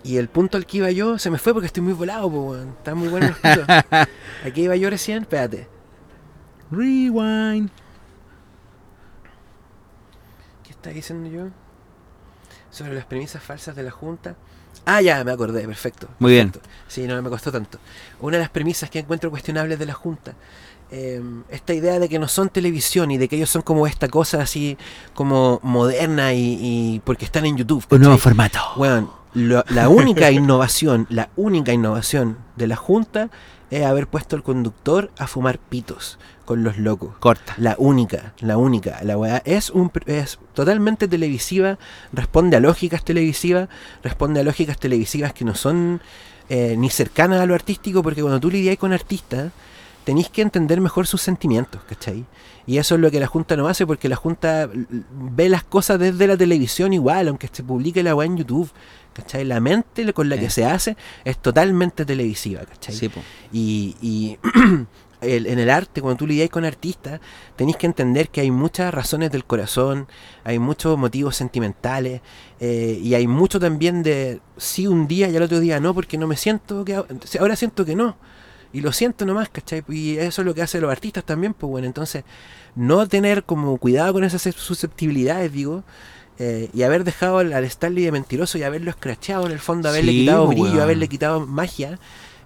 y 0.03 0.17
el 0.17 0.29
punto 0.29 0.57
al 0.57 0.65
que 0.65 0.77
iba 0.77 0.91
yo 0.91 1.17
se 1.19 1.29
me 1.29 1.37
fue 1.37 1.53
porque 1.53 1.67
estoy 1.67 1.83
muy 1.83 1.93
volado, 1.93 2.29
po, 2.29 2.51
weón. 2.51 2.69
Está 2.77 2.95
muy 2.95 3.07
bueno 3.09 3.35
punto. 3.41 3.65
Aquí 4.45 4.61
iba 4.63 4.75
yo 4.75 4.89
recién, 4.89 5.23
espérate. 5.23 5.67
Rewind. 6.71 7.69
¿Qué 10.63 10.71
está 10.71 10.89
diciendo 10.91 11.29
yo? 11.29 11.47
Sobre 12.71 12.93
las 12.93 13.05
premisas 13.05 13.41
falsas 13.43 13.75
de 13.75 13.83
la 13.83 13.91
Junta. 13.91 14.35
Ah, 14.85 15.01
ya, 15.01 15.23
me 15.23 15.31
acordé, 15.31 15.65
perfecto. 15.65 16.07
Muy 16.19 16.31
bien. 16.33 16.51
Sí, 16.87 17.05
no 17.07 17.21
me 17.21 17.29
costó 17.29 17.51
tanto. 17.51 17.79
Una 18.21 18.37
de 18.37 18.43
las 18.43 18.49
premisas 18.49 18.89
que 18.89 18.99
encuentro 18.99 19.29
cuestionables 19.29 19.77
de 19.79 19.85
la 19.85 19.93
Junta. 19.93 20.33
eh, 20.91 21.21
esta 21.49 21.73
idea 21.73 21.99
de 21.99 22.09
que 22.09 22.17
no 22.19 22.27
son 22.27 22.49
televisión 22.49 23.11
y 23.11 23.17
de 23.17 23.27
que 23.27 23.35
ellos 23.35 23.49
son 23.49 23.61
como 23.61 23.85
esta 23.85 24.07
cosa 24.07 24.41
así 24.41 24.77
como 25.13 25.59
moderna 25.61 26.33
y, 26.33 26.57
y 26.61 27.01
porque 27.03 27.25
están 27.25 27.45
en 27.45 27.57
YouTube. 27.57 27.85
Un 27.91 28.01
nuevo 28.01 28.17
formato. 28.17 28.59
Weón, 28.77 29.09
lo- 29.33 29.63
la 29.69 29.89
única 29.89 30.31
innovación, 30.31 31.07
la 31.09 31.29
única 31.35 31.73
innovación 31.73 32.37
de 32.55 32.67
la 32.67 32.75
Junta 32.75 33.29
es 33.71 33.85
haber 33.85 34.07
puesto 34.07 34.35
al 34.35 34.41
conductor 34.43 35.11
a 35.17 35.27
fumar 35.27 35.59
pitos 35.59 36.17
con 36.45 36.63
los 36.63 36.77
locos. 36.79 37.15
Corta. 37.19 37.53
La 37.57 37.75
única, 37.77 38.33
la 38.39 38.57
única. 38.57 38.99
La 39.03 39.15
weá 39.17 39.43
es, 39.45 39.69
un, 39.69 39.91
es 40.07 40.39
totalmente 40.53 41.07
televisiva, 41.07 41.77
responde 42.11 42.57
a 42.57 42.59
lógicas 42.59 43.03
televisivas, 43.05 43.69
responde 44.01 44.39
a 44.39 44.43
lógicas 44.43 44.79
televisivas 44.79 45.33
que 45.33 45.45
no 45.45 45.53
son 45.53 46.01
eh, 46.49 46.75
ni 46.79 46.89
cercanas 46.89 47.41
a 47.41 47.45
lo 47.45 47.53
artístico, 47.53 48.01
porque 48.01 48.21
cuando 48.23 48.39
tú 48.39 48.49
lidias 48.49 48.77
con 48.77 48.91
artistas, 48.91 49.51
tenéis 50.03 50.29
que 50.29 50.41
entender 50.41 50.81
mejor 50.81 51.05
sus 51.05 51.21
sentimientos, 51.21 51.83
¿cachai? 51.87 52.25
Y 52.65 52.77
eso 52.79 52.95
es 52.95 53.01
lo 53.01 53.11
que 53.11 53.19
la 53.19 53.27
Junta 53.27 53.55
no 53.55 53.67
hace, 53.67 53.85
porque 53.85 54.09
la 54.09 54.15
Junta 54.15 54.67
ve 54.73 55.49
las 55.49 55.63
cosas 55.63 55.99
desde 55.99 56.25
la 56.25 56.35
televisión 56.37 56.93
igual, 56.93 57.27
aunque 57.27 57.47
se 57.51 57.61
publique 57.63 58.01
la 58.01 58.15
weá 58.15 58.25
en 58.25 58.37
YouTube, 58.37 58.71
¿cachai? 59.19 59.45
La 59.45 59.59
mente 59.59 60.11
con 60.13 60.29
la 60.29 60.37
que 60.37 60.45
Eh. 60.45 60.49
se 60.49 60.65
hace 60.65 60.95
es 61.25 61.37
totalmente 61.37 62.05
televisiva, 62.05 62.61
¿cachai? 62.65 62.95
Sí. 62.95 63.09
Y, 63.51 63.95
y 64.01 64.37
el- 65.21 65.47
en 65.47 65.59
el 65.59 65.69
arte, 65.69 66.01
cuando 66.01 66.17
tú 66.19 66.27
lidias 66.27 66.49
con 66.49 66.63
artistas, 66.65 67.19
tenéis 67.55 67.77
que 67.77 67.85
entender 67.87 68.29
que 68.29 68.41
hay 68.41 68.51
muchas 68.51 68.93
razones 68.93 69.31
del 69.31 69.43
corazón, 69.45 70.07
hay 70.43 70.59
muchos 70.59 70.97
motivos 70.97 71.35
sentimentales, 71.35 72.21
eh, 72.59 72.97
y 73.01 73.13
hay 73.15 73.27
mucho 73.27 73.59
también 73.59 74.01
de 74.03 74.39
sí 74.57 74.87
un 74.87 75.07
día 75.07 75.27
y 75.29 75.35
al 75.35 75.43
otro 75.43 75.59
día 75.59 75.79
no, 75.79 75.93
porque 75.93 76.17
no 76.17 76.25
me 76.27 76.37
siento 76.37 76.85
que... 76.85 76.95
Ahora 77.39 77.55
siento 77.55 77.83
que 77.85 77.95
no. 77.95 78.15
Y 78.71 78.81
lo 78.81 78.91
siento 78.91 79.25
nomás, 79.25 79.49
¿cachai? 79.49 79.83
Y 79.89 80.17
eso 80.17 80.41
es 80.41 80.45
lo 80.45 80.53
que 80.53 80.61
hacen 80.61 80.81
los 80.81 80.91
artistas 80.91 81.23
también, 81.23 81.53
pues 81.55 81.69
bueno, 81.69 81.87
entonces 81.87 82.23
no 82.75 83.07
tener 83.07 83.43
como 83.43 83.75
cuidado 83.77 84.13
con 84.13 84.23
esas 84.23 84.43
susceptibilidades, 84.55 85.51
digo, 85.51 85.83
eh, 86.39 86.69
y 86.73 86.83
haber 86.83 87.03
dejado 87.03 87.37
al, 87.39 87.53
al 87.53 87.63
Stanley 87.65 88.05
de 88.05 88.11
mentiroso 88.11 88.57
y 88.57 88.63
haberlo 88.63 88.89
escrachado 88.89 89.45
en 89.45 89.51
el 89.51 89.59
fondo, 89.59 89.89
haberle 89.89 90.11
Sí, 90.13 90.19
quitado 90.21 90.45
po, 90.45 90.49
brillo, 90.51 90.65
weón. 90.69 90.79
haberle 90.81 91.07
quitado 91.07 91.45
magia, 91.45 91.99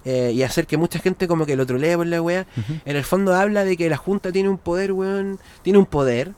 eh, 0.05 0.31
y 0.35 0.43
hacer 0.43 0.67
que 0.67 0.75
mucha 0.77 0.99
gente 0.99 1.27
como 1.27 1.45
que 1.45 1.55
lo 1.55 1.65
trolea 1.65 1.95
por 1.95 2.07
la 2.07 2.19
Ujú. 2.21 2.35
en 2.85 2.95
el 2.97 3.03
fondo 3.03 3.33
habla 3.33 3.63
de 3.63 3.77
que 3.77 3.89
la 3.89 3.95
Junta 3.97 4.31
tiene 4.31 4.49
un 4.49 4.57
poder, 4.57 4.91
weón, 4.91 5.39
tiene 5.61 5.79
un 5.79 5.85
poder, 5.85 6.33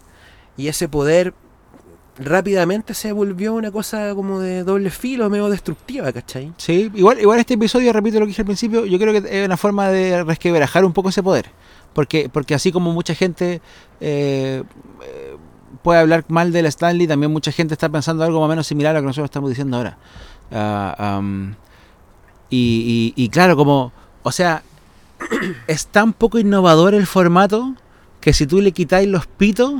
y 0.58 0.68
ese 0.68 0.88
poder 0.88 1.34
rápidamente 2.18 2.94
se 2.94 3.12
volvió 3.12 3.54
una 3.54 3.72
cosa 3.72 4.14
como 4.16 4.40
de 4.40 4.64
doble 4.64 4.90
filo, 4.90 5.30
medio 5.30 5.50
destructiva, 5.50 6.14
¿cachai? 6.14 6.54
Sí, 6.58 6.90
igual, 6.94 7.20
igual 7.20 7.40
este 7.40 7.56
episodio, 7.56 7.92
repito 7.92 8.20
lo 8.20 8.26
que 8.26 8.30
dije 8.30 8.42
al 8.42 8.46
principio, 8.46 8.86
yo 8.86 8.98
creo 9.00 9.12
que 9.22 9.40
es 9.40 9.46
una 9.46 9.58
forma 9.58 9.90
de 9.90 10.24
resquebrajar 10.24 10.86
un 10.86 10.94
poco 10.94 11.10
ese 11.10 11.22
poder. 11.24 11.48
Porque, 11.94 12.30
porque 12.32 12.54
así 12.54 12.72
como 12.74 12.92
mucha 12.94 13.16
gente 13.16 13.62
eh, 14.02 14.64
puede 15.82 16.00
hablar 16.00 16.26
mal 16.28 16.52
del 16.52 16.66
Stanley, 16.68 17.08
también 17.08 17.32
mucha 17.32 17.52
gente 17.52 17.74
está 17.74 17.90
pensando 17.90 18.24
algo 18.24 18.40
más 18.40 18.46
o 18.46 18.50
menos 18.50 18.68
similar 18.68 18.96
a 18.96 19.00
lo 19.00 19.04
que 19.04 19.08
nosotros 19.08 19.26
estamos 19.26 19.50
diciendo 19.50 19.78
ahora. 19.78 19.98
Ah, 20.52 21.22
y, 22.50 23.14
y- 23.18 23.24
y 23.24 23.30
claro, 23.30 23.56
como, 23.56 23.92
o 24.24 24.32
sea, 24.32 24.64
es 25.68 25.88
tan 25.88 26.14
poco 26.14 26.40
innovador 26.40 26.94
el 26.94 27.08
formato 27.08 27.74
que 28.22 28.34
si 28.34 28.46
tú 28.48 28.62
le 28.62 28.72
quitáis 28.72 29.08
los 29.08 29.28
pitos, 29.28 29.74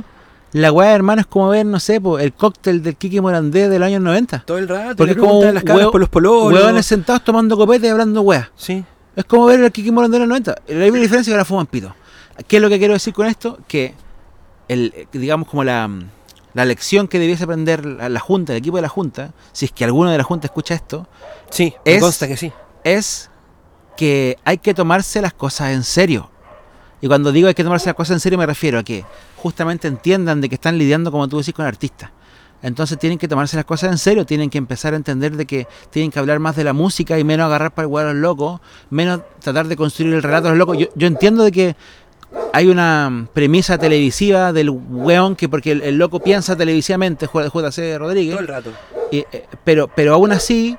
la 0.52 0.72
weá, 0.72 0.92
hermano, 0.94 1.20
es 1.20 1.26
como 1.26 1.48
ver, 1.48 1.66
no 1.66 1.80
sé, 1.80 2.00
po, 2.00 2.18
el 2.18 2.32
cóctel 2.32 2.82
del 2.82 2.96
Kiki 2.96 3.20
Morandé 3.20 3.68
del 3.68 3.82
año 3.82 4.00
90. 4.00 4.44
Todo 4.46 4.58
el 4.58 4.68
rato, 4.68 4.96
Porque 4.96 5.14
le 5.14 5.20
es 5.20 5.26
como 5.26 5.42
las 5.44 5.64
huevo- 5.64 5.90
por 5.92 6.00
los 6.00 6.08
pololos. 6.08 6.52
Hueones 6.52 6.86
sentados 6.86 7.24
tomando 7.24 7.56
copete 7.56 7.86
y 7.86 7.90
hablando 7.90 8.22
weá. 8.22 8.50
Sí. 8.56 8.84
Es 9.14 9.24
como 9.24 9.46
ver 9.46 9.60
el 9.60 9.72
Kiki 9.72 9.90
Morandé 9.90 10.16
de 10.16 10.20
los 10.20 10.28
90. 10.28 10.54
La 10.68 10.74
única 10.86 11.00
diferencia 11.00 11.20
es 11.20 11.26
que 11.26 11.32
ahora 11.32 11.44
fuman 11.44 11.66
pito. 11.66 11.94
¿Qué 12.46 12.56
es 12.56 12.62
lo 12.62 12.68
que 12.68 12.78
quiero 12.78 12.94
decir 12.94 13.12
con 13.14 13.26
esto? 13.26 13.58
Que, 13.66 13.94
el, 14.68 15.06
digamos, 15.12 15.48
como 15.48 15.64
la, 15.64 15.88
la 16.54 16.64
lección 16.64 17.08
que 17.08 17.18
debiese 17.18 17.44
aprender 17.44 17.84
la, 17.86 18.08
la 18.08 18.20
Junta, 18.20 18.52
el 18.52 18.58
equipo 18.58 18.76
de 18.76 18.82
la 18.82 18.88
Junta, 18.88 19.32
si 19.52 19.66
es 19.66 19.72
que 19.72 19.84
alguno 19.84 20.10
de 20.10 20.18
la 20.18 20.24
Junta 20.24 20.46
escucha 20.46 20.74
esto, 20.74 21.06
Sí, 21.50 21.74
me 21.84 21.94
Es- 21.96 22.02
consta 22.02 22.26
que 22.28 22.36
sí. 22.36 22.52
es 22.84 23.30
que 23.96 24.36
hay 24.44 24.58
que 24.58 24.74
tomarse 24.74 25.20
las 25.22 25.32
cosas 25.32 25.70
en 25.72 25.82
serio. 25.84 26.30
Y 27.00 27.08
cuando 27.08 27.30
digo 27.32 27.48
hay 27.48 27.54
que 27.54 27.62
tomarse 27.64 27.86
las 27.86 27.94
cosas 27.94 28.14
en 28.16 28.20
serio 28.20 28.38
me 28.38 28.46
refiero 28.46 28.78
a 28.78 28.82
que 28.82 29.04
justamente 29.36 29.86
entiendan 29.86 30.40
de 30.40 30.48
que 30.48 30.54
están 30.56 30.76
lidiando, 30.78 31.10
como 31.12 31.28
tú 31.28 31.38
decís, 31.38 31.54
con 31.54 31.64
artistas. 31.66 32.10
Entonces 32.62 32.98
tienen 32.98 33.18
que 33.18 33.28
tomarse 33.28 33.54
las 33.54 33.66
cosas 33.66 33.92
en 33.92 33.98
serio, 33.98 34.24
tienen 34.26 34.48
que 34.50 34.58
empezar 34.58 34.94
a 34.94 34.96
entender 34.96 35.36
de 35.36 35.46
que 35.46 35.68
tienen 35.90 36.10
que 36.10 36.18
hablar 36.18 36.38
más 36.40 36.56
de 36.56 36.64
la 36.64 36.72
música 36.72 37.18
y 37.18 37.22
menos 37.22 37.46
agarrar 37.46 37.74
para 37.74 37.86
el 37.86 37.96
a 37.96 38.04
los 38.12 38.14
locos, 38.16 38.60
menos 38.90 39.20
tratar 39.40 39.68
de 39.68 39.76
construir 39.76 40.14
el 40.14 40.22
relato 40.22 40.48
a 40.48 40.50
los 40.50 40.58
locos. 40.58 40.78
Yo, 40.78 40.86
yo 40.94 41.06
entiendo 41.06 41.44
de 41.44 41.52
que 41.52 41.76
hay 42.52 42.68
una 42.68 43.26
premisa 43.32 43.76
televisiva 43.78 44.52
del 44.52 44.70
weón 44.70 45.36
que 45.36 45.48
porque 45.48 45.72
el, 45.72 45.82
el 45.82 45.96
loco 45.98 46.20
piensa 46.20 46.56
televisivamente, 46.56 47.26
JC 47.26 47.98
Rodríguez, 47.98 48.32
Todo 48.34 48.40
el 48.40 48.48
rato. 48.48 48.70
y, 49.10 49.18
eh, 49.18 49.46
pero, 49.64 49.88
pero 49.88 50.14
aún 50.14 50.32
así, 50.32 50.76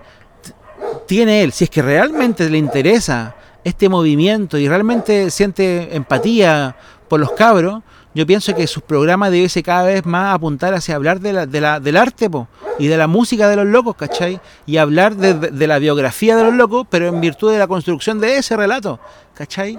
tiene 1.05 1.43
él, 1.43 1.51
si 1.51 1.65
es 1.65 1.69
que 1.69 1.81
realmente 1.81 2.49
le 2.49 2.57
interesa 2.57 3.35
este 3.63 3.89
movimiento 3.89 4.57
y 4.57 4.67
realmente 4.67 5.29
siente 5.29 5.95
empatía 5.95 6.75
por 7.07 7.19
los 7.19 7.31
cabros, 7.33 7.81
yo 8.13 8.25
pienso 8.25 8.55
que 8.55 8.65
sus 8.65 8.81
programas 8.83 9.31
debiese 9.31 9.61
cada 9.61 9.83
vez 9.83 10.05
más 10.05 10.33
apuntar 10.33 10.73
hacia 10.73 10.95
hablar 10.95 11.19
de 11.19 11.33
la, 11.33 11.45
de 11.45 11.61
la- 11.61 11.79
del 11.79 11.97
arte 11.97 12.29
po, 12.29 12.47
y 12.79 12.87
de 12.87 12.97
la 12.97 13.07
música 13.07 13.47
de 13.47 13.55
los 13.55 13.65
locos, 13.67 13.95
¿cachai? 13.95 14.39
Y 14.65 14.77
hablar 14.77 15.15
de, 15.15 15.33
de- 15.35 15.51
de 15.51 15.67
la 15.67 15.77
biografía 15.79 16.35
de 16.35 16.43
los 16.43 16.53
locos, 16.53 16.87
pero 16.89 17.07
en 17.07 17.21
virtud 17.21 17.51
de 17.51 17.59
la 17.59 17.67
construcción 17.67 18.19
de 18.19 18.37
ese 18.37 18.57
relato, 18.57 18.99
¿cachai? 19.35 19.77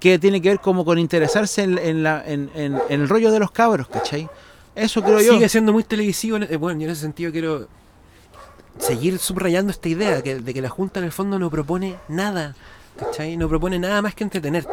Que 0.00 0.18
tiene 0.18 0.40
que 0.40 0.48
ver 0.48 0.60
como 0.60 0.84
con 0.84 0.98
interesarse 0.98 1.62
en, 1.62 2.02
la, 2.02 2.22
en, 2.26 2.50
el 2.88 3.08
rollo 3.08 3.30
de 3.30 3.38
los 3.38 3.50
cabros, 3.50 3.88
¿cachai? 3.88 4.28
Eso 4.74 5.02
creo 5.02 5.20
yo. 5.20 5.34
Sigue 5.34 5.48
siendo 5.48 5.72
muy 5.72 5.84
televisivo. 5.84 6.38
eh, 6.38 6.56
Bueno, 6.56 6.80
yo 6.80 6.86
en 6.86 6.92
ese 6.92 7.02
sentido 7.02 7.30
quiero 7.30 7.68
seguir 8.78 9.18
subrayando 9.18 9.70
esta 9.70 9.88
idea 9.88 10.20
de 10.20 10.54
que 10.54 10.62
la 10.62 10.68
Junta 10.68 11.00
en 11.00 11.06
el 11.06 11.12
fondo 11.12 11.38
no 11.38 11.50
propone 11.50 11.96
nada. 12.08 12.54
¿Cachai? 12.98 13.36
No 13.36 13.48
propone 13.48 13.78
nada 13.78 14.02
más 14.02 14.14
que 14.14 14.24
entretenerte. 14.24 14.72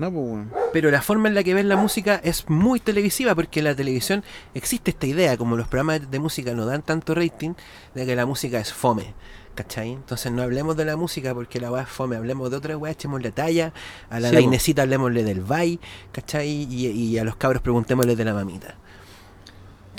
No, 0.00 0.10
pues, 0.10 0.28
bueno. 0.28 0.50
Pero 0.72 0.90
la 0.90 1.02
forma 1.02 1.28
en 1.28 1.34
la 1.34 1.44
que 1.44 1.52
ves 1.52 1.66
la 1.66 1.76
música 1.76 2.20
es 2.24 2.48
muy 2.48 2.80
televisiva 2.80 3.34
porque 3.34 3.60
en 3.60 3.66
la 3.66 3.74
televisión 3.74 4.24
existe 4.54 4.92
esta 4.92 5.06
idea, 5.06 5.36
como 5.36 5.58
los 5.58 5.68
programas 5.68 6.10
de 6.10 6.18
música 6.18 6.54
no 6.54 6.64
dan 6.64 6.80
tanto 6.80 7.14
rating, 7.14 7.52
de 7.94 8.06
que 8.06 8.16
la 8.16 8.24
música 8.24 8.58
es 8.58 8.72
fome. 8.72 9.12
¿Cachai? 9.54 9.92
Entonces 9.92 10.32
no 10.32 10.40
hablemos 10.40 10.74
de 10.76 10.86
la 10.86 10.96
música 10.96 11.34
porque 11.34 11.60
la 11.60 11.70
weá 11.70 11.82
es 11.82 11.88
fome, 11.88 12.16
hablemos 12.16 12.50
de 12.50 12.56
otra 12.56 12.78
weá, 12.78 12.92
echémosle 12.92 13.30
talla, 13.30 13.74
a 14.08 14.20
la 14.20 14.30
Sí, 14.30 14.36
po. 14.36 14.40
Dainecita 14.40 14.82
hablemosle 14.82 15.22
del 15.22 15.42
bye, 15.42 15.78
¿cachai? 16.12 16.48
Y, 16.48 16.86
y 16.86 17.18
a 17.18 17.24
los 17.24 17.36
cabros 17.36 17.60
preguntémosle 17.60 18.16
de 18.16 18.24
la 18.24 18.32
mamita. 18.32 18.76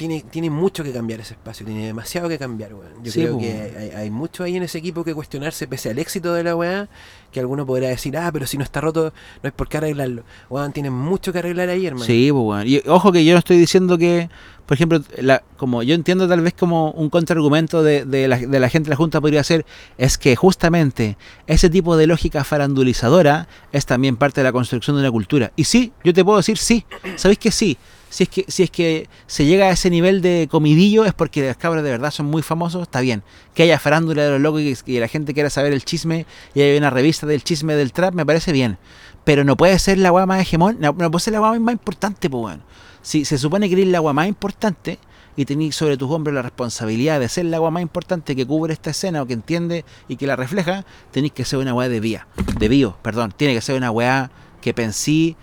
Tiene, 0.01 0.25
tiene 0.31 0.49
mucho 0.49 0.83
que 0.83 0.91
cambiar 0.91 1.19
ese 1.19 1.35
espacio, 1.35 1.63
tiene 1.63 1.85
demasiado 1.85 2.27
que 2.27 2.39
cambiar, 2.39 2.73
weón. 2.73 3.03
Yo 3.03 3.11
Sí, 3.11 3.19
creo 3.21 3.33
po. 3.33 3.39
que 3.39 3.73
hay, 3.77 3.89
hay 3.91 4.09
mucho 4.09 4.43
ahí 4.43 4.55
en 4.57 4.63
ese 4.63 4.79
equipo 4.79 5.03
que 5.03 5.13
cuestionarse 5.13 5.67
pese 5.67 5.91
al 5.91 5.99
éxito 5.99 6.33
de 6.33 6.43
la 6.43 6.55
weá, 6.55 6.89
que 7.31 7.39
alguno 7.39 7.67
podrá 7.67 7.89
decir, 7.89 8.17
ah, 8.17 8.31
pero 8.33 8.47
si 8.47 8.57
no 8.57 8.63
está 8.63 8.81
roto, 8.81 9.13
no 9.43 9.47
hay 9.47 9.51
por 9.51 9.69
qué 9.69 9.77
arreglarlo. 9.77 10.23
Weón, 10.49 10.73
tienen 10.73 10.93
mucho 10.93 11.31
que 11.31 11.37
arreglar 11.37 11.69
ahí, 11.69 11.85
hermano. 11.85 12.03
Sí, 12.05 12.29
pues 12.31 12.43
bueno. 12.43 12.65
Y 12.65 12.81
ojo 12.87 13.11
que 13.11 13.23
yo 13.23 13.33
no 13.33 13.37
estoy 13.39 13.57
diciendo 13.59 13.95
que, 13.99 14.27
por 14.65 14.73
ejemplo, 14.73 15.01
la, 15.19 15.43
como 15.55 15.83
yo 15.83 15.93
entiendo 15.93 16.27
tal 16.27 16.41
vez 16.41 16.55
como 16.55 16.89
un 16.91 17.11
contraargumento 17.11 17.83
de, 17.83 18.03
de, 18.05 18.27
la, 18.27 18.39
de 18.39 18.59
la 18.59 18.69
gente 18.69 18.87
de 18.87 18.91
la 18.91 18.95
Junta 18.95 19.21
podría 19.21 19.43
ser, 19.43 19.67
es 19.99 20.17
que 20.17 20.35
justamente 20.35 21.15
ese 21.45 21.69
tipo 21.69 21.95
de 21.95 22.07
lógica 22.07 22.43
farandulizadora 22.43 23.47
es 23.71 23.85
también 23.85 24.17
parte 24.17 24.41
de 24.41 24.45
la 24.45 24.51
construcción 24.51 24.95
de 24.95 25.01
una 25.03 25.11
cultura. 25.11 25.51
Y 25.55 25.65
sí, 25.65 25.93
yo 26.03 26.11
te 26.11 26.25
puedo 26.25 26.37
decir 26.37 26.57
sí. 26.57 26.85
¿Sabéis 27.17 27.37
que 27.37 27.51
sí? 27.51 27.77
Si 28.11 28.23
es 28.23 28.29
que, 28.29 28.45
si 28.49 28.63
es 28.63 28.69
que 28.69 29.07
se 29.25 29.45
llega 29.45 29.67
a 29.67 29.71
ese 29.71 29.89
nivel 29.89 30.21
de 30.21 30.49
comidillo 30.51 31.05
es 31.05 31.13
porque 31.13 31.47
las 31.47 31.55
cabras 31.55 31.81
de 31.81 31.91
verdad 31.91 32.11
son 32.11 32.25
muy 32.25 32.41
famosos, 32.41 32.81
está 32.81 32.99
bien. 32.99 33.23
Que 33.53 33.63
haya 33.63 33.79
farándula 33.79 34.25
de 34.25 34.31
los 34.31 34.41
locos 34.41 34.59
y 34.59 34.75
que, 34.75 34.99
la 34.99 35.07
gente 35.07 35.33
quiera 35.33 35.49
saber 35.49 35.71
el 35.71 35.85
chisme 35.85 36.25
y 36.53 36.59
hay 36.59 36.77
una 36.77 36.89
revista 36.89 37.25
del 37.25 37.41
chisme 37.41 37.73
del 37.73 37.93
trap, 37.93 38.13
me 38.13 38.25
parece 38.25 38.51
bien. 38.51 38.77
Pero 39.23 39.45
no 39.45 39.55
puede 39.55 39.79
ser 39.79 39.97
la 39.97 40.11
weá 40.11 40.25
más 40.25 40.41
hegemón, 40.41 40.75
no, 40.81 40.91
no 40.91 41.09
puede 41.09 41.23
ser 41.23 41.33
la 41.33 41.41
weá 41.41 41.57
más 41.57 41.71
importante, 41.71 42.29
pues 42.29 42.43
weón. 42.43 42.63
Si 43.01 43.23
se 43.23 43.37
supone 43.37 43.69
que 43.69 43.75
eres 43.75 43.87
la 43.87 44.01
weá 44.01 44.11
más 44.11 44.27
importante 44.27 44.99
y 45.37 45.45
tenés 45.45 45.77
sobre 45.77 45.95
tus 45.95 46.11
hombros 46.11 46.35
la 46.35 46.41
responsabilidad 46.41 47.17
de 47.17 47.29
ser 47.29 47.45
la 47.45 47.61
weá 47.61 47.71
más 47.71 47.81
importante 47.81 48.35
que 48.35 48.45
cubre 48.45 48.73
esta 48.73 48.89
escena 48.89 49.21
o 49.21 49.25
que 49.25 49.33
entiende 49.33 49.85
y 50.09 50.17
que 50.17 50.27
la 50.27 50.35
refleja, 50.35 50.85
tenéis 51.11 51.31
que 51.31 51.45
ser 51.45 51.59
una 51.59 51.73
weá 51.73 51.87
de 51.87 52.01
vía, 52.01 52.27
de 52.59 52.67
bio, 52.67 52.97
perdón. 53.01 53.33
Tiene 53.37 53.53
que 53.53 53.61
ser 53.61 53.77
una 53.77 53.89
weá 53.89 54.31
que 54.59 54.73
pensí 54.73 55.37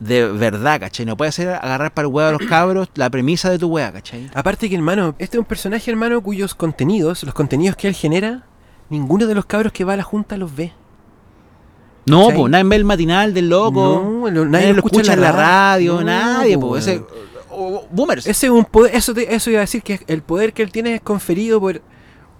de 0.00 0.26
verdad, 0.28 0.80
¿cachai? 0.80 1.06
No 1.06 1.16
puede 1.16 1.32
ser 1.32 1.48
agarrar 1.50 1.92
para 1.94 2.08
el 2.08 2.12
huevo 2.14 2.28
a 2.28 2.32
los 2.32 2.42
cabros 2.48 2.88
la 2.94 3.08
premisa 3.10 3.48
de 3.50 3.58
tu 3.58 3.68
weá, 3.68 3.92
¿cachai? 3.92 4.30
Aparte 4.34 4.68
que, 4.68 4.74
hermano, 4.74 5.14
este 5.18 5.36
es 5.36 5.38
un 5.38 5.44
personaje, 5.46 5.90
hermano, 5.90 6.20
cuyos 6.20 6.54
contenidos, 6.54 7.22
los 7.22 7.32
contenidos 7.34 7.76
que 7.76 7.88
él 7.88 7.94
genera, 7.94 8.44
ninguno 8.90 9.26
de 9.26 9.34
los 9.34 9.46
cabros 9.46 9.72
que 9.72 9.84
va 9.84 9.94
a 9.94 9.96
la 9.96 10.02
junta 10.02 10.36
los 10.36 10.54
ve. 10.54 10.72
No, 12.06 12.28
pues 12.34 12.50
nadie 12.50 12.64
ve 12.64 12.76
el 12.76 12.84
matinal 12.84 13.32
del 13.32 13.48
loco. 13.48 14.02
No, 14.22 14.30
lo- 14.30 14.44
nadie, 14.44 14.72
lo 14.74 14.84
escucha 14.84 15.14
en 15.14 15.20
la 15.22 15.32
radio, 15.32 15.94
No, 16.00 16.02
nadie, 16.04 16.58
pues. 16.58 16.86
Ese, 16.86 17.02
boomers. 17.90 18.26
Ese 18.26 18.46
es 18.46 18.52
un 18.52 18.64
poder, 18.64 18.94
eso, 18.94 19.14
te- 19.14 19.34
eso 19.34 19.48
iba 19.50 19.60
a 19.60 19.62
decir 19.62 19.82
que 19.82 20.00
el 20.06 20.22
poder 20.22 20.52
que 20.52 20.62
él 20.62 20.70
tiene 20.70 20.96
es 20.96 21.00
conferido 21.00 21.60
por 21.60 21.80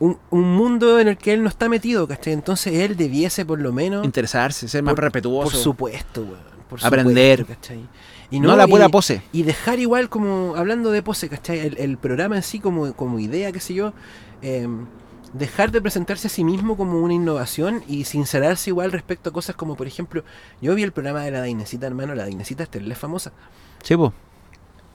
un, 0.01 0.19
un 0.31 0.55
mundo 0.55 0.99
en 1.01 1.09
el 1.09 1.17
que 1.17 1.33
él 1.33 1.43
no 1.43 1.49
está 1.49 1.69
metido, 1.71 2.07
¿cachai? 2.07 2.35
Entonces 2.35 2.75
él 2.75 2.97
debiese 2.97 3.47
por 3.47 3.59
lo 3.61 3.73
menos, 3.73 4.05
Interesarse, 4.05 4.69
ser 4.69 4.83
más 4.83 4.93
Por- 4.95 5.05
respetuoso. 5.05 5.51
por 5.53 5.59
supuesto, 5.59 6.23
weón, 6.23 6.54
por 6.81 6.87
Aprender. 6.87 7.41
supuesto, 7.41 7.61
¿cachai? 7.63 7.89
Y 8.31 8.41
no, 8.41 8.57
la 8.57 8.67
pura 8.67 8.87
y- 8.87 8.89
pose. 8.89 9.23
Y 9.33 9.43
dejar 9.43 9.79
igual 9.79 10.09
como, 10.09 10.55
hablando 10.57 10.91
de 10.91 11.03
pose, 11.03 11.29
¿cachai? 11.29 11.59
El, 11.61 11.79
el 11.79 11.99
programa 11.99 12.37
en 12.37 12.43
sí 12.43 12.59
como, 12.61 12.93
como 12.95 13.19
idea, 13.19 13.53
qué 13.53 13.61
sé 13.61 13.75
yo, 13.75 13.93
eh, 14.43 14.67
dejar 15.33 15.71
de 15.73 15.81
presentarse 15.81 16.27
a 16.29 16.31
sí 16.31 16.45
mismo 16.45 16.77
como 16.77 17.01
una 17.01 17.15
innovación 17.15 17.83
y 17.89 18.05
sincerarse 18.05 18.71
igual 18.71 18.93
respecto 18.93 19.31
a 19.31 19.33
cosas 19.33 19.57
como, 19.57 19.77
por 19.77 19.87
ejemplo, 19.87 20.25
yo 20.61 20.75
vi 20.75 20.83
el 20.83 20.93
programa 20.93 21.23
de 21.23 21.31
la 21.33 21.41
Dainecita, 21.41 21.87
hermano, 21.87 22.15
la 22.15 22.23
Dainecita 22.25 22.65
es 22.65 22.69
es 22.75 22.99
famosa. 22.99 23.33
Sí. 23.83 23.95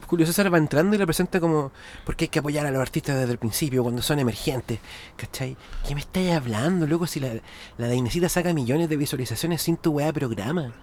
Julio 0.08 0.26
César 0.26 0.52
va 0.52 0.58
entrando 0.58 0.96
y 0.96 0.98
la 0.98 1.06
presenta 1.06 1.40
como, 1.40 1.72
porque 2.04 2.26
hay 2.26 2.30
que 2.30 2.40
apoyar 2.40 2.66
a 2.66 2.72
los 2.72 2.82
artistas 2.82 3.16
desde 3.16 3.32
el 3.32 3.38
principio, 3.38 3.84
cuando 3.84 4.02
son 4.02 4.18
emergentes, 4.18 4.80
¿cachai? 5.16 5.56
¿Qué 5.88 5.94
me 5.94 6.02
estáis 6.02 6.32
hablando, 6.32 6.88
loco? 6.88 7.06
Si 7.06 7.20
la, 7.20 7.30
la 7.78 7.88
Dainecita 7.88 8.28
saca 8.28 8.52
millones 8.54 8.90
de 8.90 8.98
visualizaciones 8.98 9.62
sin 9.62 9.78
tu 9.78 9.92
weá 9.92 10.12
programa. 10.12 10.74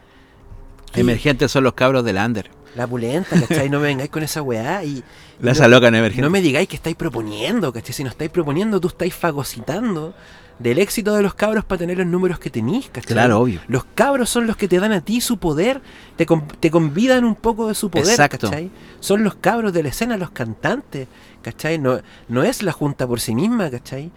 ¿Qué? 0.93 1.01
Emergentes 1.01 1.51
son 1.51 1.65
los 1.65 1.75
cabros 1.75 2.05
del 2.05 2.17
under. 2.17 2.51
La 2.75 2.87
pulenta, 2.87 3.41
¿cachai? 3.41 3.71
No 3.71 3.81
me 3.81 3.87
vengáis 3.87 4.11
con 4.11 4.23
esa 4.23 4.43
weá 4.43 4.85
y. 4.85 5.03
La 5.41 5.53
no- 5.55 5.69
loca 5.69 5.89
en 5.89 5.95
emergente. 5.97 6.23
No 6.23 6.31
me 6.31 6.41
digáis 6.41 6.69
que 6.69 6.77
estáis 6.77 6.97
proponiendo, 6.97 7.73
¿cachai? 7.73 7.93
Si 7.95 8.03
no 8.05 8.11
estáis 8.11 8.31
proponiendo, 8.31 8.81
tú 8.81 8.89
estáis 8.89 9.15
fagocitando 9.15 10.15
del 10.59 10.79
éxito 10.79 11.15
de 11.15 11.23
los 11.23 11.35
cabros 11.35 11.65
para 11.67 11.79
tener 11.81 11.99
los 11.99 12.07
números 12.07 12.39
que 12.39 12.49
tenéis, 12.49 12.89
¿cachai? 12.91 13.13
Claro, 13.13 13.41
obvio. 13.41 13.61
Los 13.69 13.85
cabros 13.95 14.31
son 14.31 14.47
los 14.47 14.57
que 14.57 14.69
te 14.69 14.79
dan 14.81 14.93
a 14.93 15.03
ti 15.03 15.21
su 15.21 15.37
poder, 15.39 15.83
te, 16.17 16.27
te 16.61 16.71
convidan 16.71 17.25
un 17.25 17.35
poco 17.35 17.69
de 17.69 17.75
su 17.75 17.91
poder, 17.91 18.09
Exacto. 18.09 18.49
¿cachai? 18.51 18.71
Son 19.01 19.23
los 19.23 19.35
cabros 19.35 19.73
de 19.75 19.83
la 19.83 19.91
escena, 19.91 20.17
los 20.17 20.31
cantantes, 20.31 21.09
¿cachai? 21.43 21.79
No, 21.79 22.01
no 22.29 22.43
es 22.43 22.63
la 22.63 22.73
junta 22.73 23.07
por 23.07 23.21
sí 23.21 23.35
misma, 23.35 23.71
¿cachai? 23.71 24.11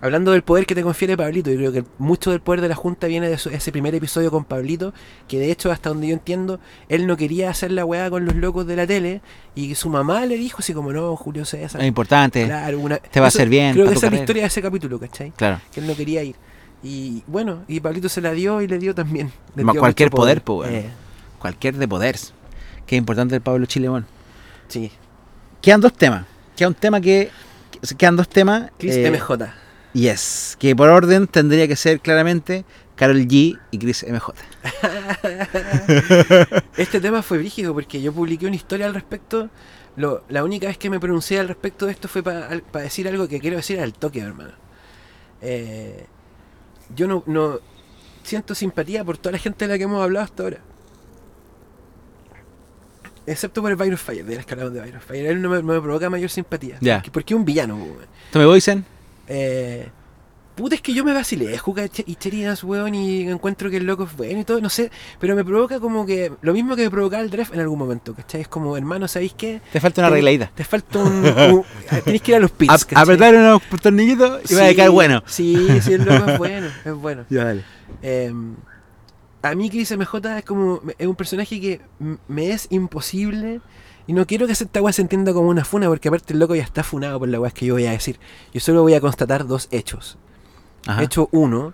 Hablando 0.00 0.32
del 0.32 0.42
poder 0.42 0.66
que 0.66 0.74
te 0.74 0.82
confiere 0.82 1.16
Pablito, 1.16 1.50
yo 1.50 1.56
creo 1.56 1.72
que 1.72 1.84
mucho 1.98 2.30
del 2.30 2.40
poder 2.40 2.60
de 2.60 2.68
la 2.68 2.74
Junta 2.74 3.06
viene 3.06 3.28
de 3.28 3.34
ese 3.34 3.72
primer 3.72 3.94
episodio 3.94 4.30
con 4.30 4.44
Pablito, 4.44 4.92
que 5.28 5.38
de 5.38 5.50
hecho, 5.50 5.72
hasta 5.72 5.88
donde 5.88 6.08
yo 6.08 6.12
entiendo, 6.12 6.60
él 6.90 7.06
no 7.06 7.16
quería 7.16 7.48
hacer 7.48 7.70
la 7.70 7.84
weá 7.86 8.10
con 8.10 8.26
los 8.26 8.34
locos 8.36 8.66
de 8.66 8.76
la 8.76 8.86
tele, 8.86 9.22
y 9.54 9.74
su 9.76 9.88
mamá 9.88 10.26
le 10.26 10.36
dijo 10.36 10.58
así 10.58 10.74
como, 10.74 10.92
no, 10.92 11.16
Julio 11.16 11.44
César, 11.46 11.80
Es 11.80 11.86
importante. 11.88 12.44
claro, 12.44 12.78
una- 12.80 12.98
te 12.98 13.18
va 13.20 13.26
a 13.26 13.28
hacer 13.28 13.48
bien 13.48 13.72
Creo 13.72 13.86
que 13.86 13.94
esa 13.94 14.06
es 14.06 14.12
la 14.12 14.18
historia 14.18 14.42
de 14.42 14.46
ese 14.48 14.60
capítulo, 14.60 14.98
¿cachai? 15.00 15.30
Claro. 15.36 15.60
Que 15.72 15.80
él 15.80 15.86
no 15.86 15.94
quería 15.96 16.22
ir. 16.22 16.36
Y 16.82 17.22
bueno, 17.26 17.62
y 17.66 17.80
Pablito 17.80 18.10
se 18.10 18.20
la 18.20 18.32
dio 18.32 18.60
y 18.60 18.66
le 18.68 18.78
dio 18.78 18.94
también. 18.94 19.32
Le 19.56 19.62
dio 19.62 19.80
cualquier 19.80 20.10
poder, 20.10 20.42
po, 20.42 20.58
weón. 20.60 20.74
Eh, 20.74 20.90
Cualquier 21.38 21.76
de 21.76 21.88
poder. 21.88 22.16
Qué 22.86 22.96
importante 22.96 23.34
el 23.34 23.40
Pablo 23.40 23.64
Chileón. 23.66 24.04
sí. 24.68 24.90
Quedan 25.62 25.80
dos 25.80 25.94
temas. 25.94 26.26
Queda 26.56 26.68
un 26.68 26.74
tema 26.74 27.00
que. 27.00 27.30
que- 27.70 27.94
Quedan 27.96 28.16
dos 28.16 28.28
temas. 28.28 28.70
Chris 28.78 28.96
eh, 28.96 29.10
MJ. 29.10 29.48
Yes. 29.94 30.56
Que 30.58 30.76
por 30.76 30.90
orden 30.90 31.26
tendría 31.28 31.66
que 31.68 31.76
ser 31.76 32.00
claramente 32.00 32.64
Carol 32.96 33.26
G 33.26 33.58
y 33.70 33.78
Chris 33.78 34.04
MJ. 34.06 34.34
Este 36.76 37.00
tema 37.00 37.22
fue 37.22 37.38
brígido 37.38 37.72
porque 37.72 38.02
yo 38.02 38.12
publiqué 38.12 38.46
una 38.46 38.56
historia 38.56 38.86
al 38.86 38.94
respecto. 38.94 39.48
Lo, 39.96 40.24
la 40.28 40.42
única 40.42 40.66
vez 40.66 40.76
que 40.76 40.90
me 40.90 40.98
pronuncié 40.98 41.38
al 41.38 41.46
respecto 41.46 41.86
de 41.86 41.92
esto 41.92 42.08
fue 42.08 42.24
para 42.24 42.48
decir 42.72 43.06
algo 43.06 43.28
que 43.28 43.38
quiero 43.40 43.56
decir 43.56 43.78
al 43.80 43.94
toque, 43.94 44.18
hermano. 44.18 44.50
Eh, 45.40 46.06
yo 46.94 47.06
no, 47.06 47.22
no 47.26 47.60
siento 48.24 48.56
simpatía 48.56 49.04
por 49.04 49.16
toda 49.16 49.30
la 49.32 49.38
gente 49.38 49.66
de 49.66 49.74
la 49.74 49.78
que 49.78 49.84
hemos 49.84 50.02
hablado 50.02 50.24
hasta 50.24 50.42
ahora. 50.42 50.58
Excepto 53.26 53.62
por 53.62 53.70
el 53.70 53.76
Byron 53.76 53.96
Fire, 53.96 54.24
de 54.24 54.36
las 54.36 54.44
que 54.44 54.54
hablamos 54.54 54.74
de 54.74 54.80
Byron 54.80 55.00
Fire. 55.00 55.26
Él 55.26 55.40
no 55.40 55.48
me, 55.48 55.62
no 55.62 55.72
me 55.72 55.80
provoca 55.80 56.10
mayor 56.10 56.30
simpatía. 56.30 56.78
Ya. 56.80 56.96
Porque, 56.96 57.10
porque 57.12 57.34
es 57.34 57.38
un 57.38 57.44
villano, 57.44 57.76
weón. 57.76 58.06
¿Tommy 58.32 58.44
Boysen? 58.44 58.84
Eh, 59.28 59.88
puta, 60.54 60.76
es 60.76 60.80
que 60.80 60.94
yo 60.94 61.04
me 61.04 61.12
vacilé, 61.12 61.58
jugar 61.58 61.90
y 62.06 62.14
Cherinas, 62.14 62.62
weón, 62.62 62.94
y 62.94 63.22
encuentro 63.28 63.70
que 63.70 63.78
el 63.78 63.84
loco 63.86 64.04
es 64.04 64.16
bueno 64.16 64.40
y 64.40 64.44
todo, 64.44 64.60
no 64.60 64.68
sé, 64.70 64.90
pero 65.18 65.34
me 65.34 65.44
provoca 65.44 65.80
como 65.80 66.06
que 66.06 66.30
lo 66.42 66.52
mismo 66.52 66.76
que 66.76 66.82
me 66.82 66.90
provocaba 66.90 67.22
el 67.22 67.30
Dref 67.30 67.52
en 67.52 67.60
algún 67.60 67.78
momento, 67.78 68.14
¿cachai? 68.14 68.42
Es 68.42 68.48
como, 68.48 68.76
hermano, 68.76 69.08
¿sabéis 69.08 69.34
qué? 69.34 69.60
Te 69.72 69.80
falta 69.80 70.02
una 70.02 70.08
arregladita. 70.08 70.50
Te 70.54 70.62
falta 70.64 70.98
un. 71.00 71.24
un- 71.24 71.64
tenéis 72.04 72.22
que 72.22 72.30
ir 72.32 72.36
a 72.36 72.40
los 72.40 72.50
pits, 72.52 72.86
apretar 72.94 73.34
unos 73.34 73.62
tornillitos 73.82 74.48
y 74.50 74.54
va 74.54 74.66
a 74.66 74.68
Sí, 74.68 74.74
quedar 74.76 74.90
bueno. 74.90 75.22
Sí, 75.26 75.80
sí, 75.80 75.92
el 75.94 76.04
loco 76.04 76.30
es 76.30 76.38
bueno, 76.38 76.68
es 76.84 76.94
bueno. 76.94 77.24
Ya, 77.30 77.44
dale. 77.44 77.64
Eh, 78.02 78.32
a 79.42 79.54
mí 79.54 79.68
Chris 79.70 79.90
MJ 79.90 80.38
es 80.38 80.44
como 80.44 80.80
es 80.96 81.06
un 81.06 81.16
personaje 81.16 81.60
que 81.60 81.80
me 82.28 82.50
es 82.50 82.66
imposible 82.70 83.60
y 84.06 84.12
no 84.12 84.26
quiero 84.26 84.46
que 84.46 84.52
esta 84.52 84.82
weá 84.82 84.92
se 84.92 85.02
entienda 85.02 85.32
como 85.32 85.48
una 85.48 85.64
funa 85.64 85.88
porque 85.88 86.08
aparte 86.08 86.32
el 86.32 86.38
loco 86.38 86.54
ya 86.54 86.62
está 86.62 86.82
funado 86.82 87.18
por 87.18 87.28
la 87.28 87.40
weá 87.40 87.50
que 87.50 87.66
yo 87.66 87.74
voy 87.74 87.86
a 87.86 87.92
decir. 87.92 88.18
Yo 88.52 88.60
solo 88.60 88.82
voy 88.82 88.94
a 88.94 89.00
constatar 89.00 89.46
dos 89.46 89.68
hechos. 89.70 90.18
Ajá. 90.86 91.02
Hecho 91.02 91.28
uno 91.32 91.72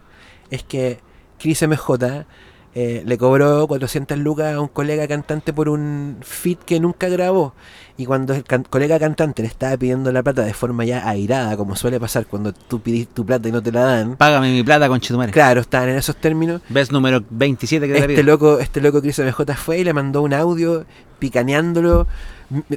es 0.51 0.63
que 0.63 1.01
Chris 1.39 1.67
MJ 1.67 2.27
eh, 2.75 3.03
le 3.05 3.19
cobró 3.19 3.67
400 3.67 4.17
lucas 4.19 4.55
a 4.55 4.61
un 4.61 4.69
colega 4.69 5.09
cantante 5.09 5.53
por 5.53 5.69
un 5.69 6.19
fit 6.23 6.59
que 6.65 6.79
nunca 6.81 7.09
grabó. 7.09 7.53
Y 7.97 8.07
cuando 8.07 8.33
el 8.33 8.45
can- 8.45 8.65
colega 8.65 8.99
cantante 8.99 9.43
le 9.43 9.49
estaba 9.49 9.77
pidiendo 9.77 10.11
la 10.13 10.23
plata 10.23 10.43
de 10.43 10.55
forma 10.55 10.85
ya 10.85 11.07
airada, 11.09 11.57
como 11.57 11.77
suele 11.77 12.01
pasar 12.01 12.27
cuando 12.27 12.53
tú 12.53 12.81
pides 12.81 13.09
tu 13.09 13.27
plata 13.27 13.49
y 13.49 13.53
no 13.53 13.63
te 13.63 13.73
la 13.73 13.83
dan, 13.83 14.17
Págame 14.17 14.53
mi 14.53 14.63
plata, 14.63 14.89
con 14.89 15.01
Chitumare. 15.01 15.33
claro, 15.33 15.61
estaban 15.61 15.91
en 15.91 15.97
esos 15.97 16.17
términos. 16.17 16.63
Ves 16.71 16.91
número 16.93 17.23
27 17.29 17.87
que 17.87 17.93
te 17.93 17.99
Este 17.99 18.23
loco, 18.23 18.59
este 18.59 18.81
loco 18.81 19.03
Chris 19.03 19.19
MJ 19.19 19.55
fue 19.57 19.81
y 19.81 19.85
le 19.85 19.93
mandó 19.93 20.23
un 20.23 20.33
audio 20.33 20.87
picaneándolo, 21.19 22.07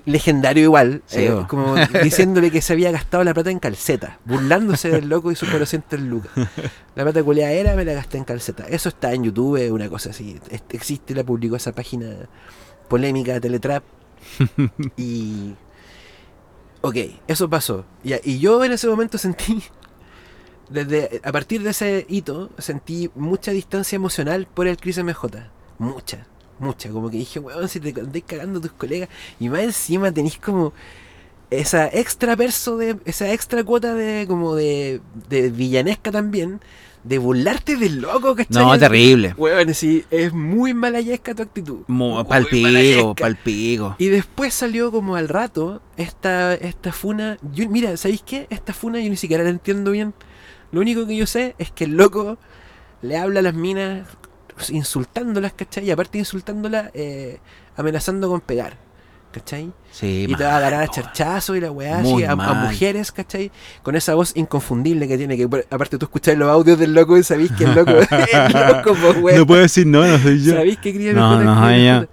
legendario 0.05 0.63
igual, 0.63 1.01
Sí, 1.05 1.25
eh, 1.25 1.45
como 1.47 1.75
diciéndole 2.03 2.51
que 2.51 2.61
se 2.61 2.73
había 2.73 2.91
gastado 2.91 3.23
la 3.23 3.33
plata 3.33 3.49
en 3.51 3.59
calceta, 3.59 4.19
burlándose 4.25 4.89
del 4.89 5.09
loco 5.09 5.31
y 5.31 5.35
sus 5.35 5.49
400 5.49 5.99
lucas. 5.99 6.31
La 6.95 7.03
plata 7.03 7.23
culeada 7.23 7.51
era, 7.51 7.75
me 7.75 7.85
la 7.85 7.93
gasté 7.93 8.17
en 8.17 8.23
calceta. 8.23 8.65
Eso 8.67 8.89
está 8.89 9.13
en 9.13 9.23
YouTube, 9.23 9.71
una 9.71 9.89
cosa 9.89 10.11
así. 10.11 10.39
Existe, 10.69 11.15
la 11.15 11.23
publicó 11.23 11.55
esa 11.55 11.71
página 11.71 12.29
polémica 12.87 13.33
de 13.33 13.41
Teletrap. 13.41 13.83
y. 14.97 15.55
Ok, 16.81 16.97
eso 17.27 17.49
pasó. 17.49 17.85
Y, 18.03 18.13
y 18.29 18.39
yo 18.39 18.63
en 18.63 18.73
ese 18.73 18.87
momento 18.87 19.17
sentí. 19.17 19.63
Desde, 20.69 21.21
a 21.23 21.31
partir 21.31 21.61
de 21.61 21.71
ese 21.71 22.05
hito, 22.09 22.49
sentí 22.57 23.09
mucha 23.15 23.51
distancia 23.51 23.95
emocional 23.95 24.47
por 24.51 24.67
el 24.67 24.77
Chris 24.77 25.03
MJ. 25.03 25.49
Mucha, 25.77 26.25
mucha. 26.59 26.89
Como 26.89 27.09
que 27.09 27.17
dije, 27.17 27.39
weón, 27.39 27.67
si 27.67 27.79
te 27.79 27.89
andáis 27.99 28.23
cagando 28.25 28.59
a 28.59 28.61
tus 28.61 28.71
colegas. 28.71 29.09
Y 29.39 29.49
más 29.49 29.61
encima 29.61 30.11
tenéis 30.11 30.37
como 30.37 30.73
esa 31.49 31.87
extra 31.87 32.35
de. 32.35 32.97
esa 33.05 33.31
extra 33.31 33.63
cuota 33.63 33.93
de 33.93 34.25
como 34.27 34.55
de. 34.55 35.01
de 35.29 35.49
villanesca 35.49 36.11
también. 36.11 36.59
De 37.03 37.17
burlarte 37.17 37.75
del 37.75 37.99
loco, 37.99 38.33
¿cachai? 38.33 38.63
No, 38.63 38.79
terrible. 38.79 39.35
Weón, 39.37 39.73
sí, 39.73 40.05
es 40.09 40.31
muy 40.31 40.73
malayesca 40.73 41.35
tu 41.35 41.43
actitud. 41.43 41.79
Palpigo, 42.29 43.13
palpigo. 43.13 43.95
Y 43.97 44.07
después 44.07 44.53
salió 44.53 44.89
como 44.89 45.17
al 45.17 45.27
rato 45.27 45.81
esta, 45.97 46.53
esta 46.53 46.93
funa. 46.93 47.37
Yo, 47.53 47.67
mira, 47.67 47.97
¿sabéis 47.97 48.23
qué? 48.25 48.47
Esta 48.49 48.71
funa 48.71 49.01
yo 49.01 49.09
ni 49.09 49.17
siquiera 49.17 49.43
la 49.43 49.49
entiendo 49.49 49.91
bien. 49.91 50.13
Lo 50.71 50.79
único 50.79 51.05
que 51.05 51.17
yo 51.17 51.27
sé 51.27 51.55
es 51.57 51.71
que 51.71 51.83
el 51.83 51.97
loco 51.97 52.37
le 53.01 53.17
habla 53.17 53.41
a 53.41 53.43
las 53.43 53.53
minas 53.53 54.07
insultándolas, 54.69 55.53
¿cachai? 55.53 55.85
Y 55.85 55.91
aparte 55.91 56.17
insultándolas, 56.17 56.91
eh, 56.93 57.39
amenazando 57.75 58.29
con 58.29 58.41
pegar, 58.41 58.77
¿cachai? 59.31 59.71
Sí, 59.91 60.25
y 60.27 60.35
te 60.35 60.43
va 60.43 60.53
a 60.53 60.57
agarrar 60.57 60.81
a 60.81 60.85
mal, 60.87 60.89
charchazo 60.89 61.55
y 61.55 61.59
la 61.61 61.69
weá, 61.71 61.99
así, 61.99 62.23
a, 62.23 62.31
a 62.31 62.35
mal. 62.35 62.65
mujeres, 62.67 63.11
¿cachai? 63.11 63.51
Con 63.83 63.95
esa 63.95 64.15
voz 64.15 64.31
inconfundible 64.35 65.07
que 65.07 65.17
tiene, 65.17 65.37
que 65.37 65.43
aparte 65.69 65.99
tú 65.99 66.05
escuchás 66.05 66.35
los 66.35 66.49
audios 66.49 66.79
del 66.79 66.93
loco 66.95 67.15
y 67.15 67.23
sabéis 67.23 67.51
que 67.51 67.63
el 67.65 67.75
loco 67.75 67.91
es 68.09 68.53
loco, 68.53 68.95
weón. 69.21 69.37
No 69.37 69.45
puedo 69.45 69.61
decir 69.61 69.85
no, 69.85 70.03
no 70.05 70.17
soy 70.17 70.41
yo. 70.43 70.53
¿Sabéis 70.53 70.77
que 70.79 70.93
quería 70.93 71.13
No, 71.13 71.39
no. 71.43 71.53
MJ? 71.55 72.07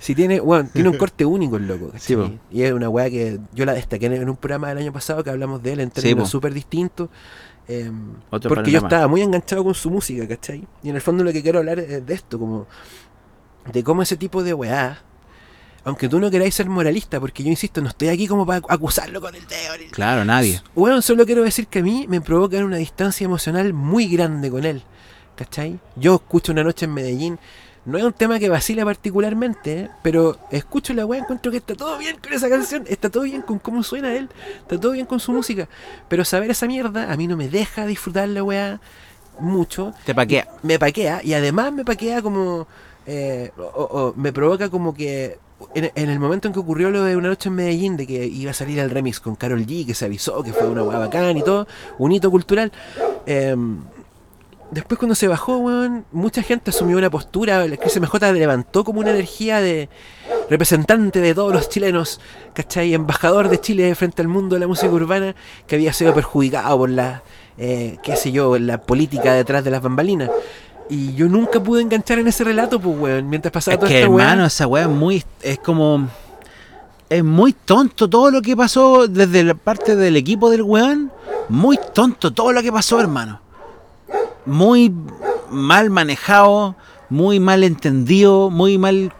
Si 0.00 0.14
tiene, 0.14 0.40
bueno, 0.40 0.68
tiene 0.72 0.88
un 0.88 0.96
corte 0.96 1.24
único 1.26 1.56
el 1.58 1.66
loco, 1.68 1.92
Sí, 1.98 2.16
y 2.50 2.62
es 2.62 2.72
una 2.72 2.88
weá 2.88 3.10
que 3.10 3.38
yo 3.54 3.64
la 3.66 3.74
destaqué 3.74 4.06
en- 4.06 4.28
un 4.28 4.36
programa 4.36 4.68
del 4.68 4.78
año 4.78 4.92
pasado 4.94 5.22
que 5.22 5.28
hablamos 5.30 5.62
de 5.62 5.72
él 5.74 5.80
en 5.80 5.88
Sí, 5.94 6.00
términos 6.02 6.30
súper 6.30 6.54
distintos. 6.54 7.10
Eh, 7.68 7.90
Otro 8.30 8.48
porque 8.48 8.70
yo 8.70 8.78
estaba 8.78 9.08
muy 9.08 9.22
enganchado 9.22 9.64
con 9.64 9.74
su 9.74 9.90
música, 9.90 10.26
¿cachai? 10.26 10.66
Y 10.82 10.90
en 10.90 10.94
el 10.94 11.00
fondo 11.00 11.24
lo 11.24 11.32
que 11.32 11.42
quiero 11.42 11.58
hablar 11.58 11.78
es 11.78 12.04
de 12.06 12.14
esto, 12.14 12.38
como 12.38 12.66
de 13.72 13.82
cómo 13.82 14.02
ese 14.02 14.16
tipo 14.16 14.42
de 14.42 14.54
weá, 14.54 15.02
aunque 15.84 16.08
tú 16.08 16.18
no 16.18 16.30
queráis 16.30 16.54
ser 16.54 16.68
moralista, 16.68 17.20
porque 17.20 17.42
yo 17.42 17.50
insisto, 17.50 17.80
no 17.80 17.88
estoy 17.88 18.08
aquí 18.08 18.26
como 18.26 18.46
para 18.46 18.62
acusarlo 18.68 19.20
con 19.20 19.34
el 19.34 19.46
dedo. 19.46 19.74
Claro, 19.92 20.24
nadie. 20.24 20.60
bueno, 20.74 21.00
solo 21.02 21.26
quiero 21.26 21.42
decir 21.42 21.66
que 21.68 21.80
a 21.80 21.82
mí 21.82 22.06
me 22.08 22.20
provoca 22.20 22.56
una 22.58 22.76
distancia 22.76 23.24
emocional 23.24 23.72
muy 23.72 24.08
grande 24.08 24.50
con 24.50 24.64
él. 24.64 24.82
¿Cachai? 25.36 25.78
Yo 25.96 26.14
escucho 26.14 26.52
una 26.52 26.64
noche 26.64 26.86
en 26.86 26.94
Medellín. 26.94 27.38
No 27.86 27.98
es 27.98 28.04
un 28.04 28.12
tema 28.12 28.38
que 28.40 28.48
vacila 28.48 28.84
particularmente, 28.84 29.80
¿eh? 29.80 29.90
pero 30.02 30.36
escucho 30.50 30.92
la 30.92 31.06
weá, 31.06 31.20
encuentro 31.20 31.52
que 31.52 31.58
está 31.58 31.74
todo 31.74 31.96
bien 31.98 32.16
con 32.20 32.32
esa 32.32 32.48
canción, 32.48 32.84
está 32.88 33.08
todo 33.10 33.22
bien 33.22 33.42
con 33.42 33.60
cómo 33.60 33.82
suena 33.84 34.12
él, 34.14 34.28
está 34.58 34.78
todo 34.80 34.92
bien 34.92 35.06
con 35.06 35.20
su 35.20 35.32
música. 35.32 35.68
Pero 36.08 36.24
saber 36.24 36.50
esa 36.50 36.66
mierda 36.66 37.12
a 37.12 37.16
mí 37.16 37.26
no 37.28 37.36
me 37.36 37.48
deja 37.48 37.86
disfrutar 37.86 38.28
la 38.28 38.42
weá 38.42 38.80
mucho. 39.38 39.94
Te 40.04 40.14
paquea. 40.14 40.48
Me 40.62 40.78
paquea 40.78 41.20
y 41.22 41.34
además 41.34 41.72
me 41.72 41.84
paquea 41.84 42.22
como. 42.22 42.66
eh, 43.06 43.52
o, 43.56 43.62
o 43.84 44.14
me 44.16 44.32
provoca 44.32 44.68
como 44.68 44.92
que. 44.94 45.38
En, 45.74 45.90
en 45.94 46.10
el 46.10 46.18
momento 46.18 46.48
en 46.48 46.54
que 46.54 46.60
ocurrió 46.60 46.90
lo 46.90 47.02
de 47.02 47.16
una 47.16 47.28
noche 47.28 47.48
en 47.48 47.54
Medellín, 47.54 47.96
de 47.96 48.06
que 48.06 48.26
iba 48.26 48.50
a 48.50 48.54
salir 48.54 48.78
el 48.78 48.90
remix 48.90 49.20
con 49.20 49.36
Carol 49.36 49.64
G, 49.64 49.86
que 49.86 49.94
se 49.94 50.04
avisó 50.04 50.42
que 50.42 50.52
fue 50.52 50.66
una 50.68 50.82
weá 50.82 50.98
bacán 50.98 51.36
y 51.38 51.42
todo, 51.42 51.66
un 51.98 52.12
hito 52.12 52.30
cultural. 52.30 52.70
em, 53.24 53.78
después 54.70 54.98
cuando 54.98 55.14
se 55.14 55.28
bajó, 55.28 55.58
weón, 55.58 56.04
mucha 56.12 56.42
gente 56.42 56.70
asumió 56.70 56.98
una 56.98 57.10
postura, 57.10 57.64
el 57.64 57.78
MJ 57.78 58.32
levantó 58.32 58.84
como 58.84 59.00
una 59.00 59.10
energía 59.10 59.60
de 59.60 59.88
representante 60.50 61.20
de 61.20 61.34
todos 61.34 61.52
los 61.52 61.68
chilenos, 61.68 62.20
¿cachai? 62.54 62.94
Embajador 62.94 63.48
de 63.48 63.60
Chile 63.60 63.94
frente 63.94 64.22
al 64.22 64.28
mundo 64.28 64.54
de 64.56 64.60
la 64.60 64.66
música 64.66 64.92
urbana, 64.92 65.34
que 65.66 65.76
había 65.76 65.92
sido 65.92 66.14
perjudicado 66.14 66.78
por 66.78 66.90
la, 66.90 67.22
eh, 67.58 67.98
qué 68.02 68.16
sé 68.16 68.32
yo, 68.32 68.58
la 68.58 68.80
política 68.80 69.34
detrás 69.34 69.64
de 69.64 69.70
las 69.70 69.82
bambalinas. 69.82 70.30
Y 70.88 71.14
yo 71.14 71.28
nunca 71.28 71.60
pude 71.60 71.82
enganchar 71.82 72.18
en 72.18 72.28
ese 72.28 72.44
relato, 72.44 72.78
pues, 72.78 72.96
weón, 72.98 73.28
mientras 73.28 73.52
pasaba 73.52 73.74
Es 73.74 73.80
toda 73.80 73.90
que, 73.90 73.98
esta 74.02 74.06
hermano, 74.06 74.46
esa 74.46 74.64
es 74.64 74.88
muy. 74.88 75.24
Es 75.42 75.58
como. 75.58 76.08
Es 77.08 77.22
muy 77.22 77.52
tonto 77.52 78.08
todo 78.10 78.32
lo 78.32 78.42
que 78.42 78.56
pasó 78.56 79.06
desde 79.06 79.44
la 79.44 79.54
parte 79.54 79.94
del 79.94 80.16
equipo 80.16 80.50
del 80.50 80.62
weón. 80.62 81.12
Muy 81.48 81.78
tonto 81.94 82.32
todo 82.32 82.52
lo 82.52 82.62
que 82.62 82.72
pasó, 82.72 83.00
hermano. 83.00 83.40
Muy 84.46 84.92
mal 85.50 85.90
manejado. 85.90 86.76
muy 87.08 87.38
mal 87.38 87.62
entendido, 87.64 88.50
muy 88.50 88.78
mal. 88.78 89.12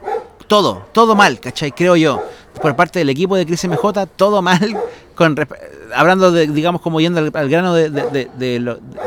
Todo, 0.46 0.86
todo 0.92 1.14
mal, 1.14 1.40
¿cachai? 1.40 1.72
Creo 1.72 1.96
yo. 1.96 2.22
Por 2.62 2.74
parte 2.74 2.98
del 3.00 3.10
equipo 3.10 3.36
de 3.36 3.44
Chris 3.44 3.64
MJ, 3.68 4.06
todo 4.16 4.42
mal. 4.42 4.76
Con, 5.14 5.36
hablando 5.94 6.30
de, 6.30 6.46
digamos, 6.46 6.80
como 6.82 7.00
yendo 7.00 7.20
al, 7.20 7.48
grano 7.48 7.74
de, 7.74 7.88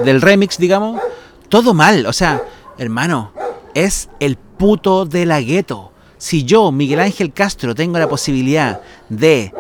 del 0.04 0.22
remix, 0.22 0.58
digamos. 0.58 1.02
Todo 1.50 1.74
mal. 1.74 2.06
O 2.06 2.14
sea, 2.14 2.44
hermano, 2.78 3.32
es 3.74 4.10
el 4.20 4.38
puto 4.38 5.06
de 5.06 5.26
la 5.26 5.42
gueto. 5.42 5.92
Si 6.18 6.44
yo, 6.44 6.72
Miguel 6.72 7.00
Ángel 7.00 7.32
Castro, 7.32 7.74
tengo 7.74 7.98
la 7.98 8.10
posibilidad 8.10 8.82
de 9.08 9.54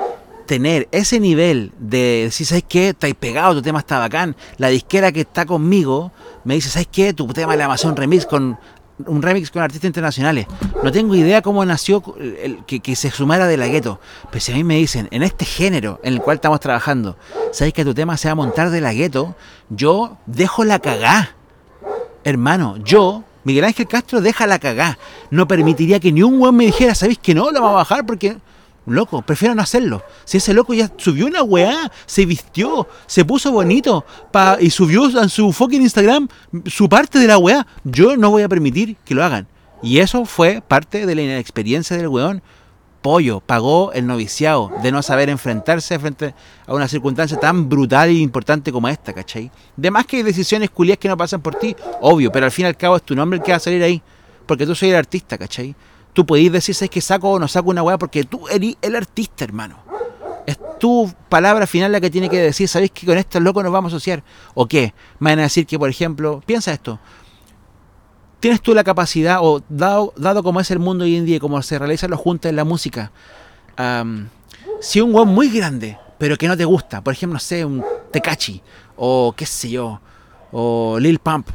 tener 0.49 0.87
ese 0.91 1.19
nivel 1.19 1.71
de 1.77 2.23
decir, 2.23 2.47
¿sabes 2.47 2.63
qué? 2.67 2.89
Estáis 2.89 3.13
pegado, 3.13 3.53
tu 3.53 3.61
tema 3.61 3.77
está 3.77 3.99
bacán. 3.99 4.35
La 4.57 4.69
disquera 4.69 5.11
que 5.11 5.21
está 5.21 5.45
conmigo 5.45 6.11
me 6.43 6.55
dice, 6.55 6.71
¿sabes 6.71 6.87
qué? 6.91 7.13
Tu 7.13 7.27
tema 7.27 7.53
hacer 7.71 7.87
un 7.87 7.95
remix 7.95 8.25
con 8.25 8.57
un 9.05 9.21
remix 9.21 9.51
con 9.51 9.61
artistas 9.61 9.87
internacionales. 9.87 10.47
No 10.81 10.91
tengo 10.91 11.13
idea 11.13 11.43
cómo 11.43 11.63
nació 11.65 12.03
el, 12.17 12.65
que, 12.65 12.95
se 12.95 13.11
sumara 13.11 13.45
de 13.45 13.57
la 13.57 13.67
gueto. 13.67 13.99
Pero 14.31 14.41
si 14.41 14.51
a 14.51 14.55
mí 14.55 14.63
me 14.63 14.77
dicen, 14.77 15.07
en 15.11 15.21
este 15.21 15.45
género 15.45 15.99
en 16.03 16.13
el 16.13 16.19
cual 16.19 16.37
estamos 16.37 16.59
trabajando, 16.59 17.15
¿sabes 17.51 17.71
que 17.71 17.85
tu 17.85 17.93
tema 17.93 18.17
se 18.17 18.27
va 18.27 18.31
a 18.31 18.35
montar 18.35 18.71
de 18.71 18.81
la 18.81 18.91
gueto? 18.91 19.35
Yo 19.69 20.17
dejo 20.25 20.63
la 20.63 20.79
cagá. 20.79 21.35
Hermano, 22.23 22.77
yo, 22.77 23.23
Miguel 23.43 23.65
Ángel 23.65 23.87
Castro, 23.87 24.19
deja 24.19 24.47
la 24.47 24.57
cagá. 24.57 24.97
No 25.29 25.47
permitiría 25.47 25.99
que 25.99 26.11
ni 26.11 26.23
un 26.23 26.39
buen 26.39 26.55
me 26.55 26.65
dijera, 26.65 26.95
¿sabéis 26.95 27.19
que 27.19 27.35
no? 27.35 27.51
Lo 27.51 27.61
vamos 27.61 27.75
a 27.75 27.83
bajar 27.83 28.03
porque 28.03 28.37
Loco, 28.89 29.21
prefiero 29.21 29.55
no 29.55 29.61
hacerlo. 29.61 30.03
Si 30.25 30.37
ese 30.37 30.53
loco 30.53 30.73
ya 30.73 30.91
subió 30.97 31.25
una 31.25 31.43
weá, 31.43 31.91
se 32.05 32.25
vistió, 32.25 32.87
se 33.05 33.23
puso 33.23 33.51
bonito 33.51 34.05
pa, 34.31 34.57
y 34.59 34.69
subió 34.69 35.09
en 35.21 35.29
su 35.29 35.53
fucking 35.53 35.81
Instagram 35.81 36.27
su 36.65 36.89
parte 36.89 37.19
de 37.19 37.27
la 37.27 37.37
weá, 37.37 37.65
yo 37.83 38.17
no 38.17 38.31
voy 38.31 38.43
a 38.43 38.49
permitir 38.49 38.97
que 39.05 39.15
lo 39.15 39.23
hagan. 39.23 39.47
Y 39.81 39.99
eso 39.99 40.25
fue 40.25 40.61
parte 40.67 41.05
de 41.05 41.15
la 41.15 41.21
inexperiencia 41.21 41.95
del 41.95 42.07
weón. 42.07 42.41
Pollo 43.01 43.39
pagó 43.39 43.93
el 43.93 44.05
noviciado 44.05 44.71
de 44.83 44.91
no 44.91 45.01
saber 45.01 45.29
enfrentarse 45.29 45.97
frente 45.99 46.33
a 46.67 46.73
una 46.73 46.87
circunstancia 46.87 47.39
tan 47.39 47.69
brutal 47.69 48.09
e 48.09 48.13
importante 48.15 48.73
como 48.73 48.89
esta, 48.89 49.13
¿cachai? 49.13 49.49
De 49.77 49.89
más 49.89 50.05
que 50.05 50.17
hay 50.17 50.23
decisiones 50.23 50.69
culias 50.69 50.97
que 50.97 51.07
no 51.07 51.15
pasan 51.15 51.41
por 51.41 51.55
ti, 51.55 51.75
obvio, 52.01 52.29
pero 52.29 52.45
al 52.45 52.51
fin 52.51 52.65
y 52.65 52.67
al 52.67 52.75
cabo 52.75 52.97
es 52.97 53.03
tu 53.03 53.15
nombre 53.15 53.39
el 53.39 53.43
que 53.43 53.51
va 53.51 53.57
a 53.57 53.61
salir 53.61 53.81
ahí. 53.83 54.01
Porque 54.45 54.65
tú 54.65 54.75
soy 54.75 54.89
el 54.89 54.95
artista, 54.97 55.37
¿cachai? 55.37 55.75
Tú 56.19 56.25
podéis 56.25 56.51
decir, 56.51 56.75
¿sabes 56.75 56.89
que 56.89 56.99
saco 56.99 57.29
o 57.29 57.39
no 57.39 57.47
saco 57.47 57.69
una 57.69 57.81
weá? 57.81 57.97
Porque 57.97 58.25
tú 58.25 58.45
eres 58.49 58.75
el 58.81 58.93
artista, 58.97 59.45
hermano. 59.45 59.77
Es 60.45 60.59
tu 60.77 61.09
palabra 61.29 61.65
final 61.65 61.93
la 61.93 62.01
que 62.01 62.09
tiene 62.09 62.29
que 62.29 62.41
decir, 62.41 62.67
¿sabéis 62.67 62.91
que 62.91 63.05
con 63.05 63.17
estos 63.17 63.41
locos 63.41 63.63
nos 63.63 63.71
vamos 63.71 63.93
a 63.93 63.95
asociar? 63.95 64.21
¿O 64.53 64.67
qué? 64.67 64.93
Me 65.19 65.31
van 65.31 65.39
a 65.39 65.43
decir 65.43 65.65
que, 65.65 65.79
por 65.79 65.89
ejemplo, 65.89 66.43
piensa 66.45 66.73
esto. 66.73 66.99
¿Tienes 68.41 68.61
tú 68.61 68.73
la 68.73 68.83
capacidad, 68.83 69.37
o 69.41 69.63
dado, 69.69 70.11
dado 70.17 70.43
como 70.43 70.59
es 70.59 70.69
el 70.71 70.79
mundo 70.79 71.05
hoy 71.05 71.15
en 71.15 71.23
día, 71.23 71.39
como 71.39 71.61
se 71.61 71.79
realizan 71.79 72.09
los 72.11 72.19
juntas 72.19 72.49
en 72.49 72.57
la 72.57 72.65
música, 72.65 73.13
si 74.81 74.99
un 74.99 75.15
weón 75.15 75.29
muy 75.29 75.47
grande, 75.47 75.97
pero 76.17 76.35
que 76.35 76.49
no 76.49 76.57
te 76.57 76.65
gusta, 76.65 77.01
por 77.01 77.13
ejemplo, 77.13 77.35
no 77.35 77.39
sé, 77.39 77.63
un 77.63 77.81
Tecachi, 78.11 78.61
o 78.97 79.33
qué 79.37 79.45
sé 79.45 79.69
yo, 79.69 80.01
o 80.51 80.97
Lil 80.99 81.19
Pump, 81.19 81.47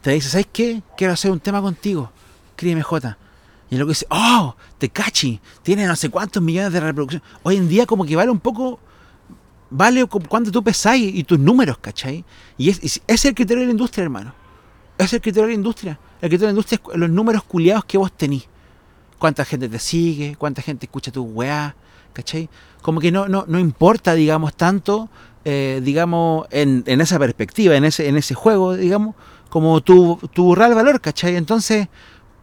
te 0.00 0.12
dice, 0.12 0.30
¿sabes 0.30 0.48
qué? 0.50 0.82
Quiero 0.96 1.12
hacer 1.12 1.30
un 1.30 1.40
tema 1.40 1.60
contigo, 1.60 2.10
Críeme 2.56 2.80
J. 2.80 3.18
Y 3.70 3.76
luego 3.76 3.90
dice, 3.90 4.06
oh, 4.10 4.54
te 4.78 4.88
cachi, 4.88 5.40
tiene 5.62 5.86
no 5.86 5.96
sé 5.96 6.08
cuántos 6.08 6.42
millones 6.42 6.72
de 6.72 6.80
reproducciones. 6.80 7.28
Hoy 7.42 7.56
en 7.56 7.68
día 7.68 7.86
como 7.86 8.04
que 8.04 8.14
vale 8.14 8.30
un 8.30 8.38
poco, 8.38 8.78
vale 9.70 10.06
cuánto 10.06 10.52
tú 10.52 10.62
pesáis 10.62 11.12
y 11.14 11.24
tus 11.24 11.38
números, 11.38 11.78
¿cachai? 11.78 12.24
Y 12.56 12.70
es, 12.70 13.00
es 13.06 13.24
el 13.24 13.34
criterio 13.34 13.62
de 13.62 13.66
la 13.66 13.72
industria, 13.72 14.04
hermano. 14.04 14.34
Es 14.98 15.12
el 15.12 15.20
criterio 15.20 15.46
de 15.46 15.52
la 15.52 15.56
industria. 15.56 15.98
El 16.20 16.28
criterio 16.28 16.48
de 16.48 16.52
la 16.52 16.58
industria 16.58 16.80
es 16.92 16.98
los 16.98 17.10
números 17.10 17.42
culiados 17.42 17.84
que 17.84 17.98
vos 17.98 18.12
tenís. 18.12 18.48
Cuánta 19.18 19.44
gente 19.44 19.68
te 19.68 19.78
sigue, 19.78 20.36
cuánta 20.36 20.62
gente 20.62 20.86
escucha 20.86 21.10
tu 21.10 21.24
weá, 21.24 21.74
¿cachai? 22.12 22.48
Como 22.82 23.00
que 23.00 23.10
no, 23.10 23.26
no, 23.28 23.46
no 23.48 23.58
importa, 23.58 24.14
digamos, 24.14 24.54
tanto, 24.54 25.08
eh, 25.44 25.80
digamos, 25.82 26.46
en, 26.50 26.84
en, 26.86 27.00
esa 27.00 27.18
perspectiva, 27.18 27.74
en 27.76 27.84
ese, 27.84 28.08
en 28.08 28.16
ese 28.16 28.34
juego, 28.34 28.76
digamos, 28.76 29.16
como 29.48 29.80
tu, 29.80 30.18
tu 30.32 30.54
real 30.54 30.74
valor, 30.74 31.00
¿cachai? 31.00 31.36
Entonces 31.36 31.88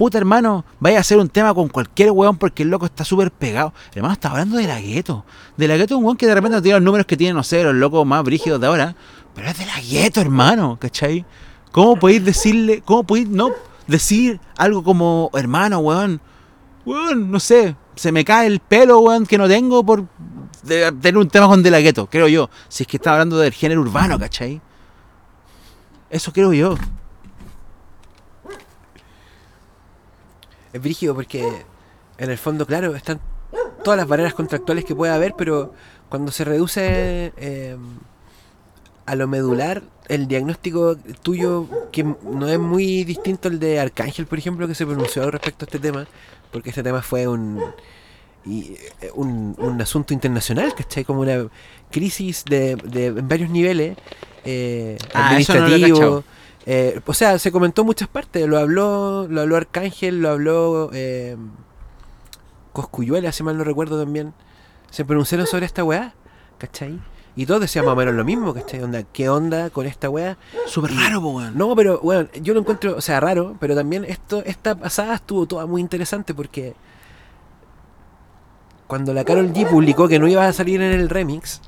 puta 0.04 0.18
hermano, 0.18 0.66
vaya 0.82 0.98
a 0.98 1.00
hacer 1.00 1.18
un 1.18 1.30
tema 1.30 1.54
con 1.54 1.70
cualquier 1.70 2.12
weón 2.12 2.36
porque 2.36 2.64
el 2.64 2.70
loco 2.70 2.86
está 2.86 3.06
súper 3.06 3.32
pegado. 3.32 3.74
hermano 3.96 4.12
está 4.12 4.32
hablando 4.32 4.58
de 4.58 4.68
la 4.68 4.82
gueto. 4.82 5.24
De 5.56 5.66
la 5.66 5.78
gueto 5.78 5.98
un 5.98 6.04
weón 6.04 6.18
que 6.18 6.28
de 6.28 6.36
repente 6.36 6.62
tiene 6.62 6.80
los 6.80 6.84
números 6.84 7.08
que 7.08 7.16
tiene, 7.16 7.34
no 7.34 7.42
sé, 7.42 7.64
los 7.64 7.74
locos 7.74 8.06
más 8.06 8.22
brígidos 8.22 8.60
de 8.60 8.68
ahora. 8.68 8.98
Pero 9.34 9.48
es 9.48 9.58
de 9.58 9.66
la 9.66 9.80
gueto, 9.80 10.20
hermano, 10.20 10.78
¿cachai? 10.78 11.26
¿Cómo 11.72 11.96
podéis 11.96 12.26
decirle, 12.26 12.82
cómo 12.84 13.06
podéis 13.06 13.30
no 13.30 13.52
decir 13.88 14.42
algo 14.58 14.84
como, 14.84 15.32
hermano, 15.36 15.80
weón? 15.80 16.20
Weón, 16.86 17.32
no 17.32 17.40
sé, 17.40 17.78
se 17.96 18.12
me 18.12 18.26
cae 18.26 18.48
el 18.48 18.60
pelo, 18.60 19.00
weón, 19.00 19.26
que 19.26 19.38
no 19.38 19.48
tengo 19.48 19.86
por 19.86 20.04
tener 20.68 21.18
un 21.18 21.30
tema 21.30 21.48
con 21.48 21.64
de 21.64 21.72
la 21.72 21.80
gueto, 21.80 22.08
creo 22.08 22.28
yo. 22.28 22.50
Si 22.68 22.84
es 22.84 22.88
que 22.88 22.98
está 22.98 23.14
hablando 23.14 23.38
del 23.38 23.54
género 23.54 23.80
urbano, 23.80 24.20
¿cachai? 24.20 24.60
Eso 26.10 26.34
creo 26.34 26.52
yo. 26.52 26.76
Es 30.74 30.82
brígido 30.82 31.16
porque 31.16 31.48
en 32.18 32.30
el 32.30 32.38
fondo, 32.38 32.66
claro, 32.66 32.96
están 32.96 33.20
todas 33.84 33.98
las 33.98 34.08
barreras 34.08 34.34
contractuales 34.34 34.86
que 34.86 34.96
puede 34.96 35.14
haber, 35.14 35.36
pero 35.38 35.74
cuando 36.10 36.32
se 36.32 36.44
reduce 36.44 37.34
eh, 37.38 37.78
a 39.06 39.16
lo 39.16 39.28
medular, 39.28 39.84
el 40.08 40.28
diagnóstico 40.28 40.98
tuyo, 41.22 41.68
que 41.92 42.04
no 42.04 42.48
es 42.48 42.60
muy 42.60 43.04
distinto 43.04 43.48
al 43.50 43.60
de 43.60 43.80
Arcángel, 43.80 44.26
por 44.26 44.38
ejemplo, 44.38 44.68
que 44.68 44.76
se 44.76 44.86
pronunció 44.86 45.30
respecto 45.32 45.66
a 45.66 45.68
este 45.68 45.80
tema, 45.80 46.08
porque 46.52 46.70
este 46.70 46.84
tema 46.84 47.02
fue 47.02 47.28
un, 47.28 47.62
y, 48.46 48.76
eh, 49.02 49.12
un, 49.14 49.56
un, 49.58 49.82
asunto 49.82 50.14
internacional, 50.14 50.74
¿cachai? 50.76 51.06
Como 51.06 51.22
una 51.22 51.48
crisis 51.92 52.44
de, 52.46 52.76
de 52.76 53.08
en 53.08 53.28
varios 53.28 53.50
niveles, 53.50 53.98
eh, 54.44 54.98
ah, 55.14 55.30
administrativo, 55.30 56.24
eh, 56.66 57.02
o 57.06 57.14
sea, 57.14 57.40
se 57.40 57.52
comentó 57.52 57.82
en 57.82 57.88
muchas 57.88 58.08
partes. 58.08 58.48
Lo 58.48 58.58
habló, 58.58 59.28
lo 59.28 59.42
habló 59.42 59.56
Arcángel, 59.58 60.22
lo 60.22 60.30
habló 60.30 60.90
eh, 60.94 61.36
Coscuyuela, 62.72 63.32
si 63.32 63.44
mal 63.44 63.58
no 63.58 63.64
recuerdo 63.64 64.00
también. 64.00 64.34
Se 64.90 65.06
pronunciaron 65.06 65.48
sobre 65.48 65.66
esta 65.66 65.84
weá, 65.84 66.14
¿cachai? 66.58 67.00
Y 67.36 67.48
todos 67.48 67.62
decían 67.62 67.86
más 67.86 67.94
o 67.94 67.96
menos 67.96 68.14
lo 68.14 68.24
mismo, 68.24 68.54
¿cachai? 68.54 68.82
Onda, 68.84 69.04
¿Qué 69.04 69.28
onda 69.28 69.72
con 69.72 69.88
esta 69.88 70.10
weá? 70.10 70.38
Súper 70.68 70.92
raro, 70.94 71.20
weón. 71.20 71.58
No, 71.58 71.76
pero, 71.76 72.00
weón, 72.02 72.30
yo 72.42 72.54
lo 72.54 72.60
encuentro, 72.60 72.96
o 72.96 73.02
sea, 73.02 73.20
raro, 73.20 73.58
pero 73.60 73.76
también 73.76 74.06
esto, 74.06 74.44
esta 74.46 74.76
pasada 74.76 75.16
estuvo 75.16 75.48
toda 75.48 75.66
muy 75.66 75.82
interesante 75.82 76.34
porque 76.34 76.76
cuando 78.86 79.14
la 79.14 79.24
Carol 79.24 79.52
G 79.52 79.68
publicó 79.68 80.08
que 80.08 80.20
no 80.20 80.28
iba 80.28 80.48
a 80.48 80.54
salir 80.54 80.80
en 80.82 80.92
el 80.92 81.10
remix, 81.10 81.62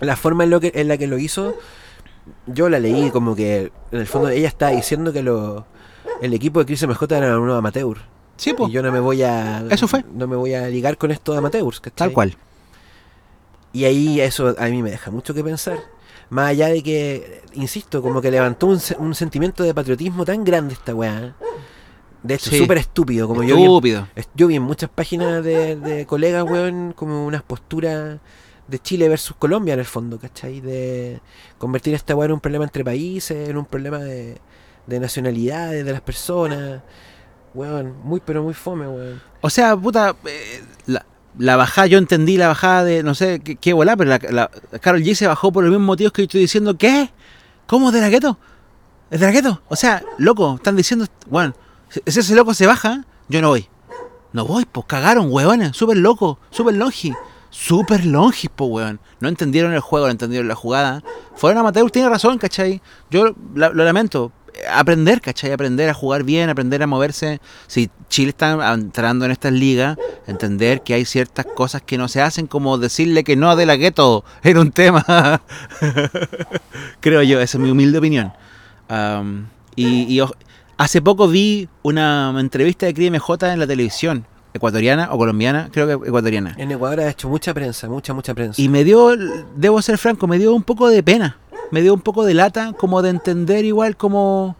la 0.00 0.16
forma 0.16 0.44
en, 0.44 0.50
lo 0.50 0.60
que, 0.60 0.72
en 0.74 0.88
la 0.88 0.98
que 0.98 1.06
lo 1.06 1.16
hizo 1.16 1.54
yo 2.46 2.68
la 2.68 2.78
leí 2.78 3.10
como 3.10 3.34
que 3.34 3.72
en 3.90 3.98
el 4.00 4.06
fondo 4.06 4.28
ella 4.28 4.48
está 4.48 4.68
diciendo 4.68 5.12
que 5.12 5.22
lo, 5.22 5.66
el 6.20 6.34
equipo 6.34 6.60
de 6.60 6.66
Chris 6.66 6.86
MJ 6.86 7.16
era 7.16 7.38
un 7.38 7.50
amateur. 7.50 7.98
Sí, 8.36 8.54
pues. 8.54 8.70
Y 8.70 8.72
yo 8.72 8.82
no 8.82 8.90
me 8.90 9.00
voy 9.00 9.22
a. 9.22 9.64
Eso 9.70 9.86
fue. 9.86 10.04
No 10.14 10.26
me 10.26 10.36
voy 10.36 10.54
a 10.54 10.68
ligar 10.68 10.96
con 10.96 11.10
esto 11.10 11.32
de 11.32 11.38
amateurs. 11.38 11.80
Tal 11.94 12.12
cual. 12.12 12.36
Y 13.72 13.84
ahí 13.84 14.20
eso 14.20 14.54
a 14.58 14.66
mí 14.66 14.82
me 14.82 14.90
deja 14.90 15.10
mucho 15.10 15.32
que 15.34 15.44
pensar. 15.44 15.78
Más 16.30 16.48
allá 16.48 16.68
de 16.68 16.82
que, 16.82 17.42
insisto, 17.54 18.00
como 18.02 18.20
que 18.20 18.30
levantó 18.30 18.66
un, 18.66 18.80
un 18.98 19.14
sentimiento 19.14 19.62
de 19.62 19.74
patriotismo 19.74 20.24
tan 20.24 20.44
grande 20.44 20.74
esta 20.74 20.94
weá. 20.94 21.34
De 22.22 22.34
hecho, 22.34 22.50
súper 22.50 22.78
estúpido. 22.78 23.28
Como 23.28 23.42
estúpido. 23.42 24.00
Yo 24.00 24.22
vi, 24.22 24.28
yo 24.34 24.46
vi 24.46 24.56
en 24.56 24.62
muchas 24.62 24.90
páginas 24.90 25.44
de, 25.44 25.76
de 25.76 26.06
colegas, 26.06 26.44
weón, 26.44 26.92
como 26.94 27.26
unas 27.26 27.42
posturas 27.42 28.18
de 28.68 28.78
Chile 28.78 29.08
versus 29.08 29.36
Colombia 29.36 29.74
en 29.74 29.80
el 29.80 29.86
fondo, 29.86 30.18
¿cachai? 30.18 30.60
De 30.60 31.20
convertir 31.58 31.94
esta 31.94 32.14
weá 32.14 32.26
en 32.26 32.32
un 32.32 32.40
problema 32.40 32.64
entre 32.64 32.84
países, 32.84 33.48
en 33.48 33.56
un 33.56 33.66
problema 33.66 33.98
de, 33.98 34.38
de 34.86 35.00
nacionalidades 35.00 35.84
de 35.84 35.92
las 35.92 36.00
personas. 36.00 36.82
Weón, 37.54 37.96
muy 38.02 38.20
pero 38.24 38.42
muy 38.42 38.54
fome, 38.54 38.86
weón. 38.86 39.20
O 39.40 39.50
sea, 39.50 39.76
puta, 39.76 40.16
eh, 40.24 40.62
la, 40.86 41.04
la, 41.38 41.56
bajada, 41.56 41.86
yo 41.86 41.98
entendí 41.98 42.36
la 42.36 42.48
bajada 42.48 42.84
de, 42.84 43.02
no 43.02 43.14
sé 43.14 43.40
qué, 43.40 43.56
qué 43.56 43.74
pero 43.74 44.04
la, 44.04 44.20
la, 44.30 44.50
Carol 44.80 45.02
G 45.02 45.14
se 45.14 45.26
bajó 45.26 45.52
por 45.52 45.64
los 45.64 45.70
mismos 45.70 45.86
motivos 45.86 46.12
que 46.12 46.22
yo 46.22 46.24
estoy 46.24 46.40
diciendo, 46.40 46.78
¿qué? 46.78 47.10
¿Cómo 47.66 47.92
de 47.92 48.00
la 48.00 48.08
gueto? 48.08 48.38
¿Es 49.10 49.20
de 49.20 49.26
la 49.26 49.32
gueto? 49.32 49.62
O 49.68 49.76
sea, 49.76 50.02
loco, 50.16 50.54
están 50.56 50.76
diciendo, 50.76 51.06
weón, 51.28 51.54
si 51.90 52.00
ese 52.06 52.34
loco 52.34 52.54
se 52.54 52.66
baja, 52.66 53.04
yo 53.28 53.42
no 53.42 53.48
voy. 53.48 53.68
No 54.32 54.46
voy, 54.46 54.64
pues 54.64 54.86
cagaron, 54.86 55.30
weones, 55.30 55.76
súper 55.76 55.98
loco, 55.98 56.38
súper 56.50 56.74
longi 56.74 57.14
súper 57.52 58.04
longis, 58.04 58.50
po, 58.50 58.64
weón. 58.64 58.98
No 59.20 59.28
entendieron 59.28 59.72
el 59.72 59.80
juego, 59.80 60.06
no 60.06 60.10
entendieron 60.10 60.48
la 60.48 60.56
jugada. 60.56 61.04
Fueron 61.36 61.58
amateurs, 61.58 61.92
tiene 61.92 62.08
razón, 62.08 62.38
¿cachai? 62.38 62.80
Yo 63.10 63.36
lo, 63.54 63.72
lamento. 63.72 64.32
Aprender, 64.70 65.20
¿cachai? 65.20 65.52
Aprender 65.52 65.88
a 65.88 65.94
jugar 65.94 66.24
bien, 66.24 66.50
aprender 66.50 66.82
a 66.82 66.86
moverse. 66.86 67.40
Si 67.66 67.90
Chile 68.08 68.30
está 68.30 68.74
entrando 68.74 69.24
en 69.24 69.30
estas 69.30 69.52
ligas, 69.52 69.96
entender 70.26 70.82
que 70.82 70.94
hay 70.94 71.04
ciertas 71.04 71.46
cosas 71.46 71.82
que 71.82 71.96
no 71.98 72.08
se 72.08 72.20
hacen, 72.20 72.46
como 72.46 72.78
decirle 72.78 73.22
que 73.22 73.36
no 73.36 73.54
de 73.54 73.66
la 73.66 73.76
gueto 73.76 74.24
era 74.42 74.60
un 74.60 74.72
tema. 74.72 75.04
Creo 77.00 77.22
yo, 77.22 77.40
esa 77.40 77.58
es 77.58 77.62
mi 77.62 77.70
humilde 77.70 77.98
opinión. 77.98 78.32
y, 79.76 80.20
Hace 80.78 81.00
poco 81.00 81.28
vi 81.28 81.68
una 81.82 82.34
entrevista 82.40 82.86
de 82.86 82.94
Cris 82.94 83.10
MJ 83.12 83.52
en 83.52 83.60
la 83.60 83.66
televisión, 83.68 84.26
ecuatoriana 84.54 85.08
o 85.12 85.18
colombiana, 85.18 85.68
creo 85.72 85.86
que 85.86 86.08
ecuatoriana. 86.08 86.54
En 86.58 86.70
Ecuador 86.70 87.00
ha 87.00 87.08
hecho 87.08 87.28
mucha 87.28 87.54
prensa, 87.54 87.88
mucha, 87.88 88.12
mucha 88.12 88.34
prensa. 88.34 88.60
Y 88.60 88.68
me 88.68 88.84
dio, 88.84 89.16
debo 89.56 89.80
ser 89.82 89.98
franco, 89.98 90.26
me 90.26 90.38
dio 90.38 90.54
un 90.54 90.62
poco 90.62 90.88
de 90.88 91.02
pena, 91.02 91.38
me 91.70 91.80
dio 91.82 91.94
un 91.94 92.00
poco 92.00 92.24
de 92.24 92.34
lata, 92.34 92.72
como 92.72 93.02
de 93.02 93.10
entender 93.10 93.64
igual 93.64 93.96
como 93.96 94.56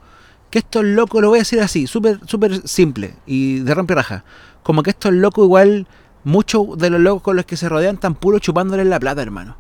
que 0.51 0.59
estos 0.59 0.85
locos, 0.85 1.23
lo 1.23 1.29
voy 1.31 1.39
a 1.39 1.41
decir 1.41 1.61
así, 1.61 1.87
súper 1.87 2.21
súper 2.27 2.67
simple 2.69 3.15
y 3.27 3.61
de 3.61 3.75
rompe 3.75 3.95
raja, 3.95 4.25
como 4.63 4.83
que 4.83 4.91
estos 4.91 5.13
locos 5.13 5.45
igual, 5.45 5.87
muchos 6.25 6.77
de 6.79 6.91
los 6.91 7.01
locos 7.01 7.23
con 7.23 7.37
los 7.37 7.47
que 7.47 7.57
se 7.57 7.69
rodean 7.69 7.97
están 7.97 8.15
puro 8.15 8.39
chupándole 8.39 8.85
la 8.85 9.01
plata, 9.01 9.23
hermano. 9.23 9.57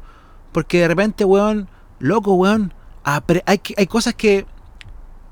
Porque 0.52 0.80
de 0.80 0.88
repente, 0.88 1.24
weón, 1.24 1.68
loco, 1.98 2.34
weón, 2.34 2.74
hay, 3.04 3.60
hay 3.76 3.86
cosas 3.86 4.14
que, 4.14 4.46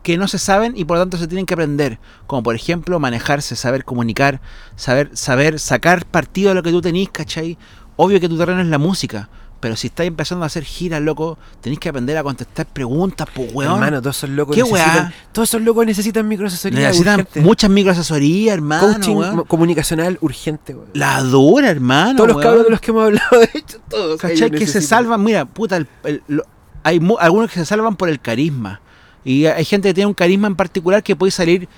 que 0.03 0.17
no 0.17 0.29
se 0.29 0.39
saben 0.39 0.73
y 0.77 0.85
por 0.85 0.97
lo 0.97 1.03
tanto 1.03 1.17
se 1.19 1.27
tienen 1.29 1.47
que 1.47 1.55
aprender. 1.55 1.99
Como 2.27 2.43
por 2.43 2.55
ejemplo 2.55 2.99
manejarse, 3.01 3.57
saber 3.57 3.85
comunicar, 3.85 4.41
saber, 4.77 5.11
saber 5.15 5.59
sacar 5.59 6.07
partido 6.07 6.51
de 6.51 6.55
lo 6.55 6.63
que 6.63 6.71
tú 6.71 6.81
tenís, 6.81 7.09
¿cachai? 7.11 7.59
Obvio 7.97 8.19
que 8.21 8.29
tu 8.29 8.39
terreno 8.39 8.61
es 8.61 8.67
la 8.69 8.79
música. 8.79 9.29
Pero 9.61 9.77
si 9.77 9.89
estáis 9.89 10.09
empezando 10.09 10.43
a 10.43 10.47
hacer 10.47 10.65
giras, 10.65 11.03
loco, 11.03 11.37
tenéis 11.61 11.79
que 11.81 11.91
aprender 11.91 12.17
a 12.17 12.23
contestar 12.23 12.65
preguntas, 12.65 13.29
pues 13.35 13.53
weón. 13.53 13.75
Hermano, 13.75 14.01
todos 14.01 14.17
esos 14.17 14.31
locos 14.31 14.57
¿Qué 14.57 14.63
necesitan. 14.63 14.97
weá? 14.97 15.15
Todos 15.33 15.51
esos 15.51 15.61
locos 15.61 15.85
necesitan 15.85 16.27
microasesoría. 16.27 16.79
Necesitan 16.89 17.21
urgente. 17.21 17.41
muchas 17.43 17.69
microasesorías, 17.71 18.55
hermano. 18.55 18.95
Coaching 18.95 19.17
weón. 19.17 19.45
comunicacional 19.45 20.17
urgente, 20.23 20.75
weón. 20.75 20.89
La 20.95 21.21
dura, 21.23 21.69
hermano. 21.69 22.17
Todos 22.17 22.29
los 22.33 22.43
cabros 22.43 22.65
de 22.65 22.71
los 22.71 22.81
que 22.81 22.91
hemos 22.91 23.05
hablado, 23.05 23.29
de 23.39 23.51
hecho, 23.53 23.79
todos. 23.91 24.19
¿Cachai? 24.19 24.51
Que 24.51 24.67
se 24.67 24.81
salvan, 24.81 25.23
mira, 25.23 25.45
puta, 25.45 25.77
el- 25.77 25.89
el- 26.05 26.23
lo- 26.27 26.45
hay 26.83 26.99
algunos 27.19 27.51
que 27.51 27.59
se 27.61 27.67
salvan 27.67 27.97
por 27.97 28.09
el 28.09 28.19
carisma. 28.19 28.81
Y 29.25 29.47
hay 29.47 29.65
gente 29.65 29.89
que 29.89 29.95
tiene 29.95 30.07
un 30.09 30.15
carisma 30.15 30.47
en 30.47 30.57
particular 30.57 31.03
que 31.03 31.15
puede 31.17 31.31
salir 31.31 31.69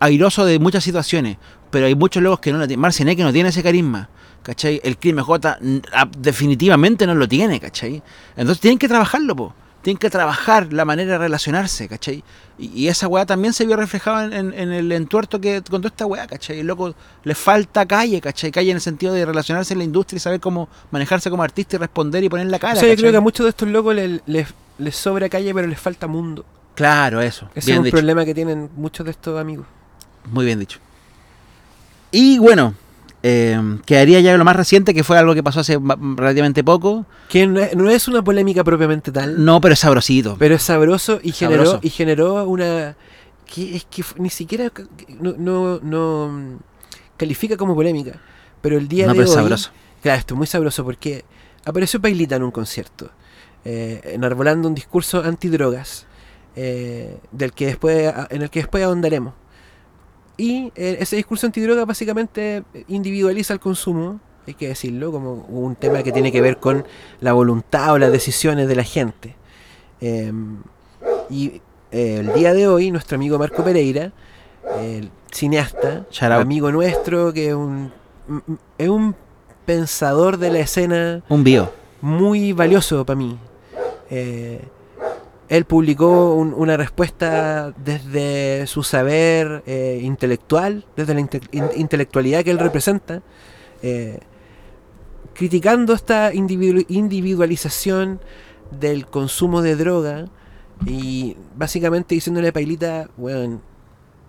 airoso 0.00 0.44
de 0.44 0.58
muchas 0.58 0.84
situaciones. 0.84 1.36
Pero 1.70 1.86
hay 1.86 1.94
muchos 1.94 2.22
locos 2.22 2.40
que 2.40 2.52
no 2.52 2.58
lo 2.58 2.66
tienen. 2.66 2.80
Marciané 2.80 3.16
que 3.16 3.22
no 3.22 3.32
tiene 3.32 3.48
ese 3.50 3.62
carisma. 3.62 4.08
¿Cachai? 4.42 4.80
El 4.84 4.96
crimen 4.96 5.24
J 5.24 5.58
ah, 5.92 6.08
definitivamente 6.16 7.06
no 7.06 7.14
lo 7.14 7.28
tiene, 7.28 7.60
¿cachai? 7.60 8.02
Entonces 8.36 8.60
tienen 8.60 8.78
que 8.78 8.88
trabajarlo, 8.88 9.36
po. 9.36 9.54
Tienen 9.82 9.98
que 9.98 10.08
trabajar 10.10 10.72
la 10.72 10.84
manera 10.84 11.12
de 11.12 11.18
relacionarse, 11.18 11.86
¿cachai? 11.88 12.22
Y, 12.58 12.66
y 12.84 12.88
esa 12.88 13.08
weá 13.08 13.26
también 13.26 13.52
se 13.52 13.66
vio 13.66 13.76
reflejada 13.76 14.24
en, 14.24 14.32
en- 14.32 14.54
en 14.54 14.72
el 14.72 14.90
entuerto 14.92 15.40
que 15.40 15.60
contó 15.68 15.88
esta 15.88 16.06
weá, 16.06 16.26
¿cachai? 16.26 16.60
El 16.60 16.66
loco 16.68 16.94
le 17.24 17.34
falta 17.34 17.84
calle, 17.84 18.20
¿cachai? 18.20 18.50
Calle 18.50 18.70
en 18.70 18.76
el 18.76 18.80
sentido 18.80 19.12
de 19.12 19.26
relacionarse 19.26 19.74
en 19.74 19.78
la 19.78 19.84
industria 19.84 20.16
y 20.16 20.20
saber 20.20 20.40
cómo 20.40 20.68
manejarse 20.92 21.28
como 21.30 21.42
artista 21.42 21.76
y 21.76 21.78
responder 21.80 22.24
y 22.24 22.28
poner 22.30 22.46
la 22.46 22.58
cara. 22.58 22.74
O 22.74 22.76
sea, 22.76 22.88
yo 22.88 22.96
creo 22.96 23.10
que 23.10 23.18
a 23.18 23.20
muchos 23.20 23.44
de 23.44 23.50
estos 23.50 23.68
locos 23.68 23.94
les, 23.94 24.20
les, 24.26 24.46
les 24.78 24.96
sobra 24.96 25.28
calle, 25.28 25.52
pero 25.52 25.66
les 25.66 25.78
falta 25.80 26.06
mundo. 26.06 26.44
Claro, 26.78 27.20
eso. 27.20 27.48
Ese 27.56 27.72
es 27.72 27.78
un 27.78 27.84
dicho. 27.84 27.96
problema 27.96 28.24
que 28.24 28.34
tienen 28.34 28.70
muchos 28.76 29.04
de 29.04 29.10
estos 29.10 29.38
amigos. 29.40 29.66
Muy 30.30 30.44
bien 30.46 30.60
dicho. 30.60 30.78
Y 32.12 32.38
bueno, 32.38 32.74
eh, 33.22 33.60
quedaría 33.84 34.20
ya 34.20 34.36
lo 34.36 34.44
más 34.44 34.54
reciente, 34.54 34.94
que 34.94 35.02
fue 35.02 35.18
algo 35.18 35.34
que 35.34 35.42
pasó 35.42 35.60
hace 35.60 35.76
relativamente 36.16 36.62
poco. 36.62 37.04
Que 37.28 37.46
no 37.48 37.60
es, 37.60 37.74
no 37.76 37.90
es 37.90 38.06
una 38.06 38.22
polémica 38.22 38.62
propiamente 38.62 39.10
tal, 39.10 39.44
No, 39.44 39.60
pero 39.60 39.74
es 39.74 39.80
sabrosito. 39.80 40.36
pero 40.38 40.54
es 40.54 40.62
sabroso 40.62 41.18
y 41.22 41.32
generó, 41.32 41.64
Sabroso. 41.64 41.80
y 41.82 41.90
generó 41.90 42.44
una. 42.48 42.94
que 43.52 43.76
es 43.76 43.84
que 43.86 44.04
ni 44.18 44.30
siquiera 44.30 44.70
no, 45.20 45.34
no, 45.36 45.80
no, 45.82 46.58
califica 47.16 47.56
como 47.56 47.74
polémica. 47.74 48.20
Pero 48.62 48.78
el 48.78 48.86
día 48.86 49.06
no, 49.06 49.12
de 49.14 49.18
pero 49.18 49.24
es 49.24 49.30
hoy. 49.30 49.36
sabroso. 49.42 49.70
Claro, 50.00 50.18
esto 50.20 50.34
es 50.34 50.38
muy 50.38 50.46
sabroso 50.46 50.84
porque 50.84 51.24
apareció 51.64 52.00
Pailita 52.00 52.36
en 52.36 52.44
un 52.44 52.50
concierto, 52.52 53.10
eh, 53.64 54.00
enarbolando 54.14 54.68
un 54.68 54.74
discurso 54.74 55.22
antidrogas, 55.24 56.06
eh, 56.60 57.18
del 57.30 57.52
que 57.52 57.66
después, 57.66 58.12
en 58.30 58.42
el 58.42 58.50
que 58.50 58.58
después 58.58 58.82
ahondaremos. 58.82 59.32
Y 60.36 60.72
eh, 60.74 60.96
ese 60.98 61.14
discurso 61.14 61.46
antidroga 61.46 61.84
básicamente 61.84 62.64
individualiza 62.88 63.54
el 63.54 63.60
consumo, 63.60 64.18
hay 64.44 64.54
que 64.54 64.66
decirlo, 64.66 65.12
como 65.12 65.34
un 65.34 65.76
tema 65.76 66.02
que 66.02 66.10
tiene 66.10 66.32
que 66.32 66.40
ver 66.40 66.56
con 66.58 66.84
la 67.20 67.32
voluntad 67.32 67.92
o 67.92 67.98
las 67.98 68.10
decisiones 68.10 68.66
de 68.66 68.74
la 68.74 68.82
gente. 68.82 69.36
Eh, 70.00 70.32
y 71.30 71.60
eh, 71.92 72.16
el 72.20 72.34
día 72.34 72.52
de 72.54 72.66
hoy, 72.66 72.90
nuestro 72.90 73.14
amigo 73.14 73.38
Marco 73.38 73.62
Pereira, 73.62 74.10
el 74.80 75.10
cineasta, 75.30 76.06
amigo 76.22 76.72
nuestro, 76.72 77.32
que 77.32 77.50
es 77.50 77.54
un, 77.54 77.92
es 78.78 78.88
un 78.88 79.14
pensador 79.64 80.38
de 80.38 80.50
la 80.50 80.58
escena 80.58 81.22
Un 81.28 81.44
bio. 81.44 81.70
muy 82.00 82.52
valioso 82.52 83.04
para 83.06 83.16
mí. 83.16 83.38
Eh, 84.10 84.60
él 85.48 85.64
publicó 85.64 86.34
un- 86.34 86.52
una 86.54 86.76
respuesta 86.76 87.72
desde 87.84 88.66
su 88.66 88.82
saber 88.82 89.62
eh, 89.66 90.00
intelectual, 90.02 90.84
desde 90.96 91.14
la 91.14 91.20
inte- 91.20 91.40
in- 91.52 91.70
intelectualidad 91.76 92.44
que 92.44 92.50
él 92.50 92.58
representa, 92.58 93.22
eh, 93.82 94.20
criticando 95.34 95.94
esta 95.94 96.32
individu- 96.32 96.84
individualización 96.88 98.20
del 98.70 99.06
consumo 99.06 99.62
de 99.62 99.76
droga 99.76 100.26
y 100.84 101.36
básicamente 101.56 102.14
diciéndole 102.14 102.48
a 102.48 102.52
Pailita, 102.52 103.08
weón, 103.16 103.62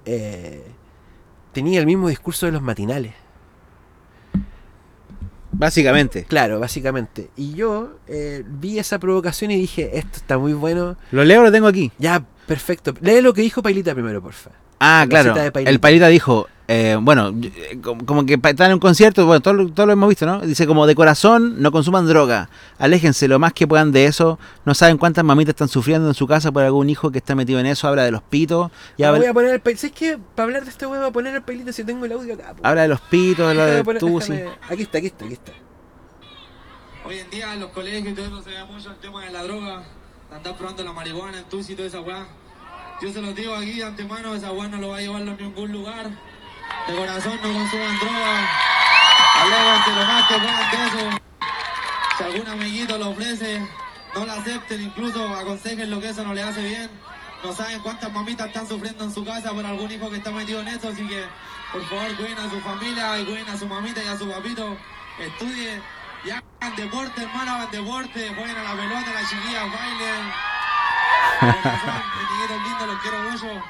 eh, 0.06 0.64
tenía 1.52 1.80
el 1.80 1.86
mismo 1.86 2.08
discurso 2.10 2.46
de 2.46 2.52
los 2.54 2.62
matinales. 2.62 3.14
Básicamente. 5.52 6.26
Claro, 6.26 6.60
básicamente. 6.60 7.30
Y 7.36 7.54
yo 7.54 7.98
eh, 8.08 8.44
vi 8.48 8.80
esa 8.80 9.00
provocación 9.00 9.52
y 9.52 9.56
dije, 9.58 9.98
esto 9.98 10.18
está 10.18 10.38
muy 10.38 10.54
bueno. 10.54 10.98
Lo 11.12 11.24
leo, 11.24 11.42
lo 11.44 11.52
tengo 11.52 11.68
aquí. 11.68 11.92
Ya, 11.98 12.24
perfecto. 12.46 12.94
Lee 13.02 13.22
lo 13.22 13.34
que 13.34 13.42
dijo 13.42 13.62
Pailita 13.62 13.94
primero, 13.94 14.22
porfa. 14.22 14.52
Ah, 14.80 15.06
La 15.10 15.22
claro. 15.24 15.52
El 15.56 15.80
Pailita 15.80 16.08
dijo, 16.08 16.48
eh, 16.72 16.98
bueno, 17.02 17.34
eh, 17.42 17.80
como, 18.06 18.28
que 18.28 18.38
pa- 18.38 18.52
está 18.52 18.68
en 18.68 18.74
un 18.74 18.80
concierto, 18.80 19.26
bueno, 19.26 19.42
todo, 19.42 19.56
lo- 19.56 19.72
todo 19.72 19.88
lo 19.88 19.94
hemos 19.94 20.08
visto, 20.08 20.28
¿no? 20.28 20.40
Dice 20.42 20.68
como 20.68 20.86
de 20.86 20.94
corazón, 20.94 21.60
no 21.62 21.72
consuman 21.72 22.06
droga. 22.06 22.48
Aléjense 22.78 23.28
lo 23.28 23.40
más 23.40 23.54
que 23.54 23.66
puedan 23.68 23.92
de 23.92 24.06
eso. 24.06 24.38
No 24.66 24.76
saben 24.76 24.98
cuántas 25.00 25.24
mamitas 25.26 25.54
están 25.54 25.68
sufriendo 25.68 26.08
en 26.08 26.14
su 26.14 26.28
casa 26.28 26.52
por 26.52 26.62
algún 26.64 26.88
hijo 26.90 27.10
que 27.12 27.18
está 27.18 27.34
metido 27.34 27.60
en 27.60 27.66
eso. 27.66 27.88
Habla 27.88 28.04
de 28.04 28.12
los 28.12 28.22
pitos. 28.22 28.70
Y 28.98 29.04
habla, 29.04 29.18
voy 29.20 29.28
a 29.30 29.34
poner 29.34 29.54
el 29.56 29.62
Pailita. 29.62 29.82
¿Sabes 29.82 29.96
qué? 29.98 30.20
Para 30.36 30.44
hablar 30.46 30.64
de 30.64 30.70
este 30.70 30.86
huevo 30.86 31.02
voy 31.02 31.10
a 31.10 31.14
poner 31.14 31.34
el 31.36 31.42
Pailita 31.42 31.74
si 31.74 31.84
tengo 31.84 32.06
el 32.06 32.12
audio 32.12 32.36
acá. 32.36 32.54
po. 32.56 32.68
habla 32.68 32.84
de 32.84 32.88
los 32.88 33.02
pitos, 33.02 33.50
habla 33.50 33.66
de 33.66 33.84
poner- 33.84 34.00
tú, 34.00 34.22
sí. 34.22 34.34
déjame- 34.34 34.52
Aquí 34.70 34.84
está, 34.84 34.98
aquí 35.00 35.08
está, 35.08 35.26
aquí 35.26 35.34
está. 35.34 35.52
Hoy 37.06 37.18
en 37.18 37.30
día 37.32 37.54
en 37.54 37.62
los 37.62 37.70
colegios 37.72 38.12
y 38.12 38.14
todo 38.14 38.26
eso 38.28 38.42
se 38.44 38.50
ve 38.52 38.64
mucho 38.66 38.92
el 38.92 38.98
tema 38.98 39.24
de 39.26 39.32
la 39.32 39.42
droga, 39.44 39.84
andar 40.32 40.56
probando 40.56 40.84
la 40.84 40.94
marihuana, 40.94 41.40
el 41.40 41.46
tusi 41.46 41.74
y 41.74 41.76
toda 41.76 41.88
esa 41.88 42.02
weá. 42.02 42.28
Yo 43.02 43.12
se 43.12 43.22
los 43.22 43.34
digo 43.34 43.56
aquí 43.56 43.78
de 43.78 43.84
antemano, 43.86 44.36
esa 44.36 44.52
weá 44.52 44.68
no 44.68 44.78
lo 44.78 44.90
va 44.90 44.98
a 44.98 45.02
llevar 45.02 45.22
a 45.24 45.26
ningún 45.36 45.72
lugar. 45.72 46.12
De 46.88 46.96
corazón 46.96 47.40
no 47.44 47.54
consuman 47.54 48.00
droga. 48.00 48.50
Aléjense 49.42 49.92
lo 49.92 50.06
más 50.06 50.28
que 50.28 50.36
puedan 50.36 50.72
de 50.72 50.88
eso. 50.88 51.20
Si 52.18 52.24
algún 52.24 52.48
amiguito 52.48 52.98
lo 52.98 53.10
ofrece, 53.10 53.62
no 54.16 54.26
lo 54.26 54.32
acepten, 54.32 54.82
incluso 54.82 55.28
aconsejen 55.36 55.90
lo 55.90 56.02
que 56.02 56.10
eso 56.10 56.24
no 56.24 56.34
le 56.34 56.44
hace 56.44 56.62
bien. 56.62 56.90
No 57.44 57.54
saben 57.54 57.80
cuántas 57.80 58.12
mamitas 58.12 58.48
están 58.48 58.68
sufriendo 58.68 59.04
en 59.06 59.14
su 59.14 59.24
casa 59.24 59.52
por 59.54 59.66
algún 59.66 59.90
hijo 59.92 60.10
que 60.10 60.18
está 60.18 60.32
metido 60.32 60.60
en 60.62 60.68
eso, 60.68 60.90
así 60.90 61.08
que 61.08 61.24
por 61.72 61.82
favor 61.86 62.16
cuiden 62.18 62.38
a 62.38 62.50
su 62.50 62.60
familia 62.60 63.20
y 63.20 63.26
cuiden 63.26 63.48
a 63.48 63.58
su 63.58 63.68
mamita 63.68 64.04
y 64.04 64.08
a 64.08 64.18
su 64.18 64.30
papito. 64.30 64.76
Estudien 65.20 65.82
y 66.26 66.32
hagan 66.32 66.76
deporte, 66.76 67.22
hermano, 67.22 67.52
hagan 67.54 67.72
deporte, 67.72 68.34
jueguen 68.36 68.58
a 68.58 68.64
la 68.64 68.72
pelota, 68.72 69.14
las 69.14 69.30
chiquillas 69.30 69.72
bailen. 69.72 70.26
De 71.40 71.62
corazón, 71.62 72.04
mis 72.20 72.32
niñitos 72.32 72.64
lindos, 72.64 72.88
los 72.88 73.02
quiero 73.02 73.20
mucho. 73.30 73.66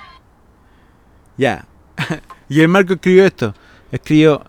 Ya. 1.37 1.65
y 2.49 2.61
el 2.61 2.67
Marco 2.67 2.93
escribió 2.93 3.25
esto. 3.25 3.53
Escribió, 3.91 4.43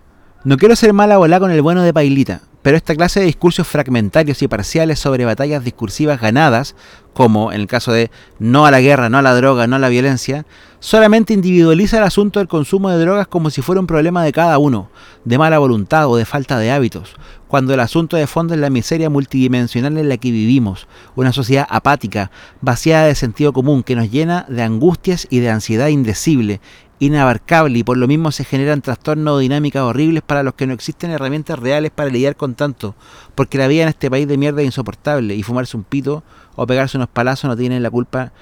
no 0.44 0.57
quiero 0.57 0.76
ser 0.76 0.92
mala 0.92 1.18
bola 1.18 1.40
con 1.40 1.51
el 1.51 1.62
bueno 1.62 1.82
de 1.82 1.92
Pailita, 1.92 2.42
pero 2.62 2.76
esta 2.76 2.94
clase 2.94 3.20
de 3.20 3.26
discursos 3.26 3.66
fragmentarios 3.66 4.42
y 4.42 4.48
parciales 4.48 4.98
sobre 4.98 5.24
batallas 5.24 5.64
discursivas 5.64 6.20
ganadas, 6.20 6.76
como 7.14 7.53
en 7.53 7.61
el 7.61 7.66
caso 7.66 7.92
de 7.92 8.11
no 8.38 8.66
a 8.66 8.70
la 8.70 8.80
guerra, 8.80 9.09
no 9.09 9.18
a 9.18 9.22
la 9.22 9.34
droga, 9.34 9.66
no 9.66 9.76
a 9.76 9.78
la 9.78 9.88
violencia, 9.88 10.44
solamente 10.78 11.32
individualiza 11.32 11.98
el 11.98 12.05
asunto 12.05 12.38
del 12.38 12.48
consumo 12.48 12.90
de 12.90 12.98
drogas 12.98 13.26
como 13.28 13.51
si 13.51 13.62
fuera 13.62 13.80
un 13.80 13.86
problema 13.86 14.24
de 14.24 14.32
cada 14.32 14.59
uno, 14.59 14.90
de 15.24 15.38
mala 15.38 15.59
voluntad 15.59 16.09
o 16.09 16.16
de 16.16 16.26
falta 16.26 16.59
de 16.59 16.70
hábitos, 16.70 17.14
cuando 17.48 17.74
el 17.74 17.80
asunto 17.80 18.16
de 18.16 18.26
fondo 18.26 18.55
es 18.55 18.61
la 18.61 18.70
miseria 18.70 19.11
multidimensional 19.11 19.96
en 19.96 20.09
la 20.09 20.18
que 20.18 20.30
vivimos, 20.30 20.86
una 21.16 21.32
sociedad 21.32 21.66
apática, 21.68 22.30
vaciada 22.61 23.07
de 23.07 23.14
sentido 23.14 23.53
común, 23.53 23.82
que 23.82 23.96
nos 23.96 24.11
llena 24.11 24.46
de 24.48 24.62
angustias 24.62 25.26
y 25.30 25.40
de 25.40 25.51
ansiedad 25.51 25.88
indecible, 25.88 26.61
inabarcable 27.01 27.80
y 27.80 27.82
por 27.82 27.96
lo 27.96 28.07
mismo 28.07 28.30
se 28.30 28.44
generan 28.44 28.82
trastornos 28.82 29.34
o 29.34 29.38
dinámicas 29.38 29.82
horribles 29.82 30.22
para 30.22 30.44
los 30.44 30.55
que 30.55 30.66
no 30.66 30.74
existen 30.74 31.11
herramientas 31.11 31.59
reales 31.59 31.90
para 31.90 32.11
lidiar 32.11 32.36
con 32.36 32.55
tanto, 32.55 32.94
porque 33.34 33.59
la 33.59 33.66
vida 33.66 33.82
en 33.82 33.88
este 33.88 34.09
país 34.09 34.28
de 34.28 34.36
mierda 34.36 34.61
es 34.61 34.66
insoportable 34.66 35.34
y 35.34 35.42
fumarse 35.42 35.76
un 35.76 35.82
pito 35.82 36.22
o 36.55 36.66
pegarse 36.66 36.96
unos 36.96 37.09
palazos 37.09 37.48
no 37.48 37.57
tienen 37.57 37.82
la 37.82 37.90
culpa 37.90 38.32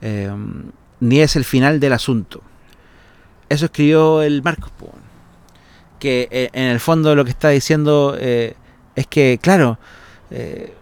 eh, 0.00 0.32
ni 1.00 1.20
es 1.20 1.36
el 1.36 1.44
final 1.44 1.80
del 1.80 1.92
asunto. 1.92 2.40
Eso 3.48 3.66
escribió 3.66 4.22
el 4.22 4.42
Marcos, 4.42 4.72
que 5.98 6.28
eh, 6.30 6.50
en 6.52 6.64
el 6.64 6.80
fondo 6.80 7.14
lo 7.14 7.24
que 7.24 7.30
está 7.30 7.50
diciendo 7.50 8.16
eh, 8.18 8.54
es 8.94 9.06
que, 9.06 9.38
claro, 9.40 9.78
eh, 10.30 10.74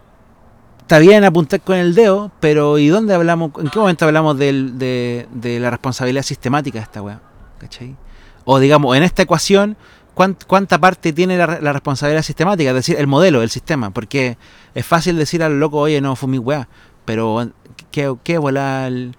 está 0.92 1.00
bien 1.00 1.24
apuntar 1.24 1.62
con 1.62 1.76
el 1.78 1.94
dedo, 1.94 2.30
pero 2.38 2.76
¿y 2.78 2.88
dónde 2.88 3.14
hablamos? 3.14 3.52
¿En 3.58 3.70
qué 3.70 3.78
momento 3.78 4.04
hablamos 4.04 4.36
del- 4.36 4.78
de, 4.78 5.26
de 5.32 5.58
la 5.58 5.70
responsabilidad 5.70 6.22
sistemática 6.22 6.80
de 6.80 6.82
esta 6.82 7.00
weá? 7.00 7.18
¿Cachai? 7.58 7.96
O 8.44 8.58
digamos, 8.58 8.94
en 8.94 9.02
esta 9.02 9.22
ecuación, 9.22 9.78
¿cuán- 10.12 10.36
¿cuánta 10.46 10.78
parte 10.78 11.14
tiene 11.14 11.38
la, 11.38 11.60
la 11.62 11.72
responsabilidad 11.72 12.20
sistemática? 12.22 12.68
Es 12.70 12.76
decir, 12.76 12.96
el 12.98 13.06
modelo, 13.06 13.40
el 13.40 13.48
sistema. 13.48 13.88
Porque 13.90 14.36
es 14.74 14.84
fácil 14.84 15.16
decir 15.16 15.42
al 15.42 15.58
loco, 15.58 15.78
oye, 15.78 15.98
no, 16.02 16.14
fue 16.14 16.28
mi 16.28 16.36
weá. 16.38 16.68
Pero, 17.06 17.50
¿qué, 17.90 18.14
qué 18.22 18.36
bola 18.36 18.86
el- 18.86 19.16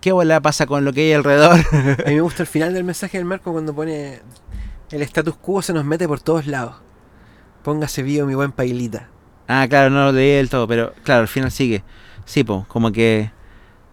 ¿Qué 0.00 0.12
bola 0.12 0.40
pasa 0.40 0.66
con 0.66 0.84
lo 0.84 0.92
que 0.92 1.00
hay 1.00 1.12
alrededor? 1.14 1.58
A 1.72 2.08
mí 2.10 2.14
me 2.14 2.20
gusta 2.28 2.44
el 2.44 2.46
final 2.46 2.72
del 2.74 2.84
mensaje 2.84 3.18
del 3.18 3.24
Marco 3.24 3.50
cuando 3.50 3.74
pone 3.74 4.20
el 4.92 5.02
status 5.02 5.34
quo 5.36 5.62
se 5.62 5.72
nos 5.72 5.84
mete 5.84 6.06
por 6.06 6.20
todos 6.20 6.46
lados. 6.46 6.76
Póngase 7.64 8.04
vivo 8.04 8.24
mi 8.24 8.36
buen 8.36 8.52
pailita. 8.52 9.08
Ah, 9.48 9.66
claro, 9.68 9.90
no 9.90 10.04
lo 10.04 10.12
leí 10.12 10.32
del 10.32 10.48
todo, 10.48 10.68
pero 10.68 10.94
claro, 11.02 11.22
al 11.22 11.28
final 11.28 11.50
sigue. 11.50 11.82
Sí, 12.24 12.44
po, 12.44 12.66
como 12.68 12.92
que 12.92 13.30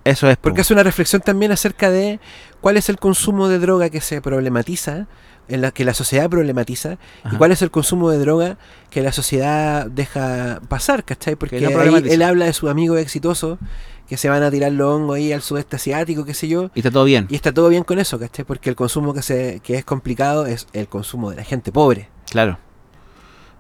eso 0.04 0.30
es. 0.30 0.38
po. 0.38 0.44
Porque 0.44 0.62
hace 0.62 0.74
una 0.74 0.84
reflexión 0.84 1.22
también 1.22 1.52
acerca 1.52 1.90
de 1.90 2.20
cuál 2.62 2.78
es 2.78 2.90
el 2.90 2.98
consumo 2.98 3.48
de 3.48 3.60
droga 3.60 3.90
que 3.90 4.02
se 4.02 4.22
problematiza, 4.22 5.08
en 5.48 5.62
la 5.62 5.72
que 5.72 5.86
la 5.86 5.94
sociedad 5.94 6.30
problematiza, 6.30 6.98
y 7.32 7.36
cuál 7.38 7.52
es 7.52 7.62
el 7.62 7.72
consumo 7.72 8.10
de 8.12 8.20
droga 8.20 8.58
que 8.90 9.02
la 9.02 9.12
sociedad 9.12 9.88
deja 9.88 10.62
pasar, 10.68 11.04
¿cachai? 11.04 11.36
Porque 11.36 11.60
no 11.62 11.70
ahí 11.70 11.74
problematiza. 11.74 12.14
él 12.14 12.22
habla 12.22 12.46
de 12.46 12.54
sus 12.54 12.70
amigos 12.70 13.00
exitosos 13.00 13.58
que 14.08 14.18
se 14.18 14.30
van 14.30 14.44
a 14.44 14.52
tirar 14.52 14.72
los 14.72 14.94
hongos 14.94 15.16
ahí 15.16 15.34
al 15.34 15.42
sudeste 15.42 15.78
asiático, 15.78 16.26
qué 16.26 16.34
sé 16.34 16.48
yo. 16.48 16.70
Y 16.76 16.80
está 16.80 16.92
todo 16.92 17.06
bien. 17.06 17.28
Y 17.30 17.36
está 17.36 17.54
todo 17.54 17.70
bien 17.70 17.84
con 17.84 18.00
eso, 18.00 18.20
¿cachai? 18.20 18.46
Porque 18.46 18.70
el 18.70 18.76
consumo 18.76 19.14
que, 19.14 19.22
se, 19.22 19.62
que 19.64 19.76
es 19.76 19.86
complicado 19.86 20.46
es 20.46 20.68
el 20.74 20.88
consumo 20.88 21.32
de 21.32 21.38
la 21.38 21.44
gente 21.44 21.72
pobre. 21.72 22.10
Claro. 22.30 22.60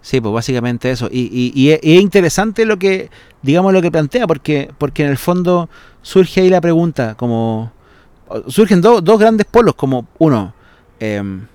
Sí, 0.05 0.21
pues 0.21 0.31
básicamente 0.35 0.91
eso. 0.91 1.09
Y, 1.11 1.21
y- 1.33 1.51
y 1.59 1.71
es, 1.71 1.79
interesante 1.99 2.63
lo 2.67 2.77
que, 2.77 3.09
digamos, 3.41 3.73
lo 3.73 3.81
que 3.81 3.89
plantea, 3.89 4.27
porque, 4.27 4.69
porque 4.77 5.03
en 5.03 5.09
el 5.09 5.17
fondo 5.17 5.67
surge 6.03 6.41
ahí 6.41 6.49
la 6.49 6.61
pregunta, 6.61 7.15
como 7.15 7.71
surgen 8.47 8.81
do- 8.81 9.01
dos 9.01 9.19
grandes 9.19 9.47
polos, 9.47 9.73
como 9.73 10.05
uno, 10.19 10.53
em, 10.99 11.47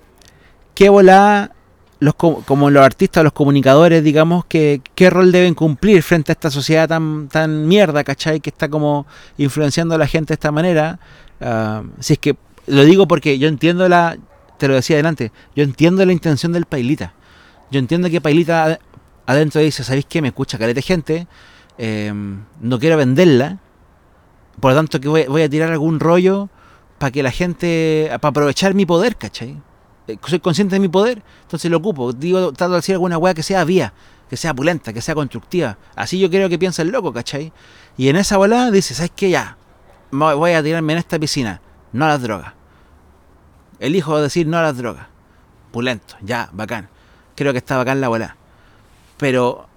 ¿qué 0.75 0.89
volá 0.89 1.51
los 1.99 2.15
co- 2.15 2.43
como 2.45 2.69
los 2.69 2.83
artistas, 2.85 3.23
los 3.23 3.33
comunicadores, 3.33 4.03
digamos, 4.03 4.45
que, 4.45 4.81
qué 4.95 5.09
rol 5.09 5.31
deben 5.31 5.53
cumplir 5.55 6.03
frente 6.03 6.31
a 6.31 6.33
esta 6.33 6.51
sociedad 6.51 6.89
tan, 6.89 7.29
tan 7.29 7.67
mierda, 7.69 8.03
¿cachai? 8.03 8.41
Que 8.41 8.49
está 8.49 8.67
como 8.69 9.07
influenciando 9.37 9.95
a 9.95 9.97
la 9.97 10.07
gente 10.07 10.29
de 10.29 10.35
esta 10.35 10.51
manera. 10.51 10.99
Ah, 11.39 11.83
si 11.99 12.13
es 12.13 12.19
que 12.19 12.35
lo 12.67 12.83
digo 12.83 13.07
porque 13.07 13.39
yo 13.39 13.47
entiendo 13.47 13.87
la, 13.87 14.17
te 14.57 14.67
lo 14.67 14.75
decía 14.75 14.97
adelante, 14.97 15.31
yo 15.55 15.63
entiendo 15.63 16.05
la 16.05 16.11
intención 16.13 16.51
del 16.51 16.65
Pailita. 16.65 17.13
Yo 17.71 17.79
entiendo 17.79 18.09
que 18.09 18.21
Pailita 18.21 18.63
ad- 18.65 18.79
adentro 19.25 19.61
dice, 19.61 19.83
¿sabéis 19.83 20.05
qué? 20.05 20.21
Me 20.21 20.27
escucha 20.29 20.57
caleta 20.57 20.75
de 20.77 20.81
gente, 20.81 21.27
eh, 21.77 22.13
no 22.59 22.79
quiero 22.79 22.97
venderla, 22.97 23.59
por 24.59 24.71
lo 24.71 24.77
tanto 24.77 24.99
que 24.99 25.07
voy, 25.07 25.25
voy 25.25 25.41
a 25.43 25.49
tirar 25.49 25.71
algún 25.71 25.99
rollo 25.99 26.49
para 26.99 27.11
que 27.11 27.23
la 27.23 27.31
gente, 27.31 28.07
para 28.21 28.29
aprovechar 28.29 28.73
mi 28.73 28.85
poder, 28.85 29.15
¿cachai? 29.15 29.57
Eh, 30.07 30.17
Soy 30.25 30.39
consciente 30.39 30.75
de 30.75 30.79
mi 30.79 30.89
poder, 30.89 31.23
entonces 31.43 31.71
lo 31.71 31.77
ocupo. 31.77 32.13
Digo, 32.13 32.51
trato 32.53 32.73
de 32.73 32.77
decir 32.79 32.93
alguna 32.95 33.17
weá 33.17 33.33
que 33.33 33.41
sea 33.43 33.63
vía, 33.63 33.93
que 34.29 34.37
sea 34.37 34.53
pulenta, 34.53 34.93
que 34.93 35.01
sea 35.01 35.15
constructiva. 35.15 35.77
Así 35.95 36.19
yo 36.19 36.29
creo 36.29 36.49
que 36.49 36.59
piensa 36.59 36.81
el 36.81 36.89
loco, 36.89 37.11
¿cachai? 37.13 37.51
Y 37.97 38.09
en 38.09 38.17
esa 38.17 38.37
bola 38.37 38.69
dice, 38.69 38.93
¿sabes 38.93 39.11
qué? 39.15 39.29
Ya, 39.29 39.57
voy 40.11 40.51
a 40.51 40.61
tirarme 40.61 40.93
en 40.93 40.99
esta 40.99 41.17
piscina, 41.17 41.61
no 41.93 42.05
a 42.05 42.09
las 42.09 42.21
drogas. 42.21 42.53
Elijo 43.79 44.21
decir 44.21 44.45
no 44.45 44.57
a 44.57 44.61
las 44.61 44.77
drogas. 44.77 45.07
Pulento, 45.71 46.15
ya, 46.21 46.49
bacán. 46.53 46.89
Creo 47.35 47.51
que 47.51 47.59
está 47.59 47.77
bacán 47.77 48.01
la 48.01 48.07
bola. 48.07 48.37
Pero 49.17 49.67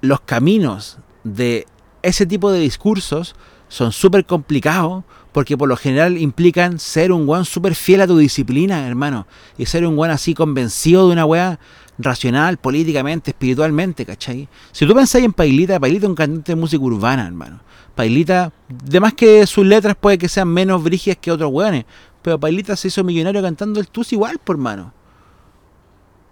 los 0.00 0.20
caminos 0.20 0.98
de 1.24 1.66
ese 2.02 2.26
tipo 2.26 2.50
de 2.50 2.60
discursos 2.60 3.34
son 3.68 3.92
súper 3.92 4.26
complicados 4.26 5.04
porque 5.32 5.56
por 5.56 5.68
lo 5.68 5.76
general 5.76 6.18
implican 6.18 6.78
ser 6.78 7.10
un 7.10 7.26
weón 7.26 7.46
súper 7.46 7.74
fiel 7.74 8.02
a 8.02 8.06
tu 8.06 8.18
disciplina, 8.18 8.86
hermano. 8.86 9.26
Y 9.56 9.66
ser 9.66 9.86
un 9.86 9.96
weón 9.98 10.10
así 10.10 10.34
convencido 10.34 11.06
de 11.06 11.12
una 11.14 11.24
weá 11.24 11.58
racional, 11.98 12.58
políticamente, 12.58 13.30
espiritualmente, 13.30 14.04
¿cachai? 14.04 14.48
Si 14.72 14.86
tú 14.86 14.94
pensáis 14.94 15.24
en 15.24 15.32
Pailita, 15.32 15.80
Pailita 15.80 16.06
es 16.06 16.10
un 16.10 16.14
cantante 16.14 16.52
de 16.52 16.56
música 16.56 16.82
urbana, 16.82 17.26
hermano. 17.26 17.60
Pailita, 17.94 18.52
de 18.68 19.00
más 19.00 19.14
que 19.14 19.46
sus 19.46 19.66
letras 19.66 19.96
puede 19.98 20.18
que 20.18 20.28
sean 20.28 20.48
menos 20.48 20.82
brígidas 20.82 21.18
que 21.20 21.30
otros 21.30 21.50
weones, 21.50 21.84
pero 22.22 22.38
Pailita 22.38 22.76
se 22.76 22.88
hizo 22.88 23.04
millonario 23.04 23.42
cantando 23.42 23.80
el 23.80 23.88
tus 23.88 24.12
igual, 24.12 24.38
por 24.38 24.56
mano. 24.58 24.92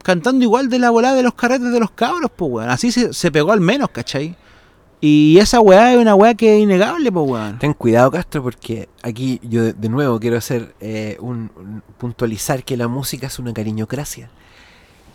Cantando 0.03 0.43
igual 0.45 0.69
de 0.69 0.79
la 0.79 0.91
volada 0.91 1.15
de 1.17 1.23
los 1.23 1.35
carretes 1.35 1.73
de 1.73 1.81
los 1.81 1.91
cabros, 1.91 2.31
pues 2.35 2.51
weón. 2.51 2.71
Así 2.71 2.91
se, 2.91 3.13
se 3.13 3.31
pegó 3.31 3.53
al 3.53 3.61
menos, 3.61 3.91
¿cachai? 3.91 4.37
Y 5.03 5.39
esa 5.39 5.61
weá 5.61 5.93
es 5.93 5.99
una 5.99 6.15
weá 6.15 6.35
que 6.35 6.57
es 6.57 6.63
innegable, 6.63 7.11
pues 7.13 7.29
weón. 7.29 7.59
Ten 7.59 7.73
cuidado, 7.75 8.11
Castro, 8.11 8.43
porque 8.43 8.89
aquí 9.03 9.41
yo 9.43 9.73
de, 9.73 9.89
nuevo 9.89 10.19
quiero 10.21 10.37
hacer 10.37 10.75
eh, 10.81 11.17
un, 11.21 11.51
un- 11.57 11.83
puntualizar 11.99 12.65
que 12.65 12.77
la 12.77 12.89
música 12.89 13.27
es 13.29 13.39
una 13.39 13.53
cariñocracia. 13.53 14.31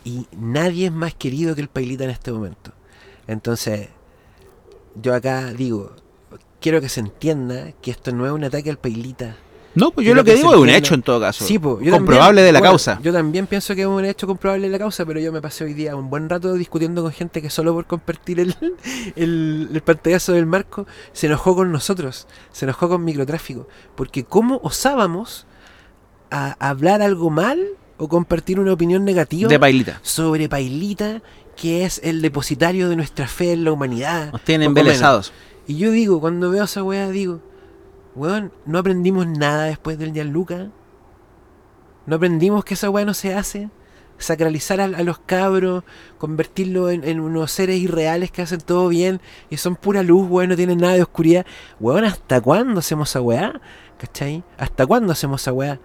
Y 0.04 0.28
nadie 0.38 0.88
es 0.88 0.92
más 0.92 1.14
querido 1.16 1.56
que 1.56 1.62
el 1.62 1.68
Pailita 1.68 2.04
en 2.04 2.12
este 2.12 2.32
momento. 2.32 2.72
Entonces, 3.28 3.90
yo 5.02 5.14
acá 5.16 5.52
digo, 5.54 5.96
quiero 6.62 6.80
que 6.80 6.90
se 6.90 7.00
entienda 7.00 7.72
que 7.82 7.90
esto 7.92 8.12
no 8.12 8.26
es 8.26 8.32
un 8.32 8.44
ataque 8.44 8.70
al 8.70 8.78
Pailita. 8.78 9.36
No, 9.76 9.92
pues 9.92 10.08
yo 10.08 10.16
lo 10.16 10.24
que, 10.24 10.36
digo 10.36 10.54
es 10.54 10.60
un 10.60 10.70
hecho 10.70 10.94
en 10.94 11.02
todo 11.02 11.20
caso. 11.20 11.44
Sí, 11.46 11.60
po, 11.60 11.80
yo 11.82 11.92
comprobable 11.92 12.42
también- 12.42 12.46
de 12.46 12.52
la 12.54 12.60
bueno, 12.60 12.72
causa. 12.72 13.00
Yo 13.04 13.12
también 13.14 13.46
pienso 13.46 13.76
que 13.76 13.82
es 13.82 13.88
un 13.88 14.04
hecho 14.06 14.26
comprobable 14.26 14.68
de 14.68 14.72
la 14.72 14.80
causa, 14.80 15.06
pero 15.06 15.20
yo 15.20 15.32
me 15.32 15.42
pasé 15.42 15.66
hoy 15.66 15.74
día 15.74 15.96
un 15.96 16.10
buen 16.10 16.30
rato 16.30 16.54
discutiendo 16.54 17.04
con 17.04 17.12
gente 17.12 17.42
que 17.42 17.50
solo 17.50 17.74
por 17.74 17.86
compartir 17.86 18.40
el, 18.40 18.56
el, 19.16 19.70
el 19.74 19.82
pantallazo 19.82 20.32
del 20.34 20.46
marco 20.46 20.88
se 21.14 21.28
enojó 21.28 21.56
con 21.56 21.72
nosotros, 21.72 22.28
se 22.52 22.66
enojó 22.66 22.88
con 22.90 23.04
microtráfico. 23.04 23.68
Porque 23.96 24.24
¿cómo 24.24 24.60
osábamos 24.64 25.46
a 26.32 26.56
hablar 26.60 27.02
algo 27.02 27.30
mal 27.30 27.60
o 27.98 28.08
compartir 28.10 28.60
una 28.60 28.74
opinión 28.74 29.06
negativa 29.06 29.48
De 29.50 29.60
Pailita. 29.60 30.00
sobre 30.02 30.50
Pailita, 30.50 31.22
que 31.56 31.86
es 31.86 32.02
el 32.04 32.22
depositario 32.22 32.90
de 32.90 32.96
nuestra 32.96 33.28
fe 33.28 33.54
en 33.54 33.64
la 33.64 33.72
humanidad? 33.72 34.32
Nos 34.32 34.42
tienen 34.42 34.68
embelesados. 34.68 35.32
Y 35.68 35.78
yo 35.78 35.92
digo, 35.92 36.20
cuando 36.20 36.50
veo 36.52 36.62
a 36.62 36.66
esa 36.66 36.84
weá, 36.84 37.10
digo, 37.10 37.42
weón, 38.16 38.52
no 38.66 38.80
aprendimos 38.80 39.28
nada 39.28 39.66
después 39.66 39.98
del 39.98 40.14
Gianluca. 40.14 40.70
No 42.06 42.16
aprendimos 42.16 42.64
que 42.64 42.76
esa 42.76 42.90
weá 42.90 43.06
no 43.06 43.14
se 43.14 43.34
hace. 43.34 43.70
Sacralizar 44.18 44.80
a, 44.80 44.88
los 44.88 45.20
cabros, 45.20 45.84
convertirlos 46.18 46.94
en, 46.94 47.04
en 47.04 47.20
unos 47.20 47.52
seres 47.52 47.78
irreales 47.78 48.32
que 48.32 48.42
hacen 48.42 48.62
todo 48.62 48.88
bien 48.88 49.20
y 49.50 49.58
son 49.58 49.76
pura 49.76 50.04
luz, 50.04 50.30
weón, 50.30 50.50
no 50.50 50.56
tienen 50.56 50.78
nada 50.78 50.94
de 50.94 51.02
oscuridad. 51.02 51.46
Weón, 51.80 52.06
¿hasta 52.06 52.40
cuándo 52.40 52.80
hacemos 52.80 53.10
esa 53.10 53.22
weá? 53.22 53.60
¿Cachai? 53.98 54.44
¿Hasta 54.58 54.86
cuándo 54.86 55.12
hacemos 55.12 55.42
esa 55.42 55.52
weá? 55.52 55.80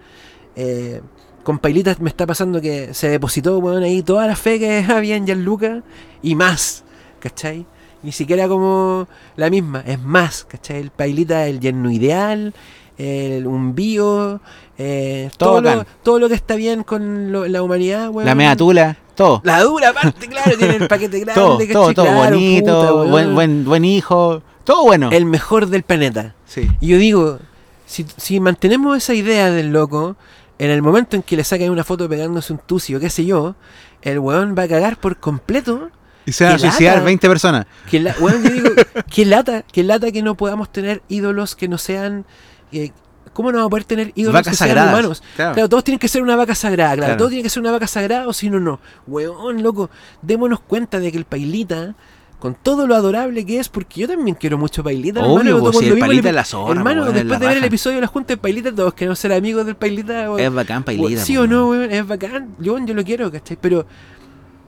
Eh, 0.55 1.01
con 1.43 1.59
Pailitas 1.59 1.99
me 1.99 2.09
está 2.09 2.25
pasando 2.25 2.61
que 2.61 2.93
se 2.93 3.09
depositó, 3.09 3.57
weón, 3.59 3.83
ahí 3.83 4.01
toda 4.01 4.27
la 4.27 4.35
fe 4.35 4.59
que 4.59 4.79
había 4.89 5.15
en 5.15 5.25
Gianluca 5.25 5.83
y 6.21 6.35
más, 6.35 6.83
¿cachai? 7.19 7.65
Ni 8.03 8.11
siquiera 8.11 8.47
como 8.47 9.07
la 9.35 9.49
misma, 9.49 9.83
es 9.85 9.99
más, 10.01 10.45
¿cachai? 10.49 10.77
El 10.79 10.89
Pailita, 10.91 11.45
el 11.47 11.59
yerno 11.59 11.91
ideal, 11.91 12.53
el 12.97 13.45
un 13.47 13.75
bio, 13.75 14.39
eh, 14.77 15.29
Todo 15.37 15.61
todo, 15.61 15.75
lo, 15.75 15.85
todo 16.03 16.19
lo 16.19 16.27
que 16.29 16.35
está 16.35 16.55
bien 16.55 16.83
con 16.83 17.31
lo- 17.31 17.47
la 17.47 17.61
humanidad, 17.61 18.09
weón. 18.09 18.25
La 18.25 18.33
mea 18.35 18.55
tula, 18.55 18.97
todo. 19.15 19.41
La 19.43 19.61
dura 19.61 19.89
aparte, 19.89 20.27
claro, 20.27 20.57
tiene 20.57 20.75
el 20.77 20.87
paquete 20.87 21.19
grande, 21.21 21.33
todo, 21.41 21.57
¿cachai? 21.59 21.73
todo, 21.73 21.93
todo 21.93 22.05
Claro, 22.07 22.35
bonito, 22.35 22.65
puta, 22.79 22.91
buen, 23.11 23.35
buen, 23.35 23.65
buen 23.65 23.85
hijo, 23.85 24.41
todo 24.63 24.83
bueno. 24.83 25.09
El 25.11 25.25
mejor 25.25 25.67
del 25.67 25.83
planeta. 25.83 26.33
Sí. 26.45 26.67
Y 26.79 26.87
yo 26.87 26.97
digo, 26.97 27.39
si, 27.85 28.05
si 28.17 28.39
mantenemos 28.39 28.97
esa 28.97 29.13
idea 29.13 29.51
del 29.51 29.71
loco, 29.71 30.15
en 30.57 30.69
el 30.71 30.81
momento 30.81 31.15
en 31.15 31.21
que 31.23 31.35
le 31.35 31.43
saquen 31.43 31.71
una 31.71 31.83
foto 31.83 32.09
pegándose 32.09 32.51
un 32.53 32.59
tucio, 32.59 32.99
qué 32.99 33.09
sé 33.11 33.25
yo, 33.25 33.55
el 34.01 34.17
weón 34.19 34.55
va 34.57 34.63
a 34.63 34.67
cagar 34.67 34.97
por 34.97 35.17
completo. 35.17 35.89
Y 36.25 36.31
se 36.31 36.43
van 36.43 36.53
a 36.55 36.59
suicidar 36.59 36.95
lata. 36.95 37.05
20 37.05 37.27
personas. 37.27 37.65
Que 37.89 37.99
la, 37.99 38.15
weón, 38.19 38.43
yo 38.43 38.49
digo, 38.49 38.69
qué 39.13 39.25
lata, 39.25 39.63
qué 39.71 39.83
lata 39.83 40.11
que 40.11 40.21
no 40.21 40.35
podamos 40.35 40.71
tener 40.71 41.01
ídolos 41.09 41.55
que 41.55 41.67
no 41.67 41.77
sean. 41.77 42.25
eh, 42.71 42.91
¿Cómo 43.33 43.51
no 43.51 43.59
vamos 43.59 43.67
a 43.67 43.71
poder 43.71 43.85
tener 43.85 44.11
ídolos 44.15 44.33
Vacas 44.41 44.51
que 44.51 44.57
sean 44.57 44.69
sagradas. 44.71 44.93
humanos? 44.93 45.23
Claro. 45.37 45.53
Claro, 45.53 45.69
todos 45.69 45.83
tienen 45.85 45.99
que 45.99 46.09
ser 46.09 46.21
una 46.21 46.35
vaca 46.35 46.53
sagrada, 46.53 46.95
claro, 46.95 47.05
Claro. 47.07 47.17
Todos 47.17 47.29
tienen 47.29 47.43
que 47.43 47.49
ser 47.49 47.61
una 47.61 47.71
vaca 47.71 47.87
sagrada 47.87 48.27
o 48.27 48.33
si 48.33 48.49
no, 48.49 48.59
no. 48.59 48.81
Weón, 49.07 49.63
loco, 49.63 49.89
démonos 50.21 50.59
cuenta 50.59 50.99
de 50.99 51.13
que 51.13 51.17
el 51.17 51.23
Pailita, 51.23 51.95
con 52.39 52.55
todo 52.55 52.87
lo 52.87 52.93
adorable 52.95 53.45
que 53.45 53.59
es, 53.59 53.69
porque 53.69 54.01
yo 54.01 54.07
también 54.09 54.35
quiero 54.35 54.57
mucho 54.57 54.83
Pailita, 54.83 55.21
Obvio, 55.21 55.37
hermano, 55.39 55.59
cuando 55.61 55.79
si 55.79 55.87
el 55.87 55.99
Pailita 55.99 56.27
es 56.29 56.35
la 56.35 56.43
zorra, 56.43 56.73
Hermano, 56.73 57.05
después 57.05 57.39
de 57.39 57.45
ver 57.45 57.49
el 57.51 57.55
raja. 57.61 57.67
episodio 57.67 57.95
de 57.95 58.01
la 58.01 58.07
Junta 58.07 58.33
de 58.33 58.37
Pailita, 58.37 58.75
todos 58.75 58.93
queremos 58.95 59.17
ser 59.17 59.31
amigos 59.31 59.65
del 59.65 59.75
Pailita. 59.75 60.29
weón. 60.29 60.39
Es 60.41 60.53
bacán 60.53 60.83
Pailita. 60.83 61.21
Sí 61.23 61.35
po, 61.35 61.41
o 61.43 61.47
no, 61.47 61.69
weón. 61.69 61.79
weón, 61.79 61.91
es 61.93 62.05
bacán. 62.05 62.55
Yo, 62.59 62.77
yo 62.85 62.93
lo 62.93 63.03
quiero, 63.05 63.31
¿cachai? 63.31 63.57
Pero 63.61 63.85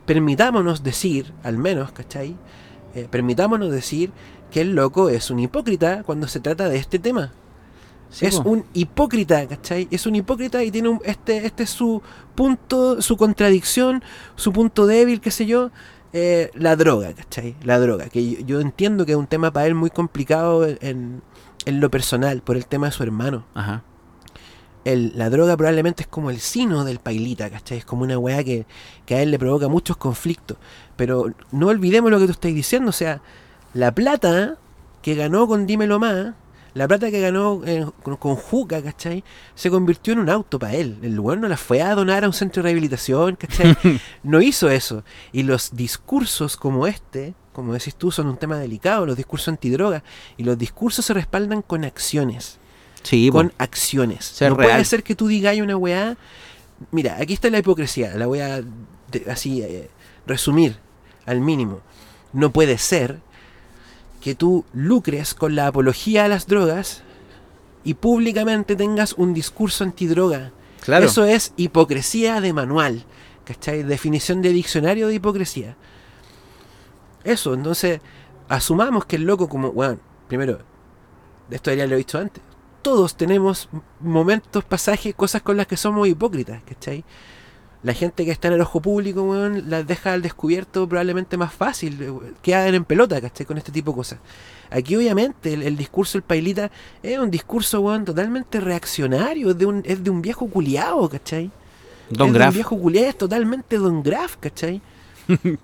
permitámonos 0.05 0.83
decir, 0.83 1.33
al 1.43 1.57
menos, 1.57 1.91
¿cachai? 1.91 2.35
Eh, 2.95 3.07
permitámonos 3.09 3.71
decir 3.71 4.11
que 4.51 4.61
el 4.61 4.75
loco 4.75 5.09
es 5.09 5.31
un 5.31 5.39
hipócrita 5.39 6.03
cuando 6.03 6.27
se 6.27 6.39
trata 6.39 6.69
de 6.69 6.77
este 6.77 6.99
tema. 6.99 7.31
Sí, 8.09 8.27
es 8.27 8.39
po. 8.39 8.49
un 8.49 8.65
hipócrita, 8.73 9.47
¿cachai? 9.47 9.87
Es 9.89 10.05
un 10.05 10.15
hipócrita 10.15 10.63
y 10.63 10.69
tiene 10.71 10.89
un, 10.89 11.01
este, 11.03 11.45
este 11.45 11.63
es 11.63 11.71
su 11.71 12.01
punto, 12.35 13.01
su 13.01 13.17
contradicción, 13.17 14.03
su 14.35 14.53
punto 14.53 14.85
débil, 14.85 15.19
qué 15.21 15.31
sé 15.31 15.45
yo. 15.47 15.71
eh, 16.13 16.51
la 16.53 16.75
droga, 16.75 17.13
¿cachai? 17.13 17.55
La 17.63 17.79
droga, 17.79 18.09
que 18.09 18.29
yo, 18.29 18.39
yo 18.45 18.61
entiendo 18.61 19.05
que 19.05 19.13
es 19.13 19.17
un 19.17 19.27
tema 19.27 19.51
para 19.51 19.65
él 19.65 19.73
muy 19.75 19.89
complicado 19.89 20.65
en, 20.67 21.23
en 21.65 21.79
lo 21.79 21.89
personal, 21.89 22.41
por 22.43 22.55
el 22.55 22.67
tema 22.67 22.87
de 22.87 22.91
su 22.91 23.01
hermano. 23.03 23.45
Ajá. 23.55 23.83
El- 24.86 25.13
la 25.15 25.29
droga 25.29 25.55
probablemente 25.55 26.03
es 26.03 26.07
como 26.07 26.29
el 26.29 26.39
sino 26.39 26.84
del 26.84 26.99
pailita, 26.99 27.49
¿cachai? 27.49 27.77
Es 27.79 27.86
como 27.86 28.03
una 28.03 28.17
weá 28.17 28.43
que, 28.43 28.65
que 29.05 29.15
a 29.15 29.21
él 29.21 29.31
le 29.31 29.39
provoca 29.39 29.67
muchos 29.67 29.97
conflictos. 29.97 30.57
Pero 30.95 31.31
no 31.51 31.67
olvidemos 31.67 32.11
lo 32.11 32.19
que 32.19 32.25
tú 32.25 32.31
estás 32.34 32.53
diciendo, 32.53 32.89
o 32.89 32.93
sea, 32.93 33.21
la 33.73 33.93
plata 33.93 34.57
que 35.01 35.15
ganó 35.15 35.47
con 35.47 35.65
Dímelo 35.65 35.99
Más, 35.99 36.34
la 36.73 36.88
plata 36.88 37.11
que 37.11 37.21
ganó 37.21 37.61
eh, 37.65 37.86
con, 38.01 38.17
con 38.17 38.36
Juca, 38.36 38.81
¿cachai? 38.81 39.23
Se 39.55 39.69
convirtió 39.69 40.13
en 40.13 40.19
un 40.19 40.29
auto 40.29 40.57
para 40.59 40.73
él. 40.73 40.97
El 41.01 41.13
lugar 41.15 41.38
no 41.38 41.47
la 41.47 41.55
fue 41.57 41.81
a 41.81 41.93
donar 41.95 42.23
a 42.23 42.27
un 42.27 42.34
centro 42.34 42.61
de 42.63 42.69
rehabilitación, 42.69 43.36
¿cachai? 43.36 43.77
no 44.23 44.41
hizo 44.41 44.69
eso. 44.69 45.03
Y 45.31 45.43
los 45.43 45.75
discursos 45.75 46.57
como 46.57 46.88
este, 46.88 47.36
como 47.53 47.73
decís 47.73 47.95
tú, 47.95 48.11
son 48.11 48.27
un 48.27 48.38
tema 48.38 48.57
delicado, 48.57 49.05
los 49.05 49.15
discursos 49.17 49.49
antidroga. 49.49 50.03
Y 50.36 50.43
los 50.43 50.57
discursos 50.57 51.05
se 51.05 51.13
respaldan 51.13 51.61
con 51.61 51.86
acciones 51.86 52.57
Sí, 53.03 53.29
con 53.31 53.49
po. 53.49 53.55
acciones. 53.57 54.25
Ser 54.25 54.51
no 54.51 54.57
real. 54.57 54.71
puede 54.71 54.85
ser 54.85 55.03
que 55.03 55.15
tú 55.15 55.27
digas 55.27 55.57
una 55.59 55.77
weá. 55.77 56.17
Mira, 56.91 57.17
aquí 57.19 57.33
está 57.33 57.49
la 57.49 57.59
hipocresía. 57.59 58.15
La 58.15 58.25
voy 58.27 58.39
a 58.39 58.61
de- 58.61 59.25
así 59.29 59.61
eh, 59.61 59.89
resumir 60.25 60.77
al 61.25 61.39
mínimo. 61.41 61.81
No 62.33 62.51
puede 62.51 62.77
ser 62.77 63.19
que 64.21 64.35
tú 64.35 64.65
lucres 64.73 65.33
con 65.33 65.55
la 65.55 65.67
apología 65.67 66.25
a 66.25 66.27
las 66.27 66.47
drogas 66.47 67.03
y 67.83 67.93
públicamente 67.95 68.75
tengas 68.75 69.13
un 69.13 69.33
discurso 69.33 69.83
antidroga. 69.83 70.51
Claro. 70.81 71.05
Eso 71.05 71.25
es 71.25 71.53
hipocresía 71.57 72.41
de 72.41 72.53
manual. 72.53 73.05
¿Cachai? 73.45 73.83
Definición 73.83 74.41
de 74.41 74.49
diccionario 74.49 75.07
de 75.09 75.15
hipocresía. 75.15 75.75
Eso, 77.25 77.53
entonces, 77.53 77.99
asumamos 78.49 79.05
que 79.05 79.17
el 79.17 79.23
loco 79.23 79.47
como, 79.49 79.71
bueno, 79.71 79.99
primero, 80.27 80.59
esto 81.49 81.69
debería 81.69 81.83
haberlo 81.83 81.97
visto 81.97 82.17
antes. 82.17 82.41
Todos 82.84 83.15
tenemos 83.17 83.69
momentos, 83.99 84.63
pasajes, 84.63 85.15
cosas 85.15 85.41
con 85.41 85.57
las 85.57 85.65
que 85.65 85.77
somos 85.77 86.07
hipócritas, 86.07 86.61
¿cachai? 86.63 87.03
La 87.81 87.93
gente 87.93 88.23
que 88.23 88.31
está 88.31 88.47
en 88.49 88.53
el 88.53 88.61
ojo 88.61 88.81
público, 88.81 89.23
weón, 89.23 89.69
las 89.69 89.88
deja 89.88 90.13
al 90.13 90.21
descubierto 90.21 90.88
probablemente 90.88 91.36
más 91.36 91.53
fácil, 91.53 92.01
eh, 92.01 92.13
quedan 92.41 92.75
en 92.75 92.86
pelota, 92.86 93.19
¿cachai? 93.19 93.45
Con 93.45 93.57
este 93.57 93.71
tipo 93.71 93.91
de 93.91 93.97
cosas. 93.97 94.19
Aquí 94.69 94.95
obviamente 94.95 95.53
el, 95.53 95.63
el 95.63 95.75
discurso 95.75 96.17
del 96.17 96.23
Pailita 96.23 96.69
es 97.01 97.17
un 97.19 97.31
discurso, 97.31 97.81
weón, 97.81 98.05
totalmente 98.05 98.59
reaccionario, 98.61 99.51
es 99.51 99.57
de 99.57 99.65
un, 99.65 99.81
es 99.86 100.03
de 100.03 100.09
un 100.09 100.21
viejo 100.21 100.47
culiao, 100.47 101.09
¿cachai? 101.09 101.51
Don 102.09 102.29
es 102.29 102.34
de 102.34 102.39
Graf. 102.39 102.49
un 102.49 102.53
viejo 102.53 102.77
culiao, 102.77 103.09
es 103.09 103.17
totalmente 103.17 103.77
Don 103.77 104.03
Graf, 104.03 104.38
¿cachai? 104.38 104.81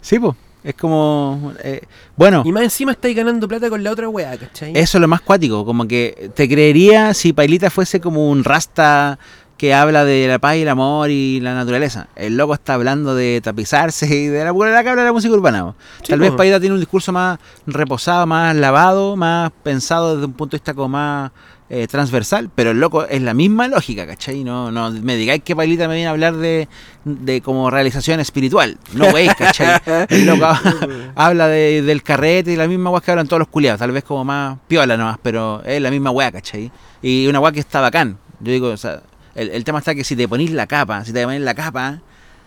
Sí, 0.00 0.18
pues. 0.18 0.36
Es 0.64 0.74
como. 0.74 1.52
eh, 1.62 1.82
bueno, 2.16 2.42
Y 2.44 2.50
más 2.50 2.62
encima 2.64 2.92
estáis 2.92 3.14
ganando 3.14 3.46
plata 3.46 3.68
con 3.68 3.84
la 3.84 3.90
otra 3.90 4.08
weá, 4.08 4.36
¿cachai? 4.36 4.72
eso 4.74 4.96
es 4.98 5.00
lo 5.00 5.06
más 5.08 5.20
cuático. 5.20 5.64
Como 5.64 5.86
que 5.86 6.30
te 6.34 6.48
creería 6.48 7.12
si 7.14 7.32
Pailita 7.34 7.70
fuese 7.70 8.00
como 8.00 8.30
un 8.30 8.42
rasta 8.44 9.18
que 9.58 9.72
habla 9.72 10.04
de 10.04 10.26
la 10.26 10.38
paz 10.40 10.56
y 10.56 10.62
el 10.62 10.68
amor 10.68 11.10
y 11.10 11.38
la 11.40 11.54
naturaleza. 11.54 12.08
El 12.16 12.36
loco 12.36 12.54
está 12.54 12.74
hablando 12.74 13.14
de 13.14 13.40
tapizarse 13.42 14.06
y 14.06 14.26
de 14.26 14.42
la 14.42 14.52
pura 14.52 14.70
la 14.72 14.82
que 14.82 14.88
habla 14.88 15.02
de 15.02 15.08
la 15.08 15.12
música 15.12 15.32
urbana. 15.34 15.74
Sí, 16.02 16.08
Tal 16.10 16.18
vez. 16.18 16.32
Pailita 16.32 16.58
tiene 16.58 16.74
un 16.74 16.80
discurso 16.80 17.12
más 17.12 17.38
reposado, 17.66 18.26
más 18.26 18.56
lavado, 18.56 19.16
más 19.16 19.52
pensado 19.62 20.14
desde 20.14 20.26
un 20.26 20.32
punto 20.32 20.56
de 20.56 20.60
vista 20.60 20.74
como 20.74 20.88
más 20.88 21.30
eh, 21.70 21.86
transversal, 21.86 22.50
pero 22.54 22.72
el 22.72 22.78
loco 22.80 23.06
es 23.06 23.22
la 23.22 23.32
misma 23.34 23.68
lógica, 23.68 24.06
¿cachai? 24.06 24.44
No, 24.44 24.70
no 24.70 24.90
me 24.90 25.16
digáis 25.16 25.42
que 25.42 25.56
Pailita 25.56 25.88
me 25.88 25.94
viene 25.94 26.08
a 26.08 26.10
hablar 26.10 26.34
de, 26.36 26.68
de 27.04 27.40
como 27.40 27.70
realización 27.70 28.20
espiritual. 28.20 28.76
No, 28.92 29.10
güey, 29.10 29.28
¿cachai? 29.28 29.80
El 30.08 30.26
loco 30.26 30.46
habla 31.14 31.48
de- 31.48 31.82
del 31.82 32.02
carrete 32.02 32.52
y 32.52 32.56
la 32.56 32.68
misma 32.68 32.90
weá 32.90 33.00
que 33.00 33.10
hablan 33.10 33.26
todos 33.26 33.38
los 33.40 33.48
culiados, 33.48 33.78
tal 33.78 33.92
vez 33.92 34.04
como 34.04 34.24
más 34.24 34.58
piola 34.68 34.96
nomás, 34.96 35.16
pero 35.22 35.62
es 35.64 35.80
la 35.80 35.90
misma 35.90 36.10
weá, 36.10 36.30
¿cachai? 36.30 36.70
Y 37.02 37.26
una 37.26 37.40
weá 37.40 37.50
que 37.52 37.60
está 37.60 37.80
bacán. 37.80 38.18
Yo 38.40 38.52
digo, 38.52 38.68
o 38.68 38.76
sea, 38.76 39.02
el, 39.34 39.48
el 39.50 39.64
tema 39.64 39.78
está 39.78 39.94
que 39.94 40.04
si 40.04 40.14
te 40.16 40.28
ponís 40.28 40.50
la 40.50 40.66
capa, 40.66 41.04
si 41.04 41.12
te 41.12 41.24
pones 41.24 41.40
la 41.40 41.54
capa, 41.54 42.00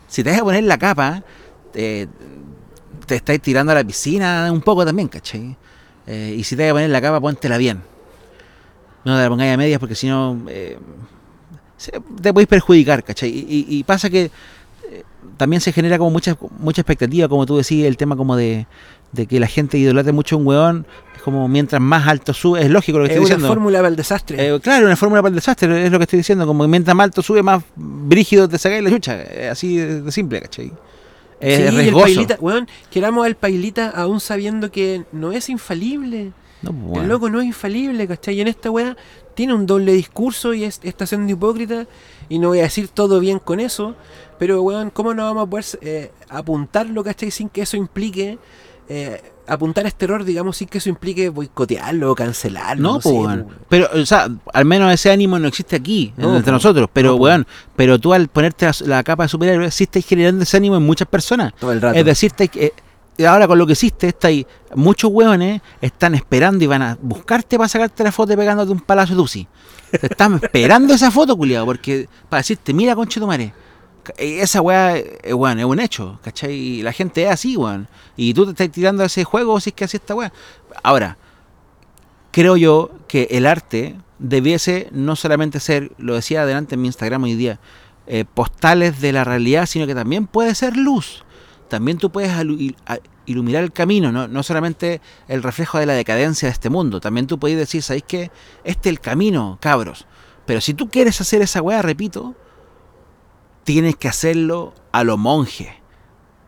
si 0.08 0.24
te 0.24 0.30
dejas 0.30 0.44
poner 0.44 0.64
la 0.64 0.78
capa, 0.78 1.24
eh, 1.74 2.08
te 3.08 3.16
estáis 3.16 3.42
tirando 3.42 3.72
a 3.72 3.76
la 3.76 3.84
piscina 3.84 4.50
un 4.52 4.62
poco 4.62 4.86
también, 4.86 5.08
¿cachai? 5.08 5.56
Eh, 6.06 6.36
y 6.38 6.44
si 6.44 6.56
te 6.56 6.64
vas 6.64 6.70
a 6.72 6.74
poner 6.76 6.90
la 6.92 7.02
capa, 7.02 7.20
póntela 7.20 7.58
bien. 7.58 7.82
No 9.08 9.16
te 9.18 9.24
la 9.24 9.30
pongáis 9.30 9.54
a 9.54 9.58
medias 9.58 9.80
porque 9.80 9.96
si 9.96 10.08
no 10.08 10.38
eh, 10.50 10.78
te 12.22 12.34
podéis 12.34 12.48
perjudicar, 12.48 13.04
¿cachai? 13.04 13.30
Y, 13.30 13.66
y- 13.70 13.84
pasa 13.84 14.10
que 14.10 14.24
eh, 14.92 15.04
también 15.38 15.62
se 15.62 15.72
genera 15.72 15.98
como 15.98 16.12
mucha, 16.12 16.36
mucha 16.60 16.82
expectativa, 16.82 17.28
como 17.28 17.46
tú 17.46 17.58
decías, 17.58 17.88
el 17.88 17.98
tema 17.98 18.16
como 18.16 18.36
de, 18.36 18.66
de 19.12 19.28
que 19.28 19.40
la 19.40 19.48
gente 19.48 19.78
idolatre 19.78 20.12
mucho 20.12 20.36
a 20.36 20.40
un 20.40 20.48
weón, 20.48 20.86
es 21.16 21.22
como 21.22 21.48
mientras 21.48 21.82
más 21.82 22.08
alto 22.08 22.34
sube, 22.34 22.62
es 22.62 22.70
lógico 22.70 22.98
lo 23.00 23.06
que 23.06 23.12
es 23.12 23.16
estoy 23.18 23.26
una 23.28 23.36
diciendo. 23.36 23.48
fórmula 23.48 23.78
para 23.80 23.90
el 23.90 23.96
desastre. 23.96 24.48
Eh, 24.56 24.60
claro, 24.60 24.86
una 24.88 24.96
fórmula 24.96 25.22
para 25.22 25.30
el 25.30 25.36
desastre, 25.36 25.86
es 25.86 25.92
lo 25.92 26.00
que 26.00 26.04
estoy 26.04 26.18
diciendo, 26.18 26.48
como 26.48 26.64
que 26.64 26.68
mientras 26.70 26.96
más 26.96 27.06
alto 27.06 27.22
sube, 27.22 27.44
más 27.44 27.64
brígido 27.76 28.48
te 28.50 28.58
sacáis 28.58 28.84
la 28.84 28.90
chucha, 28.90 29.24
así 29.52 29.78
de, 29.78 30.12
simple, 30.12 30.42
¿cachai? 30.42 30.72
Es 31.40 31.70
Sí, 31.72 31.78
el 31.88 31.94
pailita, 31.94 32.38
weón, 32.42 32.68
queramos 32.90 33.24
al 33.26 33.36
pailita 33.36 33.90
aún 33.92 34.20
sabiendo 34.20 34.72
que 34.72 35.04
no 35.12 35.32
es 35.32 35.50
infalible. 35.50 36.32
No, 36.62 36.72
pues, 36.74 37.04
El 37.04 37.10
loco 37.10 37.30
no 37.30 37.40
es 37.40 37.46
infalible, 37.48 38.08
¿cachai? 38.08 38.36
Y 38.36 38.42
en 38.42 38.48
esta 38.48 38.72
weá 38.72 38.96
tiene 39.36 39.54
un 39.54 39.66
doble 39.66 39.94
discurso 39.94 40.54
y 40.54 40.64
es, 40.64 40.80
está 40.84 41.06
siendo 41.06 41.32
hipócrita. 41.32 41.86
Y 42.30 42.40
no 42.40 42.50
voy 42.50 42.60
a 42.60 42.64
decir 42.64 42.88
todo 42.90 43.20
bien 43.20 43.40
con 43.40 43.60
eso, 43.60 43.96
pero 44.40 44.62
weón, 44.64 44.90
¿cómo 44.90 45.14
no 45.14 45.24
vamos 45.24 45.44
a 45.44 45.50
poder 45.50 45.66
eh, 45.82 46.12
apuntarlo, 46.30 47.04
¿cachai? 47.04 47.32
Sin 47.32 47.50
que 47.50 47.62
eso 47.62 47.78
implique. 47.78 48.38
eh, 48.90 49.22
apuntar 49.50 49.86
este 49.86 50.04
error, 50.06 50.26
digamos, 50.26 50.58
sin 50.58 50.68
que 50.68 50.78
eso 50.80 50.90
implique 50.90 51.30
boicotearlo 51.30 52.12
o 52.12 52.16
cancelarlo. 52.16 52.82
No, 52.84 52.94
No, 52.96 53.00
pues, 53.00 53.16
sé, 53.16 53.22
weón. 53.22 53.48
Pero, 53.70 53.88
o 53.94 54.06
sea, 54.06 54.28
al 54.54 54.66
menos 54.66 54.94
ese 54.94 55.10
ánimo 55.10 55.40
no 55.40 55.48
existe 55.48 55.76
aquí, 55.78 56.14
No, 56.18 56.36
entre 56.36 56.52
po. 56.52 56.52
nosotros. 56.52 56.90
Pero, 56.92 57.12
No, 57.12 57.16
weón, 57.16 57.48
pero 57.76 57.98
tú 58.00 58.14
al 58.14 58.28
ponerte 58.28 58.68
la, 58.86 59.04
capa 59.04 59.24
de 59.24 59.30
superhéroe, 59.30 59.72
sí 59.72 59.86
estás 59.86 60.06
generando 60.06 60.44
ese 60.44 60.58
ánimo 60.58 60.76
en 60.76 60.84
muchas 60.84 61.08
personas. 61.08 61.54
Todo 61.60 61.72
el 61.72 61.80
rato. 61.82 61.98
Es 61.98 62.04
decir, 62.06 62.32
estáis- 62.36 62.52
eh, 62.56 62.74
ahora 63.26 63.48
con 63.48 63.58
lo 63.58 63.66
que 63.66 63.74
hiciste, 63.74 64.10
estáis, 64.10 64.46
muchos 64.76 65.12
weones 65.12 65.62
están 65.82 66.16
esperando 66.16 66.64
y 66.64 66.68
van 66.68 66.82
a 66.82 66.98
buscarte 67.02 67.58
para 67.58 67.68
sacarte 67.68 68.04
la 68.04 68.12
foto 68.12 68.36
pegándote 68.36 68.72
un 68.72 68.82
palazo 68.82 69.16
de 69.16 69.22
Uzi. 69.22 69.48
Te 69.92 70.08
están 70.08 70.36
esperando 70.44 70.94
esa 70.94 71.10
foto, 71.10 71.36
culiado, 71.36 71.66
porque 71.66 72.08
para 72.30 72.42
decirte, 72.42 72.74
mira, 72.74 72.96
conche 72.96 73.20
tu 73.20 73.28
madre. 73.28 73.54
Eh, 74.18 74.40
Esa 74.42 74.62
weá, 74.62 74.98
eh, 74.98 75.34
weón, 75.34 75.60
es 75.60 75.66
un 75.66 75.80
hecho, 75.80 76.20
¿cachai? 76.24 76.54
Y 76.54 76.82
la 76.82 76.94
gente 76.94 77.24
es 77.24 77.30
así, 77.32 77.58
weón. 77.58 77.88
Y 78.16 78.34
tú 78.34 78.46
te 78.46 78.52
estás 78.52 78.70
tirando 78.72 79.04
a 79.04 79.08
ese 79.08 79.24
juego 79.24 79.60
si 79.60 79.72
es 79.72 79.76
que 79.76 79.86
así 79.86 79.98
esta 79.98 80.16
weá. 80.16 80.32
Ahora, 80.84 81.18
creo 82.32 82.58
yo 82.58 82.92
que 83.08 83.28
el 83.32 83.46
arte 83.46 83.96
debiese 84.20 84.90
no 84.92 85.16
solamente 85.16 85.60
ser, 85.60 85.92
lo 85.98 86.16
decía 86.16 86.44
adelante 86.44 86.76
en 86.76 86.82
mi 86.82 86.88
Instagram 86.88 87.24
hoy 87.24 87.36
día, 87.36 87.60
eh, 88.08 88.26
postales 88.26 89.02
de 89.02 89.12
la 89.12 89.24
realidad, 89.24 89.66
sino 89.66 89.86
que 89.86 89.96
también 89.96 90.28
puede 90.28 90.56
ser 90.56 90.78
luz. 90.78 91.26
También 91.68 91.98
tú 91.98 92.12
puedes 92.12 92.32
iluminar 93.26 93.64
el 93.64 93.72
camino, 93.72 94.12
¿no? 94.12 94.28
no 94.28 94.44
solamente 94.44 95.02
el 95.28 95.44
reflejo 95.44 95.80
de 95.80 95.86
la 95.86 95.94
decadencia 95.94 96.48
de 96.48 96.54
este 96.54 96.70
mundo. 96.70 97.02
También 97.02 97.28
tú 97.28 97.40
puedes 97.40 97.58
decir, 97.58 97.84
¿sabéis 97.84 98.06
qué? 98.08 98.32
Este 98.64 98.90
es 98.90 98.94
el 98.94 99.00
camino, 99.00 99.58
cabros. 99.62 100.06
Pero 100.46 100.62
si 100.62 100.74
tú 100.74 100.90
quieres 100.90 101.20
hacer 101.20 101.42
esa 101.42 101.62
weá, 101.62 101.82
repito, 101.82 102.36
tienes 103.64 103.98
que 103.98 104.08
hacerlo 104.08 104.74
a 104.94 105.04
lo 105.04 105.18
monje. 105.18 105.82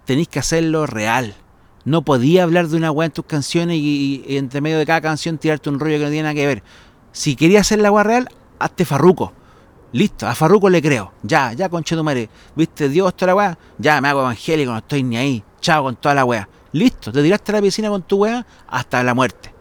Tenéis 0.06 0.30
que 0.30 0.40
hacerlo 0.40 0.88
real. 0.88 1.36
No 1.84 2.04
podía 2.04 2.44
hablar 2.44 2.70
de 2.70 2.78
una 2.78 2.92
weá 2.92 3.08
en 3.08 3.12
tus 3.12 3.26
canciones 3.26 3.78
y, 3.78 4.24
y 4.26 4.38
entre 4.38 4.62
medio 4.62 4.78
de 4.78 4.86
cada 4.86 5.02
canción 5.02 5.38
tirarte 5.38 5.70
un 5.70 5.80
rollo 5.80 5.98
que 5.98 6.06
no 6.06 6.10
tiene 6.10 6.24
nada 6.24 6.36
que 6.36 6.48
ver. 6.48 6.64
Si 7.12 7.36
querías 7.36 7.62
hacer 7.62 7.80
la 7.80 7.92
weá 7.92 8.04
real, 8.04 8.30
hazte 8.58 8.86
farruco. 8.86 9.34
Listo, 9.92 10.28
a 10.28 10.36
Farruco 10.36 10.70
le 10.70 10.82
creo. 10.82 11.14
Ya, 11.24 11.54
ya, 11.54 11.70
conche 11.70 11.96
tu 11.96 12.04
madre. 12.04 12.30
¿Viste 12.56 12.90
Dios 12.90 13.16
toda 13.16 13.28
la 13.28 13.36
weá? 13.36 13.58
Ya, 13.78 14.00
me 14.02 14.08
hago 14.08 14.22
evangélico, 14.22 14.72
no 14.72 14.78
estoy 14.78 15.04
ni 15.04 15.18
ahí. 15.18 15.44
Chao 15.62 15.84
con 15.84 15.96
toda 15.96 16.16
la 16.16 16.26
weá. 16.26 16.48
Listo, 16.72 17.12
te 17.12 17.24
tiraste 17.24 17.52
a 17.52 17.56
la 17.56 17.62
piscina 17.62 17.90
con 17.90 18.04
tu 18.04 18.18
weá 18.18 18.46
hasta 18.68 19.04
la 19.04 19.14
muerte. 19.14 19.52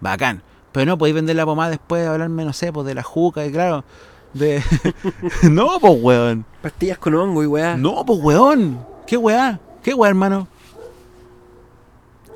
Bacán. 0.00 0.42
Pero 0.72 0.86
no 0.86 0.98
podéis 0.98 1.14
vender 1.14 1.36
la 1.36 1.44
pomada 1.44 1.70
después 1.70 2.02
de 2.02 2.08
hablarme, 2.08 2.44
no 2.44 2.52
sé, 2.52 2.72
pues 2.72 2.86
de 2.86 2.94
la 2.94 3.02
juca 3.02 3.44
y 3.44 3.52
claro. 3.52 3.84
De. 4.32 4.62
no, 5.50 5.78
pues 5.80 5.94
weón. 6.00 6.44
Pastillas 6.62 6.98
con 6.98 7.14
hongo 7.14 7.42
y 7.42 7.46
weá. 7.46 7.76
No, 7.76 8.04
pues 8.04 8.18
weón. 8.22 8.84
¿Qué 9.06 9.16
weá? 9.16 9.60
¿Qué 9.82 9.94
weá, 9.94 10.08
hermano? 10.10 10.48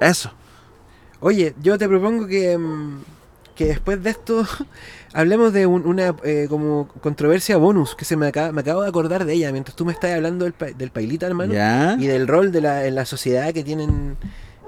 Eso. 0.00 0.30
Oye, 1.20 1.54
yo 1.62 1.78
te 1.78 1.88
propongo 1.88 2.26
que, 2.26 2.56
mm, 2.56 3.00
que 3.56 3.64
después 3.66 4.00
de 4.02 4.10
esto 4.10 4.46
hablemos 5.12 5.52
de 5.52 5.66
un- 5.66 5.84
una 5.86 6.14
eh, 6.22 6.46
como 6.48 6.88
controversia 7.00 7.56
bonus 7.56 7.94
que 7.96 8.04
se 8.04 8.16
me 8.16 8.28
acaba, 8.28 8.52
me 8.52 8.60
acabo 8.60 8.82
de 8.82 8.88
acordar 8.88 9.24
de 9.24 9.32
ella 9.32 9.50
mientras 9.50 9.74
tú 9.74 9.84
me 9.84 9.92
estás 9.92 10.12
hablando 10.14 10.44
del, 10.44 10.52
pa- 10.52 10.66
del 10.66 10.90
pailita, 10.90 11.26
hermano, 11.26 11.52
¿Ya? 11.54 11.96
y 11.98 12.06
del 12.06 12.28
rol 12.28 12.52
de 12.52 12.60
la, 12.60 12.86
en 12.86 12.94
la 12.94 13.04
sociedad 13.06 13.52
que 13.52 13.64
tienen 13.64 14.16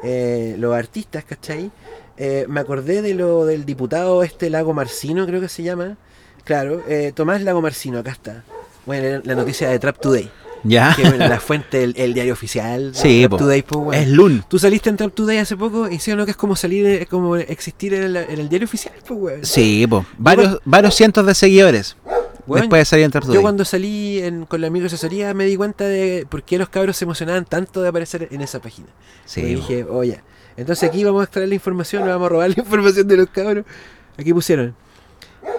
eh, 0.02 0.56
los 0.58 0.74
artistas, 0.74 1.24
¿cachai? 1.24 1.70
Eh, 2.16 2.46
me 2.48 2.58
acordé 2.60 3.00
de 3.02 3.14
lo 3.14 3.44
del 3.46 3.64
diputado 3.64 4.22
este 4.24 4.50
Lago 4.50 4.74
Marcino, 4.74 5.24
creo 5.26 5.40
que 5.40 5.48
se 5.48 5.62
llama. 5.62 5.96
Claro, 6.44 6.82
eh, 6.88 7.12
Tomás 7.14 7.42
Lago 7.42 7.60
Marcino, 7.62 7.98
acá 7.98 8.10
está. 8.10 8.42
Bueno, 8.86 9.20
la 9.24 9.34
noticia 9.34 9.68
de 9.68 9.78
Trap 9.78 9.98
Today. 10.00 10.30
Ya. 10.64 10.92
Que 10.96 11.02
bueno, 11.02 11.28
la 11.28 11.40
fuente, 11.40 11.82
el, 11.84 11.94
el 11.96 12.14
diario 12.14 12.32
oficial. 12.32 12.90
Sí, 12.94 13.20
Trap 13.20 13.30
po. 13.30 13.36
Today, 13.38 13.62
po, 13.62 13.78
weón. 13.78 14.02
Es 14.02 14.08
LUN. 14.08 14.44
Tú 14.48 14.58
saliste 14.58 14.90
en 14.90 14.96
Trap 14.96 15.12
Today 15.14 15.38
hace 15.38 15.56
poco 15.56 15.88
y 15.88 15.98
sí 15.98 16.10
o 16.12 16.16
no 16.16 16.24
que 16.24 16.32
es 16.32 16.36
como 16.36 16.56
salir, 16.56 17.06
como 17.08 17.36
existir 17.36 17.94
en 17.94 18.02
el, 18.04 18.16
en 18.16 18.40
el 18.40 18.48
diario 18.48 18.66
oficial, 18.66 18.94
pues, 19.06 19.20
weón. 19.20 19.44
Sí, 19.44 19.86
po. 19.86 20.04
Varios, 20.18 20.58
varios 20.64 20.94
cientos 20.94 21.24
de 21.26 21.34
seguidores. 21.34 21.96
Weón, 22.46 22.62
después 22.62 22.80
de 22.80 22.84
salir 22.86 23.04
en 23.04 23.10
Trap 23.10 23.24
Yo 23.24 23.28
Today. 23.28 23.42
cuando 23.42 23.64
salí 23.64 24.18
en- 24.20 24.46
con 24.46 24.60
la 24.60 24.70
microasesoría 24.70 25.34
me 25.34 25.44
di 25.44 25.56
cuenta 25.56 25.84
de 25.84 26.26
por 26.28 26.42
qué 26.42 26.56
los 26.58 26.68
cabros 26.70 26.96
se 26.96 27.04
emocionaban 27.04 27.44
tanto 27.44 27.82
de 27.82 27.88
aparecer 27.88 28.26
en 28.30 28.40
esa 28.40 28.58
página. 28.60 28.88
Sí, 29.26 29.42
y 29.42 29.54
dije, 29.56 29.84
oye, 29.84 30.22
entonces 30.56 30.88
aquí 30.88 31.04
vamos 31.04 31.20
a 31.20 31.24
extraer 31.24 31.48
la 31.48 31.54
información, 31.56 32.06
vamos 32.06 32.24
a 32.26 32.28
robar 32.30 32.48
la 32.48 32.54
información 32.62 33.06
de 33.06 33.16
los 33.18 33.28
cabros. 33.28 33.64
Aquí 34.16 34.32
pusieron. 34.32 34.74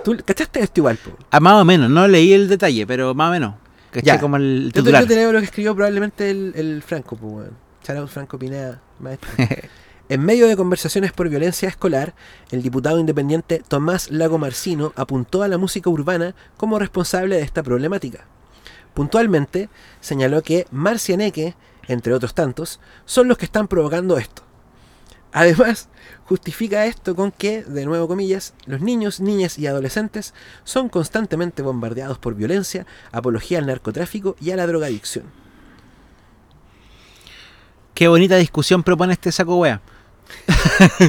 ¿Tú 0.03 0.17
cachaste 0.25 0.59
esto 0.61 0.79
igual, 0.81 0.97
po? 0.97 1.11
Ah, 1.31 1.39
más 1.39 1.61
o 1.61 1.63
menos, 1.65 1.89
no 1.89 2.07
leí 2.07 2.33
el 2.33 2.49
detalle, 2.49 2.85
pero 2.87 3.13
más 3.13 3.29
o 3.29 3.31
menos. 3.31 3.53
Caché 3.91 4.05
Ya. 4.05 4.19
como 4.19 4.37
el 4.37 4.71
titular. 4.73 5.01
yo 5.03 5.07
te 5.07 5.15
leo 5.15 5.31
lo 5.31 5.39
que 5.39 5.45
escribió 5.45 5.75
probablemente 5.75 6.29
el, 6.29 6.53
el 6.55 6.83
Franco, 6.83 7.15
pues, 7.15 7.49
Franco 8.11 8.37
Pineda, 8.37 8.81
maestro. 8.99 9.29
En 10.09 10.25
medio 10.25 10.47
de 10.47 10.57
conversaciones 10.57 11.11
por 11.11 11.29
violencia 11.29 11.69
escolar, 11.69 12.15
el 12.49 12.63
diputado 12.63 12.99
independiente 12.99 13.61
Tomás 13.67 14.09
Lago 14.09 14.39
Marcino 14.39 14.91
apuntó 14.95 15.43
a 15.43 15.47
la 15.47 15.59
música 15.59 15.87
urbana 15.91 16.33
como 16.57 16.79
responsable 16.79 17.35
de 17.35 17.43
esta 17.43 17.61
problemática. 17.61 18.25
Puntualmente, 18.95 19.69
señaló 20.01 20.41
que 20.41 20.65
Marcianeque, 20.71 21.53
entre 21.87 22.15
otros 22.15 22.33
tantos, 22.33 22.79
son 23.05 23.27
los 23.27 23.37
que 23.37 23.45
están 23.45 23.67
provocando 23.67 24.17
esto. 24.17 24.41
Además, 25.31 25.89
justifica 26.29 26.85
esto 26.85 27.15
con 27.15 27.31
que, 27.31 27.63
de 27.63 27.85
nuevo 27.87 28.07
comillas, 28.07 28.53
los 28.67 28.81
niños, 28.81 29.19
niñas 29.19 29.57
y 29.57 29.65
adolescentes 29.65 30.35
son 30.63 30.87
constantemente 30.87 31.63
bombardeados 31.63 32.19
por 32.19 32.35
violencia, 32.35 32.85
apología 33.11 33.57
al 33.57 33.65
narcotráfico 33.65 34.35
y 34.39 34.51
a 34.51 34.55
la 34.55 34.67
drogadicción. 34.67 35.25
Qué 37.95 38.07
bonita 38.07 38.35
discusión 38.35 38.83
propone 38.83 39.13
este 39.13 39.31
saco 39.31 39.55
wea. 39.57 39.81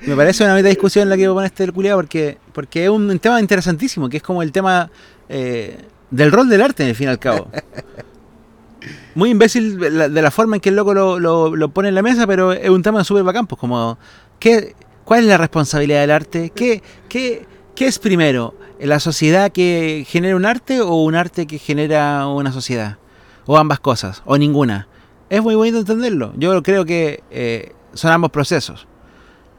Me 0.00 0.16
parece 0.16 0.42
una 0.42 0.54
bonita 0.54 0.70
discusión 0.70 1.10
la 1.10 1.18
que 1.18 1.24
propone 1.24 1.48
este 1.48 1.70
culiado 1.70 1.98
porque, 1.98 2.38
porque 2.54 2.84
es 2.84 2.90
un 2.90 3.18
tema 3.18 3.38
interesantísimo, 3.40 4.08
que 4.08 4.16
es 4.16 4.22
como 4.22 4.42
el 4.42 4.52
tema 4.52 4.90
eh, 5.28 5.76
del 6.10 6.32
rol 6.32 6.48
del 6.48 6.62
arte, 6.62 6.82
en 6.82 6.88
el 6.88 6.96
fin 6.96 7.08
y 7.08 7.10
al 7.10 7.18
cabo. 7.18 7.50
Muy 9.14 9.30
imbécil 9.30 9.78
de 9.78 9.90
la, 9.90 10.08
de 10.08 10.22
la 10.22 10.30
forma 10.30 10.56
en 10.56 10.60
que 10.60 10.68
el 10.70 10.76
loco 10.76 10.94
lo, 10.94 11.18
lo- 11.20 11.54
lo 11.54 11.68
pone 11.70 11.88
en 11.88 11.94
la 11.94 12.02
mesa, 12.02 12.26
pero 12.26 12.52
es 12.52 12.68
un 12.70 12.82
tema 12.82 13.04
súper 13.04 13.22
bacán, 13.24 13.46
pues 13.46 13.58
como, 13.58 13.98
¿qué, 14.38 14.74
¿cuál 15.04 15.20
es 15.20 15.26
la 15.26 15.38
responsabilidad 15.38 16.00
del 16.00 16.10
arte? 16.10 16.50
¿Qué, 16.54 16.82
qué, 17.08 17.46
¿Qué 17.74 17.86
es 17.86 17.98
primero? 17.98 18.54
¿La 18.80 18.98
sociedad 19.00 19.52
que 19.52 20.04
genera 20.08 20.34
un 20.36 20.44
arte 20.46 20.80
o 20.80 20.94
un 20.96 21.14
arte 21.14 21.46
que 21.46 21.58
genera 21.58 22.26
una 22.26 22.52
sociedad? 22.52 22.98
¿O 23.46 23.56
ambas 23.58 23.80
cosas? 23.80 24.22
¿O 24.24 24.36
ninguna? 24.38 24.88
Es 25.30 25.42
muy 25.42 25.54
bonito 25.54 25.78
entenderlo. 25.78 26.32
Yo 26.36 26.62
creo 26.62 26.84
que 26.84 27.22
eh, 27.30 27.72
son 27.94 28.12
ambos 28.12 28.30
procesos. 28.30 28.86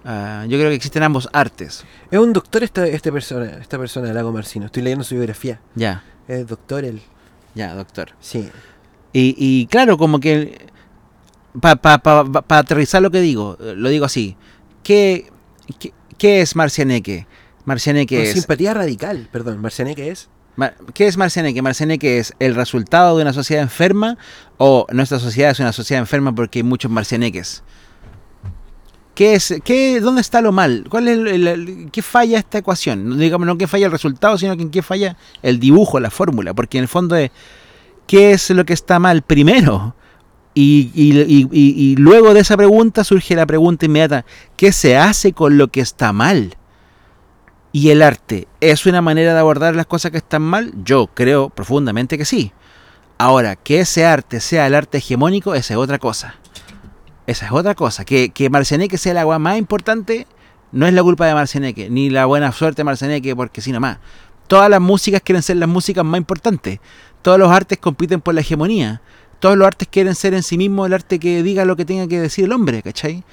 Ah, 0.05 0.45
yo 0.49 0.57
creo 0.57 0.69
que 0.69 0.75
existen 0.75 1.03
ambos 1.03 1.29
artes. 1.31 1.85
Es 2.11 2.19
un 2.19 2.33
doctor 2.33 2.63
esta, 2.63 2.85
este 2.85 3.11
persona, 3.11 3.45
esta 3.61 3.77
persona, 3.79 4.11
Lago 4.13 4.31
Marcino. 4.31 4.65
Estoy 4.65 4.83
leyendo 4.83 5.03
su 5.05 5.15
biografía. 5.15 5.59
Ya, 5.75 6.03
Es 6.27 6.45
doctor 6.47 6.83
él. 6.83 7.01
ya, 7.55 7.73
doctor. 7.73 8.09
Sí. 8.19 8.49
Y, 9.13 9.35
y 9.37 9.67
claro, 9.67 9.97
como 9.97 10.19
que 10.19 10.65
para 11.61 11.75
pa, 11.75 11.99
pa- 11.99 12.25
pa- 12.25 12.57
aterrizar 12.57 13.01
lo 13.01 13.11
que 13.11 13.21
digo, 13.21 13.57
lo 13.59 13.89
digo 13.89 14.05
así. 14.05 14.35
¿Qué, 14.83 15.29
qué, 15.79 15.93
qué 16.17 16.41
es 16.41 16.55
Marcianeque? 16.55 17.27
Marcianeque 17.65 18.15
Con 18.17 18.25
es... 18.25 18.33
simpatía 18.33 18.73
radical, 18.73 19.29
perdón. 19.31 19.61
Marcianeque 19.61 20.09
es. 20.09 20.29
¿Qué 20.93 21.07
es 21.07 21.17
Marcianeque? 21.17 21.61
Marcianeque 21.61 22.19
es 22.19 22.33
el 22.39 22.53
resultado 22.55 23.15
de 23.17 23.23
una 23.23 23.33
sociedad 23.33 23.63
enferma 23.63 24.17
o 24.57 24.85
nuestra 24.91 25.19
sociedad 25.19 25.51
es 25.51 25.59
una 25.59 25.73
sociedad 25.73 26.01
enferma 26.01 26.33
porque 26.35 26.59
hay 26.59 26.63
muchos 26.63 26.91
marcianeques. 26.91 27.63
¿Qué 29.15 29.35
es, 29.35 29.53
qué, 29.63 29.99
¿Dónde 30.01 30.21
está 30.21 30.41
lo 30.41 30.51
mal? 30.51 30.85
¿Cuál 30.89 31.07
es 31.07 31.17
el- 31.17 31.27
el- 31.27 31.47
el- 31.47 31.91
¿Qué 31.91 32.01
falla 32.01 32.39
esta 32.39 32.57
ecuación? 32.57 33.09
No 33.09 33.15
digamos 33.15 33.45
no 33.45 33.57
que 33.59 33.67
falla 33.67 33.85
el 33.85 33.91
resultado, 33.91 34.37
sino 34.39 34.57
que 34.57 34.63
en 34.63 34.71
qué 34.71 34.81
falla 34.81 35.17
el 35.43 35.59
dibujo, 35.59 35.99
la 35.99 36.09
fórmula. 36.09 36.53
Porque 36.55 36.79
en 36.79 36.83
el 36.83 36.87
fondo 36.87 37.15
es 37.15 37.29
¿qué 38.07 38.31
es 38.31 38.49
lo 38.49 38.65
que 38.65 38.73
está 38.73 38.99
mal 38.99 39.21
primero? 39.21 39.95
Y, 40.55 41.95
luego 41.97 42.33
de 42.33 42.41
esa 42.41 42.55
pregunta 42.57 43.03
surge 43.03 43.35
la 43.35 43.45
pregunta 43.45 43.85
inmediata, 43.85 44.25
¿qué 44.55 44.71
se 44.71 44.97
hace 44.97 45.33
con 45.33 45.57
lo 45.57 45.69
que 45.69 45.81
está 45.81 46.13
mal? 46.13 46.55
¿Y 47.71 47.89
el 47.89 48.03
arte 48.03 48.47
es 48.61 48.85
una 48.85 49.01
manera 49.01 49.33
de 49.33 49.39
abordar 49.39 49.75
las 49.75 49.87
cosas 49.87 50.11
que 50.11 50.17
están 50.17 50.43
mal? 50.43 50.71
Yo 50.83 51.07
creo 51.07 51.49
profundamente 51.49 52.19
que 52.19 52.25
sí. 52.25 52.51
Ahora, 53.17 53.55
que 53.55 53.79
ese 53.79 54.05
arte 54.05 54.39
sea 54.39 54.67
el 54.67 54.75
arte 54.75 54.99
hegemónico, 54.99 55.55
esa 55.55 55.73
es 55.73 55.77
otra 55.79 55.97
cosa. 55.97 56.35
Esa 57.25 57.47
es 57.47 57.51
otra 57.51 57.73
cosa. 57.73 58.05
Que, 58.05 58.29
que 58.29 58.49
Marcianeque 58.49 58.99
sea 58.99 59.13
el 59.13 59.17
agua 59.17 59.39
más 59.39 59.57
importante, 59.57 60.27
no 60.71 60.85
es 60.85 60.93
la 60.93 61.01
culpa 61.01 61.25
de 61.25 61.33
Marcianeque, 61.33 61.89
ni 61.89 62.09
la 62.09 62.25
buena 62.25 62.51
suerte 62.51 62.81
de 62.81 62.83
Marcianeque, 62.83 63.35
porque 63.35 63.61
sí 63.61 63.71
nomás. 63.71 63.97
Todas 64.47 64.69
las 64.69 64.81
músicas 64.81 65.21
quieren 65.21 65.41
ser 65.41 65.57
las 65.57 65.69
músicas 65.69 66.05
más 66.05 66.17
importantes. 66.19 66.79
Todos 67.23 67.39
los 67.39 67.51
artes 67.51 67.79
compiten 67.79 68.21
por 68.21 68.35
la 68.35 68.41
hegemonía. 68.41 69.01
Todos 69.39 69.57
los 69.57 69.65
artes 69.65 69.87
quieren 69.89 70.13
ser 70.13 70.35
en 70.35 70.43
sí 70.43 70.57
mismos 70.57 70.85
el 70.85 70.93
arte 70.93 71.17
que 71.17 71.41
diga 71.41 71.65
lo 71.65 71.75
que 71.75 71.85
tenga 71.85 72.07
que 72.07 72.21
decir 72.21 72.45
el 72.45 72.51
hombre, 72.51 72.83
¿cachai? 72.83 73.23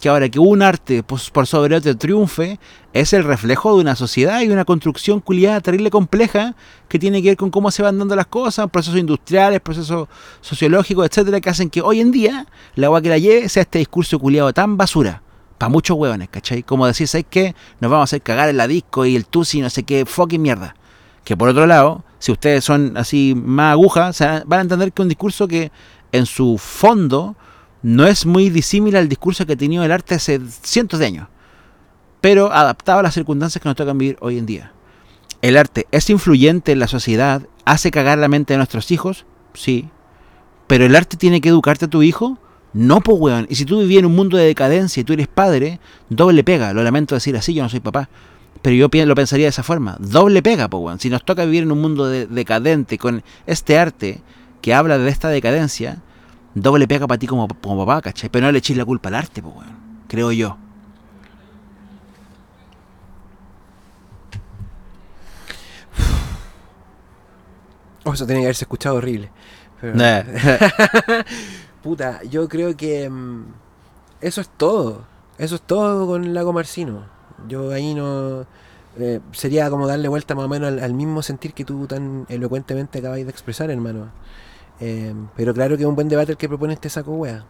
que 0.00 0.08
ahora 0.08 0.28
que 0.28 0.38
un 0.38 0.62
arte 0.62 1.02
pues, 1.02 1.30
por 1.30 1.46
sobre 1.46 1.76
otro 1.76 1.96
triunfe 1.96 2.58
es 2.92 3.12
el 3.12 3.22
reflejo 3.22 3.74
de 3.74 3.82
una 3.82 3.94
sociedad 3.94 4.40
y 4.40 4.48
una 4.48 4.64
construcción 4.64 5.20
culiada 5.20 5.60
terrible 5.60 5.90
compleja 5.90 6.56
que 6.88 6.98
tiene 6.98 7.22
que 7.22 7.28
ver 7.28 7.36
con 7.36 7.50
cómo 7.50 7.70
se 7.70 7.82
van 7.82 7.98
dando 7.98 8.16
las 8.16 8.26
cosas, 8.26 8.70
procesos 8.70 8.98
industriales, 8.98 9.60
procesos 9.60 10.08
sociológicos, 10.40 11.06
etcétera, 11.06 11.40
que 11.40 11.50
hacen 11.50 11.70
que 11.70 11.82
hoy 11.82 12.00
en 12.00 12.10
día 12.10 12.46
la 12.74 12.86
agua 12.86 13.02
que 13.02 13.10
la 13.10 13.18
lleve 13.18 13.48
sea 13.48 13.62
este 13.62 13.78
discurso 13.78 14.18
culiado 14.18 14.52
tan 14.52 14.76
basura. 14.76 15.22
Para 15.58 15.68
muchos 15.68 15.98
hueones, 15.98 16.30
¿cachai? 16.30 16.62
Como 16.62 16.86
decir, 16.86 17.06
¿sabes 17.06 17.26
qué? 17.28 17.54
Nos 17.80 17.90
vamos 17.90 18.04
a 18.04 18.04
hacer 18.04 18.22
cagar 18.22 18.48
en 18.48 18.56
la 18.56 18.66
disco 18.66 19.04
y 19.04 19.14
el 19.14 19.26
tusi, 19.26 19.60
no 19.60 19.68
sé 19.68 19.82
qué, 19.82 20.06
fucking 20.06 20.40
mierda. 20.40 20.74
Que 21.22 21.36
por 21.36 21.50
otro 21.50 21.66
lado, 21.66 22.02
si 22.20 22.30
ustedes 22.30 22.62
son 22.62 22.96
así 22.96 23.34
más 23.34 23.72
agujas, 23.72 24.20
van 24.46 24.58
a 24.58 24.62
entender 24.62 24.92
que 24.92 25.02
un 25.02 25.08
discurso 25.08 25.48
que 25.48 25.72
en 26.12 26.26
su 26.26 26.58
fondo 26.58 27.34
no 27.82 28.06
es 28.06 28.26
muy 28.26 28.50
disímil 28.50 28.94
al 28.94 29.08
discurso 29.08 29.46
que 29.46 29.54
ha 29.54 29.56
tenido 29.56 29.82
el 29.82 29.90
arte 29.90 30.14
hace 30.14 30.38
cientos 30.62 31.00
de 31.00 31.06
años, 31.06 31.28
pero 32.20 32.52
adaptado 32.52 32.98
a 32.98 33.02
las 33.02 33.14
circunstancias 33.14 33.60
que 33.62 33.68
nos 33.68 33.76
tocan 33.76 33.96
vivir 33.96 34.18
hoy 34.20 34.36
en 34.36 34.44
día. 34.44 34.72
¿El 35.40 35.56
arte 35.56 35.86
es 35.90 36.10
influyente 36.10 36.72
en 36.72 36.78
la 36.78 36.88
sociedad? 36.88 37.42
¿Hace 37.64 37.90
cagar 37.90 38.18
la 38.18 38.28
mente 38.28 38.52
de 38.52 38.58
nuestros 38.58 38.90
hijos? 38.90 39.24
Sí. 39.54 39.88
¿Pero 40.66 40.84
el 40.84 40.94
arte 40.94 41.16
tiene 41.16 41.40
que 41.40 41.48
educarte 41.48 41.86
a 41.86 41.88
tu 41.88 42.02
hijo? 42.02 42.38
No, 42.74 43.00
pues 43.00 43.18
weón. 43.18 43.46
Y 43.48 43.54
si 43.54 43.64
tú 43.64 43.80
vivías 43.80 44.00
en 44.00 44.06
un 44.06 44.14
mundo 44.14 44.36
de 44.36 44.44
decadencia 44.44 45.00
y 45.00 45.04
tú 45.04 45.14
eres 45.14 45.26
padre, 45.26 45.80
doble 46.10 46.44
pega. 46.44 46.74
Lo 46.74 46.82
lamento 46.82 47.14
decir 47.14 47.34
así, 47.36 47.54
yo 47.54 47.62
no 47.62 47.70
soy 47.70 47.80
papá. 47.80 48.10
Pero 48.62 48.76
yo 48.76 48.88
lo 49.06 49.14
pensaría 49.14 49.46
de 49.46 49.50
esa 49.50 49.62
forma. 49.62 49.96
Doble 49.98 50.42
pega, 50.42 50.66
weón. 50.66 51.00
Si 51.00 51.08
nos 51.08 51.24
toca 51.24 51.44
vivir 51.44 51.62
en 51.62 51.72
un 51.72 51.80
mundo 51.80 52.06
de- 52.06 52.26
decadente 52.26 52.98
con 52.98 53.22
este 53.46 53.78
arte 53.78 54.20
que 54.60 54.74
habla 54.74 54.98
de 54.98 55.08
esta 55.10 55.28
decadencia, 55.28 56.02
doble 56.54 56.86
pega 56.86 57.06
para 57.06 57.18
ti 57.18 57.26
como, 57.26 57.48
como 57.48 57.86
papá, 57.86 58.02
¿cachai? 58.02 58.28
Pero 58.30 58.46
no 58.46 58.52
le 58.52 58.58
eches 58.58 58.76
la 58.76 58.84
culpa 58.84 59.08
al 59.08 59.14
arte, 59.14 59.40
weón. 59.40 59.80
Creo 60.08 60.32
yo. 60.32 60.58
Oh, 68.04 68.14
eso 68.14 68.26
tiene 68.26 68.40
que 68.40 68.46
haberse 68.46 68.64
escuchado 68.64 68.96
horrible. 68.96 69.30
Pero- 69.80 69.94
Puta, 71.82 72.22
yo 72.24 72.48
creo 72.48 72.76
que 72.76 73.08
mm, 73.08 73.44
eso 74.20 74.40
es 74.40 74.48
todo. 74.48 75.04
Eso 75.38 75.54
es 75.56 75.62
todo 75.62 76.06
con 76.06 76.34
Lago 76.34 76.52
Marcino. 76.52 77.04
Yo 77.48 77.72
ahí 77.72 77.94
no. 77.94 78.46
eh, 78.98 79.20
sería 79.32 79.70
como 79.70 79.86
darle 79.86 80.08
vuelta 80.08 80.34
más 80.34 80.44
o 80.46 80.48
menos 80.48 80.68
al, 80.68 80.78
al 80.80 80.94
mismo 80.94 81.22
sentir 81.22 81.52
que 81.54 81.64
tú 81.64 81.86
tan 81.86 82.26
elocuentemente 82.28 82.98
acabáis 82.98 83.24
de 83.26 83.30
expresar, 83.30 83.70
hermano. 83.70 84.10
Eh, 84.80 85.14
pero 85.36 85.52
claro 85.54 85.76
que 85.76 85.82
es 85.84 85.88
un 85.88 85.94
buen 85.94 86.08
debate 86.08 86.32
el 86.32 86.38
que 86.38 86.48
propone 86.48 86.74
este 86.74 86.88
saco 86.90 87.12
wea. 87.12 87.44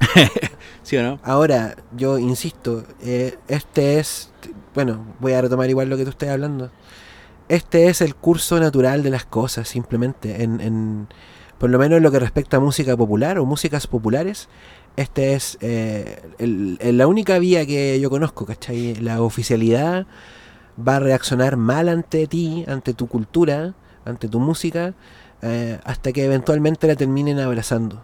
¿Sí 0.82 0.96
o 0.96 1.02
no? 1.02 1.18
Ahora, 1.22 1.76
yo 1.96 2.18
insisto, 2.18 2.84
eh, 3.02 3.38
este 3.48 3.98
es. 3.98 4.30
Bueno, 4.74 5.04
voy 5.20 5.32
a 5.32 5.40
retomar 5.42 5.68
igual 5.68 5.88
lo 5.88 5.96
que 5.96 6.04
tú 6.04 6.10
estás 6.10 6.30
hablando. 6.30 6.70
Este 7.48 7.88
es 7.88 8.00
el 8.00 8.14
curso 8.14 8.60
natural 8.60 9.02
de 9.02 9.10
las 9.10 9.24
cosas, 9.24 9.68
simplemente. 9.68 10.42
En, 10.42 10.60
en- 10.60 11.08
por 11.58 11.68
lo 11.68 11.78
menos 11.78 11.98
en 11.98 12.02
lo 12.02 12.10
que 12.10 12.18
respecta 12.18 12.56
a 12.56 12.60
música 12.60 12.96
popular 12.96 13.38
o 13.38 13.44
músicas 13.44 13.86
populares, 13.86 14.48
este 14.96 15.34
es 15.34 15.56
eh, 15.60 16.20
el- 16.38 16.76
el- 16.80 16.98
la 16.98 17.06
única 17.06 17.38
vía 17.38 17.64
que 17.66 17.98
yo 18.00 18.10
conozco, 18.10 18.44
¿cachai? 18.46 18.94
La 18.96 19.22
oficialidad 19.22 20.06
va 20.86 20.96
a 20.96 21.00
reaccionar 21.00 21.56
mal 21.56 21.88
ante 21.88 22.26
ti, 22.26 22.64
ante 22.68 22.94
tu 22.94 23.06
cultura, 23.06 23.74
ante 24.04 24.28
tu 24.28 24.40
música, 24.40 24.94
eh, 25.42 25.78
hasta 25.84 26.12
que 26.12 26.24
eventualmente 26.24 26.86
la 26.86 26.96
terminen 26.96 27.38
abrazando. 27.38 28.02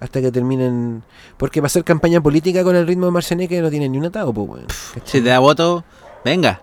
Hasta 0.00 0.20
que 0.20 0.30
terminen. 0.30 1.02
Porque 1.36 1.60
para 1.60 1.66
hacer 1.66 1.82
campaña 1.84 2.20
política 2.20 2.62
con 2.62 2.76
el 2.76 2.86
ritmo 2.86 3.06
de 3.06 3.12
Marcianeque 3.12 3.60
no 3.60 3.68
tiene 3.68 3.88
ni 3.88 3.98
un 3.98 4.04
atado, 4.06 4.32
pues. 4.32 4.62
¿cachai? 4.94 5.02
Si 5.04 5.20
te 5.20 5.28
da 5.28 5.40
voto, 5.40 5.84
venga. 6.24 6.62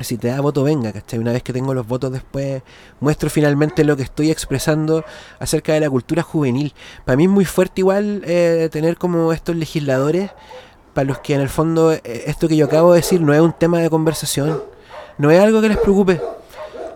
Si 0.00 0.16
te 0.16 0.28
da 0.28 0.40
voto, 0.40 0.64
venga, 0.64 0.92
¿cachai? 0.92 1.18
Una 1.18 1.32
vez 1.32 1.42
que 1.42 1.52
tengo 1.52 1.74
los 1.74 1.86
votos 1.86 2.10
después, 2.12 2.62
muestro 3.00 3.30
finalmente 3.30 3.84
lo 3.84 3.96
que 3.96 4.02
estoy 4.02 4.30
expresando 4.30 5.04
acerca 5.38 5.72
de 5.74 5.80
la 5.80 5.90
cultura 5.90 6.22
juvenil. 6.22 6.74
Para 7.04 7.16
mí 7.16 7.24
es 7.24 7.30
muy 7.30 7.44
fuerte 7.44 7.82
igual 7.82 8.22
eh, 8.24 8.68
tener 8.72 8.96
como 8.96 9.32
estos 9.32 9.54
legisladores, 9.56 10.30
para 10.94 11.06
los 11.06 11.18
que 11.20 11.34
en 11.34 11.40
el 11.40 11.48
fondo 11.48 11.92
eh, 11.92 12.00
esto 12.26 12.48
que 12.48 12.56
yo 12.56 12.66
acabo 12.66 12.92
de 12.92 12.98
decir 13.00 13.20
no 13.20 13.32
es 13.32 13.40
un 13.40 13.52
tema 13.52 13.78
de 13.80 13.88
conversación, 13.90 14.62
no 15.18 15.30
es 15.30 15.40
algo 15.40 15.60
que 15.60 15.68
les 15.68 15.78
preocupe. 15.78 16.20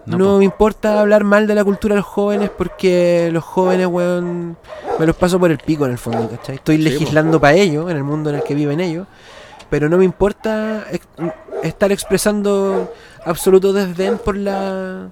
No, 0.07 0.38
me 0.38 0.44
importa 0.44 1.01
hablar 1.01 1.24
mal 1.24 1.49
de 1.49 1.55
la 1.57 1.64
cultura 1.64 1.94
de 1.97 2.01
los 2.01 2.07
jóvenes 2.07 2.49
porque 2.57 3.28
los 3.32 3.42
jóvenes, 3.42 3.88
weón, 3.88 4.57
me 5.01 5.07
los 5.07 5.16
paso 5.16 5.38
por 5.40 5.51
el 5.51 5.59
pico 5.59 5.84
en 5.84 5.90
el 5.92 5.99
fondo, 5.99 6.28
¿cachai? 6.30 6.55
Estoy 6.57 6.76
Sí, 6.76 6.82
legislando 6.82 7.40
para 7.40 7.55
ellos, 7.55 7.90
en 7.90 7.97
el 7.97 8.05
mundo 8.05 8.30
en 8.30 8.36
el 8.36 8.42
que 8.44 8.55
viven 8.55 8.78
ellos, 8.80 9.09
pero 9.68 9.88
no 9.88 9.99
me 9.99 10.05
importa 10.05 10.86
ex- 10.92 11.09
estar 11.63 11.91
expresando 11.93 12.93
absoluto 13.25 13.73
desdén 13.73 14.19
por 14.19 14.37
la 14.37 15.09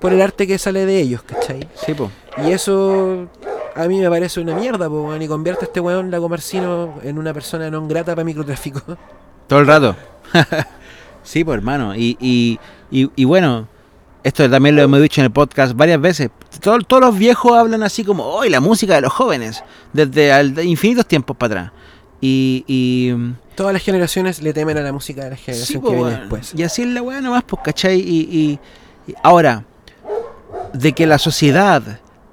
por 0.00 0.12
el 0.12 0.22
arte 0.22 0.46
que 0.46 0.58
sale 0.58 0.86
de 0.86 1.00
ellos, 1.00 1.22
¿cachai? 1.22 1.68
Sí, 1.74 1.92
po. 1.94 2.10
Y 2.46 2.52
eso 2.52 3.26
a 3.74 3.84
mí 3.88 3.98
me 4.00 4.08
parece 4.08 4.40
una 4.40 4.54
mierda, 4.54 4.88
po, 4.88 5.14
y 5.16 5.26
convierte 5.26 5.64
a 5.64 5.68
este 5.68 5.80
weón 5.80 6.10
Lago 6.10 6.28
Marcino 6.28 6.94
en 7.02 7.18
una 7.18 7.34
persona 7.34 7.68
non 7.70 7.88
grata 7.88 8.14
para 8.14 8.24
microtráfico. 8.24 8.80
Todo 9.48 9.58
el 9.58 9.66
rato. 9.66 9.96
sí, 11.22 11.42
pues 11.44 11.56
hermano. 11.58 11.94
Y, 11.96 12.16
y, 12.20 12.58
y, 12.90 13.10
y 13.16 13.24
bueno, 13.24 13.66
esto 14.22 14.48
también 14.48 14.76
lo 14.76 14.82
hemos 14.82 15.00
dicho 15.02 15.20
en 15.20 15.26
el 15.26 15.32
podcast 15.32 15.74
varias 15.74 16.00
veces. 16.00 16.30
Todo- 16.60 16.78
todos 16.80 17.02
los 17.02 17.18
viejos 17.18 17.52
hablan 17.58 17.82
así 17.82 18.04
como, 18.04 18.24
hoy 18.24 18.50
la 18.50 18.60
música 18.60 18.94
de 18.94 19.00
los 19.02 19.12
jóvenes, 19.12 19.64
desde 19.92 20.32
al- 20.32 20.58
infinitos 20.64 21.06
tiempos 21.06 21.36
para 21.36 21.62
atrás. 21.62 21.72
Y, 22.20 22.64
y 22.66 23.12
Todas 23.54 23.72
las 23.72 23.82
generaciones 23.82 24.42
le 24.42 24.52
temen 24.52 24.76
a 24.78 24.80
la 24.82 24.92
música 24.92 25.24
de 25.24 25.30
la 25.30 25.36
generación 25.36 25.82
sí, 25.82 25.88
que 25.88 25.94
viene 25.94 26.10
después. 26.20 26.52
Y 26.56 26.62
así 26.62 26.82
es 26.82 26.88
la 26.88 27.02
weá 27.02 27.20
nomás, 27.20 27.44
pues, 27.44 27.62
¿cachai? 27.64 27.98
Y, 28.00 28.28
y- 28.30 28.58
y 29.10 29.14
ahora, 29.22 29.64
de 30.72 30.92
que 30.92 31.06
la 31.06 31.18
sociedad 31.18 31.82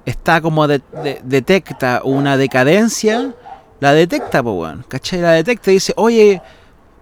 está 0.04 0.40
como 0.40 0.66
de- 0.68 0.82
de- 1.02 1.20
detecta 1.24 2.00
una 2.04 2.36
decadencia, 2.36 3.32
la 3.80 3.92
detecta, 3.92 4.42
pues, 4.42 4.54
weón. 4.56 4.84
¿Cachai? 4.88 5.20
La 5.20 5.32
detecta 5.32 5.70
y 5.70 5.74
dice, 5.74 5.92
oye, 5.96 6.42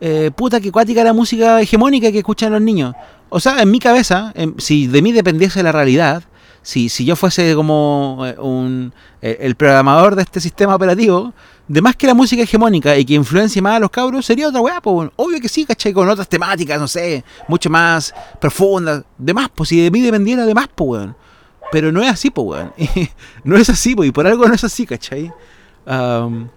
eh, 0.00 0.30
puta 0.34 0.60
que 0.60 0.70
cuática 0.72 1.02
la 1.04 1.12
música 1.12 1.60
hegemónica 1.60 2.10
que 2.12 2.18
escuchan 2.18 2.52
los 2.52 2.60
niños. 2.62 2.94
O 3.30 3.40
sea, 3.40 3.60
en 3.62 3.70
mi 3.70 3.78
cabeza, 3.78 4.32
en- 4.34 4.54
si 4.58 4.86
de 4.86 5.02
mí 5.02 5.12
dependiese 5.12 5.62
la 5.62 5.72
realidad, 5.72 6.22
si, 6.62 6.88
si 6.88 7.04
yo 7.04 7.14
fuese 7.16 7.54
como 7.54 8.22
eh, 8.26 8.36
un, 8.38 8.92
eh, 9.20 9.38
el 9.40 9.54
programador 9.54 10.14
de 10.16 10.22
este 10.22 10.40
sistema 10.40 10.74
operativo, 10.74 11.34
de 11.66 11.80
más 11.80 11.96
que 11.96 12.06
la 12.06 12.14
música 12.14 12.42
hegemónica 12.42 12.96
y 12.96 13.04
que 13.04 13.14
influencie 13.14 13.62
más 13.62 13.76
a 13.76 13.80
los 13.80 13.90
cabros, 13.90 14.26
sería 14.26 14.48
otra 14.48 14.60
weá, 14.60 14.80
pues, 14.80 15.10
obvio 15.16 15.40
que 15.40 15.48
sí, 15.48 15.64
¿cachai? 15.64 15.92
Con 15.92 16.08
otras 16.08 16.28
temáticas, 16.28 16.78
no 16.78 16.86
sé, 16.86 17.24
mucho 17.48 17.70
más 17.70 18.14
profundas, 18.40 19.02
de 19.16 19.34
más, 19.34 19.48
pues 19.54 19.70
si 19.70 19.80
de 19.80 19.90
mí 19.90 20.00
dependiera 20.00 20.44
de 20.44 20.54
más, 20.54 20.68
pues, 20.74 20.88
weón. 20.88 21.16
Pero 21.72 21.90
no 21.90 22.02
es 22.02 22.10
así, 22.10 22.30
pues, 22.30 22.46
weón. 22.46 22.72
no 23.44 23.56
es 23.56 23.70
así, 23.70 23.94
pues, 23.94 24.08
y 24.08 24.12
por 24.12 24.26
algo 24.26 24.46
no 24.46 24.54
es 24.54 24.64
así, 24.64 24.86
¿cachai? 24.86 25.32
Am, 25.86 26.48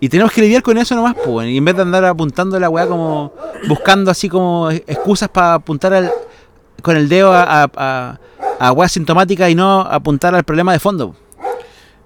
y 0.00 0.08
tenemos 0.08 0.32
que 0.32 0.40
lidiar 0.40 0.62
con 0.62 0.78
eso 0.78 0.94
nomás, 0.94 1.14
pues, 1.14 1.28
weón. 1.28 1.48
Y 1.48 1.58
en 1.58 1.64
vez 1.64 1.76
de 1.76 1.82
andar 1.82 2.04
apuntando 2.06 2.58
la 2.58 2.70
weá 2.70 2.86
como, 2.86 3.32
buscando 3.68 4.10
así 4.10 4.28
como 4.28 4.70
excusas 4.70 5.28
para 5.28 5.54
apuntar 5.54 5.92
al, 5.92 6.10
con 6.80 6.96
el 6.96 7.08
dedo 7.08 7.32
a, 7.32 7.64
a, 7.64 7.70
a, 7.76 8.20
a 8.58 8.72
weas 8.72 8.92
sintomáticas 8.92 9.50
y 9.50 9.54
no 9.54 9.80
apuntar 9.80 10.34
al 10.34 10.44
problema 10.44 10.72
de 10.72 10.78
fondo. 10.78 11.14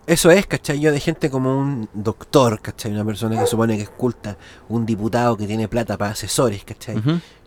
Eso 0.08 0.30
es, 0.30 0.46
¿cachai? 0.46 0.80
Yo 0.80 0.90
de 0.90 1.00
gente 1.00 1.28
como 1.28 1.58
un 1.58 1.86
doctor, 1.92 2.62
¿cachai? 2.62 2.92
Una 2.92 3.04
persona 3.04 3.38
que 3.38 3.46
supone 3.46 3.76
que 3.76 3.82
es 3.82 3.90
culta, 3.90 4.38
un 4.70 4.86
diputado 4.86 5.36
que 5.36 5.46
tiene 5.46 5.68
plata 5.68 5.98
para 5.98 6.12
asesores, 6.12 6.64
¿cachai? 6.64 6.96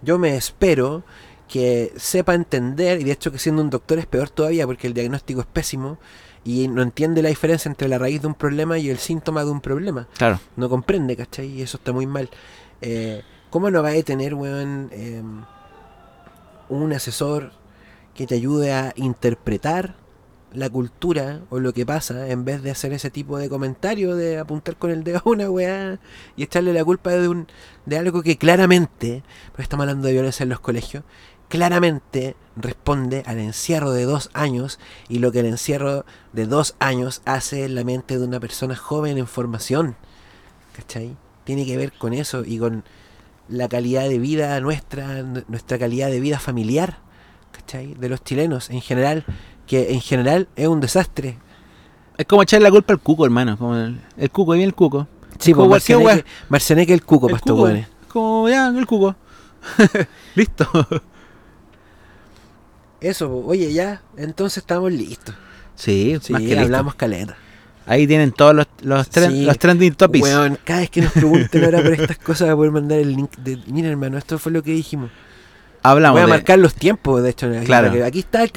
Yo 0.03 0.19
me 0.19 0.35
espero 0.35 1.03
que 1.47 1.91
sepa 1.97 2.35
entender, 2.35 3.01
y 3.01 3.03
de 3.03 3.13
hecho 3.13 3.31
que 3.31 3.39
siendo 3.39 3.63
un 3.63 3.71
doctor 3.71 3.97
es 3.97 4.05
peor 4.05 4.29
todavía 4.29 4.67
porque 4.67 4.85
el 4.85 4.93
diagnóstico 4.93 5.41
es 5.41 5.47
pésimo 5.47 5.97
y 6.45 6.67
no 6.67 6.83
entiende 6.83 7.23
la 7.23 7.29
diferencia 7.29 7.67
entre 7.67 7.87
la 7.87 7.97
raíz 7.97 8.21
de 8.21 8.27
un 8.27 8.35
problema 8.35 8.77
y 8.77 8.91
el 8.91 8.99
síntoma 8.99 9.43
de 9.43 9.49
un 9.49 9.59
problema. 9.59 10.07
Claro. 10.15 10.39
No 10.55 10.69
comprende, 10.69 11.17
¿cachai? 11.17 11.47
Y 11.47 11.63
eso 11.63 11.77
está 11.77 11.91
muy 11.91 12.05
mal. 12.05 12.29
Eh, 12.81 13.23
¿Cómo 13.49 13.71
no 13.71 13.81
va 13.81 13.89
a 13.89 14.03
tener, 14.03 14.35
weón, 14.35 14.89
eh, 14.91 15.23
un 16.69 16.93
asesor 16.93 17.53
que 18.13 18.27
te 18.27 18.35
ayude 18.35 18.71
a 18.71 18.93
interpretar 18.97 19.95
la 20.53 20.69
cultura 20.69 21.41
o 21.49 21.59
lo 21.59 21.73
que 21.73 21.85
pasa 21.85 22.29
en 22.29 22.45
vez 22.45 22.61
de 22.61 22.71
hacer 22.71 22.93
ese 22.93 23.09
tipo 23.09 23.37
de 23.37 23.49
comentario 23.49 24.15
de 24.15 24.37
apuntar 24.37 24.75
con 24.75 24.91
el 24.91 25.03
dedo 25.03 25.19
a 25.19 25.29
una 25.29 25.49
weá 25.49 25.99
y 26.35 26.43
echarle 26.43 26.73
la 26.73 26.83
culpa 26.83 27.11
de 27.11 27.27
un 27.27 27.47
de 27.85 27.97
algo 27.97 28.21
que 28.21 28.37
claramente, 28.37 29.23
porque 29.51 29.63
estamos 29.63 29.83
hablando 29.83 30.07
de 30.07 30.13
violencia 30.13 30.43
en 30.43 30.49
los 30.49 30.59
colegios, 30.59 31.03
claramente 31.51 32.35
responde 32.55 33.23
al 33.25 33.37
encierro 33.39 33.91
de 33.91 34.05
dos 34.05 34.29
años 34.33 34.79
y 35.09 35.19
lo 35.19 35.31
que 35.31 35.41
el 35.41 35.47
encierro 35.47 36.05
de 36.31 36.45
dos 36.45 36.75
años 36.79 37.21
hace 37.25 37.65
en 37.65 37.75
la 37.75 37.83
mente 37.83 38.17
de 38.17 38.25
una 38.25 38.39
persona 38.39 38.75
joven 38.75 39.17
en 39.17 39.27
formación. 39.27 39.95
¿Cachai? 40.75 41.17
Tiene 41.43 41.65
que 41.65 41.75
ver 41.75 41.91
con 41.91 42.13
eso 42.13 42.43
y 42.45 42.57
con 42.57 42.85
la 43.49 43.67
calidad 43.67 44.07
de 44.07 44.17
vida 44.17 44.59
nuestra, 44.61 45.23
nuestra 45.23 45.77
calidad 45.77 46.09
de 46.09 46.21
vida 46.21 46.39
familiar, 46.39 46.99
¿cachai? 47.51 47.95
De 47.95 48.07
los 48.07 48.23
chilenos 48.23 48.69
en 48.69 48.79
general, 48.79 49.25
que 49.71 49.93
en 49.93 50.01
general 50.01 50.49
es 50.57 50.67
un 50.67 50.81
desastre. 50.81 51.37
Es 52.17 52.25
como 52.25 52.43
echarle 52.43 52.65
la 52.65 52.71
culpa 52.71 52.91
al 52.91 52.99
cuco, 52.99 53.23
hermano. 53.23 53.57
Como 53.57 53.75
el, 53.77 54.01
el 54.17 54.29
cuco, 54.29 54.51
ahí 54.51 54.57
viene 54.59 54.67
el 54.69 54.75
cuco. 54.75 55.07
Sí, 55.39 55.53
pues 55.53 55.85
Marcianeque 56.49 56.93
el 56.93 57.03
cuco 57.05 57.27
El 57.27 57.31
para 57.31 57.37
estos 57.39 57.57
cuco. 57.57 57.87
Como 58.09 58.49
ya, 58.49 58.67
el 58.67 58.85
cuco. 58.85 59.15
Listo. 60.35 60.69
Eso, 62.99 63.29
po. 63.29 63.43
oye, 63.47 63.71
ya, 63.73 64.01
entonces 64.17 64.57
estamos 64.57 64.91
listos. 64.91 65.33
Sí, 65.75 66.17
Sí, 66.21 66.33
más 66.33 66.41
que 66.41 66.47
listo. 66.49 66.61
hablamos 66.63 66.95
caleta. 66.95 67.35
Ahí 67.87 68.05
tienen 68.05 68.31
todos 68.33 68.53
los, 68.53 68.67
los, 68.81 69.09
tren- 69.09 69.31
Sí. 69.31 69.45
los 69.45 69.57
trending 69.57 69.93
topics. 69.95 70.23
Weón, 70.23 70.59
cada 70.65 70.81
vez 70.81 70.89
que 70.89 71.01
nos 71.01 71.11
pregunten 71.13 71.63
ahora 71.63 71.81
por 71.81 71.93
estas 71.93 72.17
cosas, 72.17 72.47
voy 72.49 72.51
a 72.53 72.55
poder 72.57 72.71
mandar 72.71 72.99
el 72.99 73.15
link 73.15 73.35
de. 73.37 73.57
Mira, 73.67 73.87
hermano, 73.87 74.17
esto 74.17 74.37
fue 74.37 74.51
lo 74.51 74.61
que 74.61 74.71
dijimos. 74.71 75.09
Hablamos 75.83 76.15
Voy 76.15 76.21
a 76.23 76.25
de- 76.25 76.31
marcar 76.31 76.59
los 76.59 76.73
tiempos, 76.75 77.23
de 77.23 77.29
hecho. 77.31 77.49
Claro. 77.65 77.91
Aquí 78.05 78.19
está 78.19 78.43
el, 78.43 78.51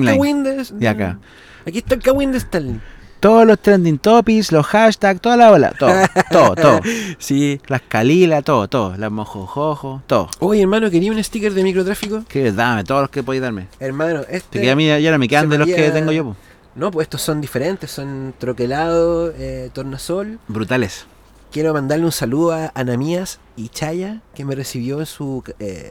Un. 0.00 0.06
Kawin 0.06 0.42
de, 0.44 0.66
Y 0.80 0.86
acá. 0.86 1.18
Aquí 1.66 1.78
está 1.78 1.94
el 1.94 2.02
Kawin 2.02 2.32
de 2.32 2.38
Stanley. 2.38 2.80
todos 3.20 3.46
los 3.46 3.58
trending 3.60 3.98
topics, 3.98 4.50
los 4.50 4.66
hashtags, 4.66 5.20
toda 5.20 5.36
la 5.36 5.50
bola. 5.50 5.72
Todo, 5.78 5.92
todo, 6.30 6.54
todo. 6.54 6.80
Sí. 7.18 7.60
Las 7.66 7.82
calilas, 7.82 8.42
todo, 8.44 8.66
todo. 8.68 8.96
Las 8.96 9.10
mojojojo, 9.12 10.02
todo. 10.06 10.28
Oye, 10.38 10.62
hermano, 10.62 10.90
¿quería 10.90 11.12
un 11.12 11.22
sticker 11.22 11.52
de 11.52 11.62
microtráfico? 11.62 12.24
Que 12.28 12.50
dame, 12.50 12.82
todos 12.84 13.02
los 13.02 13.10
que 13.10 13.22
podéis 13.22 13.42
darme. 13.42 13.66
Hermano, 13.78 14.22
este. 14.28 14.62
Que 14.62 14.70
a 14.70 14.76
mí 14.76 14.86
ya 14.86 15.10
no 15.10 15.18
me 15.18 15.28
quedan 15.28 15.50
de 15.50 15.58
los 15.58 15.66
que 15.68 15.90
tengo 15.90 16.12
yo. 16.12 16.34
No, 16.76 16.90
pues 16.90 17.06
estos 17.06 17.20
son 17.20 17.40
diferentes, 17.40 17.90
son 17.90 18.32
troquelado, 18.38 19.32
eh, 19.36 19.70
tornasol. 19.72 20.38
Brutales. 20.48 21.04
Quiero 21.50 21.74
mandarle 21.74 22.04
un 22.04 22.12
saludo 22.12 22.52
a 22.52 22.70
Anamías 22.74 23.40
y 23.56 23.68
Chaya, 23.70 24.20
que 24.34 24.44
me 24.44 24.54
recibió 24.54 25.00
en 25.00 25.06
su 25.06 25.42
eh, 25.58 25.90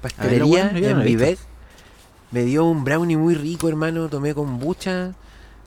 pastelería 0.00 0.64
bueno, 0.64 0.78
yo 0.78 0.94
no 0.94 1.00
en. 1.00 1.06
Vivet. 1.06 1.38
Me 2.30 2.44
dio 2.44 2.64
un 2.64 2.84
brownie 2.84 3.16
muy 3.16 3.34
rico, 3.34 3.68
hermano. 3.68 4.08
Tomé 4.08 4.34
kombucha. 4.34 5.14